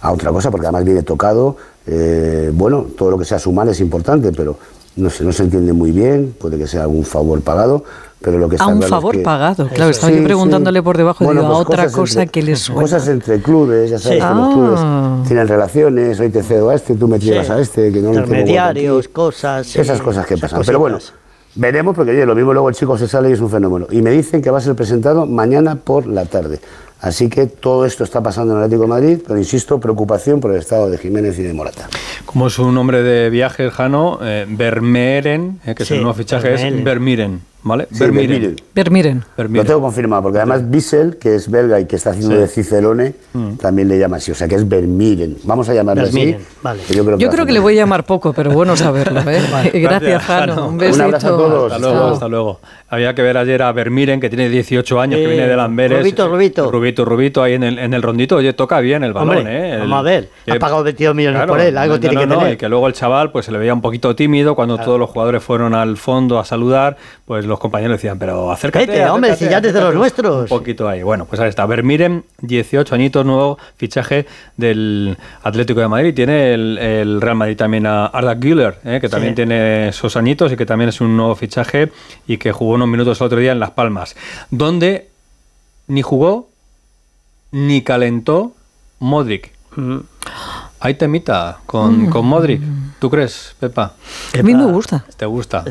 a 0.00 0.12
otra 0.12 0.30
cosa, 0.32 0.50
porque 0.50 0.66
además 0.66 0.84
viene 0.84 1.02
tocado. 1.02 1.56
Eh, 1.86 2.50
bueno, 2.52 2.86
todo 2.96 3.10
lo 3.12 3.18
que 3.18 3.24
sea 3.24 3.38
sumar 3.38 3.68
es 3.68 3.78
importante, 3.80 4.32
pero 4.32 4.56
no 4.96 5.10
sé, 5.10 5.24
no 5.24 5.32
se 5.32 5.42
entiende 5.44 5.72
muy 5.72 5.90
bien, 5.90 6.34
puede 6.40 6.56
que 6.58 6.66
sea 6.66 6.82
algún 6.82 7.04
favor 7.04 7.40
pagado, 7.40 7.84
pero 8.20 8.38
lo 8.38 8.48
que 8.48 8.54
está 8.56 8.64
A 8.64 8.68
un 8.68 8.74
claro 8.78 8.86
es 8.86 8.90
favor 8.90 9.16
que- 9.16 9.22
pagado. 9.22 9.68
Claro, 9.68 9.90
estaba 9.90 10.10
yo 10.12 10.18
Sí, 10.18 10.24
preguntándole 10.24 10.78
sí. 10.78 10.82
por 10.84 10.96
debajo 10.96 11.24
Bueno, 11.24 11.42
digo, 11.42 11.52
a 11.52 11.56
pues 11.58 11.66
otra 11.68 11.82
cosas 11.84 11.96
cosa 11.96 12.22
entre- 12.22 12.32
que 12.40 12.46
les 12.46 12.58
suena. 12.60 12.82
Cosas 12.82 13.08
entre 13.08 13.40
clubes, 13.42 13.90
ya 13.90 13.98
sabes 13.98 14.18
Sí. 14.22 14.24
que 14.28 14.34
los 14.34 14.48
Ah. 14.80 15.12
clubes 15.16 15.28
tienen 15.28 15.48
relaciones, 15.48 16.20
hoy 16.20 16.30
te 16.30 16.42
cedo 16.42 16.70
a 16.70 16.74
este, 16.74 16.94
tú 16.94 17.06
me 17.08 17.18
llevas 17.18 17.46
Sí. 17.46 17.52
a 17.52 17.58
este, 17.58 17.92
que 17.92 18.00
no 18.00 18.08
lo 18.08 18.14
tengo 18.14 18.24
Intermediarios, 18.26 19.08
cosas. 19.08 19.66
sí, 19.66 19.80
Esas 19.80 20.00
cosas 20.00 20.26
que 20.26 20.34
esas 20.34 20.50
pasan. 20.52 20.64
Pero 20.64 20.78
bueno, 20.78 20.96
cositas. 20.96 21.18
veremos 21.56 21.94
porque 21.94 22.12
oye, 22.12 22.24
lo 22.24 22.34
mismo 22.34 22.52
luego 22.52 22.68
el 22.68 22.74
chico 22.74 22.96
se 22.96 23.08
sale 23.08 23.28
y 23.30 23.32
es 23.32 23.40
un 23.40 23.50
fenómeno. 23.50 23.86
Y 23.90 24.00
me 24.00 24.10
dicen 24.10 24.40
que 24.40 24.50
va 24.50 24.58
a 24.58 24.60
ser 24.62 24.74
presentado 24.74 25.26
mañana 25.26 25.74
por 25.76 26.06
la 26.06 26.24
tarde. 26.24 26.60
Así 27.04 27.28
que 27.28 27.44
todo 27.46 27.84
esto 27.84 28.02
está 28.02 28.22
pasando 28.22 28.54
en 28.54 28.60
el 28.60 28.64
Atlético 28.64 28.84
de 28.84 28.88
Madrid, 28.88 29.18
pero 29.26 29.38
insisto, 29.38 29.78
preocupación 29.78 30.40
por 30.40 30.52
el 30.52 30.58
estado 30.58 30.88
de 30.88 30.96
Jiménez 30.96 31.38
y 31.38 31.42
de 31.42 31.52
Morata. 31.52 31.86
Como 32.24 32.46
es 32.46 32.58
un 32.58 32.74
nombre 32.74 33.02
de 33.02 33.28
viajes, 33.28 33.70
Jano, 33.74 34.20
eh, 34.22 34.46
Vermeeren, 34.48 35.60
eh, 35.66 35.74
que 35.74 35.82
es 35.82 35.90
el 35.90 35.98
nuevo 35.98 36.14
fichaje, 36.14 36.54
es. 36.54 36.82
Vermiren, 36.82 37.42
¿vale? 37.62 37.88
Sí, 37.92 37.98
Vermiren. 37.98 38.56
Vermiren. 38.74 39.24
Vermiren. 39.36 39.64
Lo 39.66 39.68
tengo 39.68 39.82
confirmado, 39.82 40.22
porque 40.22 40.38
además 40.38 40.70
Bissell, 40.70 41.16
que 41.18 41.34
es 41.34 41.50
belga 41.50 41.78
y 41.78 41.84
que 41.84 41.96
está 41.96 42.10
haciendo 42.10 42.36
Sí. 42.36 42.40
de 42.40 42.48
Cicerone, 42.48 43.14
también 43.60 43.86
le 43.88 43.98
llama 43.98 44.16
así, 44.16 44.30
o 44.30 44.34
sea 44.34 44.48
que 44.48 44.54
es 44.54 44.66
Vermiren. 44.66 45.36
Vamos 45.44 45.68
a 45.68 45.74
llamarle 45.74 46.04
Vermiren, 46.04 46.36
así. 46.36 46.44
vale. 46.62 46.82
que 46.88 46.94
yo 46.94 47.04
creo 47.04 47.18
que, 47.18 47.22
Yo 47.24 47.30
creo 47.30 47.44
le 47.44 47.60
voy 47.60 47.74
a 47.74 47.82
llamar 47.82 48.04
poco, 48.04 48.32
pero 48.32 48.50
bueno 48.52 48.76
saberlo. 48.78 49.20
¿eh? 49.30 49.42
Gracias, 49.74 50.22
Jano. 50.22 50.68
Un 50.68 50.78
besito. 50.78 50.96
Un 50.96 51.02
abrazo 51.02 51.26
a 51.26 51.30
todos. 51.36 51.72
Hasta 51.72 51.86
luego, 51.86 52.06
hasta 52.06 52.28
luego. 52.28 52.60
Había 52.94 53.14
que 53.14 53.22
ver 53.22 53.36
ayer 53.36 53.60
a 53.62 53.72
Vermiren, 53.72 54.20
que 54.20 54.28
tiene 54.28 54.48
18 54.48 55.00
años, 55.00 55.18
que 55.18 55.24
Sí, 55.26 55.30
viene 55.32 55.46
de 55.48 55.56
Lamberes. 55.56 55.98
Rubito, 55.98 56.28
Rubito. 56.28 56.70
Rubito, 56.70 57.04
Rubito, 57.04 57.42
ahí 57.42 57.54
en 57.54 57.62
el, 57.64 57.78
en 57.78 57.92
el 57.94 58.02
rondito. 58.02 58.36
Oye, 58.36 58.52
toca 58.52 58.80
bien 58.80 59.04
el 59.04 59.12
balón, 59.12 59.38
Hombre, 59.38 59.52
¿eh? 59.52 59.72
El- 59.74 59.80
vamos 59.80 59.98
a 59.98 60.02
ver. 60.02 60.28
que- 60.44 60.52
Ha 60.52 60.58
pagado 60.58 60.82
22 60.84 61.14
millones 61.14 61.38
Claro, 61.38 61.52
por 61.52 61.60
él, 61.60 61.76
algo 61.76 61.94
no, 61.94 62.00
tiene 62.00 62.14
no, 62.14 62.20
que 62.20 62.26
no, 62.26 62.38
tener. 62.38 62.52
Y 62.54 62.56
que 62.56 62.68
luego 62.68 62.86
el 62.86 62.92
chaval 62.94 63.30
pues 63.32 63.46
se 63.46 63.52
le 63.52 63.58
veía 63.58 63.74
un 63.74 63.80
poquito 63.82 64.14
tímido 64.16 64.54
cuando 64.54 64.78
todos 64.78 64.98
los 64.98 65.10
jugadores 65.10 65.42
fueron 65.42 65.74
al 65.74 65.96
fondo 65.96 66.38
a 66.38 66.44
saludar, 66.44 66.96
pues 67.24 67.44
los 67.46 67.58
compañeros 67.58 67.96
decían, 67.98 68.18
pero 68.18 68.50
acércate. 68.50 68.86
Vete, 68.86 69.06
hombre, 69.06 69.30
acércate, 69.32 69.44
si 69.46 69.50
ya 69.50 69.60
desde 69.60 69.80
los 69.80 69.88
acércate". 69.90 69.98
nuestros. 69.98 70.50
Un 70.52 70.58
poquito 70.58 70.88
ahí. 70.88 71.02
Bueno, 71.02 71.24
pues 71.26 71.40
ahí 71.40 71.48
está. 71.48 71.66
Vermiren, 71.66 72.24
18 72.40 72.94
añitos, 72.94 73.24
nuevo 73.26 73.58
fichaje 73.76 74.26
del 74.56 75.16
Atlético 75.42 75.80
de 75.80 75.88
Madrid. 75.88 76.14
Tiene 76.14 76.54
el, 76.54 76.78
el 76.78 77.20
Real 77.20 77.36
Madrid 77.36 77.56
también 77.56 77.86
a 77.86 78.06
Arda 78.06 78.34
Güler, 78.34 78.76
¿eh? 78.84 78.98
que 79.00 79.08
también 79.08 79.32
Sí. 79.32 79.36
tiene 79.36 79.88
esos 79.88 80.16
añitos 80.16 80.52
y 80.52 80.56
que 80.56 80.66
también 80.66 80.88
es 80.88 81.00
un 81.00 81.16
nuevo 81.16 81.34
fichaje 81.34 81.90
y 82.26 82.36
que 82.36 82.52
jugó 82.52 82.74
unos 82.84 82.92
minutos 82.92 83.20
el 83.20 83.26
otro 83.26 83.38
día 83.40 83.52
en 83.52 83.60
Las 83.60 83.70
Palmas, 83.70 84.14
donde 84.50 85.08
ni 85.86 86.02
jugó 86.02 86.48
ni 87.50 87.82
calentó 87.82 88.52
Modric. 88.98 89.52
Mm. 89.76 89.98
Hay 90.80 90.94
temita 90.94 91.58
con, 91.66 92.06
con 92.10 92.26
Modric. 92.26 92.60
¿Tú 92.98 93.08
crees, 93.10 93.54
Pepa? 93.58 93.94
A 94.38 94.42
mí 94.42 94.54
me 94.54 94.66
gusta. 94.66 95.04
¿Te 95.16 95.24
gusta? 95.24 95.64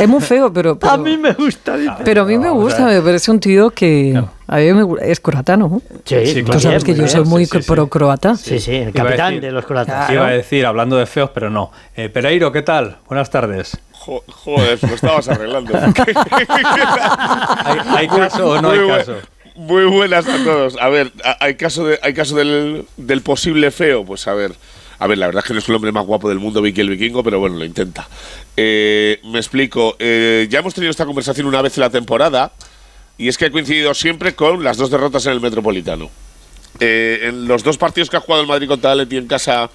Es 0.00 0.08
muy 0.08 0.20
feo, 0.20 0.52
pero, 0.52 0.76
pero, 0.80 0.92
A 0.92 0.96
mí 0.98 1.16
me 1.16 1.32
gusta. 1.32 1.76
pero 2.04 2.22
a 2.22 2.24
mí 2.24 2.38
me 2.38 2.50
gusta. 2.50 2.86
Me 2.86 3.00
parece 3.00 3.30
un 3.30 3.38
tío 3.40 3.70
que 3.70 4.20
a 4.48 4.56
mí 4.56 4.72
me 4.72 4.82
gu- 4.82 4.98
es 5.00 5.20
croata, 5.20 5.56
¿no? 5.56 5.80
Sí, 6.04 6.26
Sí, 6.26 6.42
claro. 6.42 6.52
Tú 6.58 6.60
sabes 6.60 6.82
bien, 6.84 6.96
que 6.96 7.02
yo 7.02 7.08
soy 7.08 7.24
muy 7.24 7.44
Sí, 7.46 7.52
sí, 7.58 7.62
sí. 7.62 7.68
pro 7.70 7.86
croata. 7.88 8.36
Sí, 8.36 8.58
sí, 8.58 8.74
el 8.74 8.92
capitán 8.92 9.34
decir- 9.34 9.40
de 9.42 9.52
los 9.52 9.64
croatas. 9.64 10.10
Iba 10.10 10.26
a 10.26 10.30
decir, 10.30 10.66
hablando 10.66 10.96
de 10.96 11.06
feos, 11.06 11.30
pero 11.32 11.48
no. 11.50 11.70
Eh, 11.94 12.08
Pereiro, 12.08 12.50
¿qué 12.50 12.62
tal? 12.62 12.98
Buenas 13.08 13.30
tardes. 13.30 13.78
Jo- 14.04 14.24
Joder, 14.28 14.78
lo 14.82 14.94
estabas 14.94 15.28
arreglando. 15.28 15.72
¿Hay, 17.64 17.78
hay 17.96 18.08
caso 18.08 18.50
o 18.50 18.60
no 18.60 18.68
Muy 18.70 18.78
hay 18.78 18.88
caso? 18.98 19.16
Muy 19.54 19.84
buenas 19.84 20.26
a 20.26 20.42
todos. 20.44 20.76
A 20.80 20.88
ver, 20.88 21.12
¿hay 21.40 21.56
caso, 21.56 21.84
de, 21.86 21.98
hay 22.02 22.14
caso 22.14 22.34
del, 22.36 22.86
del 22.96 23.20
posible 23.22 23.70
feo? 23.70 24.04
Pues 24.04 24.26
a 24.26 24.34
ver. 24.34 24.52
A 24.98 25.06
ver, 25.06 25.18
la 25.18 25.26
verdad 25.26 25.42
es 25.44 25.48
que 25.48 25.52
no 25.52 25.58
es 25.58 25.68
el 25.68 25.74
hombre 25.74 25.90
más 25.92 26.06
guapo 26.06 26.28
del 26.28 26.38
mundo, 26.38 26.62
Vicky 26.62 26.80
el 26.80 26.88
Vikingo, 26.90 27.22
pero 27.24 27.38
bueno, 27.40 27.56
lo 27.56 27.64
intenta. 27.64 28.08
Eh, 28.56 29.20
me 29.24 29.38
explico. 29.38 29.96
Eh, 29.98 30.46
ya 30.48 30.60
hemos 30.60 30.74
tenido 30.74 30.90
esta 30.90 31.04
conversación 31.06 31.46
una 31.46 31.60
vez 31.60 31.76
en 31.76 31.80
la 31.82 31.90
temporada 31.90 32.52
y 33.18 33.28
es 33.28 33.36
que 33.36 33.46
ha 33.46 33.50
coincidido 33.50 33.94
siempre 33.94 34.34
con 34.34 34.62
las 34.64 34.76
dos 34.76 34.90
derrotas 34.90 35.26
en 35.26 35.32
el 35.32 35.40
Metropolitano. 35.40 36.08
Eh, 36.80 37.20
en 37.24 37.46
los 37.48 37.62
dos 37.62 37.76
partidos 37.78 38.08
que 38.10 38.16
ha 38.16 38.20
jugado 38.20 38.42
el 38.42 38.48
Madrid 38.48 38.68
contra 38.68 38.92
Atleti 38.92 39.16
en 39.16 39.26
casa 39.26 39.68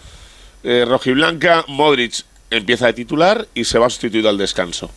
eh, 0.63 0.85
rojiblanca, 0.87 1.63
Modric 1.67 2.23
empieza 2.51 2.87
de 2.87 2.93
titular 2.93 3.47
y 3.53 3.65
se 3.65 3.79
va 3.79 3.89
sustituido 3.89 4.29
al 4.29 4.37
descanso. 4.37 4.89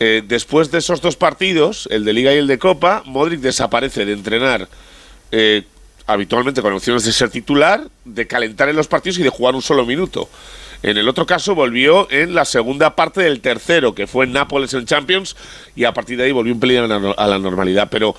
Eh, 0.00 0.22
después 0.26 0.70
de 0.70 0.78
esos 0.78 1.00
dos 1.00 1.16
partidos, 1.16 1.88
el 1.90 2.04
de 2.04 2.12
Liga 2.12 2.34
y 2.34 2.38
el 2.38 2.46
de 2.46 2.58
Copa, 2.58 3.02
Modric 3.06 3.40
desaparece 3.40 4.04
de 4.04 4.12
entrenar 4.12 4.68
eh, 5.30 5.62
habitualmente 6.06 6.62
con 6.62 6.72
opciones 6.72 7.04
de 7.04 7.12
ser 7.12 7.30
titular, 7.30 7.88
de 8.04 8.26
calentar 8.26 8.68
en 8.68 8.76
los 8.76 8.88
partidos 8.88 9.18
y 9.18 9.22
de 9.22 9.28
jugar 9.28 9.54
un 9.54 9.62
solo 9.62 9.86
minuto. 9.86 10.28
En 10.82 10.98
el 10.98 11.08
otro 11.08 11.26
caso 11.26 11.54
volvió 11.54 12.10
en 12.10 12.34
la 12.34 12.44
segunda 12.44 12.96
parte 12.96 13.22
del 13.22 13.40
tercero, 13.40 13.94
que 13.94 14.08
fue 14.08 14.24
en 14.24 14.32
Nápoles 14.32 14.74
en 14.74 14.84
Champions, 14.84 15.36
y 15.76 15.84
a 15.84 15.94
partir 15.94 16.18
de 16.18 16.24
ahí 16.24 16.32
volvió 16.32 16.52
un 16.52 16.58
pelín 16.58 16.78
a 16.78 17.26
la, 17.28 17.38
normalidad. 17.38 17.88
Pero 17.88 18.16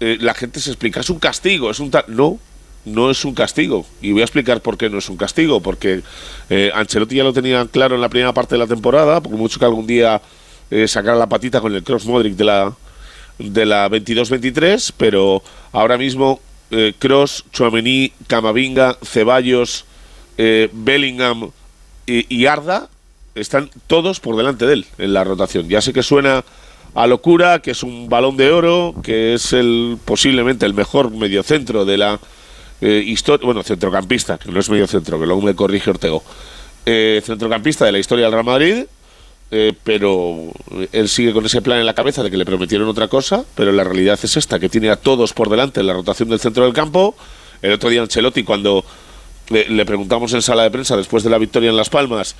eh, 0.00 0.18
la 0.20 0.34
gente 0.34 0.58
se 0.58 0.70
explica, 0.70 1.00
es 1.00 1.10
un 1.10 1.20
castigo, 1.20 1.70
es 1.70 1.78
un. 1.78 1.92
No, 2.08 2.40
no 2.84 3.10
es 3.10 3.24
un 3.24 3.34
castigo. 3.34 3.86
Y 4.00 4.12
voy 4.12 4.22
a 4.22 4.24
explicar 4.24 4.60
por 4.60 4.76
qué 4.76 4.88
no 4.88 4.98
es 4.98 5.08
un 5.08 5.16
castigo. 5.16 5.60
Porque 5.60 6.02
eh, 6.48 6.70
Ancelotti 6.74 7.16
ya 7.16 7.24
lo 7.24 7.32
tenía 7.32 7.66
claro 7.66 7.94
en 7.94 8.00
la 8.00 8.08
primera 8.08 8.32
parte 8.32 8.54
de 8.54 8.58
la 8.58 8.66
temporada, 8.66 9.20
porque 9.20 9.36
mucho 9.36 9.58
que 9.58 9.64
algún 9.64 9.86
día 9.86 10.20
eh, 10.70 10.86
sacara 10.86 11.16
la 11.16 11.28
patita 11.28 11.60
con 11.60 11.74
el 11.74 11.82
cross 11.82 12.06
Modric 12.06 12.34
de 12.34 12.44
la, 12.44 12.72
de 13.38 13.66
la 13.66 13.88
22-23, 13.88 14.92
pero 14.96 15.42
ahora 15.72 15.98
mismo 15.98 16.40
eh, 16.70 16.94
Cross, 16.98 17.44
Chouameni, 17.52 18.12
Camavinga, 18.26 18.96
Ceballos, 19.02 19.84
eh, 20.38 20.68
Bellingham 20.72 21.50
y, 22.06 22.34
y 22.34 22.46
Arda 22.46 22.88
están 23.34 23.70
todos 23.86 24.20
por 24.20 24.36
delante 24.36 24.66
de 24.66 24.74
él 24.74 24.86
en 24.98 25.12
la 25.12 25.24
rotación. 25.24 25.68
Ya 25.68 25.80
sé 25.80 25.92
que 25.92 26.02
suena 26.02 26.44
a 26.94 27.06
locura, 27.06 27.60
que 27.60 27.72
es 27.72 27.82
un 27.82 28.08
balón 28.08 28.36
de 28.36 28.50
oro, 28.50 28.94
que 29.02 29.34
es 29.34 29.52
el 29.52 29.98
posiblemente 30.04 30.66
el 30.66 30.74
mejor 30.74 31.10
mediocentro 31.10 31.84
de 31.84 31.98
la 31.98 32.20
eh, 32.80 33.14
bueno, 33.42 33.62
centrocampista, 33.62 34.38
que 34.38 34.50
no 34.50 34.60
es 34.60 34.70
mediocentro, 34.70 35.18
que 35.18 35.26
luego 35.26 35.42
me 35.42 35.54
corrige 35.54 35.90
Ortego, 35.90 36.22
eh, 36.86 37.20
centrocampista 37.24 37.84
de 37.84 37.92
la 37.92 37.98
historia 37.98 38.26
del 38.26 38.32
Real 38.32 38.44
Madrid, 38.44 38.84
eh, 39.52 39.72
pero 39.82 40.52
él 40.92 41.08
sigue 41.08 41.32
con 41.32 41.44
ese 41.44 41.60
plan 41.60 41.78
en 41.78 41.86
la 41.86 41.94
cabeza 41.94 42.22
de 42.22 42.30
que 42.30 42.36
le 42.36 42.44
prometieron 42.44 42.88
otra 42.88 43.08
cosa, 43.08 43.44
pero 43.54 43.72
la 43.72 43.84
realidad 43.84 44.18
es 44.22 44.36
esta, 44.36 44.58
que 44.58 44.68
tiene 44.68 44.90
a 44.90 44.96
todos 44.96 45.32
por 45.32 45.50
delante 45.50 45.80
en 45.80 45.86
la 45.86 45.92
rotación 45.92 46.28
del 46.28 46.40
centro 46.40 46.64
del 46.64 46.72
campo. 46.72 47.16
El 47.60 47.72
otro 47.72 47.90
día 47.90 48.00
Ancelotti, 48.00 48.44
cuando 48.44 48.84
le, 49.48 49.68
le 49.68 49.84
preguntamos 49.84 50.32
en 50.32 50.40
sala 50.40 50.62
de 50.62 50.70
prensa 50.70 50.96
después 50.96 51.24
de 51.24 51.30
la 51.30 51.38
victoria 51.38 51.68
en 51.70 51.76
Las 51.76 51.90
Palmas, 51.90 52.36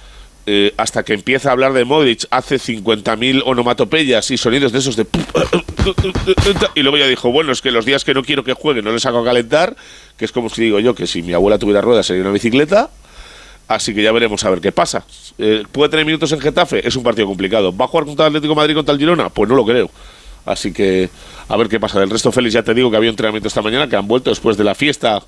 eh, 0.47 0.73
hasta 0.77 1.05
que 1.05 1.13
empieza 1.13 1.51
a 1.51 1.53
hablar 1.53 1.73
de 1.73 1.85
Modric, 1.85 2.27
hace 2.31 2.57
50.000 2.57 3.43
onomatopeyas 3.45 4.31
y 4.31 4.37
sonidos 4.37 4.73
de 4.73 4.79
esos 4.79 4.97
de... 4.97 5.07
Y 6.75 6.83
luego 6.83 6.97
ya 6.97 7.07
dijo, 7.07 7.31
bueno, 7.31 7.53
es 7.53 7.61
que 7.61 7.71
los 7.71 7.85
días 7.85 8.05
que 8.05 8.15
no 8.15 8.23
quiero 8.23 8.43
que 8.43 8.55
juegue 8.55 8.83
no 8.83 8.91
les 8.91 9.05
hago 9.07 9.25
calentar, 9.25 9.77
que 10.17 10.25
es 10.25 10.33
como 10.33 10.49
si 10.49 10.63
digo 10.63 10.81
yo 10.81 10.95
que 10.95 11.07
si 11.07 11.23
mi 11.23 11.33
abuela 11.33 11.59
tuviera 11.59 11.81
ruedas 11.81 12.07
sería 12.07 12.23
una 12.23 12.33
bicicleta, 12.33 12.91
así 13.69 13.95
que 13.95 14.03
ya 14.03 14.13
veremos 14.13 14.43
a 14.45 14.51
ver 14.51 14.61
qué 14.61 14.73
pasa. 14.73 15.05
Eh, 15.39 15.65
¿Puede 15.71 15.91
tener 15.91 16.07
minutos 16.07 16.33
en 16.33 16.41
Getafe? 16.41 16.87
Es 16.87 16.97
un 16.97 17.03
partido 17.03 17.27
complicado. 17.27 17.77
¿Va 17.77 17.85
a 17.85 17.89
jugar 17.89 18.07
contra 18.07 18.27
el 18.27 18.31
Atlético 18.31 18.55
Madrid 18.55 18.75
contra 18.75 18.93
el 18.93 18.99
Girona? 18.99 19.29
Pues 19.29 19.49
no 19.49 19.57
lo 19.57 19.65
creo. 19.65 19.91
Así 20.47 20.73
que 20.73 21.11
a 21.49 21.57
ver 21.57 21.69
qué 21.69 21.79
pasa. 21.79 22.01
Del 22.01 22.11
resto, 22.11 22.33
Félix, 22.33 22.55
ya 22.55 22.63
te 22.63 22.75
digo 22.75 22.91
que 22.91 22.97
había 22.97 23.11
entrenamiento 23.11 23.49
esta 23.49 23.63
mañana, 23.63 23.89
que 23.89 23.97
han 23.97 24.09
vuelto 24.09 24.31
después 24.31 24.57
de 24.57 24.65
la 24.65 24.75
fiesta 24.75 25.23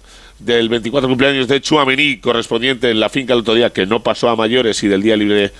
del 0.45 0.68
24 0.68 1.09
cumpleaños 1.09 1.49
de 1.49 1.61
Chuamení, 1.61 2.18
correspondiente 2.18 2.90
en 2.90 3.01
la 3.01 3.09
finca 3.09 3.32
el 3.32 3.40
otro 3.40 3.55
día, 3.55 3.70
que 3.70 3.86
no 3.86 4.03
pasó 4.03 4.28
a 4.28 4.36
mayores 4.36 4.82
y 4.82 4.88
del 4.88 5.03
día 5.03 5.16
libre 5.16 5.53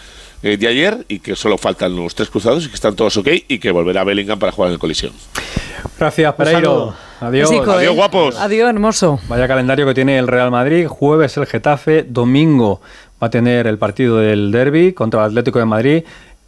eh, 0.43 0.57
de 0.57 0.69
ayer, 0.69 1.05
y 1.09 1.21
que 1.21 1.37
solo 1.37 1.59
faltan 1.59 1.95
los 1.95 2.15
tres 2.15 2.31
cruzados 2.31 2.65
y 2.65 2.69
que 2.69 2.75
están 2.75 2.97
todos 2.97 3.17
ok, 3.17 3.29
y 3.49 3.59
que 3.59 3.71
volverá 3.71 4.05
Bellingham 4.05 4.39
para 4.39 4.53
jugar 4.53 4.69
en 4.69 4.75
el 4.75 4.79
colisión. 4.79 5.13
Gracias, 5.99 6.35
Pereiro. 6.35 6.95
Adiós. 7.21 7.51
Besico, 7.51 7.73
Adiós, 7.73 7.93
¿eh? 7.93 7.97
guapos. 7.97 8.37
Adiós, 8.37 8.69
hermoso. 8.69 9.21
Vaya 9.29 9.47
calendario 9.47 9.87
que 9.87 9.95
tiene 9.95 10.19
el 10.19 10.27
Real 10.27 10.51
Madrid. 10.51 10.87
Jueves 10.89 11.37
el 11.37 11.47
Getafe, 11.47 12.05
domingo 12.09 12.81
va 13.23 13.29
a 13.29 13.31
tener 13.31 13.69
el 13.69 13.79
partido 13.79 14.19
del 14.19 14.51
Derby 14.51 14.93
contra 14.93 15.21
el 15.21 15.27
Atlético 15.27 15.61
de 15.61 15.65
Madrid 15.65 16.05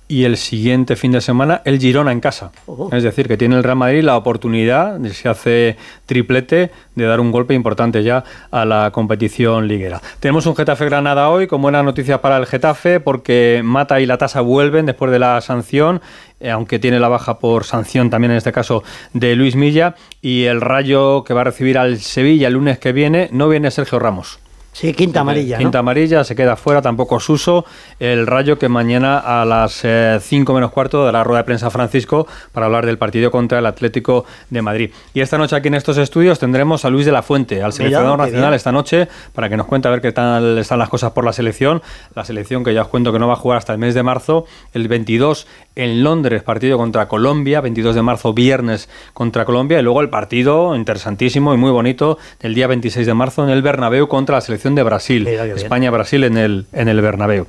y 0.07 0.25
el 0.25 0.37
siguiente 0.37 0.97
fin 0.97 1.13
de 1.13 1.21
semana 1.21 1.63
el 1.65 1.79
Girona 1.79 2.13
en 2.13 2.21
casa. 2.21 2.53
Es 2.93 3.03
decir, 3.03 3.27
que 3.27 3.37
tiene 3.37 3.57
el 3.57 3.65
Real 3.65 3.77
Madrid 3.77 4.03
la 4.03 4.17
oportunidad, 4.17 4.99
de, 4.99 5.11
si 5.15 5.29
hace 5.29 5.77
triplete, 6.07 6.71
de 6.95 7.05
dar 7.05 7.21
un 7.21 7.33
golpe 7.33 7.55
importante 7.55 8.03
ya 8.03 8.23
a 8.51 8.65
la 8.65 8.91
competición 8.93 9.67
liguera. 9.67 10.01
Tenemos 10.21 10.47
un 10.47 10.55
Getafe 10.55 10.85
Granada 10.85 11.31
hoy 11.31 11.47
con 11.47 11.63
buenas 11.63 11.85
noticias 11.85 12.21
para 12.21 12.37
el 12.37 12.47
Getafe 12.47 13.01
porque 13.01 13.63
Mata 13.65 14.01
y 14.01 14.07
la 14.07 14.19
Tasa 14.19 14.43
vuelven 14.43 14.87
después 14.87 15.11
de 15.11 15.19
la 15.19 15.41
sanción 15.41 16.03
eh, 16.41 16.51
aunque 16.51 16.79
tiene 16.79 17.01
la 17.01 17.09
baja 17.09 17.39
por 17.39 17.65
sanción 17.65 18.11
también 18.11 18.33
en 18.33 18.37
este 18.37 18.53
caso 18.53 18.83
de 19.15 19.35
Luis 19.35 19.57
Milla 19.57 19.95
y 20.21 20.45
el 20.45 20.61
Rayo 20.61 21.25
que 21.25 21.33
va 21.33 21.41
a 21.41 21.45
recibir 21.45 21.79
al 21.79 21.99
Sevilla 21.99 22.49
el 22.49 22.55
lunes 22.55 22.79
que 22.79 22.93
viene 22.93 23.29
no 23.33 23.49
viene 23.49 23.71
Sergio 23.71 23.99
Ramos. 23.99 24.44
Sí, 24.75 24.93
quinta 24.93 25.21
amarilla. 25.21 25.57
Quinta 25.57 25.79
¿no? 25.79 25.81
amarilla, 25.81 26.25
se 26.25 26.35
queda 26.35 26.57
fuera, 26.57 26.83
tampoco 26.83 27.21
Suso. 27.21 27.65
El 28.01 28.27
Rayo 28.27 28.59
que 28.59 28.69
mañana 28.69 29.19
a 29.19 29.45
las 29.45 29.85
5 30.21 30.53
menos 30.53 30.73
cuarto 30.73 31.05
dará 31.05 31.23
rueda 31.23 31.43
de 31.43 31.45
prensa 31.45 31.71
Francisco 31.71 32.27
para 32.51 32.67
hablar 32.67 32.85
del 32.85 32.99
partido 32.99 33.31
contra 33.31 33.61
el 33.61 33.67
Atlético 33.67 34.25
de 34.51 34.63
Madrid. 34.63 34.91
Y 35.15 35.21
esta 35.21 35.39
noche 35.39 35.55
aquí 35.55 35.69
en 35.69 35.75
estos 35.75 35.97
estudios 35.97 36.41
tendremos 36.41 36.85
a 36.85 36.91
Luis 36.91 37.07
de 37.07 37.13
la 37.13 37.23
Fuente, 37.23 37.63
al 37.63 37.73
seleccionador 37.73 38.19
nacional 38.19 38.53
esta 38.53 38.73
noche, 38.73 39.07
para 39.33 39.49
que 39.49 39.57
nos 39.57 39.69
cuente 39.69 39.87
a 39.87 39.93
ver 39.93 40.01
qué 40.01 40.11
tal 40.11 40.59
están 40.59 40.81
las 40.81 40.89
cosas 40.89 41.13
por 41.13 41.25
la 41.25 41.33
selección. 41.33 41.81
La 42.17 42.25
selección 42.25 42.65
que 42.65 42.75
ya 42.75 42.83
os 42.83 42.89
cuento 42.89 43.13
que 43.13 43.21
no 43.21 43.29
va 43.29 43.35
a 43.35 43.37
jugar 43.37 43.59
hasta 43.59 43.73
el 43.73 43.79
mes 43.79 43.95
de 43.95 44.03
marzo. 44.03 44.45
El 44.73 44.89
22 44.89 45.47
en 45.77 46.05
Londres, 46.05 46.43
partido 46.43 46.79
contra 46.79 47.09
Colombia. 47.09 47.61
22 47.61 47.95
de 47.95 48.03
marzo, 48.03 48.33
viernes 48.33 48.89
contra 49.13 49.45
Colombia. 49.45 49.81
Y 49.81 49.83
luego 49.83 50.01
el 50.01 50.09
partido 50.09 50.77
interesantísimo 50.77 51.55
y 51.55 51.57
muy 51.57 51.71
bonito 51.71 52.19
del 52.41 52.55
día 52.55 52.67
26 52.67 53.07
de 53.07 53.15
marzo 53.15 53.45
en 53.45 53.51
el 53.51 53.63
Bernabéu 53.63 54.09
contra 54.09 54.37
la 54.37 54.41
selección 54.41 54.75
de 54.75 54.83
Brasil. 54.83 55.27
España-Brasil 55.27 56.25
en 56.25 56.37
el, 56.37 56.67
en 56.73 56.89
el 56.89 57.01
Bernabéu. 57.01 57.47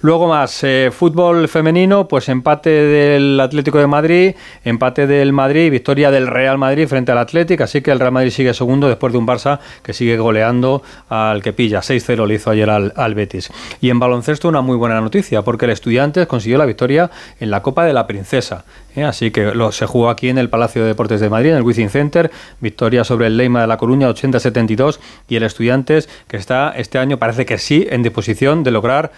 Luego 0.00 0.28
más, 0.28 0.62
eh, 0.64 0.90
fútbol 0.92 1.48
femenino, 1.48 2.08
pues 2.08 2.28
empate 2.28 2.70
del 2.70 3.38
Atlético 3.40 3.78
de 3.78 3.86
Madrid, 3.86 4.34
empate 4.64 5.06
del 5.06 5.32
Madrid, 5.32 5.70
victoria 5.70 6.10
del 6.10 6.26
Real 6.26 6.58
Madrid 6.58 6.86
frente 6.88 7.12
al 7.12 7.18
Atlético, 7.18 7.64
así 7.64 7.80
que 7.80 7.90
el 7.90 8.00
Real 8.00 8.12
Madrid 8.12 8.30
sigue 8.30 8.54
segundo 8.54 8.88
después 8.88 9.12
de 9.12 9.18
un 9.18 9.26
Barça 9.26 9.58
que 9.82 9.92
sigue 9.92 10.16
goleando 10.18 10.82
al 11.08 11.42
que 11.42 11.52
pilla. 11.52 11.80
6-0 11.80 12.26
le 12.26 12.34
hizo 12.34 12.50
ayer 12.50 12.70
al, 12.70 12.92
al 12.96 13.14
Betis. 13.14 13.50
Y 13.80 13.90
en 13.90 13.98
baloncesto 13.98 14.48
una 14.48 14.60
muy 14.60 14.76
buena 14.76 15.00
noticia, 15.00 15.42
porque 15.42 15.66
el 15.66 15.72
Estudiantes 15.72 16.26
consiguió 16.26 16.58
la 16.58 16.66
victoria 16.66 17.10
en 17.40 17.50
la 17.50 17.62
Copa 17.68 17.84
de 17.84 17.92
la 17.92 18.06
Princesa. 18.06 18.64
¿eh? 18.96 19.04
Así 19.04 19.30
que 19.30 19.54
lo, 19.54 19.72
se 19.72 19.84
jugó 19.84 20.08
aquí 20.08 20.30
en 20.30 20.38
el 20.38 20.48
Palacio 20.48 20.80
de 20.82 20.88
Deportes 20.88 21.20
de 21.20 21.28
Madrid, 21.28 21.50
en 21.50 21.56
el 21.56 21.62
Wizzing 21.62 21.90
Center, 21.90 22.30
victoria 22.60 23.04
sobre 23.04 23.26
el 23.26 23.36
Leima 23.36 23.60
de 23.60 23.66
La 23.66 23.76
Coruña 23.76 24.08
80-72 24.08 24.98
y 25.28 25.36
el 25.36 25.42
Estudiantes 25.42 26.08
que 26.28 26.38
está 26.38 26.70
este 26.76 26.98
año 26.98 27.18
parece 27.18 27.44
que 27.44 27.58
sí 27.58 27.86
en 27.90 28.02
disposición 28.02 28.64
de 28.64 28.70
lograr 28.70 29.12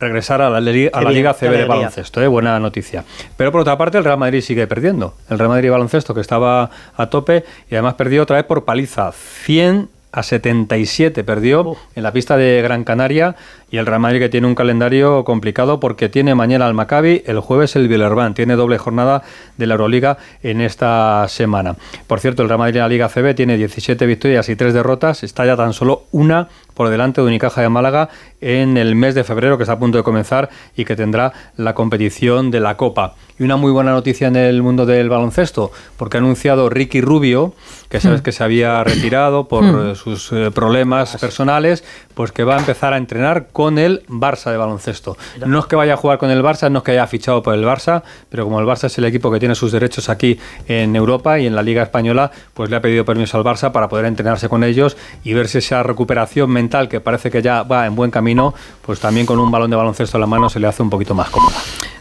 regresar 0.00 0.40
a 0.42 0.48
la, 0.50 0.58
li- 0.60 0.88
a 0.92 1.00
la 1.02 1.10
Liga 1.12 1.34
CB 1.34 1.50
de 1.50 1.64
baloncesto, 1.66 2.22
¿eh? 2.22 2.26
buena 2.26 2.58
noticia. 2.58 3.04
Pero 3.36 3.52
por 3.52 3.60
otra 3.60 3.76
parte 3.78 3.98
el 3.98 4.04
Real 4.04 4.18
Madrid 4.18 4.40
sigue 4.40 4.66
perdiendo. 4.66 5.14
El 5.28 5.38
Real 5.38 5.50
Madrid 5.50 5.70
baloncesto 5.70 6.14
que 6.14 6.20
estaba 6.22 6.70
a 6.96 7.06
tope 7.10 7.44
y 7.70 7.74
además 7.74 7.94
perdió 7.94 8.22
otra 8.22 8.36
vez 8.36 8.46
por 8.46 8.64
paliza. 8.64 9.12
100 9.12 9.88
a 10.14 10.22
77 10.22 11.24
perdió 11.24 11.76
en 11.94 12.02
la 12.02 12.12
pista 12.12 12.36
de 12.36 12.60
Gran 12.62 12.84
Canaria 12.84 13.34
y 13.72 13.78
el 13.78 13.86
Real 13.86 13.98
Madrid 14.00 14.20
que 14.20 14.28
tiene 14.28 14.46
un 14.46 14.54
calendario 14.54 15.24
complicado 15.24 15.80
porque 15.80 16.08
tiene 16.08 16.36
mañana 16.36 16.66
al 16.66 16.74
Maccabi, 16.74 17.24
el 17.26 17.40
jueves 17.40 17.74
el 17.74 17.88
Villarban, 17.88 18.34
tiene 18.34 18.54
doble 18.54 18.78
jornada 18.78 19.22
de 19.56 19.66
la 19.66 19.74
Euroliga 19.74 20.18
en 20.44 20.60
esta 20.60 21.26
semana. 21.28 21.74
Por 22.06 22.20
cierto, 22.20 22.42
el 22.42 22.48
Real 22.48 22.58
Madrid 22.60 22.76
en 22.76 22.82
la 22.82 22.88
Liga 22.88 23.08
CB 23.08 23.34
tiene 23.34 23.56
17 23.56 24.06
victorias 24.06 24.48
y 24.48 24.54
3 24.56 24.74
derrotas, 24.74 25.24
está 25.24 25.44
ya 25.46 25.56
tan 25.56 25.72
solo 25.72 26.04
una 26.12 26.48
por 26.74 26.88
delante 26.88 27.20
de 27.20 27.26
Unicaja 27.26 27.60
de 27.62 27.68
Málaga 27.68 28.08
en 28.40 28.76
el 28.78 28.94
mes 28.94 29.14
de 29.14 29.24
febrero 29.24 29.56
que 29.56 29.64
está 29.64 29.74
a 29.74 29.78
punto 29.78 29.98
de 29.98 30.04
comenzar 30.04 30.48
y 30.76 30.84
que 30.86 30.96
tendrá 30.96 31.32
la 31.56 31.74
competición 31.74 32.50
de 32.50 32.60
la 32.60 32.76
Copa. 32.76 33.14
Y 33.38 33.42
una 33.44 33.56
muy 33.56 33.72
buena 33.72 33.92
noticia 33.92 34.28
en 34.28 34.36
el 34.36 34.62
mundo 34.62 34.86
del 34.86 35.08
baloncesto, 35.10 35.70
porque 35.96 36.16
ha 36.16 36.20
anunciado 36.20 36.68
Ricky 36.70 37.00
Rubio, 37.00 37.54
que 37.90 38.00
sabes 38.00 38.20
Mm. 38.20 38.24
que 38.24 38.32
se 38.32 38.44
había 38.44 38.84
retirado 38.84 39.48
por 39.48 39.64
Mm. 39.64 39.94
sus 39.96 40.32
eh, 40.32 40.50
problemas 40.50 41.16
personales, 41.18 41.84
pues 42.14 42.32
que 42.32 42.44
va 42.44 42.56
a 42.56 42.58
empezar 42.58 42.94
a 42.94 42.96
entrenar 42.96 43.48
con 43.52 43.61
el 43.70 44.02
Barça 44.08 44.50
de 44.50 44.56
baloncesto. 44.56 45.16
No 45.46 45.60
es 45.60 45.66
que 45.66 45.76
vaya 45.76 45.94
a 45.94 45.96
jugar 45.96 46.18
con 46.18 46.30
el 46.30 46.42
Barça, 46.42 46.70
no 46.70 46.78
es 46.78 46.84
que 46.84 46.92
haya 46.92 47.06
fichado 47.06 47.42
por 47.42 47.54
el 47.54 47.64
Barça, 47.64 48.02
pero 48.28 48.44
como 48.44 48.60
el 48.60 48.66
Barça 48.66 48.84
es 48.86 48.98
el 48.98 49.04
equipo 49.04 49.30
que 49.30 49.38
tiene 49.38 49.54
sus 49.54 49.72
derechos 49.72 50.08
aquí 50.08 50.38
en 50.68 50.94
Europa 50.96 51.38
y 51.38 51.46
en 51.46 51.54
la 51.54 51.62
Liga 51.62 51.82
Española, 51.82 52.30
pues 52.54 52.70
le 52.70 52.76
ha 52.76 52.80
pedido 52.80 53.04
permiso 53.04 53.36
al 53.38 53.44
Barça 53.44 53.72
para 53.72 53.88
poder 53.88 54.06
entrenarse 54.06 54.48
con 54.48 54.64
ellos 54.64 54.96
y 55.24 55.32
ver 55.32 55.48
si 55.48 55.58
esa 55.58 55.82
recuperación 55.82 56.50
mental, 56.50 56.88
que 56.88 57.00
parece 57.00 57.30
que 57.30 57.42
ya 57.42 57.62
va 57.62 57.86
en 57.86 57.94
buen 57.94 58.10
camino, 58.10 58.54
pues 58.84 59.00
también 59.00 59.26
con 59.26 59.38
un 59.38 59.50
balón 59.50 59.70
de 59.70 59.76
baloncesto 59.76 60.16
en 60.16 60.22
la 60.22 60.26
mano 60.26 60.48
se 60.48 60.60
le 60.60 60.66
hace 60.66 60.82
un 60.82 60.90
poquito 60.90 61.14
más 61.14 61.30
cómoda. 61.30 61.56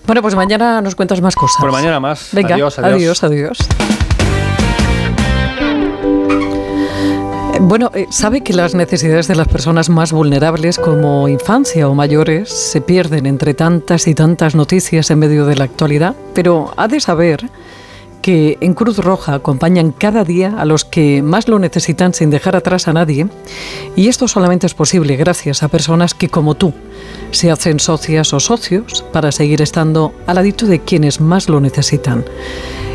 Bueno, 0.05 0.21
pues 0.21 0.35
mañana 0.35 0.81
nos 0.81 0.95
cuentas 0.95 1.21
más 1.21 1.35
cosas. 1.35 1.57
Por 1.61 1.71
mañana 1.71 1.99
más. 1.99 2.29
Venga, 2.31 2.55
Adiós, 2.55 2.79
adiós. 2.79 3.23
adiós. 3.23 3.57
adiós. 3.57 4.00
Bueno, 7.71 7.89
eh, 7.93 8.07
sabe 8.09 8.41
que 8.41 8.51
las 8.51 8.75
necesidades 8.75 9.29
de 9.29 9.35
las 9.35 9.47
personas 9.47 9.89
más 9.89 10.11
vulnerables 10.11 10.77
como 10.77 11.29
infancia 11.29 11.87
o 11.87 11.95
mayores 11.95 12.49
se 12.49 12.81
pierden 12.81 13.25
entre 13.25 13.53
tantas 13.53 14.09
y 14.09 14.13
tantas 14.13 14.55
noticias 14.55 15.09
en 15.09 15.19
medio 15.19 15.45
de 15.45 15.55
la 15.55 15.63
actualidad, 15.63 16.13
pero 16.33 16.73
ha 16.75 16.89
de 16.89 16.99
saber 16.99 17.49
que 18.21 18.57
en 18.59 18.73
Cruz 18.73 18.97
Roja 18.97 19.35
acompañan 19.35 19.93
cada 19.93 20.25
día 20.25 20.53
a 20.57 20.65
los 20.65 20.83
que 20.83 21.23
más 21.23 21.47
lo 21.47 21.59
necesitan 21.59 22.13
sin 22.13 22.29
dejar 22.29 22.57
atrás 22.57 22.89
a 22.89 22.93
nadie. 22.93 23.27
Y 23.95 24.09
esto 24.09 24.27
solamente 24.27 24.67
es 24.67 24.73
posible 24.73 25.15
gracias 25.15 25.63
a 25.63 25.69
personas 25.69 26.13
que, 26.13 26.27
como 26.27 26.55
tú, 26.55 26.73
se 27.31 27.51
hacen 27.51 27.79
socias 27.79 28.33
o 28.33 28.41
socios 28.41 29.05
para 29.13 29.31
seguir 29.31 29.61
estando 29.61 30.13
al 30.27 30.35
ladito 30.35 30.65
de 30.65 30.81
quienes 30.81 31.21
más 31.21 31.47
lo 31.47 31.61
necesitan. 31.61 32.25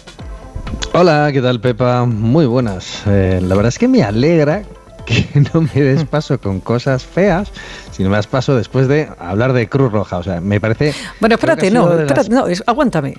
Hola, 0.92 1.30
¿qué 1.32 1.40
tal 1.40 1.60
Pepa? 1.60 2.04
Muy 2.04 2.46
buenas. 2.46 3.02
Eh, 3.06 3.40
la 3.42 3.54
verdad 3.54 3.68
es 3.68 3.78
que 3.78 3.88
me 3.88 4.02
alegra 4.02 4.62
que 5.06 5.28
no 5.54 5.62
me 5.62 5.80
des 5.80 6.04
paso 6.04 6.40
con 6.40 6.60
cosas 6.60 7.04
feas, 7.04 7.48
sino 7.90 8.10
me 8.10 8.16
das 8.16 8.26
paso 8.26 8.56
después 8.56 8.88
de 8.88 9.08
hablar 9.18 9.52
de 9.52 9.68
Cruz 9.68 9.92
Roja. 9.92 10.18
O 10.18 10.22
sea, 10.22 10.40
me 10.40 10.60
parece... 10.60 10.94
Bueno, 11.20 11.34
espérate, 11.34 11.70
no, 11.70 11.92
espérate, 11.92 12.30
no, 12.30 12.44
aguántame. 12.66 13.14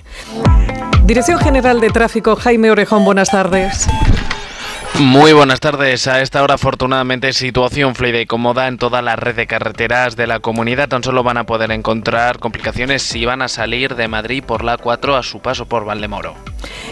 Dirección 1.04 1.38
General 1.38 1.80
de 1.80 1.90
Tráfico, 1.90 2.36
Jaime 2.36 2.70
Orejón, 2.70 3.04
buenas 3.04 3.30
tardes. 3.30 3.88
Muy 5.00 5.32
buenas 5.32 5.58
tardes. 5.58 6.06
A 6.06 6.20
esta 6.20 6.42
hora, 6.42 6.54
afortunadamente, 6.54 7.32
situación 7.32 7.94
fluida 7.94 8.20
y 8.20 8.26
cómoda 8.26 8.68
en 8.68 8.76
toda 8.76 9.00
la 9.00 9.16
red 9.16 9.34
de 9.34 9.46
carreteras 9.46 10.16
de 10.16 10.26
la 10.26 10.40
comunidad. 10.40 10.88
Tan 10.88 11.02
solo 11.02 11.22
van 11.22 11.38
a 11.38 11.44
poder 11.44 11.72
encontrar 11.72 12.38
complicaciones 12.38 13.02
si 13.02 13.24
van 13.24 13.42
a 13.42 13.48
salir 13.48 13.96
de 13.96 14.06
Madrid 14.06 14.44
por 14.46 14.62
la 14.62 14.76
4 14.76 15.16
a 15.16 15.22
su 15.22 15.40
paso 15.40 15.66
por 15.66 15.84
Valdemoro. 15.84 16.34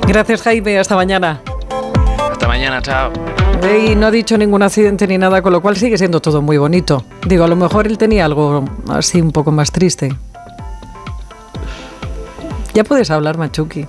Gracias, 0.06 0.42
Jaime. 0.42 0.78
Hasta 0.78 0.96
mañana. 0.96 1.42
Hasta 2.32 2.48
mañana, 2.48 2.80
chao. 2.80 3.12
Y 3.62 3.94
no 3.94 4.06
ha 4.06 4.10
dicho 4.10 4.38
ningún 4.38 4.62
accidente 4.62 5.06
ni 5.06 5.18
nada, 5.18 5.42
con 5.42 5.52
lo 5.52 5.60
cual 5.60 5.76
sigue 5.76 5.98
siendo 5.98 6.20
todo 6.20 6.40
muy 6.40 6.56
bonito. 6.56 7.04
Digo, 7.26 7.44
a 7.44 7.48
lo 7.48 7.56
mejor 7.56 7.86
él 7.86 7.98
tenía 7.98 8.24
algo 8.24 8.64
así 8.88 9.20
un 9.20 9.30
poco 9.30 9.52
más 9.52 9.70
triste. 9.70 10.14
Ya 12.72 12.82
puedes 12.84 13.10
hablar, 13.10 13.36
Machuki. 13.36 13.86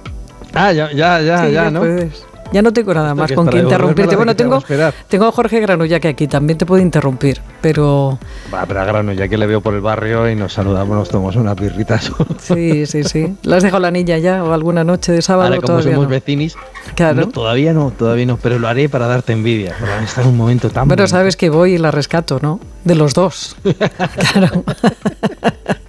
Ah, 0.54 0.74
ya, 0.74 0.92
ya, 0.92 1.22
ya, 1.22 1.48
ya, 1.48 1.72
¿no? 1.72 1.80
Puedes. 1.80 2.26
Ya 2.52 2.62
no 2.62 2.74
tengo 2.74 2.94
nada 2.94 3.16
más 3.16 3.32
con 3.32 3.48
que 3.48 3.60
interrumpirte. 3.60 4.16
Bueno, 4.16 4.36
tengo, 4.36 4.62
tengo 5.08 5.26
a 5.26 5.32
Jorge 5.32 5.60
Granulla 5.62 6.00
que 6.00 6.10
aquí 6.10 6.28
también 6.28 6.58
te 6.58 6.66
puede 6.66 6.82
interrumpir, 6.82 7.42
pero... 7.62 8.20
Va, 8.54 8.66
pero 8.66 8.82
a 8.82 8.86
Granulla 8.86 9.28
que 9.28 9.38
le 9.38 9.48
veo 9.48 9.62
por 9.62 9.74
el 9.74 9.82
barrio 9.82 10.30
y 10.30 10.36
nos 10.36 10.54
saludamos, 10.54 10.98
nos 10.98 11.10
tomamos 11.10 11.36
unas 11.36 11.56
birritas. 11.56 12.12
Sí, 12.42 12.86
sí, 12.86 13.04
sí. 13.04 13.38
¿La 13.44 13.58
has 13.58 13.64
dejado 13.64 13.82
la 13.82 13.92
niña 13.92 14.18
ya 14.18 14.44
o 14.44 14.52
alguna 14.52 14.84
noche 14.84 15.12
de 15.12 15.22
sábado? 15.22 15.54
Ahora, 15.54 15.62
como 15.62 15.82
somos 15.82 16.08
vecinis, 16.08 16.56
claro. 16.96 17.28
todavía 17.28 17.72
no, 17.72 17.92
todavía 17.92 18.26
no, 18.26 18.38
pero 18.38 18.60
lo 18.60 18.68
haré 18.68 18.90
para 18.90 19.08
darte 19.08 19.34
envidia, 19.34 19.76
para 19.80 20.04
estar 20.04 20.24
en 20.24 20.32
un 20.32 20.38
momento 20.38 20.70
tan... 20.70 20.88
Pero 20.88 21.08
sabes 21.08 21.38
que 21.38 21.50
voy 21.50 21.74
y 21.74 21.78
la 21.78 21.92
rescato, 21.92 22.40
¿no? 22.42 22.60
De 22.84 22.96
los 22.96 23.14
dos. 23.14 23.56
claro. 24.34 24.64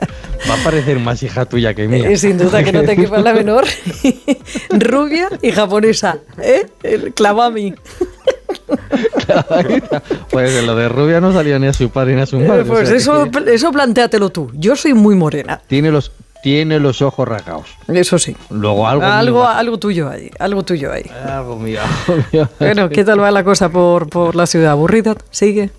Va 0.53 0.61
a 0.61 0.65
parecer 0.65 0.99
más 0.99 1.23
hija 1.23 1.47
tuya 1.47 1.73
que 1.73 1.89
mía. 1.89 2.11
Eh, 2.11 2.19
sin 2.19 2.37
duda 2.37 2.62
que 2.62 2.73
no 2.73 2.83
te 2.83 2.95
quepa 2.95 3.19
la 3.23 3.33
menor. 3.33 3.65
Rubia 4.70 5.31
y 5.41 5.51
japonesa. 5.51 6.19
¿Eh? 6.37 6.66
El 6.83 7.15
clavami. 7.15 7.74
pues 10.31 10.55
en 10.55 10.66
lo 10.66 10.77
de 10.77 10.91
rubia 10.91 11.23
no 11.23 11.33
salía 11.33 11.59
ni 11.59 11.69
a 11.69 11.73
su 11.73 11.89
padre 11.89 12.16
ni 12.16 12.20
a 12.20 12.27
su 12.27 12.39
madre. 12.39 12.66
pues 12.66 12.91
eso, 12.91 13.31
eso 13.47 13.73
plantéatelo 13.73 14.29
tú. 14.29 14.51
Yo 14.53 14.77
soy 14.77 14.93
muy 14.93 15.15
morena. 15.15 15.62
Tiene 15.69 15.91
los, 15.91 16.12
tiene 16.43 16.79
los 16.79 17.01
ojos 17.01 17.27
rasgados. 17.27 17.69
Eso 17.89 18.19
sí. 18.19 18.37
Luego 18.51 18.87
algo 18.87 19.07
algo, 19.07 19.47
algo 19.47 19.79
tuyo 19.79 20.11
ahí, 20.11 20.31
algo 20.39 20.62
tuyo 20.65 20.93
ahí. 20.93 21.11
Algo 21.27 21.57
mío, 21.57 21.81
algo 21.81 22.23
mío. 22.31 22.49
Bueno, 22.59 22.91
¿qué 22.91 23.05
tal 23.05 23.23
va 23.23 23.31
la 23.31 23.43
cosa 23.43 23.70
por, 23.70 24.11
por 24.11 24.37
la 24.37 24.47
ciudad? 24.47 24.73
¿Aburrida? 24.73 25.16
¿Sigue? 25.31 25.70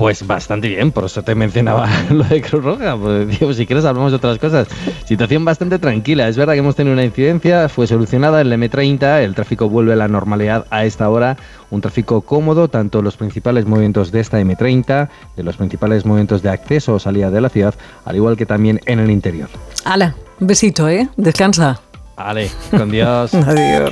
Pues 0.00 0.26
bastante 0.26 0.66
bien, 0.66 0.92
por 0.92 1.04
eso 1.04 1.22
te 1.22 1.34
mencionaba 1.34 1.86
lo 2.10 2.24
de 2.24 2.40
Cruz 2.40 2.64
Roja. 2.64 2.96
Pues, 2.96 3.54
si 3.54 3.66
quieres 3.66 3.84
hablamos 3.84 4.12
de 4.12 4.16
otras 4.16 4.38
cosas. 4.38 4.66
Situación 5.04 5.44
bastante 5.44 5.78
tranquila. 5.78 6.26
Es 6.26 6.38
verdad 6.38 6.54
que 6.54 6.60
hemos 6.60 6.74
tenido 6.74 6.94
una 6.94 7.04
incidencia, 7.04 7.68
fue 7.68 7.86
solucionada 7.86 8.40
en 8.40 8.50
el 8.50 8.58
M30, 8.58 9.20
el 9.20 9.34
tráfico 9.34 9.68
vuelve 9.68 9.92
a 9.92 9.96
la 9.96 10.08
normalidad 10.08 10.64
a 10.70 10.86
esta 10.86 11.10
hora. 11.10 11.36
Un 11.70 11.82
tráfico 11.82 12.22
cómodo, 12.22 12.68
tanto 12.68 13.02
los 13.02 13.18
principales 13.18 13.66
movimientos 13.66 14.10
de 14.10 14.20
esta 14.20 14.40
M30, 14.40 15.10
de 15.36 15.42
los 15.42 15.58
principales 15.58 16.06
movimientos 16.06 16.40
de 16.40 16.48
acceso 16.48 16.94
o 16.94 16.98
salida 16.98 17.30
de 17.30 17.42
la 17.42 17.50
ciudad, 17.50 17.74
al 18.06 18.16
igual 18.16 18.38
que 18.38 18.46
también 18.46 18.80
en 18.86 19.00
el 19.00 19.10
interior. 19.10 19.50
Hala, 19.84 20.14
un 20.40 20.46
besito, 20.46 20.88
¿eh? 20.88 21.10
Descansa. 21.18 21.78
Vale, 22.16 22.50
con 22.70 22.90
Dios. 22.90 23.34
Adiós. 23.34 23.90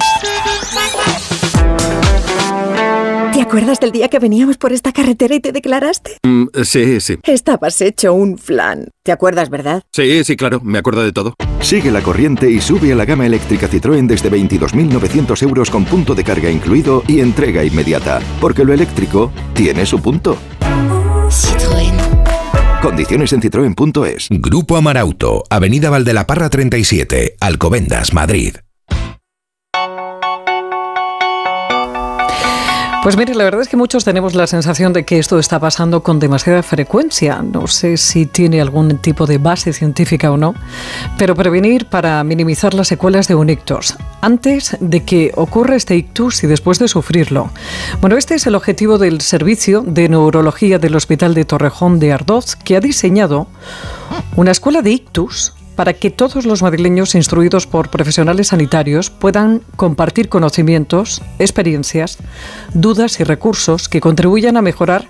¿Te 3.38 3.42
acuerdas 3.42 3.78
del 3.78 3.92
día 3.92 4.08
que 4.08 4.18
veníamos 4.18 4.56
por 4.56 4.72
esta 4.72 4.92
carretera 4.92 5.32
y 5.36 5.38
te 5.38 5.52
declaraste? 5.52 6.18
Mm, 6.24 6.46
sí, 6.64 6.98
sí. 7.00 7.18
Estabas 7.22 7.80
hecho 7.80 8.12
un 8.12 8.36
flan. 8.36 8.88
¿Te 9.04 9.12
acuerdas, 9.12 9.48
verdad? 9.48 9.84
Sí, 9.92 10.24
sí, 10.24 10.34
claro, 10.34 10.60
me 10.60 10.78
acuerdo 10.78 11.04
de 11.04 11.12
todo. 11.12 11.34
Sigue 11.60 11.92
la 11.92 12.02
corriente 12.02 12.50
y 12.50 12.60
sube 12.60 12.92
a 12.92 12.96
la 12.96 13.04
gama 13.04 13.26
eléctrica 13.26 13.68
Citroën 13.68 14.08
desde 14.08 14.28
22.900 14.28 15.40
euros 15.44 15.70
con 15.70 15.84
punto 15.84 16.16
de 16.16 16.24
carga 16.24 16.50
incluido 16.50 17.04
y 17.06 17.20
entrega 17.20 17.62
inmediata. 17.62 18.18
Porque 18.40 18.64
lo 18.64 18.72
eléctrico 18.72 19.30
tiene 19.54 19.86
su 19.86 20.02
punto. 20.02 20.36
Citroën. 21.28 21.94
Condiciones 22.82 23.32
en 23.32 23.40
citroen.es. 23.40 24.26
Grupo 24.30 24.76
Amarauto, 24.76 25.44
Avenida 25.48 25.90
Valdelaparra 25.90 26.50
37, 26.50 27.36
Alcobendas, 27.38 28.12
Madrid. 28.12 28.56
Pues 33.00 33.16
mire, 33.16 33.34
la 33.36 33.44
verdad 33.44 33.60
es 33.60 33.68
que 33.68 33.76
muchos 33.76 34.04
tenemos 34.04 34.34
la 34.34 34.48
sensación 34.48 34.92
de 34.92 35.04
que 35.04 35.18
esto 35.18 35.38
está 35.38 35.60
pasando 35.60 36.02
con 36.02 36.18
demasiada 36.18 36.64
frecuencia. 36.64 37.42
No 37.42 37.68
sé 37.68 37.96
si 37.96 38.26
tiene 38.26 38.60
algún 38.60 38.98
tipo 38.98 39.24
de 39.24 39.38
base 39.38 39.72
científica 39.72 40.32
o 40.32 40.36
no, 40.36 40.54
pero 41.16 41.36
prevenir 41.36 41.86
para 41.86 42.22
minimizar 42.24 42.74
las 42.74 42.88
secuelas 42.88 43.28
de 43.28 43.36
un 43.36 43.50
ictus 43.50 43.96
antes 44.20 44.76
de 44.80 45.04
que 45.04 45.32
ocurra 45.36 45.76
este 45.76 45.94
ictus 45.94 46.42
y 46.42 46.48
después 46.48 46.80
de 46.80 46.88
sufrirlo. 46.88 47.50
Bueno, 48.00 48.16
este 48.16 48.34
es 48.34 48.46
el 48.48 48.56
objetivo 48.56 48.98
del 48.98 49.20
Servicio 49.20 49.82
de 49.86 50.08
Neurología 50.08 50.80
del 50.80 50.96
Hospital 50.96 51.34
de 51.34 51.44
Torrejón 51.44 52.00
de 52.00 52.12
Ardoz, 52.12 52.56
que 52.56 52.76
ha 52.76 52.80
diseñado 52.80 53.46
una 54.34 54.50
escuela 54.50 54.82
de 54.82 54.90
ictus 54.90 55.54
para 55.78 55.92
que 55.92 56.10
todos 56.10 56.44
los 56.44 56.60
madrileños 56.60 57.14
instruidos 57.14 57.68
por 57.68 57.88
profesionales 57.88 58.48
sanitarios 58.48 59.10
puedan 59.10 59.62
compartir 59.76 60.28
conocimientos, 60.28 61.22
experiencias, 61.38 62.18
dudas 62.74 63.20
y 63.20 63.22
recursos 63.22 63.88
que 63.88 64.00
contribuyan 64.00 64.56
a 64.56 64.62
mejorar 64.62 65.06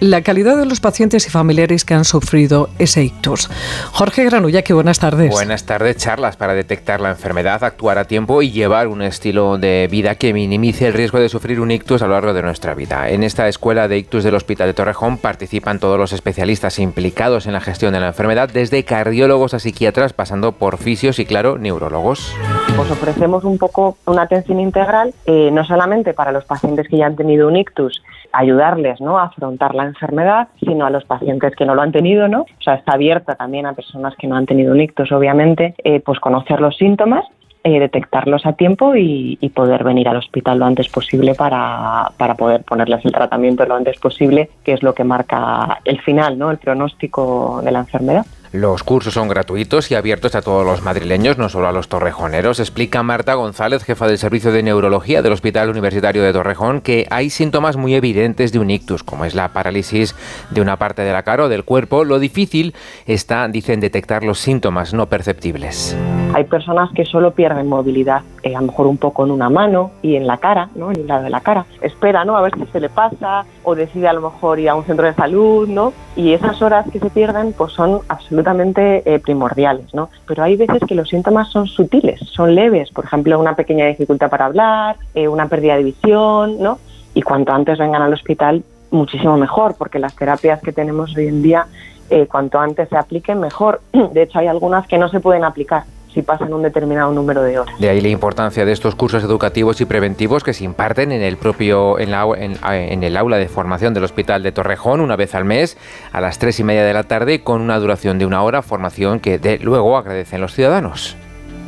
la 0.00 0.22
calidad 0.22 0.56
de 0.56 0.64
los 0.64 0.80
pacientes 0.80 1.26
y 1.26 1.30
familiares 1.30 1.84
que 1.84 1.94
han 1.94 2.04
sufrido 2.04 2.70
ese 2.78 3.04
ictus. 3.04 3.50
Jorge 3.92 4.24
Granulla, 4.24 4.62
que 4.62 4.72
buenas 4.72 4.98
tardes. 4.98 5.30
Buenas 5.30 5.66
tardes, 5.66 5.98
charlas 5.98 6.36
para 6.36 6.54
detectar 6.54 7.00
la 7.00 7.10
enfermedad, 7.10 7.62
actuar 7.62 7.98
a 7.98 8.06
tiempo 8.06 8.40
y 8.40 8.50
llevar 8.50 8.88
un 8.88 9.02
estilo 9.02 9.58
de 9.58 9.88
vida 9.90 10.14
que 10.14 10.32
minimice 10.32 10.86
el 10.86 10.94
riesgo 10.94 11.20
de 11.20 11.28
sufrir 11.28 11.60
un 11.60 11.70
ictus 11.70 12.00
a 12.02 12.06
lo 12.06 12.14
largo 12.14 12.32
de 12.32 12.42
nuestra 12.42 12.74
vida. 12.74 13.10
En 13.10 13.22
esta 13.22 13.46
escuela 13.46 13.88
de 13.88 13.98
ictus 13.98 14.24
del 14.24 14.34
Hospital 14.34 14.68
de 14.68 14.74
Torrejón 14.74 15.18
participan 15.18 15.78
todos 15.78 15.98
los 15.98 16.12
especialistas 16.12 16.78
implicados 16.78 17.46
en 17.46 17.52
la 17.52 17.60
gestión 17.60 17.92
de 17.92 18.00
la 18.00 18.08
enfermedad, 18.08 18.48
desde 18.48 18.84
cardiólogos 18.84 19.52
a 19.52 19.58
psiquiatras, 19.58 20.14
pasando 20.14 20.52
por 20.52 20.78
fisios 20.78 21.18
y, 21.18 21.26
claro, 21.26 21.58
neurólogos. 21.58 22.34
Pues 22.74 22.90
ofrecemos 22.90 23.44
un 23.44 23.58
poco 23.58 23.98
una 24.06 24.22
atención 24.22 24.60
integral, 24.60 25.12
eh, 25.26 25.50
no 25.52 25.64
solamente 25.66 26.14
para 26.14 26.32
los 26.32 26.44
pacientes 26.44 26.88
que 26.88 26.96
ya 26.96 27.06
han 27.06 27.16
tenido 27.16 27.48
un 27.48 27.56
ictus, 27.56 28.02
ayudarles 28.32 29.00
¿no? 29.00 29.18
a 29.18 29.24
afrontar 29.24 29.74
la 29.74 29.84
enfermedad, 29.84 30.48
sino 30.58 30.86
a 30.86 30.90
los 30.90 31.04
pacientes 31.04 31.54
que 31.56 31.64
no 31.64 31.74
lo 31.74 31.82
han 31.82 31.92
tenido, 31.92 32.28
¿no? 32.28 32.42
O 32.42 32.62
sea, 32.62 32.74
está 32.74 32.92
abierta 32.92 33.34
también 33.34 33.66
a 33.66 33.72
personas 33.72 34.14
que 34.16 34.26
no 34.26 34.36
han 34.36 34.46
tenido 34.46 34.72
un 34.72 34.80
ictus, 34.80 35.12
obviamente, 35.12 35.74
eh, 35.84 36.00
pues 36.00 36.20
conocer 36.20 36.60
los 36.60 36.76
síntomas 36.76 37.24
eh, 37.62 37.78
detectarlos 37.78 38.46
a 38.46 38.54
tiempo 38.54 38.96
y, 38.96 39.36
y, 39.38 39.50
poder 39.50 39.84
venir 39.84 40.08
al 40.08 40.16
hospital 40.16 40.58
lo 40.58 40.64
antes 40.64 40.88
posible 40.88 41.34
para, 41.34 42.10
para, 42.16 42.34
poder 42.34 42.64
ponerles 42.64 43.04
el 43.04 43.12
tratamiento 43.12 43.66
lo 43.66 43.74
antes 43.74 43.98
posible, 43.98 44.48
que 44.64 44.72
es 44.72 44.82
lo 44.82 44.94
que 44.94 45.04
marca 45.04 45.78
el 45.84 46.00
final, 46.00 46.38
¿no? 46.38 46.50
el 46.50 46.56
pronóstico 46.56 47.60
de 47.62 47.70
la 47.70 47.80
enfermedad. 47.80 48.24
Los 48.52 48.82
cursos 48.82 49.14
son 49.14 49.28
gratuitos 49.28 49.92
y 49.92 49.94
abiertos 49.94 50.34
a 50.34 50.42
todos 50.42 50.66
los 50.66 50.82
madrileños, 50.82 51.38
no 51.38 51.48
solo 51.48 51.68
a 51.68 51.72
los 51.72 51.86
torrejoneros. 51.86 52.58
Explica 52.58 53.04
Marta 53.04 53.34
González, 53.34 53.84
jefa 53.84 54.08
del 54.08 54.18
Servicio 54.18 54.50
de 54.50 54.64
Neurología 54.64 55.22
del 55.22 55.32
Hospital 55.32 55.70
Universitario 55.70 56.24
de 56.24 56.32
Torrejón, 56.32 56.80
que 56.80 57.06
hay 57.10 57.30
síntomas 57.30 57.76
muy 57.76 57.94
evidentes 57.94 58.50
de 58.50 58.58
un 58.58 58.72
ictus, 58.72 59.04
como 59.04 59.24
es 59.24 59.36
la 59.36 59.52
parálisis 59.52 60.16
de 60.50 60.60
una 60.60 60.78
parte 60.78 61.02
de 61.02 61.12
la 61.12 61.22
cara 61.22 61.44
o 61.44 61.48
del 61.48 61.62
cuerpo. 61.62 62.04
Lo 62.04 62.18
difícil 62.18 62.74
está, 63.06 63.46
dicen, 63.46 63.78
detectar 63.78 64.24
los 64.24 64.40
síntomas 64.40 64.94
no 64.94 65.06
perceptibles. 65.06 65.96
Hay 66.34 66.42
personas 66.44 66.90
que 66.92 67.04
solo 67.04 67.30
pierden 67.30 67.68
movilidad, 67.68 68.22
eh, 68.42 68.56
a 68.56 68.60
lo 68.60 68.68
mejor 68.68 68.88
un 68.88 68.98
poco 68.98 69.24
en 69.24 69.30
una 69.30 69.48
mano 69.48 69.92
y 70.02 70.16
en 70.16 70.26
la 70.26 70.38
cara, 70.38 70.70
¿no? 70.74 70.90
en 70.90 71.00
el 71.00 71.06
lado 71.06 71.22
de 71.22 71.30
la 71.30 71.40
cara. 71.40 71.66
Espera, 71.82 72.24
¿no? 72.24 72.36
A 72.36 72.42
ver 72.42 72.54
si 72.56 72.66
se 72.72 72.80
le 72.80 72.88
pasa 72.88 73.44
o 73.62 73.76
decide 73.76 74.08
a 74.08 74.12
lo 74.12 74.22
mejor 74.22 74.58
ir 74.58 74.68
a 74.68 74.74
un 74.74 74.84
centro 74.84 75.06
de 75.06 75.14
salud, 75.14 75.68
¿no? 75.68 75.92
Y 76.16 76.32
esas 76.32 76.60
horas 76.62 76.86
que 76.92 76.98
se 76.98 77.10
pierden, 77.10 77.52
pues 77.52 77.72
son 77.72 78.00
absolutamente 78.08 78.39
absolutamente 78.40 79.02
eh, 79.04 79.18
primordiales, 79.18 79.92
¿no? 79.94 80.08
Pero 80.26 80.42
hay 80.42 80.56
veces 80.56 80.80
que 80.86 80.94
los 80.94 81.08
síntomas 81.08 81.48
son 81.50 81.66
sutiles, 81.66 82.20
son 82.32 82.54
leves, 82.54 82.90
por 82.90 83.04
ejemplo, 83.04 83.38
una 83.38 83.54
pequeña 83.54 83.86
dificultad 83.86 84.30
para 84.30 84.46
hablar, 84.46 84.96
eh, 85.14 85.28
una 85.28 85.48
pérdida 85.48 85.76
de 85.76 85.84
visión, 85.84 86.60
¿no? 86.60 86.78
Y 87.14 87.22
cuanto 87.22 87.52
antes 87.52 87.78
vengan 87.78 88.02
al 88.02 88.12
hospital, 88.12 88.62
muchísimo 88.90 89.36
mejor, 89.36 89.74
porque 89.76 89.98
las 89.98 90.16
terapias 90.16 90.60
que 90.60 90.72
tenemos 90.72 91.14
hoy 91.16 91.28
en 91.28 91.42
día, 91.42 91.66
eh, 92.08 92.26
cuanto 92.26 92.58
antes 92.58 92.88
se 92.88 92.96
apliquen, 92.96 93.40
mejor. 93.40 93.80
De 94.12 94.22
hecho, 94.22 94.38
hay 94.38 94.46
algunas 94.46 94.86
que 94.86 94.98
no 94.98 95.08
se 95.08 95.20
pueden 95.20 95.44
aplicar 95.44 95.84
si 96.12 96.22
pasan 96.22 96.52
un 96.52 96.62
determinado 96.62 97.12
número 97.12 97.42
de 97.42 97.58
horas. 97.58 97.78
De 97.78 97.88
ahí 97.88 98.00
la 98.00 98.08
importancia 98.08 98.64
de 98.64 98.72
estos 98.72 98.94
cursos 98.94 99.22
educativos 99.22 99.80
y 99.80 99.84
preventivos 99.84 100.42
que 100.42 100.52
se 100.52 100.64
imparten 100.64 101.12
en 101.12 101.22
el 101.22 101.36
propio 101.36 101.98
en, 101.98 102.10
la, 102.10 102.26
en, 102.36 102.56
en 102.64 103.02
el 103.02 103.16
aula 103.16 103.36
de 103.38 103.48
formación 103.48 103.94
del 103.94 104.04
Hospital 104.04 104.42
de 104.42 104.52
Torrejón 104.52 105.00
una 105.00 105.16
vez 105.16 105.34
al 105.34 105.44
mes 105.44 105.76
a 106.12 106.20
las 106.20 106.38
tres 106.38 106.58
y 106.60 106.64
media 106.64 106.84
de 106.84 106.92
la 106.92 107.04
tarde 107.04 107.42
con 107.42 107.60
una 107.60 107.78
duración 107.78 108.18
de 108.18 108.26
una 108.26 108.42
hora, 108.42 108.62
formación 108.62 109.20
que 109.20 109.38
de 109.38 109.58
luego 109.58 109.96
agradecen 109.96 110.40
los 110.40 110.54
ciudadanos 110.54 111.16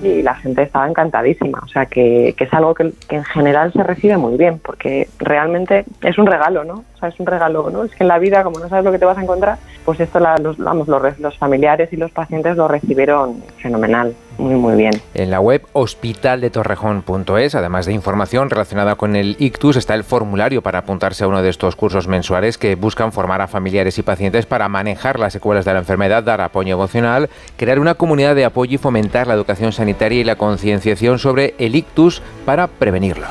y 0.02 0.22
la 0.22 0.34
gente 0.34 0.62
estaba 0.62 0.88
encantadísima. 0.88 1.60
O 1.62 1.68
sea, 1.68 1.86
que, 1.86 2.34
que 2.36 2.44
es 2.44 2.52
algo 2.52 2.74
que, 2.74 2.92
que, 3.08 3.16
en 3.16 3.24
general 3.24 3.72
se 3.72 3.82
recibe 3.82 4.16
muy 4.16 4.36
bien, 4.36 4.58
porque 4.58 5.08
realmente 5.18 5.84
es 6.02 6.18
un 6.18 6.26
regalo, 6.26 6.64
¿no? 6.64 6.84
Sea, 7.02 7.08
es 7.08 7.18
un 7.18 7.26
regalo, 7.26 7.68
¿no? 7.68 7.82
Es 7.82 7.90
que 7.90 8.04
en 8.04 8.08
la 8.08 8.20
vida, 8.20 8.44
como 8.44 8.60
no 8.60 8.68
sabes 8.68 8.84
lo 8.84 8.92
que 8.92 8.98
te 9.00 9.04
vas 9.04 9.18
a 9.18 9.22
encontrar, 9.22 9.58
pues 9.84 9.98
esto 9.98 10.20
la, 10.20 10.36
los, 10.36 10.56
vamos, 10.56 10.86
los, 10.86 11.18
los 11.18 11.36
familiares 11.36 11.92
y 11.92 11.96
los 11.96 12.12
pacientes 12.12 12.56
lo 12.56 12.68
recibieron 12.68 13.42
fenomenal. 13.60 14.14
Muy, 14.38 14.54
muy 14.54 14.76
bien. 14.76 14.92
En 15.14 15.30
la 15.32 15.40
web 15.40 15.66
hospitaldetorrejón.es, 15.72 17.56
además 17.56 17.86
de 17.86 17.92
información 17.92 18.50
relacionada 18.50 18.94
con 18.94 19.16
el 19.16 19.34
ictus, 19.40 19.76
está 19.76 19.94
el 19.94 20.04
formulario 20.04 20.62
para 20.62 20.78
apuntarse 20.78 21.24
a 21.24 21.26
uno 21.26 21.42
de 21.42 21.48
estos 21.48 21.74
cursos 21.74 22.06
mensuales 22.06 22.56
que 22.56 22.76
buscan 22.76 23.10
formar 23.10 23.40
a 23.40 23.48
familiares 23.48 23.98
y 23.98 24.02
pacientes 24.02 24.46
para 24.46 24.68
manejar 24.68 25.18
las 25.18 25.32
secuelas 25.32 25.64
de 25.64 25.72
la 25.72 25.80
enfermedad, 25.80 26.22
dar 26.22 26.40
apoyo 26.40 26.74
emocional, 26.74 27.28
crear 27.56 27.80
una 27.80 27.94
comunidad 27.94 28.36
de 28.36 28.44
apoyo 28.44 28.76
y 28.76 28.78
fomentar 28.78 29.26
la 29.26 29.34
educación 29.34 29.72
sanitaria 29.72 30.20
y 30.20 30.24
la 30.24 30.36
concienciación 30.36 31.18
sobre 31.18 31.54
el 31.58 31.74
ictus 31.74 32.22
para 32.46 32.68
prevenirlo. 32.68 33.26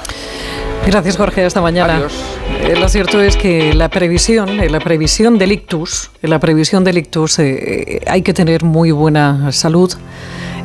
Gracias 0.86 1.16
Jorge, 1.16 1.46
hasta 1.46 1.62
mañana. 1.62 2.00
Eh, 2.00 2.51
lo 2.80 2.90
cierto 2.90 3.22
es 3.22 3.38
que 3.38 3.74
la 3.74 3.90
previsión, 3.90 4.60
eh, 4.60 4.70
la 4.70 4.80
previsión 4.80 5.38
del 5.38 5.52
ictus, 5.52 6.12
la 6.22 6.40
previsión 6.40 6.84
del 6.84 6.98
ictus 6.98 7.40
eh, 7.40 8.02
hay 8.08 8.22
que 8.22 8.34
tener 8.34 8.64
muy 8.64 8.92
buena 8.92 9.52
salud 9.52 9.92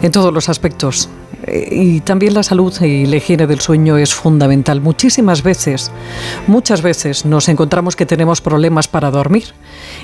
en 0.03 0.13
todos 0.13 0.33
los 0.33 0.49
aspectos. 0.49 1.09
Y 1.71 2.01
también 2.01 2.35
la 2.35 2.43
salud 2.43 2.75
y 2.81 3.07
la 3.07 3.17
higiene 3.17 3.47
del 3.47 3.61
sueño 3.61 3.99
es 3.99 4.15
fundamental. 4.15 4.81
Muchísimas 4.81 5.43
veces, 5.43 5.93
muchas 6.49 6.83
veces 6.83 7.25
nos 7.25 7.49
encontramos 7.49 7.95
que 7.95 8.05
tenemos 8.05 8.41
problemas 8.41 8.89
para 8.89 9.11
dormir 9.11 9.55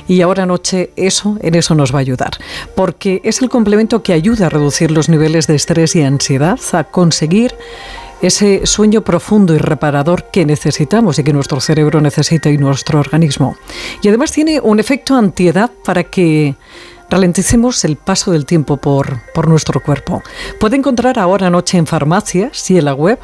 y 0.07 0.21
ahora 0.21 0.47
noche 0.47 0.93
eso 0.95 1.39
en 1.41 1.55
eso 1.57 1.75
nos 1.75 1.93
va 1.93 1.99
a 1.99 2.01
ayudar, 2.01 2.33
porque 2.77 3.21
es 3.25 3.43
el 3.43 3.49
complemento 3.49 4.03
que 4.03 4.13
ayuda 4.13 4.47
a 4.47 4.51
reducir 4.51 4.91
los 4.91 5.09
niveles 5.09 5.47
de 5.47 5.57
estrés 5.57 5.97
y 5.97 6.03
ansiedad, 6.03 6.61
a 6.73 6.85
conseguir 6.85 7.55
ese 8.23 8.67
sueño 8.67 9.03
profundo 9.03 9.55
y 9.55 9.59
reparador 9.59 10.31
que 10.31 10.47
necesitamos 10.47 11.19
y 11.19 11.25
que 11.25 11.33
nuestro 11.33 11.61
cerebro 11.61 12.01
necesita 12.01 12.49
y 12.51 12.57
nuestro 12.57 13.01
organismo. 13.01 13.57
Y 14.03 14.09
además 14.09 14.33
tiene 14.33 14.61
un 14.61 14.81
efecto 14.81 15.17
antiedad 15.17 15.71
para 15.85 16.05
que 16.05 16.55
ralenticemos 17.11 17.85
el 17.85 17.97
paso 17.97 18.31
del 18.31 18.47
tiempo 18.47 18.79
por, 18.79 19.21
por 19.35 19.49
nuestro 19.49 19.83
cuerpo. 19.83 20.23
Puede 20.59 20.77
encontrar 20.77 21.19
ahora 21.19 21.51
noche 21.51 21.77
en 21.77 21.87
farmacias 21.87 22.71
y 22.71 22.79
en 22.79 22.87
la 22.87 22.95
web 22.95 23.19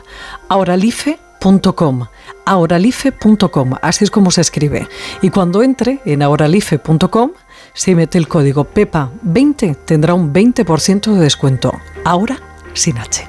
auralife.com 0.48 2.06
auralife.com, 2.44 3.74
así 3.82 4.04
es 4.04 4.10
como 4.10 4.30
se 4.30 4.40
escribe. 4.40 4.88
Y 5.22 5.30
cuando 5.30 5.62
entre 5.62 6.00
en 6.04 6.22
auralife.com, 6.22 7.32
si 7.74 7.94
mete 7.94 8.18
el 8.18 8.26
código 8.26 8.66
PEPA20 8.66 9.76
tendrá 9.84 10.14
un 10.14 10.32
20% 10.32 11.12
de 11.12 11.20
descuento. 11.20 11.72
Ahora 12.04 12.40
sin 12.74 12.98
H. 12.98 13.28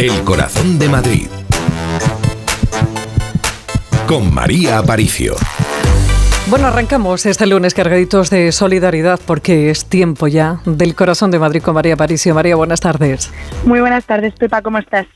El 0.00 0.24
corazón 0.24 0.78
de 0.78 0.88
Madrid. 0.88 1.26
Con 4.06 4.32
María 4.32 4.78
Aparicio. 4.78 5.36
Bueno, 6.50 6.66
arrancamos 6.66 7.26
este 7.26 7.46
lunes 7.46 7.74
cargaditos 7.74 8.28
de 8.28 8.50
solidaridad 8.50 9.20
porque 9.24 9.70
es 9.70 9.88
tiempo 9.88 10.26
ya 10.26 10.60
del 10.64 10.96
corazón 10.96 11.30
de 11.30 11.38
Madrid 11.38 11.62
con 11.62 11.74
María 11.74 11.94
Aparicio. 11.94 12.34
María, 12.34 12.56
buenas 12.56 12.80
tardes. 12.80 13.32
Muy 13.64 13.78
buenas 13.78 14.04
tardes, 14.04 14.34
Pepa, 14.34 14.60
¿cómo 14.60 14.78
estás? 14.78 15.06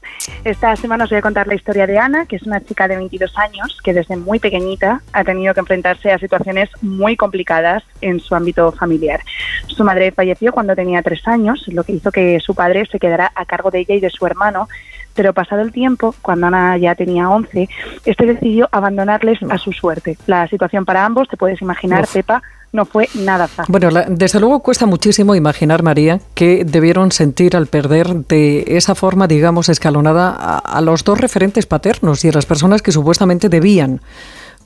Esta 0.45 0.77
semana 0.77 1.03
os 1.03 1.11
voy 1.11 1.19
a 1.19 1.23
contar 1.23 1.49
la 1.49 1.57
historia 1.57 1.89
de 1.89 1.99
Ana, 1.99 2.27
que 2.27 2.37
es 2.37 2.45
una 2.45 2.61
chica 2.61 2.87
de 2.87 2.95
22 2.99 3.37
años 3.37 3.77
que 3.83 3.93
desde 3.93 4.17
muy 4.17 4.39
pequeñita 4.39 5.03
ha 5.13 5.25
tenido 5.25 5.55
que 5.55 5.61
enfrentarse 5.61 6.13
a 6.13 6.21
situaciones 6.21 6.71
muy 6.83 7.17
complicadas 7.17 7.83
en 8.01 8.21
su 8.21 8.37
ámbito 8.37 8.71
familiar. 8.71 9.21
Su 9.67 9.83
madre 9.83 10.13
falleció 10.13 10.53
cuando 10.53 10.77
tenía 10.77 11.03
tres 11.03 11.27
años, 11.27 11.65
lo 11.67 11.83
que 11.83 11.95
hizo 11.95 12.13
que 12.13 12.39
su 12.39 12.55
padre 12.55 12.87
se 12.87 13.01
quedara 13.01 13.33
a 13.35 13.45
cargo 13.45 13.73
de 13.73 13.81
ella 13.81 13.97
y 13.97 14.01
de 14.01 14.11
su 14.11 14.25
hermano 14.25 14.69
pero 15.15 15.33
pasado 15.33 15.63
el 15.63 15.73
tiempo, 15.73 16.15
cuando 16.23 16.47
Ana 16.47 16.77
ya 16.77 16.95
tenía 16.95 17.29
11, 17.29 17.69
este 18.05 18.27
decidió 18.27 18.69
abandonarles 18.73 19.39
a 19.49 19.59
su 19.59 19.73
suerte. 19.73 20.19
La 20.27 20.47
situación 20.49 20.85
para 20.85 21.05
ambos, 21.05 21.29
te 21.29 21.37
puedes 21.37 21.61
imaginar, 21.63 22.05
Uf. 22.05 22.13
Pepa, 22.13 22.43
no 22.73 22.85
fue 22.85 23.09
nada 23.15 23.47
fácil. 23.47 23.71
Bueno, 23.71 23.91
la, 23.91 24.07
desde 24.09 24.41
luego 24.41 24.61
cuesta 24.61 24.85
muchísimo 24.87 25.35
imaginar, 25.35 25.83
María, 25.83 26.21
que 26.35 26.65
debieron 26.65 27.13
sentir 27.13 27.57
al 27.57 27.69
perder 27.69 28.27
de 28.27 28.65
esa 28.67 28.95
forma, 28.95 29.29
digamos, 29.29 29.69
escalonada 29.69 30.31
a, 30.31 30.59
a 30.59 30.81
los 30.81 31.05
dos 31.05 31.21
referentes 31.21 31.67
paternos 31.67 32.25
y 32.25 32.29
a 32.29 32.33
las 32.33 32.47
personas 32.47 32.83
que 32.83 32.91
supuestamente 32.91 33.49
debían 33.49 34.01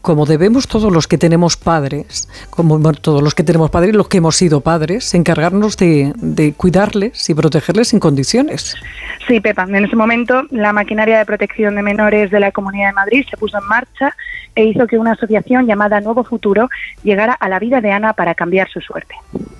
como 0.08 0.24
debemos 0.24 0.66
todos 0.66 0.90
los 0.90 1.06
que 1.06 1.18
tenemos 1.18 1.58
padres, 1.58 2.30
como 2.48 2.80
todos 2.94 3.22
los 3.22 3.34
que 3.34 3.42
tenemos 3.42 3.70
padres, 3.70 3.94
los 3.94 4.08
que 4.08 4.16
hemos 4.16 4.36
sido 4.36 4.62
padres, 4.62 5.12
encargarnos 5.12 5.76
de, 5.76 6.14
de, 6.16 6.54
cuidarles 6.54 7.28
y 7.28 7.34
protegerles 7.34 7.88
sin 7.88 8.00
condiciones. 8.00 8.74
Sí, 9.26 9.38
Pepa, 9.40 9.64
en 9.64 9.84
ese 9.84 9.96
momento 9.96 10.44
la 10.50 10.72
maquinaria 10.72 11.18
de 11.18 11.26
protección 11.26 11.74
de 11.74 11.82
menores 11.82 12.30
de 12.30 12.40
la 12.40 12.52
Comunidad 12.52 12.88
de 12.88 12.94
Madrid 12.94 13.26
se 13.28 13.36
puso 13.36 13.58
en 13.58 13.66
marcha 13.66 14.16
e 14.54 14.64
hizo 14.64 14.86
que 14.86 14.96
una 14.96 15.12
asociación 15.12 15.66
llamada 15.66 16.00
Nuevo 16.00 16.24
Futuro 16.24 16.70
llegara 17.04 17.34
a 17.34 17.48
la 17.50 17.58
vida 17.58 17.82
de 17.82 17.92
Ana 17.92 18.14
para 18.14 18.34
cambiar 18.34 18.70
su 18.70 18.80
suerte. 18.80 19.14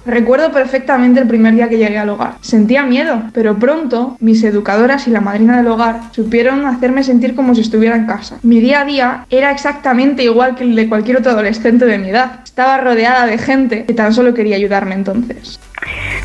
Recuerdo 0.06 0.50
perfectamente 0.50 1.20
el 1.20 1.28
primer 1.28 1.54
día 1.54 1.68
que 1.68 1.76
llegué 1.76 1.98
al 1.98 2.08
hogar. 2.08 2.36
Sentía 2.40 2.82
miedo, 2.84 3.24
pero 3.34 3.58
pronto 3.58 4.16
mis 4.20 4.42
educadoras 4.42 5.06
y 5.06 5.10
la 5.10 5.20
madrina 5.20 5.58
del 5.58 5.66
hogar 5.66 6.00
supieron 6.12 6.64
hacerme 6.64 7.04
sentir 7.04 7.34
como 7.34 7.54
si 7.54 7.60
estuviera 7.60 7.94
en 7.94 8.06
casa. 8.06 8.38
Mi 8.42 8.60
día 8.60 8.80
a 8.80 8.84
día 8.86 9.26
era 9.28 9.50
exactamente 9.50 10.24
igual 10.24 10.37
que 10.56 10.64
el 10.64 10.76
de 10.76 10.88
cualquier 10.88 11.18
otro 11.18 11.32
adolescente 11.32 11.84
de 11.84 11.98
mi 11.98 12.10
edad. 12.10 12.40
Estaba 12.44 12.78
rodeada 12.78 13.26
de 13.26 13.38
gente 13.38 13.84
que 13.84 13.94
tan 13.94 14.12
solo 14.12 14.34
quería 14.34 14.56
ayudarme 14.56 14.94
entonces. 14.94 15.58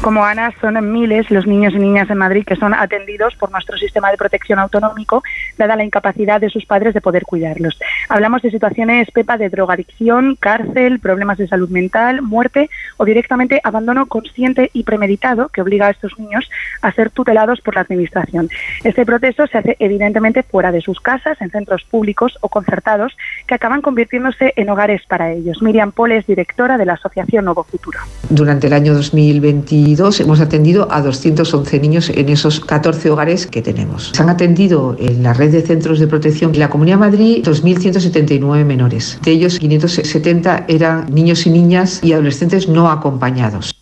Como 0.01 0.25
Ana, 0.25 0.51
son 0.59 0.91
miles 0.91 1.31
los 1.31 1.47
niños 1.47 1.73
y 1.73 1.79
niñas 1.79 2.09
en 2.09 2.17
Madrid 2.17 2.43
que 2.45 2.55
son 2.55 2.73
atendidos 2.73 3.35
por 3.35 3.51
nuestro 3.51 3.77
sistema 3.77 4.11
de 4.11 4.17
protección 4.17 4.59
autonómico, 4.59 5.23
dada 5.57 5.75
la 5.75 5.85
incapacidad 5.85 6.41
de 6.41 6.49
sus 6.49 6.65
padres 6.65 6.93
de 6.93 7.01
poder 7.01 7.23
cuidarlos. 7.23 7.79
Hablamos 8.09 8.41
de 8.41 8.51
situaciones, 8.51 9.09
Pepa, 9.11 9.37
de 9.37 9.49
drogadicción, 9.49 10.35
cárcel, 10.39 10.99
problemas 10.99 11.37
de 11.37 11.47
salud 11.47 11.69
mental, 11.69 12.21
muerte 12.21 12.69
o 12.97 13.05
directamente 13.05 13.61
abandono 13.63 14.07
consciente 14.07 14.69
y 14.73 14.83
premeditado 14.83 15.47
que 15.49 15.61
obliga 15.61 15.87
a 15.87 15.91
estos 15.91 16.19
niños 16.19 16.49
a 16.81 16.91
ser 16.91 17.09
tutelados 17.09 17.61
por 17.61 17.75
la 17.75 17.81
Administración. 17.81 18.49
Este 18.83 19.05
proceso 19.05 19.47
se 19.47 19.57
hace 19.57 19.77
evidentemente 19.79 20.43
fuera 20.43 20.71
de 20.71 20.81
sus 20.81 20.99
casas, 20.99 21.39
en 21.41 21.51
centros 21.51 21.83
públicos 21.83 22.37
o 22.41 22.49
concertados, 22.49 23.15
que 23.47 23.55
acaban 23.55 23.81
convirtiéndose 23.93 24.53
en 24.55 24.69
hogares 24.69 25.03
para 25.07 25.31
ellos. 25.31 25.61
Miriam 25.61 25.91
Pole 25.91 26.17
es 26.17 26.25
directora 26.25 26.79
de 26.79 26.85
la 26.85 26.93
Asociación 26.93 27.45
Nuevo 27.45 27.63
Futuro. 27.63 27.99
Durante 28.27 28.65
el 28.65 28.73
año 28.73 28.95
2022 28.95 30.19
hemos 30.19 30.39
atendido 30.39 30.87
a 30.89 30.99
211 31.01 31.79
niños 31.79 32.09
en 32.09 32.29
esos 32.29 32.59
14 32.59 33.11
hogares 33.11 33.45
que 33.45 33.61
tenemos. 33.61 34.09
Se 34.15 34.23
han 34.23 34.29
atendido 34.29 34.95
en 34.99 35.21
la 35.21 35.33
red 35.33 35.51
de 35.51 35.61
centros 35.61 35.99
de 35.99 36.07
protección 36.07 36.51
de 36.53 36.57
la 36.57 36.71
Comunidad 36.71 36.95
de 36.95 37.01
Madrid 37.01 37.43
2.179 37.45 38.65
menores. 38.65 39.19
De 39.21 39.29
ellos, 39.29 39.59
570 39.59 40.65
eran 40.67 41.05
niños 41.13 41.45
y 41.45 41.51
niñas 41.51 42.03
y 42.03 42.13
adolescentes 42.13 42.67
no 42.67 42.89
acompañados. 42.89 43.72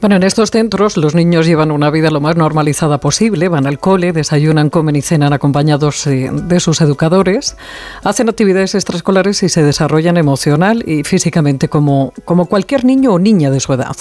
Bueno, 0.00 0.16
en 0.16 0.22
estos 0.22 0.50
centros 0.50 0.96
los 0.96 1.14
niños 1.14 1.46
llevan 1.46 1.70
una 1.70 1.90
vida 1.90 2.10
lo 2.10 2.20
más 2.20 2.36
normalizada 2.36 2.98
posible, 3.00 3.48
van 3.48 3.66
al 3.66 3.78
cole, 3.78 4.12
desayunan, 4.12 4.70
comen 4.70 4.96
y 4.96 5.02
cenan 5.02 5.32
acompañados 5.32 6.06
eh, 6.06 6.30
de 6.32 6.60
sus 6.60 6.80
educadores, 6.80 7.56
hacen 8.04 8.28
actividades 8.28 8.74
extraescolares 8.74 9.42
y 9.42 9.48
se 9.48 9.62
desarrollan 9.62 10.16
emocional 10.16 10.84
y 10.86 11.04
físicamente 11.04 11.68
como, 11.68 12.12
como 12.24 12.46
cualquier 12.46 12.84
niño 12.84 13.12
o 13.12 13.18
niña 13.18 13.50
de 13.50 13.60
su 13.60 13.72
edad. 13.72 13.96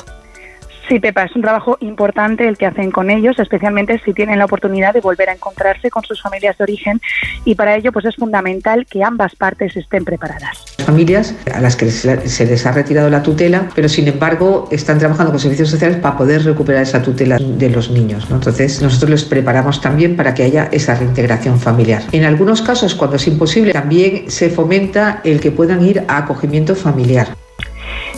Sí, 0.88 1.00
Pepa, 1.00 1.24
es 1.24 1.36
un 1.36 1.42
trabajo 1.42 1.78
importante 1.82 2.48
el 2.48 2.58
que 2.58 2.66
hacen 2.66 2.92
con 2.92 3.10
ellos, 3.10 3.38
especialmente 3.40 4.00
si 4.06 4.14
tienen 4.14 4.40
la 4.40 4.46
oportunidad 4.46 4.94
de 4.94 5.02
volver 5.02 5.30
a 5.30 5.34
encontrarse 5.34 5.90
con 5.90 6.04
sus 6.04 6.22
familias 6.22 6.58
de 6.58 6.64
origen 6.64 7.02
y 7.44 7.56
para 7.56 7.76
ello 7.76 7.92
pues 7.92 8.06
es 8.06 8.16
fundamental 8.16 8.86
que 8.86 9.04
ambas 9.04 9.36
partes 9.36 9.76
estén 9.76 10.06
preparadas. 10.06 10.64
Familias 10.86 11.36
a 11.54 11.60
las 11.60 11.76
que 11.76 11.92
se 11.92 12.46
les 12.46 12.66
ha 12.66 12.72
retirado 12.72 13.10
la 13.10 13.22
tutela, 13.22 13.68
pero 13.76 13.90
sin 13.90 14.08
embargo 14.08 14.70
están 14.72 14.98
trabajando 14.98 15.32
con 15.32 15.40
servicios 15.42 15.70
sociales 15.70 15.98
para 15.98 16.18
poder 16.18 16.44
recuperar 16.44 16.84
esa 16.84 17.02
tutela 17.02 17.38
de 17.38 17.70
los 17.70 17.92
niños. 17.92 18.26
Entonces 18.32 18.82
nosotros 18.82 19.10
les 19.10 19.26
preparamos 19.26 19.82
también 19.82 20.16
para 20.16 20.34
que 20.34 20.44
haya 20.44 20.70
esa 20.72 20.96
reintegración 20.96 21.60
familiar. 21.60 22.04
En 22.14 22.24
algunos 22.24 22.62
casos, 22.62 22.96
cuando 22.96 23.18
es 23.18 23.28
imposible, 23.28 23.74
también 23.74 24.32
se 24.32 24.50
fomenta 24.50 25.20
el 25.26 25.42
que 25.42 25.52
puedan 25.52 25.84
ir 25.84 26.04
a 26.08 26.18
acogimiento 26.18 26.76
familiar. 26.76 27.28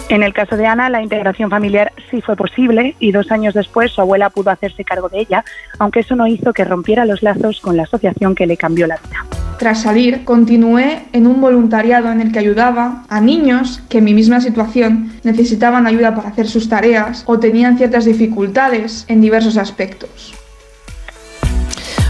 En 0.09 0.23
el 0.23 0.33
caso 0.33 0.57
de 0.57 0.65
Ana, 0.65 0.89
la 0.89 1.03
integración 1.03 1.51
familiar 1.51 1.93
sí 2.09 2.19
fue 2.21 2.35
posible 2.35 2.95
y 2.99 3.11
dos 3.11 3.31
años 3.31 3.53
después 3.53 3.91
su 3.91 4.01
abuela 4.01 4.31
pudo 4.31 4.49
hacerse 4.49 4.83
cargo 4.83 5.07
de 5.07 5.19
ella, 5.19 5.45
aunque 5.77 5.99
eso 5.99 6.15
no 6.15 6.25
hizo 6.25 6.51
que 6.51 6.65
rompiera 6.65 7.05
los 7.05 7.21
lazos 7.21 7.61
con 7.61 7.77
la 7.77 7.83
asociación 7.83 8.33
que 8.33 8.47
le 8.47 8.57
cambió 8.57 8.87
la 8.87 8.97
vida. 8.97 9.23
Tras 9.59 9.83
salir, 9.83 10.23
continué 10.23 11.03
en 11.13 11.27
un 11.27 11.39
voluntariado 11.39 12.11
en 12.11 12.21
el 12.21 12.31
que 12.31 12.39
ayudaba 12.39 13.03
a 13.07 13.21
niños 13.21 13.83
que 13.87 13.99
en 13.99 14.05
mi 14.05 14.15
misma 14.15 14.41
situación 14.41 15.11
necesitaban 15.23 15.85
ayuda 15.85 16.15
para 16.15 16.29
hacer 16.29 16.47
sus 16.47 16.69
tareas 16.69 17.23
o 17.27 17.39
tenían 17.39 17.77
ciertas 17.77 18.05
dificultades 18.05 19.05
en 19.09 19.21
diversos 19.21 19.57
aspectos. 19.57 20.33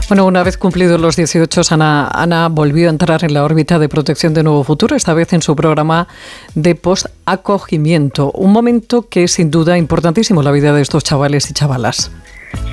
Bueno, 0.10 0.26
una 0.26 0.42
vez 0.42 0.58
cumplidos 0.58 1.00
los 1.00 1.16
18, 1.16 1.62
Ana, 1.70 2.08
Ana 2.08 2.50
volvió 2.50 2.88
a 2.88 2.90
entrar 2.90 3.24
en 3.24 3.32
la 3.32 3.44
órbita 3.44 3.78
de 3.78 3.88
protección 3.88 4.34
de 4.34 4.42
Nuevo 4.42 4.64
Futuro, 4.64 4.96
esta 4.96 5.14
vez 5.14 5.34
en 5.34 5.44
su 5.44 5.56
programa 5.56 6.08
de 6.56 6.74
post-acogimiento. 6.74 8.32
Un 8.32 8.52
momento 8.52 9.08
que 9.08 9.26
es 9.26 9.34
sin 9.34 9.52
duda 9.52 9.78
importantísimo 9.78 10.42
en 10.42 10.46
la 10.46 10.52
vida 10.52 10.74
de 10.74 10.82
estos 10.82 11.04
chavales 11.04 11.52
y 11.52 11.54
chavalas. 11.54 12.12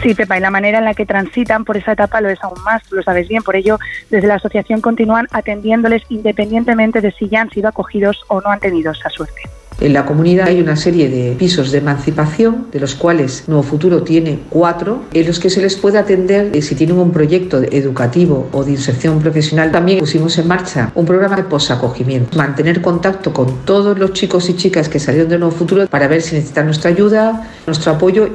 Sí, 0.03 0.15
Pepa, 0.15 0.39
y 0.39 0.41
la 0.41 0.51
manera 0.51 0.79
en 0.79 0.87
la 0.87 0.95
que 0.95 1.05
transitan 1.05 1.67
por 1.67 1.77
esa 1.77 1.93
etapa 1.93 2.23
lo 2.23 2.31
es 2.31 2.43
aún 2.43 2.59
más, 2.65 2.81
lo 2.91 3.03
sabes 3.03 3.29
bien. 3.29 3.43
Por 3.43 3.55
ello, 3.55 3.79
desde 4.09 4.29
la 4.29 4.37
asociación 4.37 4.81
continúan 4.81 5.29
atendiéndoles 5.31 6.05
independientemente 6.09 7.03
de 7.03 7.13
si 7.13 7.29
ya 7.29 7.43
han 7.43 7.51
sido 7.51 7.69
acogidos 7.69 8.25
o 8.29 8.41
no 8.41 8.49
han 8.49 8.61
tenido 8.61 8.93
esa 8.93 9.11
suerte. 9.11 9.43
En 9.79 9.93
la 9.93 10.07
comunidad 10.07 10.49
hay 10.49 10.61
una 10.61 10.75
serie 10.75 11.11
de 11.11 11.37
pisos 11.37 11.71
de 11.71 11.79
emancipación, 11.79 12.69
de 12.73 12.81
los 12.81 12.95
cuales 12.95 13.45
Nuevo 13.47 13.63
Futuro 13.63 14.03
tiene 14.03 14.41
cuatro, 14.49 15.03
en 15.13 15.27
los 15.27 15.39
que 15.39 15.51
se 15.51 15.61
les 15.61 15.77
puede 15.77 15.99
atender 15.99 16.51
eh, 16.55 16.63
si 16.63 16.75
tienen 16.75 16.99
un 16.99 17.13
proyecto 17.13 17.61
educativo 17.63 18.49
o 18.53 18.65
de 18.65 18.73
inserción 18.73 19.21
profesional. 19.21 19.71
También 19.73 19.99
pusimos 19.99 20.39
en 20.39 20.49
marcha 20.49 20.93
un 20.95 21.05
programa 21.05 21.37
de 21.37 21.45
posacogimiento, 21.45 22.39
mantener 22.39 22.81
contacto 22.81 23.35
con 23.35 23.65
todos 23.67 23.99
los 23.99 24.15
chicos 24.15 24.49
y 24.49 24.57
chicas 24.57 24.89
que 24.89 24.99
salieron 24.99 25.29
de 25.29 25.39
Nuevo 25.39 25.55
Futuro 25.55 25.87
para 25.89 26.09
ver 26.09 26.23
si 26.23 26.37
necesitan 26.37 26.65
nuestra 26.65 26.91
ayuda, 26.91 27.47
nuestro 27.67 27.93
apoyo. 27.93 28.31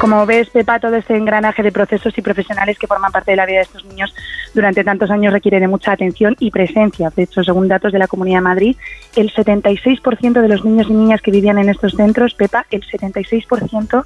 Como 0.00 0.24
ves, 0.24 0.48
Pepa, 0.48 0.80
todo 0.80 0.96
este 0.96 1.14
engranaje 1.14 1.62
de 1.62 1.72
procesos 1.72 2.16
y 2.16 2.22
profesionales 2.22 2.78
que 2.78 2.86
forman 2.86 3.12
parte 3.12 3.32
de 3.32 3.36
la 3.36 3.44
vida 3.44 3.58
de 3.58 3.64
estos 3.64 3.84
niños 3.84 4.14
durante 4.54 4.82
tantos 4.82 5.10
años 5.10 5.30
requiere 5.30 5.60
de 5.60 5.68
mucha 5.68 5.92
atención 5.92 6.36
y 6.38 6.50
presencia. 6.50 7.12
De 7.14 7.24
hecho, 7.24 7.44
según 7.44 7.68
datos 7.68 7.92
de 7.92 7.98
la 7.98 8.08
Comunidad 8.08 8.38
de 8.38 8.44
Madrid, 8.44 8.76
el 9.14 9.30
76% 9.30 10.40
de 10.40 10.48
los 10.48 10.64
niños 10.64 10.86
y 10.88 10.94
niñas 10.94 11.20
que 11.20 11.30
vivían 11.30 11.58
en 11.58 11.68
estos 11.68 11.92
centros, 11.92 12.32
Pepa, 12.32 12.64
el 12.70 12.80
76% 12.80 14.04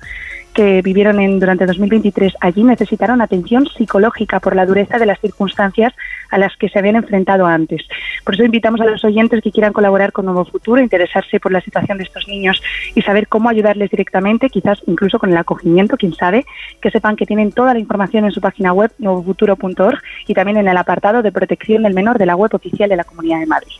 que 0.55 0.81
vivieron 0.83 1.21
en, 1.21 1.41
durante 1.41 1.67
2023 1.67 2.35
allí 2.41 2.63
necesitaron 2.63 3.21
atención 3.21 3.67
psicológica 3.67 4.41
por 4.41 4.55
la 4.55 4.65
dureza 4.65 4.99
de 4.99 5.07
las 5.07 5.21
circunstancias 5.21 5.93
a 6.31 6.39
las 6.39 6.57
que 6.57 6.69
se 6.69 6.79
habían 6.79 6.97
enfrentado 6.97 7.47
antes. 7.47 7.83
Por 8.25 8.35
eso 8.35 8.45
invitamos 8.45 8.81
a 8.81 8.85
los 8.85 9.05
oyentes 9.05 9.43
que 9.43 9.51
quieran 9.51 9.73
colaborar 9.73 10.13
con 10.13 10.25
Nuevo 10.25 10.45
Futuro, 10.45 10.81
interesarse 10.81 11.41
por 11.41 11.53
la 11.53 11.61
situación 11.61 11.99
de 11.99 12.05
estos 12.05 12.27
niños 12.29 12.63
y 12.95 13.03
saber 13.03 13.29
cómo 13.29 13.49
ayudarles 13.49 13.91
directamente, 13.91 14.49
quizás 14.49 14.79
incluso 14.87 15.19
con 15.19 15.31
el 15.31 15.37
acogimiento, 15.37 15.97
quién 15.97 16.15
sabe, 16.15 16.45
que 16.81 16.91
sepan 16.91 17.17
que 17.17 17.27
tienen 17.27 17.53
toda 17.53 17.75
la 17.75 17.81
información 17.81 18.25
en 18.25 18.31
su 18.31 18.41
página 18.41 18.73
web 18.73 18.93
nuevofuturo.org 18.99 19.99
y 20.27 20.35
también 20.35 20.59
en 20.59 20.69
el 20.69 20.77
apartado 20.77 21.23
de 21.23 21.33
protección 21.33 21.83
del 21.83 21.95
menor 21.95 22.19
de 22.19 22.27
la 22.27 22.37
web 22.37 22.55
oficial 22.55 22.89
de 22.89 22.97
la 22.97 23.05
Comunidad 23.05 23.41
de 23.41 23.47
Madrid. 23.47 23.75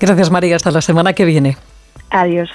Gracias 0.00 0.30
María, 0.30 0.56
hasta 0.56 0.70
la 0.70 0.80
semana 0.80 1.12
que 1.12 1.24
viene. 1.24 1.56
Adiós. 2.10 2.50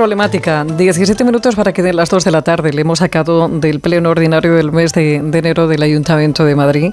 De 0.00 0.04
problemática. 0.04 0.64
17 0.64 1.24
minutos 1.24 1.54
para 1.56 1.74
que 1.74 1.82
den 1.82 1.94
las 1.94 2.08
2 2.08 2.24
de 2.24 2.30
la 2.30 2.40
tarde. 2.40 2.72
Le 2.72 2.80
hemos 2.80 3.00
sacado 3.00 3.50
del 3.50 3.80
pleno 3.80 4.08
ordinario 4.08 4.54
del 4.54 4.72
mes 4.72 4.94
de, 4.94 5.16
enero 5.16 5.68
del 5.68 5.82
Ayuntamiento 5.82 6.46
de 6.46 6.56
Madrid 6.56 6.92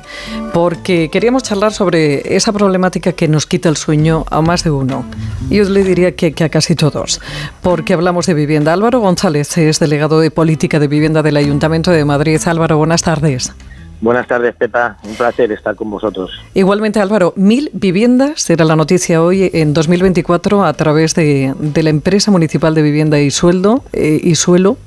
porque 0.54 1.08
queríamos 1.10 1.44
charlar 1.44 1.72
sobre 1.72 2.36
esa 2.36 2.52
problemática 2.52 3.14
que 3.14 3.30
nos 3.30 3.46
quita 3.46 3.70
el 3.70 3.78
sueño 3.78 4.26
a 4.30 4.42
más 4.42 4.66
de 4.66 4.72
uno. 4.72 5.06
Yo 5.50 5.64
le 5.64 5.86
diría 5.86 6.18
que, 6.18 6.34
que 6.34 6.44
a 6.44 6.50
casi 6.50 6.76
todos. 6.76 7.22
Porque 7.62 7.94
hablamos 7.94 8.26
de 8.26 8.34
vivienda. 8.34 8.74
Álvaro 8.74 9.00
González 9.00 9.58
es 9.58 9.80
delegado 9.80 10.20
de 10.20 10.30
Política 10.30 10.78
de 10.78 10.90
Vivienda 10.90 11.24
del 11.24 11.38
Ayuntamiento 11.38 11.92
de 11.92 12.04
Madrid. 12.04 12.42
Álvaro, 12.46 12.78
buenas 12.78 13.04
tardes. 13.04 13.54
Buenas 14.00 14.28
tardes, 14.28 14.56
Pepa. 14.56 14.98
Un 15.04 15.16
placer 15.16 15.52
estar 15.52 15.76
con 15.76 15.90
vosotros. 15.90 16.30
Igualmente, 16.54 17.00
Álvaro, 17.00 17.34
mil 17.36 17.72
viviendas, 17.74 18.48
era 18.50 18.64
la 18.64 18.76
noticia 18.76 19.24
hoy, 19.24 19.50
en 19.54 19.74
2024 19.74 20.64
a 20.64 20.74
través 20.74 21.16
de, 21.16 21.56
la 21.82 21.90
empresa 21.90 22.30
municipal 22.30 22.76
de 22.76 22.84
vivienda 22.84 23.20
y 23.20 23.32
sueldo 23.32 23.84
eh, 23.94 24.20
y 24.22 24.36
suelo, 24.36 24.78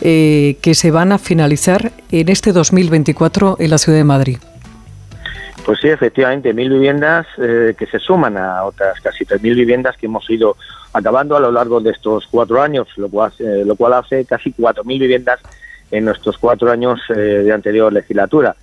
eh, 0.00 0.56
que 0.60 0.74
se 0.74 0.90
van 0.90 1.12
a 1.12 1.18
finalizar 1.18 1.92
en 2.10 2.28
este 2.28 2.52
2024 2.52 3.58
en 3.60 3.70
la 3.70 3.78
ciudad 3.78 3.98
de 3.98 4.04
Madrid. 4.04 4.38
Pues 5.64 5.78
sí, 5.80 5.88
efectivamente, 5.88 6.52
mil 6.52 6.70
viviendas 6.70 7.26
eh, 7.36 7.74
que 7.78 7.86
se 7.86 8.00
suman 8.00 8.36
a 8.38 8.64
otras 8.64 9.00
casi 9.00 9.24
tres 9.24 9.40
mil 9.40 9.54
viviendas 9.54 9.96
que 9.96 10.06
hemos 10.06 10.28
ido 10.30 10.56
acabando 10.94 11.36
a 11.36 11.40
lo 11.40 11.52
largo 11.52 11.80
de 11.80 11.90
estos 11.90 12.26
cuatro 12.28 12.60
años, 12.60 12.88
lo 12.96 13.08
cual, 13.08 13.32
lo 13.38 13.76
cual 13.76 13.92
hace 13.92 14.24
casi 14.24 14.50
cuatro 14.52 14.82
mil 14.82 14.98
viviendas 14.98 15.40
en 15.90 16.04
nuestros 16.04 16.38
cuatro 16.38 16.70
años 16.70 17.00
eh, 17.10 17.14
de 17.14 17.52
anterior 17.52 17.92
legislatura. 17.92 18.54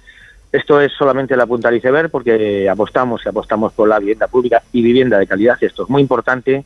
Esto 0.51 0.79
es 0.79 0.91
solamente 0.93 1.35
la 1.35 1.45
punta 1.45 1.69
del 1.69 1.79
iceberg 1.79 2.09
porque 2.09 2.69
apostamos 2.69 3.21
y 3.25 3.29
apostamos 3.29 3.73
por 3.73 3.89
la 3.89 3.99
vivienda 3.99 4.27
pública 4.27 4.63
y 4.71 4.81
vivienda 4.81 5.17
de 5.17 5.27
calidad. 5.27 5.57
Esto 5.59 5.83
es 5.83 5.89
muy 5.89 6.01
importante 6.01 6.63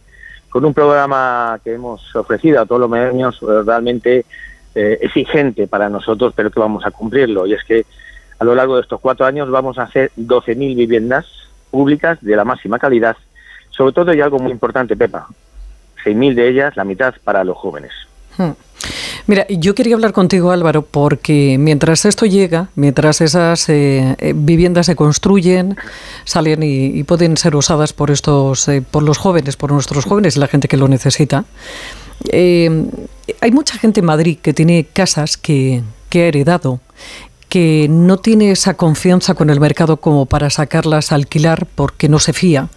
con 0.49 0.65
un 0.65 0.73
programa 0.73 1.60
que 1.64 1.73
hemos 1.73 2.15
ofrecido 2.15 2.61
a 2.61 2.65
todos 2.65 2.81
los 2.81 2.90
medios 2.90 3.40
realmente 3.65 4.26
eh, 4.76 4.98
exigente 5.02 5.68
para 5.68 5.90
nosotros, 5.90 6.34
pero 6.36 6.52
que 6.52 6.60
vamos 6.60 6.86
a 6.86 6.91
cumplirlo. 6.91 7.48
Y 7.48 7.53
es 7.53 7.64
que 7.64 7.86
a 8.38 8.44
lo 8.44 8.56
largo 8.56 8.76
de 8.76 8.81
estos 8.81 8.99
cuatro 8.99 9.26
años 9.26 9.49
vamos 9.49 9.77
a 9.77 9.84
hacer 9.84 10.11
12.000 10.18 10.76
viviendas 10.76 11.26
públicas 11.72 12.18
de 12.22 12.36
la 12.36 12.45
máxima 12.45 12.80
calidad. 12.80 13.18
Sobre 13.69 13.94
todo, 13.94 14.14
y 14.14 14.22
algo 14.22 14.40
muy 14.40 14.52
importante, 14.52 14.95
Pepa, 14.95 15.27
6.000 16.06 16.34
de 16.36 16.48
ellas, 16.48 16.77
la 16.77 16.84
mitad 16.84 17.14
para 17.23 17.44
los 17.44 17.57
jóvenes. 17.57 17.91
Hmm. 18.38 18.52
Mira, 19.30 19.46
yo 19.48 19.76
quería 19.76 19.94
hablar 19.94 20.12
contigo, 20.12 20.50
Álvaro, 20.50 20.82
porque 20.82 21.58
mientras 21.60 22.04
esto 22.06 22.26
llega, 22.26 22.72
mientras 22.74 23.22
esas 23.22 23.70
eh, 23.70 24.16
eh, 24.18 24.34
viviendas 24.36 24.88
se 24.88 24.96
construyen, 24.96 25.78
salen 26.26 26.64
y, 26.64 27.04
pueden 27.04 27.38
ser 27.38 27.56
usadas 27.56 27.94
por 27.94 28.10
estos, 28.10 28.68
eh, 28.68 28.82
por 28.82 29.04
los 29.04 29.20
jóvenes, 29.20 29.56
por 29.56 29.72
nuestros 29.72 30.06
jóvenes 30.06 30.36
y 30.36 30.40
la 30.40 30.48
gente 30.48 30.68
que 30.68 30.78
lo 30.78 30.88
necesita, 30.88 31.46
hay 32.34 33.52
mucha 33.52 33.78
gente 33.78 34.00
en 34.00 34.08
Madrid 34.08 34.40
que 34.42 34.52
tiene 34.56 34.88
casas 34.92 35.38
que, 35.38 35.84
que 36.10 36.24
ha 36.24 36.26
heredado 36.26 36.80
que 37.50 37.88
no 37.90 38.18
tiene 38.18 38.50
esa 38.52 38.76
confianza 38.76 39.36
con 39.36 39.52
el 39.52 39.60
mercado 39.60 39.98
como 39.98 40.26
para 40.26 40.50
sacarlas 40.50 41.12
a 41.12 41.16
alquilar 41.16 41.68
porque 41.76 42.10
no 42.10 42.18
se 42.18 42.34
fía 42.34 42.70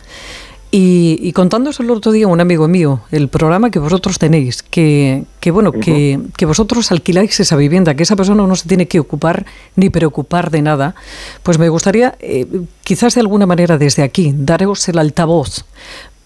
y, 0.74 1.19
y 1.20 1.32
contándose 1.35 1.82
el 1.82 1.90
otro 1.90 2.12
día 2.12 2.27
un 2.27 2.40
amigo 2.40 2.66
mío, 2.66 3.03
el 3.11 3.28
programa 3.28 3.70
que 3.70 3.78
vosotros 3.78 4.19
tenéis, 4.19 4.62
que, 4.62 5.24
que 5.39 5.51
bueno, 5.51 5.70
que, 5.70 6.19
que, 6.35 6.47
vosotros 6.47 6.90
alquiláis 6.90 7.39
esa 7.39 7.57
vivienda, 7.57 7.94
que 7.94 8.05
esa 8.05 8.16
persona 8.16 8.47
no 8.47 8.57
se 8.57 8.66
tiene 8.66 8.89
que 8.89 8.99
ocupar 8.99 9.44
ni 9.77 9.90
preocupar 9.90 10.51
de 10.51 10.62
nada, 10.62 10.94
pues 11.43 11.59
me 11.59 11.69
gustaría, 11.69 12.15
eh, 12.20 12.47
quizás 12.85 13.15
de 13.15 13.20
alguna 13.20 13.44
manera 13.44 13.77
desde 13.77 14.03
aquí, 14.03 14.32
daros 14.35 14.89
el 14.89 14.99
altavoz 14.99 15.66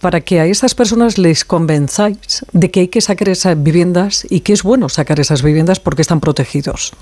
para 0.01 0.21
que 0.21 0.39
a 0.39 0.47
esas 0.47 0.77
personas 0.77 1.19
les 1.19 1.45
convenzáis 1.45 2.47
de 2.53 2.71
que 2.71 2.81
hay 2.81 2.89
que 2.89 3.01
sacar 3.01 3.29
esas 3.29 3.61
viviendas 3.61 4.25
y 4.31 4.41
que 4.41 4.53
es 4.53 4.63
bueno 4.63 4.89
sacar 4.89 5.19
esas 5.19 5.43
viviendas 5.43 5.81
porque 5.81 6.03
están 6.03 6.21
protegidos. 6.21 6.93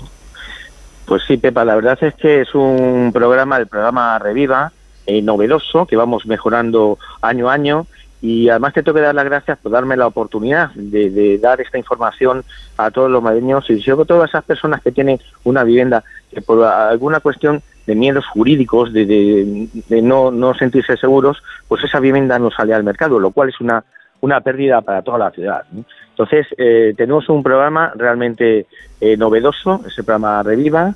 Pues 1.05 1.21
sí, 1.27 1.37
Pepa, 1.37 1.63
la 1.63 1.75
verdad 1.75 1.99
es 2.01 2.15
que 2.15 2.41
es 2.41 2.55
un 2.55 3.11
programa, 3.13 3.57
el 3.57 3.67
programa 3.67 4.17
Reviva, 4.17 4.71
eh, 5.05 5.21
novedoso 5.21 5.85
que 5.85 5.95
vamos 5.95 6.25
mejorando 6.25 6.97
año 7.21 7.49
a 7.49 7.53
año 7.53 7.87
y 8.21 8.49
además 8.49 8.73
te 8.73 8.81
tengo 8.81 8.95
que 8.95 9.01
dar 9.01 9.13
las 9.13 9.25
gracias 9.25 9.57
por 9.59 9.71
darme 9.71 9.97
la 9.97 10.07
oportunidad 10.07 10.71
de, 10.73 11.37
dar 11.37 11.61
esta 11.61 11.77
información 11.77 12.43
a 12.77 12.89
todos 12.89 13.11
los 13.11 13.21
madrileños 13.21 13.69
y 13.69 13.81
sobre 13.81 14.05
todo 14.05 14.23
a 14.23 14.25
esas 14.25 14.43
personas 14.43 14.81
que 14.81 14.91
tienen 14.91 15.19
una 15.43 15.63
vivienda 15.63 16.03
que 16.31 16.41
por 16.41 16.63
alguna 16.63 17.19
cuestión 17.19 17.61
de 17.85 17.93
miedos 17.93 18.25
jurídicos, 18.25 18.91
de, 18.93 19.67
no, 20.01 20.31
no 20.31 20.55
sentirse 20.55 20.97
seguros, 20.97 21.43
pues 21.67 21.83
esa 21.83 21.99
vivienda 21.99 22.39
no 22.39 22.49
sale 22.49 22.73
al 22.73 22.83
mercado, 22.83 23.19
lo 23.19 23.29
cual 23.29 23.49
es 23.49 23.61
una 23.61 23.83
una 24.21 24.41
pérdida 24.41 24.81
para 24.81 25.01
toda 25.01 25.19
la 25.19 25.31
ciudad. 25.31 25.63
Entonces, 26.09 26.47
eh, 26.57 26.93
tenemos 26.97 27.29
un 27.29 27.43
programa 27.43 27.93
realmente 27.95 28.65
eh, 28.99 29.17
novedoso, 29.17 29.81
ese 29.85 30.03
programa 30.03 30.41
Reviva, 30.41 30.95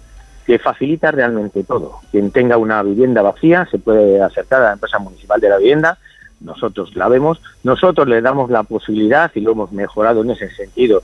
que 0.49 0.57
facilita 0.57 1.11
realmente 1.11 1.63
todo. 1.63 1.99
Quien 2.09 2.31
tenga 2.31 2.57
una 2.57 2.81
vivienda 2.81 3.21
vacía 3.21 3.67
se 3.69 3.77
puede 3.77 4.19
acercar 4.19 4.63
a 4.63 4.65
la 4.69 4.73
empresa 4.73 4.97
municipal 4.97 5.39
de 5.39 5.47
la 5.47 5.59
vivienda, 5.59 5.99
nosotros 6.41 6.95
la 6.95 7.07
vemos, 7.07 7.39
nosotros 7.63 8.07
le 8.07 8.19
damos 8.19 8.49
la 8.49 8.63
posibilidad 8.63 9.29
y 9.35 9.41
lo 9.41 9.51
hemos 9.51 9.71
mejorado 9.71 10.23
en 10.23 10.31
ese 10.31 10.49
sentido. 10.49 11.03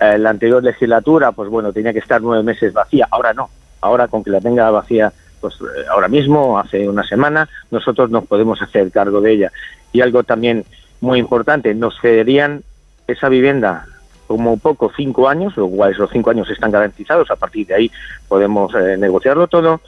En 0.00 0.22
la 0.22 0.30
anterior 0.30 0.64
legislatura, 0.64 1.32
pues 1.32 1.50
bueno, 1.50 1.70
tenía 1.70 1.92
que 1.92 1.98
estar 1.98 2.22
nueve 2.22 2.42
meses 2.42 2.72
vacía, 2.72 3.06
ahora 3.10 3.34
no, 3.34 3.50
ahora 3.82 4.08
con 4.08 4.24
que 4.24 4.30
la 4.30 4.40
tenga 4.40 4.70
vacía 4.70 5.12
pues 5.38 5.56
eh, 5.56 5.84
ahora 5.90 6.08
mismo, 6.08 6.58
hace 6.58 6.88
una 6.88 7.06
semana, 7.06 7.46
nosotros 7.70 8.08
nos 8.08 8.24
podemos 8.24 8.62
hacer 8.62 8.90
cargo 8.90 9.20
de 9.20 9.32
ella. 9.32 9.52
Y 9.92 10.00
algo 10.00 10.22
también 10.22 10.64
muy 11.02 11.18
importante, 11.18 11.74
nos 11.74 12.00
cederían 12.00 12.62
esa 13.06 13.28
vivienda 13.28 13.84
como 14.28 14.58
poco 14.58 14.92
cinco 14.94 15.26
años, 15.26 15.56
lo 15.56 15.68
cual 15.68 15.92
esos 15.92 16.10
cinco 16.12 16.30
años 16.30 16.48
están 16.50 16.70
garantizados, 16.70 17.30
a 17.30 17.36
partir 17.36 17.66
de 17.66 17.74
ahí 17.74 17.90
podemos 18.28 18.72
eh, 18.74 18.96
negociarlo 18.98 19.48
todo. 19.48 19.80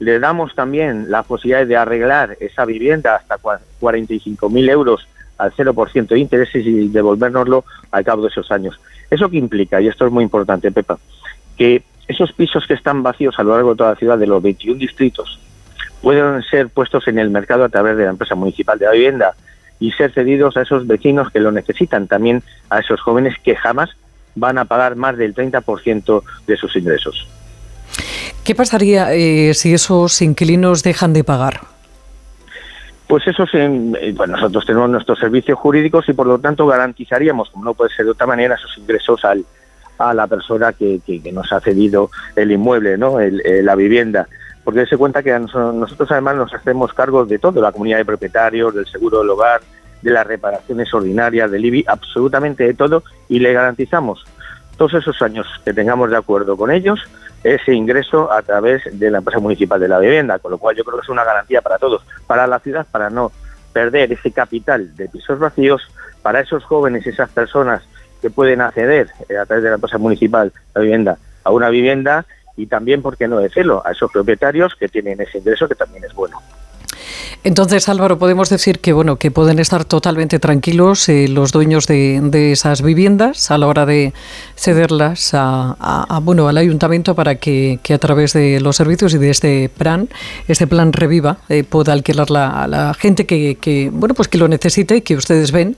Le 0.00 0.18
damos 0.18 0.52
también 0.56 1.10
la 1.12 1.22
posibilidad 1.22 1.64
de 1.64 1.76
arreglar 1.76 2.36
esa 2.40 2.64
vivienda 2.64 3.14
hasta 3.14 3.38
45.000 3.38 4.68
euros 4.68 5.06
al 5.38 5.52
0% 5.52 6.08
de 6.08 6.18
intereses 6.18 6.66
y 6.66 6.88
devolvérnoslo 6.88 7.64
al 7.92 8.04
cabo 8.04 8.22
de 8.22 8.28
esos 8.28 8.50
años. 8.50 8.78
¿Eso 9.08 9.30
qué 9.30 9.36
implica? 9.36 9.80
Y 9.80 9.86
esto 9.86 10.04
es 10.04 10.12
muy 10.12 10.24
importante, 10.24 10.72
Pepa, 10.72 10.98
que 11.56 11.84
esos 12.08 12.32
pisos 12.32 12.66
que 12.66 12.74
están 12.74 13.04
vacíos 13.04 13.38
a 13.38 13.44
lo 13.44 13.52
largo 13.52 13.70
de 13.70 13.76
toda 13.76 13.90
la 13.90 13.96
ciudad, 13.96 14.18
de 14.18 14.26
los 14.26 14.42
21 14.42 14.76
distritos, 14.76 15.38
pueden 16.02 16.42
ser 16.42 16.68
puestos 16.68 17.06
en 17.06 17.20
el 17.20 17.30
mercado 17.30 17.62
a 17.62 17.68
través 17.68 17.96
de 17.96 18.04
la 18.04 18.10
empresa 18.10 18.34
municipal 18.34 18.76
de 18.76 18.86
la 18.86 18.92
vivienda 18.92 19.34
y 19.84 19.92
ser 19.92 20.12
cedidos 20.12 20.56
a 20.56 20.62
esos 20.62 20.86
vecinos 20.86 21.30
que 21.30 21.40
lo 21.40 21.52
necesitan, 21.52 22.06
también 22.06 22.42
a 22.70 22.78
esos 22.78 23.00
jóvenes 23.02 23.34
que 23.44 23.54
jamás 23.54 23.90
van 24.34 24.56
a 24.56 24.64
pagar 24.64 24.96
más 24.96 25.18
del 25.18 25.34
30% 25.34 26.22
de 26.46 26.56
sus 26.56 26.74
ingresos. 26.76 27.28
¿Qué 28.44 28.54
pasaría 28.54 29.12
eh, 29.12 29.52
si 29.52 29.74
esos 29.74 30.22
inquilinos 30.22 30.82
dejan 30.82 31.12
de 31.12 31.22
pagar? 31.22 31.60
Pues 33.06 33.26
eso, 33.26 33.44
eh, 33.52 34.14
bueno, 34.16 34.36
nosotros 34.36 34.64
tenemos 34.64 34.88
nuestros 34.88 35.18
servicios 35.18 35.58
jurídicos 35.58 36.08
y 36.08 36.14
por 36.14 36.26
lo 36.26 36.38
tanto 36.38 36.66
garantizaríamos, 36.66 37.50
como 37.50 37.66
no 37.66 37.74
puede 37.74 37.94
ser 37.94 38.06
de 38.06 38.12
otra 38.12 38.26
manera, 38.26 38.54
esos 38.54 38.78
ingresos 38.78 39.22
al, 39.26 39.44
a 39.98 40.14
la 40.14 40.26
persona 40.26 40.72
que, 40.72 41.00
que, 41.04 41.30
nos 41.30 41.52
ha 41.52 41.60
cedido 41.60 42.10
el 42.36 42.50
inmueble, 42.50 42.96
¿no? 42.96 43.20
Eh, 43.20 43.62
la 43.62 43.74
vivienda. 43.74 44.28
Porque 44.64 44.86
se 44.86 44.96
cuenta 44.96 45.22
que 45.22 45.38
nosotros 45.38 46.10
además 46.10 46.36
nos 46.36 46.54
hacemos 46.54 46.94
cargo 46.94 47.26
de 47.26 47.38
todo, 47.38 47.60
la 47.60 47.70
comunidad 47.70 47.98
de 47.98 48.06
propietarios, 48.06 48.74
del 48.74 48.86
seguro 48.86 49.18
del 49.18 49.28
hogar, 49.28 49.60
de 50.04 50.10
las 50.10 50.26
reparaciones 50.26 50.92
ordinarias, 50.92 51.50
del 51.50 51.64
IBI, 51.64 51.84
absolutamente 51.88 52.64
de 52.64 52.74
todo, 52.74 53.02
y 53.28 53.38
le 53.38 53.52
garantizamos 53.52 54.24
todos 54.76 54.94
esos 54.94 55.20
años 55.22 55.46
que 55.64 55.72
tengamos 55.72 56.10
de 56.10 56.16
acuerdo 56.16 56.56
con 56.56 56.70
ellos, 56.70 57.00
ese 57.42 57.72
ingreso 57.72 58.30
a 58.30 58.42
través 58.42 58.82
de 58.92 59.10
la 59.10 59.18
empresa 59.18 59.40
municipal 59.40 59.80
de 59.80 59.88
la 59.88 59.98
vivienda, 59.98 60.38
con 60.38 60.50
lo 60.50 60.58
cual 60.58 60.76
yo 60.76 60.84
creo 60.84 60.98
que 60.98 61.04
es 61.04 61.08
una 61.08 61.24
garantía 61.24 61.62
para 61.62 61.78
todos, 61.78 62.02
para 62.26 62.46
la 62.46 62.58
ciudad, 62.58 62.86
para 62.90 63.08
no 63.10 63.32
perder 63.72 64.12
ese 64.12 64.30
capital 64.30 64.94
de 64.94 65.08
pisos 65.08 65.38
vacíos, 65.38 65.82
para 66.22 66.40
esos 66.40 66.64
jóvenes, 66.64 67.06
esas 67.06 67.30
personas 67.30 67.82
que 68.20 68.30
pueden 68.30 68.60
acceder 68.60 69.08
eh, 69.28 69.36
a 69.36 69.46
través 69.46 69.64
de 69.64 69.70
la 69.70 69.76
empresa 69.76 69.98
municipal 69.98 70.52
la 70.74 70.80
vivienda 70.80 71.18
a 71.44 71.50
una 71.50 71.68
vivienda 71.68 72.24
y 72.56 72.66
también, 72.66 73.02
¿por 73.02 73.16
qué 73.16 73.26
no 73.26 73.38
decirlo?, 73.38 73.82
a 73.84 73.92
esos 73.92 74.10
propietarios 74.12 74.74
que 74.76 74.88
tienen 74.88 75.20
ese 75.20 75.38
ingreso 75.38 75.68
que 75.68 75.74
también 75.74 76.04
es 76.04 76.14
bueno. 76.14 76.40
Entonces, 77.42 77.88
Álvaro, 77.88 78.18
podemos 78.18 78.48
decir 78.48 78.80
que 78.80 78.92
bueno 78.92 79.16
que 79.16 79.30
pueden 79.30 79.58
estar 79.58 79.84
totalmente 79.84 80.38
tranquilos 80.38 81.08
eh, 81.08 81.28
los 81.28 81.52
dueños 81.52 81.86
de, 81.86 82.52
esas 82.52 82.82
viviendas 82.82 83.50
a 83.50 83.58
la 83.58 83.66
hora 83.66 83.86
de 83.86 84.12
cederlas 84.56 85.32
a, 85.34 86.20
bueno 86.22 86.48
al 86.48 86.56
ayuntamiento 86.56 87.14
para 87.14 87.36
que, 87.36 87.78
a 87.92 87.98
través 87.98 88.32
de 88.32 88.60
los 88.60 88.76
servicios 88.76 89.14
y 89.14 89.18
de 89.18 89.30
este 89.30 89.68
plan, 89.68 90.08
este 90.48 90.66
plan 90.66 90.92
reviva, 90.92 91.38
eh, 91.48 91.64
pueda 91.64 91.92
alquilarla 91.92 92.62
a 92.62 92.66
la 92.66 92.94
gente 92.94 93.26
que, 93.26 93.56
que, 93.56 93.90
bueno 93.92 94.14
pues 94.14 94.28
que 94.28 94.38
lo 94.38 94.48
necesite 94.48 94.96
y 94.96 95.00
que 95.02 95.16
ustedes 95.16 95.52
ven 95.52 95.76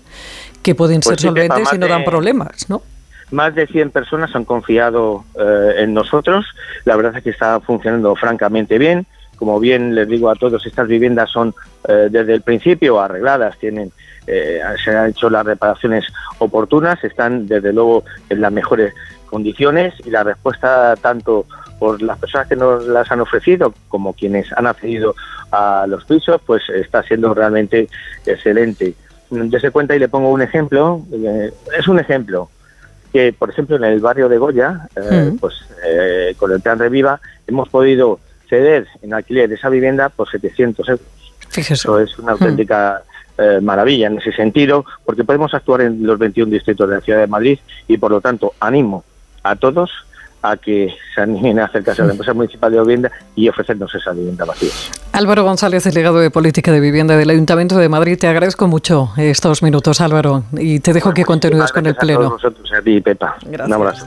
que 0.63 0.75
pueden 0.75 1.03
ser 1.03 1.15
pues 1.15 1.23
solventes 1.23 1.73
y 1.73 1.79
no 1.79 1.87
dan 1.87 2.05
problemas, 2.05 2.69
¿no? 2.69 2.83
Más 3.31 3.55
de 3.55 3.67
100 3.67 3.91
personas 3.91 4.35
han 4.35 4.45
confiado 4.45 5.25
eh, 5.39 5.75
en 5.79 5.95
nosotros. 5.95 6.45
La 6.85 6.97
verdad 6.97 7.17
es 7.17 7.25
que 7.25 7.31
está 7.31 7.61
funcionando 7.61 8.15
francamente 8.15 8.79
bien. 8.79 9.07
Como 9.37 9.61
bien 9.61 9.95
les 9.95 10.09
digo 10.09 10.31
a 10.31 10.35
todos, 10.35 10.65
estas 10.67 10.89
viviendas 10.89 11.31
son 11.31 11.55
eh, 11.89 12.09
desde 12.11 12.35
el 12.35 12.43
principio 12.43 13.01
arregladas, 13.01 13.59
tienen 13.59 13.93
eh, 14.27 14.61
se 14.85 14.91
han 14.91 15.11
hecho 15.11 15.31
las 15.31 15.47
reparaciones 15.47 16.05
oportunas, 16.39 17.03
están 17.05 17.47
desde 17.47 17.73
luego 17.73 18.05
en 18.29 18.41
las 18.41 18.51
mejores 18.51 18.93
condiciones 19.27 19.95
y 20.05 20.11
la 20.11 20.25
respuesta 20.25 20.97
tanto 20.97 21.47
por 21.79 22.01
las 22.03 22.19
personas 22.19 22.49
que 22.49 22.57
nos 22.57 22.87
las 22.87 23.11
han 23.11 23.21
ofrecido 23.21 23.75
como 23.89 24.15
quienes 24.15 24.53
han 24.53 24.67
accedido 24.67 25.15
a 25.51 25.87
los 25.87 26.05
pisos, 26.05 26.41
pues 26.45 26.63
está 26.71 27.03
siendo 27.03 27.35
realmente 27.35 27.89
excelente. 28.25 28.95
Se 29.61 29.71
cuenta 29.71 29.95
y 29.95 29.99
le 29.99 30.09
pongo 30.09 30.31
un 30.31 30.43
ejemplo, 30.43 31.03
eh, 31.13 31.53
es 31.79 31.89
un 31.89 31.99
ejemplo 31.99 32.49
que, 33.13 33.33
por 33.33 33.51
ejemplo, 33.51 33.77
en 33.77 33.85
el 33.85 34.01
barrio 34.01 34.29
de 34.29 34.39
Goya, 34.39 34.89
eh, 34.97 35.33
pues 35.41 35.55
eh, 35.85 36.35
con 36.39 36.53
el 36.53 36.61
plan 36.61 36.79
Reviva, 36.79 37.21
hemos 37.47 37.69
podido 37.69 38.21
ceder 38.49 38.87
en 39.03 39.15
alquiler 39.15 39.53
esa 39.53 39.69
vivienda 39.69 40.09
por 40.09 40.31
700 40.31 40.89
euros. 40.89 41.07
Eso 41.57 42.01
es 42.01 42.19
una 42.19 42.33
auténtica 42.33 43.03
maravilla 43.63 44.07
en 44.07 44.19
ese 44.19 44.33
sentido, 44.33 44.85
porque 45.05 45.25
podemos 45.25 45.53
actuar 45.53 45.83
en 45.83 46.07
los 46.07 46.19
21 46.19 46.51
distritos 46.51 46.89
de 46.89 46.95
la 46.97 47.01
ciudad 47.01 47.21
de 47.21 47.27
Madrid 47.27 47.59
y, 47.87 47.99
por 47.99 48.11
lo 48.11 48.21
tanto, 48.21 48.55
animo 48.61 49.05
a 49.43 49.57
todos 49.57 49.91
a 50.43 50.57
que 50.57 50.95
se 51.15 51.21
animen 51.21 51.59
a 51.59 51.65
acercarse 51.65 52.03
a 52.03 52.05
la 52.05 52.13
empresa 52.13 52.33
municipal 52.33 52.71
de 52.71 52.81
vivienda 52.81 53.11
y 53.35 53.49
ofrecernos 53.49 53.93
esa 53.95 54.13
vivienda 54.13 54.45
vacía. 54.45 54.71
Álvaro 55.13 55.43
González, 55.43 55.83
delegado 55.85 56.19
de 56.19 56.31
Política 56.31 56.71
de 56.71 56.79
Vivienda 56.79 57.17
del 57.17 57.31
Ayuntamiento 57.31 57.77
de 57.77 57.89
Madrid, 57.89 58.17
te 58.19 58.29
agradezco 58.29 58.69
mucho 58.69 59.13
estos 59.17 59.63
minutos, 59.63 60.01
Álvaro, 60.01 60.45
y 60.53 60.79
te 60.81 60.93
dejo 60.93 61.13
que 61.13 61.25
continúes 61.25 61.73
con 61.73 61.87
el 61.87 61.97
pleno. 61.97 62.27
A 62.27 62.29
vosotros, 62.29 62.71
a 62.73 62.83
ti, 62.83 63.01
Pepa. 63.01 63.37
Un 63.45 63.73
abrazo. 63.73 64.07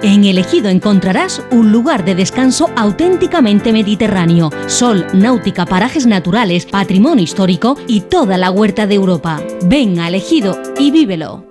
En 0.00 0.24
Elegido 0.24 0.68
encontrarás 0.68 1.42
un 1.50 1.70
lugar 1.70 2.04
de 2.04 2.14
descanso 2.14 2.70
auténticamente 2.76 3.72
mediterráneo, 3.72 4.50
sol, 4.66 5.06
náutica, 5.12 5.66
parajes 5.66 6.06
naturales, 6.06 6.66
patrimonio 6.66 7.22
histórico 7.22 7.76
y 7.86 8.00
toda 8.00 8.38
la 8.38 8.50
huerta 8.50 8.86
de 8.86 8.94
Europa. 8.94 9.40
Ven 9.66 10.00
a 10.00 10.08
Elegido 10.08 10.60
y 10.78 10.90
vívelo. 10.90 11.44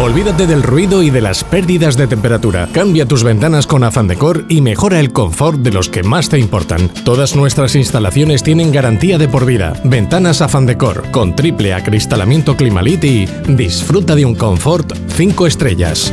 Olvídate 0.00 0.46
del 0.46 0.62
ruido 0.62 1.02
y 1.02 1.10
de 1.10 1.20
las 1.20 1.44
pérdidas 1.44 1.96
de 1.96 2.06
temperatura. 2.06 2.68
Cambia 2.72 3.06
tus 3.06 3.22
ventanas 3.22 3.66
con 3.66 3.84
Afan 3.84 4.08
Decor 4.08 4.44
y 4.48 4.60
mejora 4.60 5.00
el 5.00 5.12
confort 5.12 5.60
de 5.60 5.72
los 5.72 5.88
que 5.88 6.02
más 6.02 6.28
te 6.28 6.38
importan. 6.38 6.88
Todas 7.04 7.36
nuestras 7.36 7.76
instalaciones 7.76 8.42
tienen 8.42 8.72
garantía 8.72 9.16
de 9.16 9.28
por 9.28 9.46
vida. 9.46 9.74
Ventanas 9.84 10.42
Afan 10.42 10.66
Decor 10.66 11.10
con 11.12 11.34
triple 11.36 11.72
acristalamiento 11.72 12.56
Climalit 12.56 13.04
y 13.04 13.26
disfruta 13.46 14.14
de 14.16 14.24
un 14.24 14.34
confort 14.34 14.92
5 15.08 15.46
estrellas. 15.46 16.12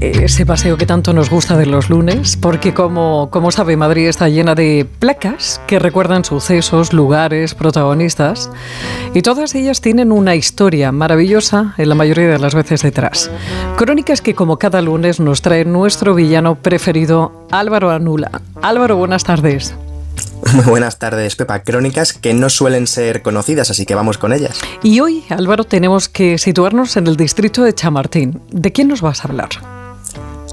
Ese 0.00 0.46
paseo 0.46 0.78
que 0.78 0.86
tanto 0.86 1.12
nos 1.12 1.28
gusta 1.28 1.58
de 1.58 1.66
los 1.66 1.90
lunes, 1.90 2.38
porque 2.38 2.72
como, 2.72 3.28
como 3.30 3.50
sabe, 3.50 3.76
Madrid 3.76 4.08
está 4.08 4.30
llena 4.30 4.54
de 4.54 4.86
placas 4.98 5.60
que 5.66 5.78
recuerdan 5.78 6.24
sucesos, 6.24 6.94
lugares, 6.94 7.54
protagonistas, 7.54 8.48
y 9.12 9.20
todas 9.20 9.54
ellas 9.54 9.82
tienen 9.82 10.10
una 10.10 10.36
historia 10.36 10.90
maravillosa 10.90 11.74
en 11.76 11.90
la 11.90 11.94
mayoría 11.94 12.28
de 12.28 12.38
las 12.38 12.54
veces 12.54 12.80
detrás. 12.80 13.30
Crónicas 13.76 14.22
que 14.22 14.34
como 14.34 14.58
cada 14.58 14.80
lunes 14.80 15.20
nos 15.20 15.42
trae 15.42 15.66
nuestro 15.66 16.14
villano 16.14 16.54
preferido, 16.54 17.46
Álvaro 17.50 17.90
Anula. 17.90 18.40
Álvaro, 18.62 18.96
buenas 18.96 19.24
tardes. 19.24 19.74
Muy 20.54 20.64
buenas 20.66 20.98
tardes, 20.98 21.36
Pepa. 21.36 21.62
Crónicas 21.62 22.14
que 22.14 22.32
no 22.32 22.48
suelen 22.48 22.86
ser 22.86 23.20
conocidas, 23.20 23.68
así 23.68 23.84
que 23.84 23.94
vamos 23.94 24.16
con 24.16 24.32
ellas. 24.32 24.60
Y 24.82 25.00
hoy, 25.00 25.24
Álvaro, 25.28 25.64
tenemos 25.64 26.08
que 26.08 26.38
situarnos 26.38 26.96
en 26.96 27.06
el 27.06 27.18
distrito 27.18 27.62
de 27.64 27.74
Chamartín. 27.74 28.40
¿De 28.50 28.72
quién 28.72 28.88
nos 28.88 29.02
vas 29.02 29.26
a 29.26 29.28
hablar? 29.28 29.79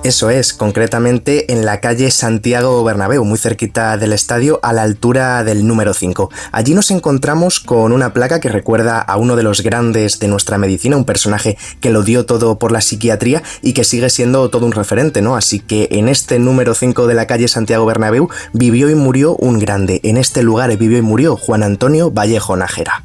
Eso 0.08 0.30
es, 0.30 0.54
concretamente 0.54 1.52
en 1.52 1.66
la 1.66 1.82
calle 1.82 2.12
Santiago 2.12 2.82
Bernabéu, 2.82 3.26
muy 3.26 3.38
cerquita 3.38 3.98
del 3.98 4.14
estadio, 4.14 4.62
a 4.64 4.72
la 4.72 4.84
altura 4.84 5.44
del 5.44 5.68
número 5.68 5.94
5. 5.94 6.32
Allí 6.54 6.74
nos 6.74 6.92
encontramos 6.92 7.60
con 7.60 7.92
una 7.92 8.14
placa 8.14 8.40
que 8.40 8.48
recuerda 8.48 9.02
a 9.02 9.18
uno 9.18 9.36
de 9.36 9.44
los 9.44 9.64
grandes 9.64 10.20
de 10.20 10.30
nuestra 10.30 10.58
medicina, 10.58 10.96
un 10.96 11.04
personaje 11.04 11.58
que 11.82 11.90
lo 11.90 12.04
dio 12.04 12.26
todo 12.26 12.58
por 12.58 12.72
la 12.72 12.80
psiquiatría 12.80 13.44
y 13.62 13.74
que 13.74 13.84
sigue 13.84 14.10
siendo 14.10 14.50
todo 14.50 14.66
un 14.66 14.72
referente, 14.72 15.22
¿no? 15.22 15.36
Así 15.36 15.60
que 15.60 15.90
en 15.92 16.08
este 16.08 16.40
número 16.40 16.74
5 16.74 17.06
de 17.06 17.14
la 17.14 17.28
calle 17.28 17.50
Santiago 17.50 17.86
Bernabéu 17.86 18.30
vivió 18.54 18.90
y 18.90 18.96
murió 18.96 19.36
un 19.36 19.60
grande. 19.60 20.00
En 20.04 20.16
este 20.16 20.42
lugar 20.42 20.74
vivió 20.78 21.00
y 21.00 21.02
murió 21.02 21.36
Juan 21.36 21.64
Antonio 21.64 22.12
Vallejo 22.12 22.56
Nájera. 22.56 23.04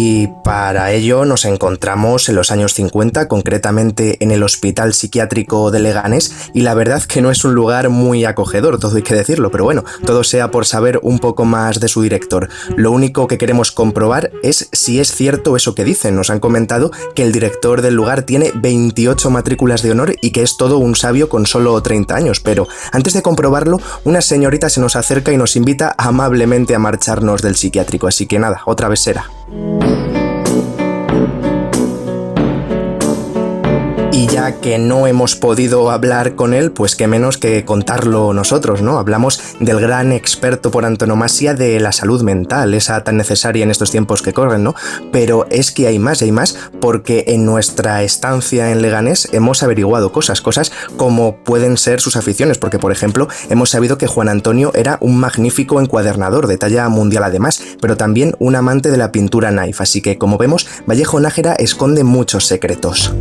Y 0.00 0.28
para 0.44 0.92
ello 0.92 1.24
nos 1.24 1.44
encontramos 1.44 2.28
en 2.28 2.36
los 2.36 2.52
años 2.52 2.72
50, 2.74 3.26
concretamente 3.26 4.16
en 4.20 4.30
el 4.30 4.44
Hospital 4.44 4.94
Psiquiátrico 4.94 5.72
de 5.72 5.80
Leganés, 5.80 6.50
y 6.54 6.60
la 6.60 6.74
verdad 6.74 7.02
que 7.02 7.20
no 7.20 7.32
es 7.32 7.44
un 7.44 7.56
lugar 7.56 7.88
muy 7.88 8.24
acogedor, 8.24 8.78
todo 8.78 8.94
hay 8.94 9.02
que 9.02 9.16
decirlo, 9.16 9.50
pero 9.50 9.64
bueno, 9.64 9.82
todo 10.06 10.22
sea 10.22 10.52
por 10.52 10.66
saber 10.66 11.00
un 11.02 11.18
poco 11.18 11.44
más 11.44 11.80
de 11.80 11.88
su 11.88 12.00
director. 12.00 12.48
Lo 12.76 12.92
único 12.92 13.26
que 13.26 13.38
queremos 13.38 13.72
comprobar 13.72 14.30
es 14.44 14.68
si 14.70 15.00
es 15.00 15.10
cierto 15.10 15.56
eso 15.56 15.74
que 15.74 15.82
dicen. 15.82 16.14
Nos 16.14 16.30
han 16.30 16.38
comentado 16.38 16.92
que 17.16 17.24
el 17.24 17.32
director 17.32 17.82
del 17.82 17.94
lugar 17.94 18.22
tiene 18.22 18.52
28 18.54 19.30
matrículas 19.30 19.82
de 19.82 19.90
honor 19.90 20.14
y 20.22 20.30
que 20.30 20.42
es 20.42 20.56
todo 20.56 20.78
un 20.78 20.94
sabio 20.94 21.28
con 21.28 21.44
solo 21.44 21.82
30 21.82 22.14
años, 22.14 22.38
pero 22.38 22.68
antes 22.92 23.14
de 23.14 23.22
comprobarlo, 23.22 23.80
una 24.04 24.20
señorita 24.20 24.68
se 24.68 24.80
nos 24.80 24.94
acerca 24.94 25.32
y 25.32 25.36
nos 25.36 25.56
invita 25.56 25.96
amablemente 25.98 26.76
a 26.76 26.78
marcharnos 26.78 27.42
del 27.42 27.56
psiquiátrico, 27.56 28.06
así 28.06 28.28
que 28.28 28.38
nada, 28.38 28.62
otra 28.64 28.86
vez 28.86 29.00
será. 29.00 29.28
Thank 29.50 30.12
you. 30.12 30.17
Y 34.18 34.26
ya 34.26 34.60
que 34.60 34.78
no 34.78 35.06
hemos 35.06 35.36
podido 35.36 35.92
hablar 35.92 36.34
con 36.34 36.52
él, 36.52 36.72
pues 36.72 36.96
qué 36.96 37.06
menos 37.06 37.38
que 37.38 37.64
contarlo 37.64 38.32
nosotros, 38.32 38.82
¿no? 38.82 38.98
Hablamos 38.98 39.40
del 39.60 39.78
gran 39.78 40.10
experto 40.10 40.72
por 40.72 40.84
antonomasia 40.84 41.54
de 41.54 41.78
la 41.78 41.92
salud 41.92 42.22
mental, 42.22 42.74
esa 42.74 43.04
tan 43.04 43.16
necesaria 43.16 43.62
en 43.62 43.70
estos 43.70 43.92
tiempos 43.92 44.20
que 44.20 44.32
corren, 44.32 44.64
¿no? 44.64 44.74
Pero 45.12 45.46
es 45.50 45.70
que 45.70 45.86
hay 45.86 46.00
más, 46.00 46.20
hay 46.20 46.32
más, 46.32 46.58
porque 46.80 47.26
en 47.28 47.46
nuestra 47.46 48.02
estancia 48.02 48.72
en 48.72 48.82
Leganés 48.82 49.28
hemos 49.30 49.62
averiguado 49.62 50.10
cosas, 50.10 50.40
cosas 50.40 50.72
como 50.96 51.36
pueden 51.44 51.76
ser 51.76 52.00
sus 52.00 52.16
aficiones, 52.16 52.58
porque 52.58 52.80
por 52.80 52.90
ejemplo 52.90 53.28
hemos 53.50 53.70
sabido 53.70 53.98
que 53.98 54.08
Juan 54.08 54.28
Antonio 54.28 54.72
era 54.74 54.98
un 55.00 55.20
magnífico 55.20 55.80
encuadernador 55.80 56.48
de 56.48 56.58
talla 56.58 56.88
mundial 56.88 57.22
además, 57.22 57.62
pero 57.80 57.96
también 57.96 58.34
un 58.40 58.56
amante 58.56 58.90
de 58.90 58.96
la 58.96 59.12
pintura 59.12 59.52
knife, 59.52 59.80
así 59.80 60.02
que 60.02 60.18
como 60.18 60.38
vemos, 60.38 60.66
Vallejo 60.88 61.20
Nájera 61.20 61.52
esconde 61.52 62.02
muchos 62.02 62.46
secretos. 62.46 63.14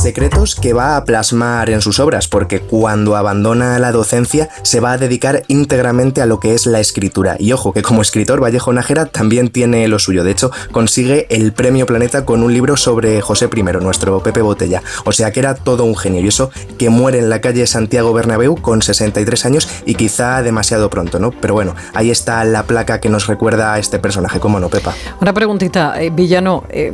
Secretos 0.00 0.54
que 0.54 0.72
va 0.72 0.96
a 0.96 1.04
plasmar 1.04 1.68
en 1.68 1.82
sus 1.82 2.00
obras, 2.00 2.26
porque 2.26 2.60
cuando 2.60 3.16
abandona 3.16 3.78
la 3.78 3.92
docencia 3.92 4.48
se 4.62 4.80
va 4.80 4.92
a 4.92 4.98
dedicar 4.98 5.42
íntegramente 5.48 6.22
a 6.22 6.26
lo 6.26 6.40
que 6.40 6.54
es 6.54 6.66
la 6.66 6.80
escritura. 6.80 7.36
Y 7.38 7.52
ojo, 7.52 7.72
que 7.72 7.82
como 7.82 8.00
escritor 8.00 8.42
Vallejo 8.42 8.72
Nájera 8.72 9.06
también 9.06 9.50
tiene 9.50 9.86
lo 9.88 9.98
suyo. 9.98 10.24
De 10.24 10.30
hecho, 10.30 10.50
consigue 10.72 11.26
el 11.28 11.52
premio 11.52 11.84
Planeta 11.84 12.24
con 12.24 12.42
un 12.42 12.52
libro 12.52 12.76
sobre 12.76 13.20
José 13.20 13.50
I, 13.54 13.62
nuestro 13.62 14.22
Pepe 14.22 14.40
Botella. 14.40 14.82
O 15.04 15.12
sea 15.12 15.32
que 15.32 15.40
era 15.40 15.54
todo 15.54 15.84
un 15.84 15.96
genio. 15.96 16.22
Y 16.22 16.28
eso 16.28 16.50
que 16.78 16.88
muere 16.88 17.18
en 17.18 17.28
la 17.28 17.40
calle 17.40 17.66
Santiago 17.66 18.12
Bernabéu 18.14 18.56
con 18.56 18.80
63 18.80 19.44
años 19.44 19.68
y 19.84 19.96
quizá 19.96 20.42
demasiado 20.42 20.88
pronto, 20.88 21.18
¿no? 21.18 21.30
Pero 21.30 21.54
bueno, 21.54 21.74
ahí 21.92 22.10
está 22.10 22.42
la 22.44 22.62
placa 22.62 23.00
que 23.00 23.10
nos 23.10 23.26
recuerda 23.26 23.74
a 23.74 23.78
este 23.78 23.98
personaje, 23.98 24.40
¿cómo 24.40 24.60
no, 24.60 24.70
Pepa? 24.70 24.94
Una 25.20 25.34
preguntita, 25.34 26.00
eh, 26.00 26.10
Villano. 26.10 26.64
Eh, 26.70 26.92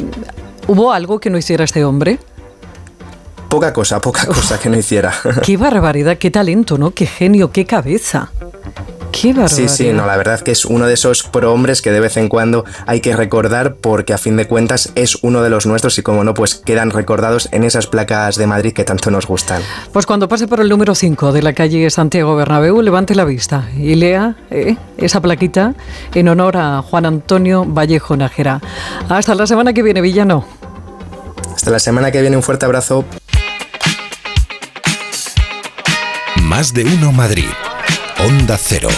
¿Hubo 0.67 0.93
algo 0.93 1.21
que 1.21 1.31
no 1.31 1.39
hiciera 1.39 1.65
este 1.65 1.85
hombre? 1.85 2.19
Poca 3.49 3.73
cosa, 3.73 4.01
poca 4.01 4.27
cosa 4.27 4.59
que 4.59 4.69
no 4.69 4.77
hiciera. 4.77 5.13
Qué 5.43 5.57
barbaridad, 5.57 6.19
qué 6.19 6.31
talento, 6.31 6.79
¿no? 6.79 6.91
Qué 6.91 7.07
genio, 7.07 7.53
qué 7.53 7.65
cabeza. 7.65 8.31
Qué 9.13 9.29
barbaridad. 9.29 9.57
Sí, 9.57 9.69
sí, 9.69 9.93
no, 9.93 10.05
la 10.05 10.17
verdad 10.17 10.41
que 10.41 10.51
es 10.51 10.65
uno 10.65 10.87
de 10.87 10.95
esos 10.95 11.23
prohombres 11.23 11.81
que 11.81 11.91
de 11.91 12.01
vez 12.01 12.17
en 12.17 12.29
cuando 12.29 12.65
hay 12.87 13.01
que 13.01 13.17
recordar 13.17 13.77
porque 13.77 14.13
a 14.13 14.19
fin 14.19 14.37
de 14.37 14.47
cuentas 14.47 14.93
es 14.95 15.19
uno 15.23 15.43
de 15.43 15.49
los 15.49 15.65
nuestros 15.65 15.97
y 15.99 16.03
como 16.03 16.25
no, 16.25 16.35
pues 16.35 16.57
quedan 16.57 16.91
recordados 16.91 17.49
en 17.53 17.65
esas 17.65 17.87
placas 17.87 18.37
de 18.37 18.47
Madrid 18.47 18.73
que 18.73 18.85
tanto 18.85 19.11
nos 19.11 19.27
gustan. 19.27 19.63
Pues 19.93 20.07
cuando 20.07 20.29
pase 20.29 20.49
por 20.49 20.61
el 20.61 20.69
número 20.69 20.95
5 20.95 21.33
de 21.33 21.43
la 21.43 21.53
calle 21.53 21.89
Santiago 21.89 22.37
Bernabéu, 22.37 22.83
levante 22.83 23.15
la 23.15 23.25
vista 23.25 23.69
y 23.77 23.95
lea 23.95 24.37
eh, 24.51 24.77
esa 24.99 25.21
plaquita 25.21 25.75
en 26.15 26.29
honor 26.29 26.57
a 26.57 26.83
Juan 26.83 27.07
Antonio 27.07 27.65
Vallejo 27.65 28.17
Nájera. 28.17 28.61
Hasta 29.09 29.35
la 29.35 29.47
semana 29.47 29.73
que 29.73 29.83
viene, 29.83 30.01
Villano. 30.01 30.45
Hasta 31.55 31.71
la 31.71 31.79
semana 31.79 32.11
que 32.11 32.21
viene, 32.21 32.37
un 32.37 32.43
fuerte 32.43 32.67
abrazo. 32.67 33.05
Más 36.57 36.73
de 36.73 36.85
uno 36.85 37.13
Madrid. 37.13 37.51
Onda 38.27 38.57
Cero. 38.59 38.89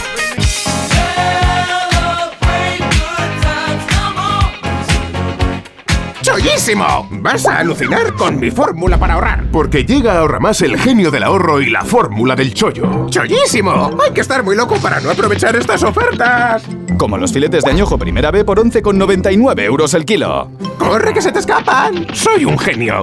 ¡Chollísimo! 6.23 7.09
Vas 7.11 7.47
a 7.47 7.59
alucinar 7.59 8.15
con 8.15 8.39
mi 8.39 8.53
fórmula 8.53 8.97
para 8.97 9.15
ahorrar. 9.15 9.51
Porque 9.51 9.85
llega 9.85 10.13
a 10.13 10.19
Ahorra 10.21 10.39
Más 10.39 10.63
el 10.63 10.79
genio 10.79 11.11
del 11.11 11.25
ahorro 11.25 11.61
y 11.61 11.69
la 11.69 11.85
fórmula 11.85 12.37
del 12.37 12.55
chollo. 12.55 13.09
¡Chollísimo! 13.11 13.91
Hay 14.07 14.13
que 14.13 14.21
estar 14.21 14.45
muy 14.45 14.55
loco 14.55 14.77
para 14.77 15.01
no 15.01 15.11
aprovechar 15.11 15.57
estas 15.57 15.83
ofertas. 15.83 16.63
Como 16.97 17.19
los 17.19 17.33
filetes 17.33 17.65
de 17.65 17.73
añojo 17.73 17.99
primera 17.99 18.31
B 18.31 18.45
por 18.45 18.61
11,99 18.61 19.63
euros 19.63 19.95
el 19.95 20.05
kilo. 20.05 20.53
¡Corre 20.79 21.13
que 21.13 21.23
se 21.23 21.33
te 21.33 21.41
escapan! 21.41 22.07
¡Soy 22.15 22.45
un 22.45 22.57
genio! 22.57 23.03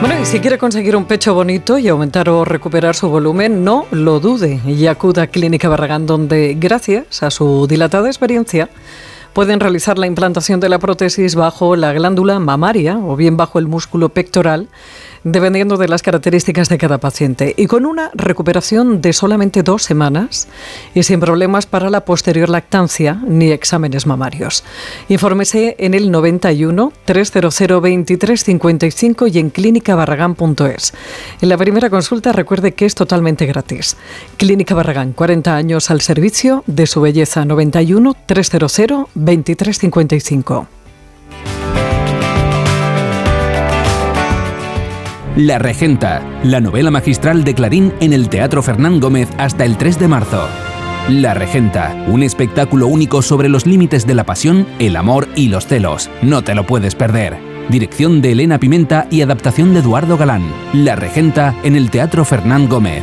Bueno, 0.00 0.20
y 0.20 0.26
si 0.26 0.40
quiere 0.40 0.58
conseguir 0.58 0.94
un 0.94 1.06
pecho 1.06 1.32
bonito 1.32 1.78
y 1.78 1.88
aumentar 1.88 2.28
o 2.28 2.44
recuperar 2.44 2.94
su 2.94 3.08
volumen, 3.08 3.64
no 3.64 3.86
lo 3.90 4.20
dude. 4.20 4.60
Y 4.66 4.86
acuda 4.86 5.22
a 5.22 5.26
Clínica 5.28 5.70
Barragán, 5.70 6.06
donde, 6.06 6.54
gracias 6.58 7.22
a 7.22 7.30
su 7.30 7.66
dilatada 7.66 8.08
experiencia, 8.08 8.68
pueden 9.32 9.58
realizar 9.58 9.98
la 9.98 10.06
implantación 10.06 10.60
de 10.60 10.68
la 10.68 10.78
prótesis 10.78 11.34
bajo 11.34 11.76
la 11.76 11.92
glándula 11.94 12.38
mamaria 12.38 12.98
o 12.98 13.16
bien 13.16 13.36
bajo 13.36 13.58
el 13.58 13.66
músculo 13.66 14.10
pectoral 14.10 14.68
dependiendo 15.26 15.76
de 15.76 15.88
las 15.88 16.02
características 16.02 16.68
de 16.68 16.78
cada 16.78 16.98
paciente 16.98 17.52
y 17.56 17.66
con 17.66 17.84
una 17.84 18.12
recuperación 18.14 19.02
de 19.02 19.12
solamente 19.12 19.64
dos 19.64 19.82
semanas 19.82 20.46
y 20.94 21.02
sin 21.02 21.18
problemas 21.18 21.66
para 21.66 21.90
la 21.90 22.04
posterior 22.04 22.48
lactancia 22.48 23.20
ni 23.26 23.50
exámenes 23.50 24.06
mamarios. 24.06 24.62
Infórmese 25.08 25.74
en 25.80 25.94
el 25.94 26.12
91 26.12 26.92
300 27.04 27.58
2355 27.58 29.26
y 29.26 29.38
en 29.40 29.50
clínicabarragán.es. 29.50 30.94
En 31.40 31.48
la 31.48 31.58
primera 31.58 31.90
consulta 31.90 32.30
recuerde 32.30 32.74
que 32.74 32.86
es 32.86 32.94
totalmente 32.94 33.46
gratis. 33.46 33.96
Clínica 34.36 34.76
Barragán, 34.76 35.12
40 35.12 35.56
años 35.56 35.90
al 35.90 36.02
servicio 36.02 36.62
de 36.68 36.86
su 36.86 37.00
belleza 37.00 37.44
91 37.44 38.14
300 38.26 38.76
2355. 39.14 40.75
La 45.36 45.58
Regenta, 45.58 46.22
la 46.44 46.62
novela 46.62 46.90
magistral 46.90 47.44
de 47.44 47.54
Clarín 47.54 47.92
en 48.00 48.14
el 48.14 48.30
Teatro 48.30 48.62
Fernán 48.62 49.00
Gómez 49.00 49.28
hasta 49.36 49.66
el 49.66 49.76
3 49.76 49.98
de 49.98 50.08
marzo. 50.08 50.48
La 51.10 51.34
Regenta, 51.34 51.94
un 52.08 52.22
espectáculo 52.22 52.86
único 52.86 53.20
sobre 53.20 53.50
los 53.50 53.66
límites 53.66 54.06
de 54.06 54.14
la 54.14 54.24
pasión, 54.24 54.66
el 54.78 54.96
amor 54.96 55.28
y 55.36 55.48
los 55.48 55.66
celos. 55.66 56.08
No 56.22 56.42
te 56.42 56.54
lo 56.54 56.64
puedes 56.64 56.94
perder. 56.94 57.36
Dirección 57.68 58.22
de 58.22 58.32
Elena 58.32 58.58
Pimenta 58.58 59.08
y 59.10 59.20
adaptación 59.20 59.74
de 59.74 59.80
Eduardo 59.80 60.16
Galán. 60.16 60.50
La 60.72 60.96
Regenta 60.96 61.54
en 61.64 61.76
el 61.76 61.90
Teatro 61.90 62.24
Fernán 62.24 62.66
Gómez. 62.66 63.02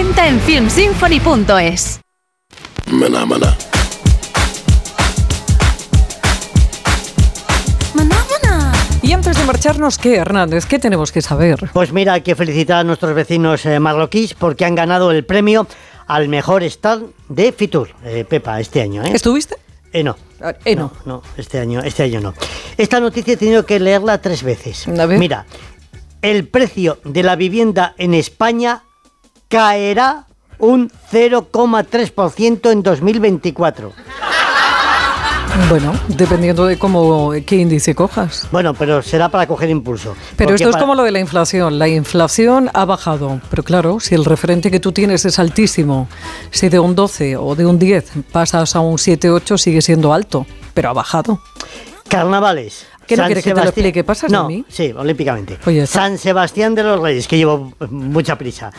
en 0.00 0.40
filmsymphony.es. 0.40 2.00
Maná, 2.90 3.26
maná. 3.26 3.56
Y 9.02 9.12
antes 9.12 9.36
de 9.36 9.44
marcharnos, 9.44 9.98
¿qué, 9.98 10.16
Hernández? 10.16 10.64
¿Qué 10.64 10.78
tenemos 10.78 11.12
que 11.12 11.20
saber? 11.20 11.68
Pues 11.74 11.92
mira, 11.92 12.14
hay 12.14 12.22
que 12.22 12.34
felicitar 12.34 12.78
a 12.78 12.84
nuestros 12.84 13.14
vecinos 13.14 13.66
eh, 13.66 13.78
marroquíes 13.78 14.32
porque 14.32 14.64
han 14.64 14.74
ganado 14.74 15.10
el 15.10 15.26
premio 15.26 15.66
al 16.06 16.28
mejor 16.28 16.62
stand 16.62 17.12
de 17.28 17.52
Fitur, 17.52 17.90
eh, 18.02 18.24
Pepa, 18.26 18.58
este 18.58 18.80
año. 18.80 19.04
¿eh? 19.04 19.10
¿Estuviste? 19.12 19.56
Eh, 19.92 20.02
no. 20.02 20.16
Eh, 20.64 20.76
no. 20.76 20.92
no. 21.04 21.22
este 21.36 21.58
año, 21.58 21.80
este 21.82 22.04
año 22.04 22.20
no. 22.20 22.32
Esta 22.78 23.00
noticia 23.00 23.34
he 23.34 23.36
tenido 23.36 23.66
que 23.66 23.78
leerla 23.78 24.22
tres 24.22 24.42
veces. 24.42 24.88
Mira, 24.88 25.44
el 26.22 26.48
precio 26.48 27.00
de 27.04 27.22
la 27.22 27.36
vivienda 27.36 27.94
en 27.98 28.14
España 28.14 28.84
caerá 29.54 30.24
un 30.58 30.90
0,3% 31.12 32.70
en 32.70 32.82
2024. 32.82 33.92
Bueno, 35.68 35.92
dependiendo 36.08 36.64
de 36.66 36.78
cómo 36.78 37.32
qué 37.44 37.56
índice 37.56 37.94
cojas. 37.94 38.46
Bueno, 38.52 38.72
pero 38.72 39.02
será 39.02 39.28
para 39.28 39.46
coger 39.48 39.68
impulso. 39.68 40.14
Pero 40.36 40.54
esto 40.54 40.68
es 40.68 40.72
para- 40.74 40.80
como 40.82 40.94
lo 40.94 41.02
de 41.02 41.10
la 41.10 41.18
inflación. 41.18 41.78
La 41.78 41.88
inflación 41.88 42.70
ha 42.72 42.84
bajado, 42.84 43.40
pero 43.50 43.64
claro, 43.64 43.98
si 43.98 44.14
el 44.14 44.24
referente 44.24 44.70
que 44.70 44.78
tú 44.78 44.92
tienes 44.92 45.24
es 45.24 45.38
altísimo, 45.40 46.08
si 46.52 46.68
de 46.68 46.78
un 46.78 46.94
12 46.94 47.36
o 47.36 47.56
de 47.56 47.66
un 47.66 47.78
10 47.78 48.12
pasas 48.30 48.76
a 48.76 48.80
un 48.80 48.98
7, 48.98 49.30
8, 49.30 49.58
sigue 49.58 49.82
siendo 49.82 50.12
alto, 50.14 50.46
pero 50.72 50.90
ha 50.90 50.92
bajado. 50.92 51.40
Carnavales. 52.08 52.86
¿Qué 53.06 53.16
no 53.16 53.22
San 53.22 53.26
quieres 53.28 53.42
que 53.44 53.50
te 53.50 53.54
lo 53.56 53.62
Sebastián- 53.62 53.86
explique? 53.86 54.04
¿Pasas 54.04 54.30
no, 54.30 54.46
mí? 54.46 54.64
Sí, 54.68 54.92
olímpicamente. 54.96 55.58
Oye, 55.66 55.82
está- 55.82 55.98
San 56.02 56.16
Sebastián 56.16 56.76
de 56.76 56.84
los 56.84 57.00
Reyes, 57.00 57.26
que 57.26 57.36
llevo 57.36 57.72
mucha 57.90 58.38
prisa. 58.38 58.70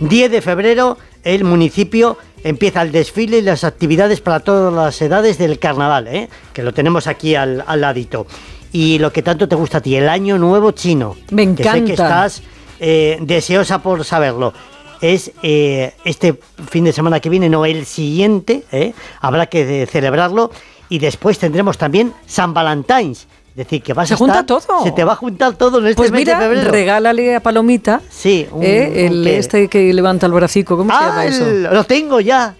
10 0.00 0.30
de 0.30 0.40
febrero, 0.42 0.98
el 1.24 1.44
municipio 1.44 2.16
empieza 2.42 2.82
el 2.82 2.90
desfile 2.92 3.38
y 3.38 3.42
las 3.42 3.64
actividades 3.64 4.20
para 4.20 4.40
todas 4.40 4.72
las 4.72 5.00
edades 5.02 5.38
del 5.38 5.58
carnaval, 5.58 6.08
¿eh? 6.08 6.28
que 6.52 6.62
lo 6.62 6.72
tenemos 6.72 7.06
aquí 7.06 7.34
al, 7.34 7.62
al 7.66 7.80
ladito. 7.82 8.26
Y 8.72 8.98
lo 8.98 9.12
que 9.12 9.22
tanto 9.22 9.48
te 9.48 9.56
gusta 9.56 9.78
a 9.78 9.80
ti, 9.80 9.96
el 9.96 10.08
año 10.08 10.38
nuevo 10.38 10.70
chino. 10.72 11.16
Me 11.30 11.54
Que 11.54 11.62
sé 11.64 11.70
que 11.70 11.76
encanta. 11.78 11.92
estás 11.92 12.42
eh, 12.78 13.18
deseosa 13.20 13.82
por 13.82 14.04
saberlo. 14.04 14.54
Es 15.00 15.32
eh, 15.42 15.94
este 16.04 16.38
fin 16.68 16.84
de 16.84 16.92
semana 16.92 17.20
que 17.20 17.28
viene, 17.30 17.48
no 17.48 17.64
el 17.64 17.84
siguiente, 17.84 18.64
¿eh? 18.70 18.92
habrá 19.20 19.46
que 19.46 19.86
celebrarlo. 19.90 20.50
Y 20.88 20.98
después 20.98 21.38
tendremos 21.38 21.78
también 21.78 22.12
San 22.26 22.52
Valentine's. 22.54 23.26
Es 23.50 23.56
decir, 23.56 23.82
que 23.82 23.92
vas 23.92 24.08
Se 24.08 24.14
a 24.14 24.16
junta 24.16 24.40
estar- 24.40 24.46
todo. 24.46 24.84
Se 24.84 24.92
te 24.92 25.04
va 25.04 25.12
a 25.12 25.16
juntar 25.16 25.54
todo 25.54 25.78
en 25.80 25.86
este 25.88 25.96
Pues 25.96 26.10
mes 26.12 26.20
mira, 26.20 26.38
de 26.38 26.44
febrero. 26.46 26.70
regálale 26.70 27.34
a 27.34 27.40
Palomita 27.40 28.00
Sí, 28.08 28.46
un- 28.52 28.62
eh, 28.62 29.06
el 29.06 29.18
un 29.18 29.24
qué. 29.24 29.38
este 29.38 29.68
que 29.68 29.92
levanta 29.92 30.26
el 30.26 30.32
bracico, 30.32 30.76
¿cómo 30.76 30.90
se 30.90 30.96
Ah, 31.04 31.08
llama 31.08 31.26
eso? 31.26 31.46
el- 31.46 31.62
lo 31.64 31.84
tengo 31.84 32.20
ya. 32.20 32.54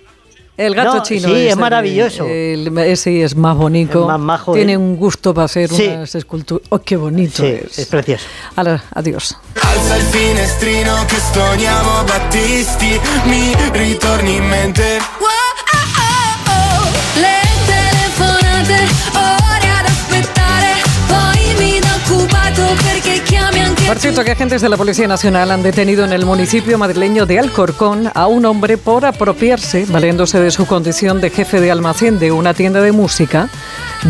El 0.57 0.75
gato 0.75 0.97
No, 0.97 1.03
chino. 1.03 1.29
sí, 1.29 1.35
es 1.35 1.47
ese, 1.53 1.57
maravilloso. 1.57 2.27
el- 2.27 2.77
ese 2.81 3.23
es 3.23 3.35
más 3.35 3.57
bonito. 3.57 4.03
Es 4.03 4.07
más 4.09 4.21
majo, 4.21 4.53
Tiene 4.53 4.73
¿eh? 4.73 4.77
un 4.77 4.95
gusto 4.97 5.33
para 5.33 5.47
hacer 5.47 5.71
Sí. 5.71 5.87
unas 5.89 6.15
esculturas. 6.15 6.67
¡Oh, 6.69 6.81
qué 6.81 6.97
bonito 6.97 7.43
Sí, 7.43 7.47
es! 7.65 7.79
es 7.79 7.87
precioso. 7.87 8.27
Ala, 8.57 8.83
adiós. 8.93 9.39
Alza 9.55 9.97
il 9.97 10.03
finestrino 10.03 10.93
che 11.07 11.17
stoniamo 11.17 12.05
Battisti 12.07 13.01
Mi 13.25 13.55
ritorni 13.73 14.37
in 14.37 14.45
mente 14.49 14.99
Le 17.17 17.41
telefonate, 17.67 18.79
ore 19.15 19.70
Por 23.87 23.99
cierto, 23.99 24.25
que 24.25 24.31
agentes 24.31 24.63
de 24.63 24.69
la 24.69 24.77
Policía 24.77 25.09
Nacional 25.09 25.51
han 25.51 25.63
detenido 25.63 26.05
en 26.05 26.13
el 26.13 26.25
municipio 26.25 26.79
madrileño 26.79 27.27
de 27.27 27.41
Alcorcón 27.41 28.11
a 28.15 28.29
un 28.29 28.45
hombre 28.45 28.79
por 28.79 29.05
apropiarse, 29.05 29.85
valiéndose 29.89 30.39
de 30.39 30.51
su 30.53 30.67
condición 30.67 31.21
de 31.21 31.31
jefe 31.31 31.61
de 31.61 31.73
almacén 31.73 32.19
de 32.19 32.31
una 32.31 32.55
tienda 32.55 32.81
de 32.83 32.93
música, 32.93 33.49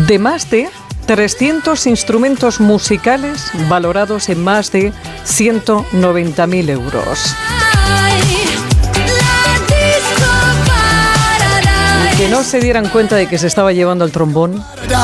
de 0.07 0.19
más 0.19 0.49
de 0.51 0.69
300 1.07 1.87
instrumentos 1.87 2.59
musicales 2.59 3.51
valorados 3.67 4.29
en 4.29 4.43
más 4.43 4.71
de 4.71 4.93
190.000 5.25 6.69
euros. 6.69 7.35
No 12.31 12.43
se 12.43 12.59
dieran 12.61 12.87
cuenta 12.87 13.17
de 13.17 13.27
que 13.27 13.37
se 13.37 13.47
estaba 13.47 13.73
llevando 13.73 14.05
el 14.05 14.11
trombón. 14.11 14.53
E 14.55 14.95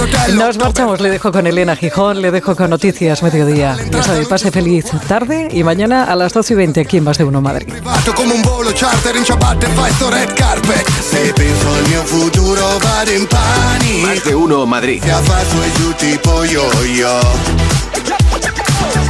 hotel 0.00 0.36
Nos 0.36 0.56
marchamos, 0.56 1.00
le 1.00 1.10
dejo 1.10 1.32
con 1.32 1.48
Elena 1.48 1.74
Gijón, 1.74 2.22
le 2.22 2.30
dejo 2.30 2.54
con 2.54 2.70
Noticias 2.70 3.24
Mediodía. 3.24 3.76
Ya 3.90 4.02
sabe, 4.04 4.24
pase 4.24 4.52
feliz 4.52 4.86
tarde 5.08 5.48
y 5.50 5.64
mañana 5.64 6.04
a 6.04 6.14
las 6.14 6.32
12 6.32 6.52
y 6.52 6.56
20 6.56 6.80
aquí 6.80 6.98
en 6.98 7.04
Más 7.04 7.18
de 7.18 7.24
Uno 7.24 7.40
Madrid. 7.40 7.74
Fatto 7.82 8.14
come 8.14 8.34
un 8.34 8.42
volo 8.42 8.70
charter 8.72 9.16
in 9.16 9.24
ciabatte 9.24 9.66
Fai 9.66 9.92
sto 9.94 10.10
red 10.10 10.32
carpet 10.34 10.86
Se 11.10 11.32
penso 11.32 11.74
al 11.74 11.88
mio 11.88 12.02
futuro 12.04 12.78
vado 12.78 13.12
in 13.12 13.26
panico 13.26 14.06
Más 14.06 14.24
de 14.24 14.34
uno 14.34 14.64
Madrid. 14.64 15.02
Ti 15.02 15.08
fa 15.08 15.40
su 15.50 15.56
e 15.60 15.72
giù 15.76 15.92
tipo 15.94 16.44
yo-yo 16.44 17.18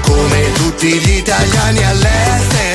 Come 0.02 0.52
tutti 0.54 0.98
gli 0.98 1.18
italiani 1.18 1.84
all'estero 1.84 2.69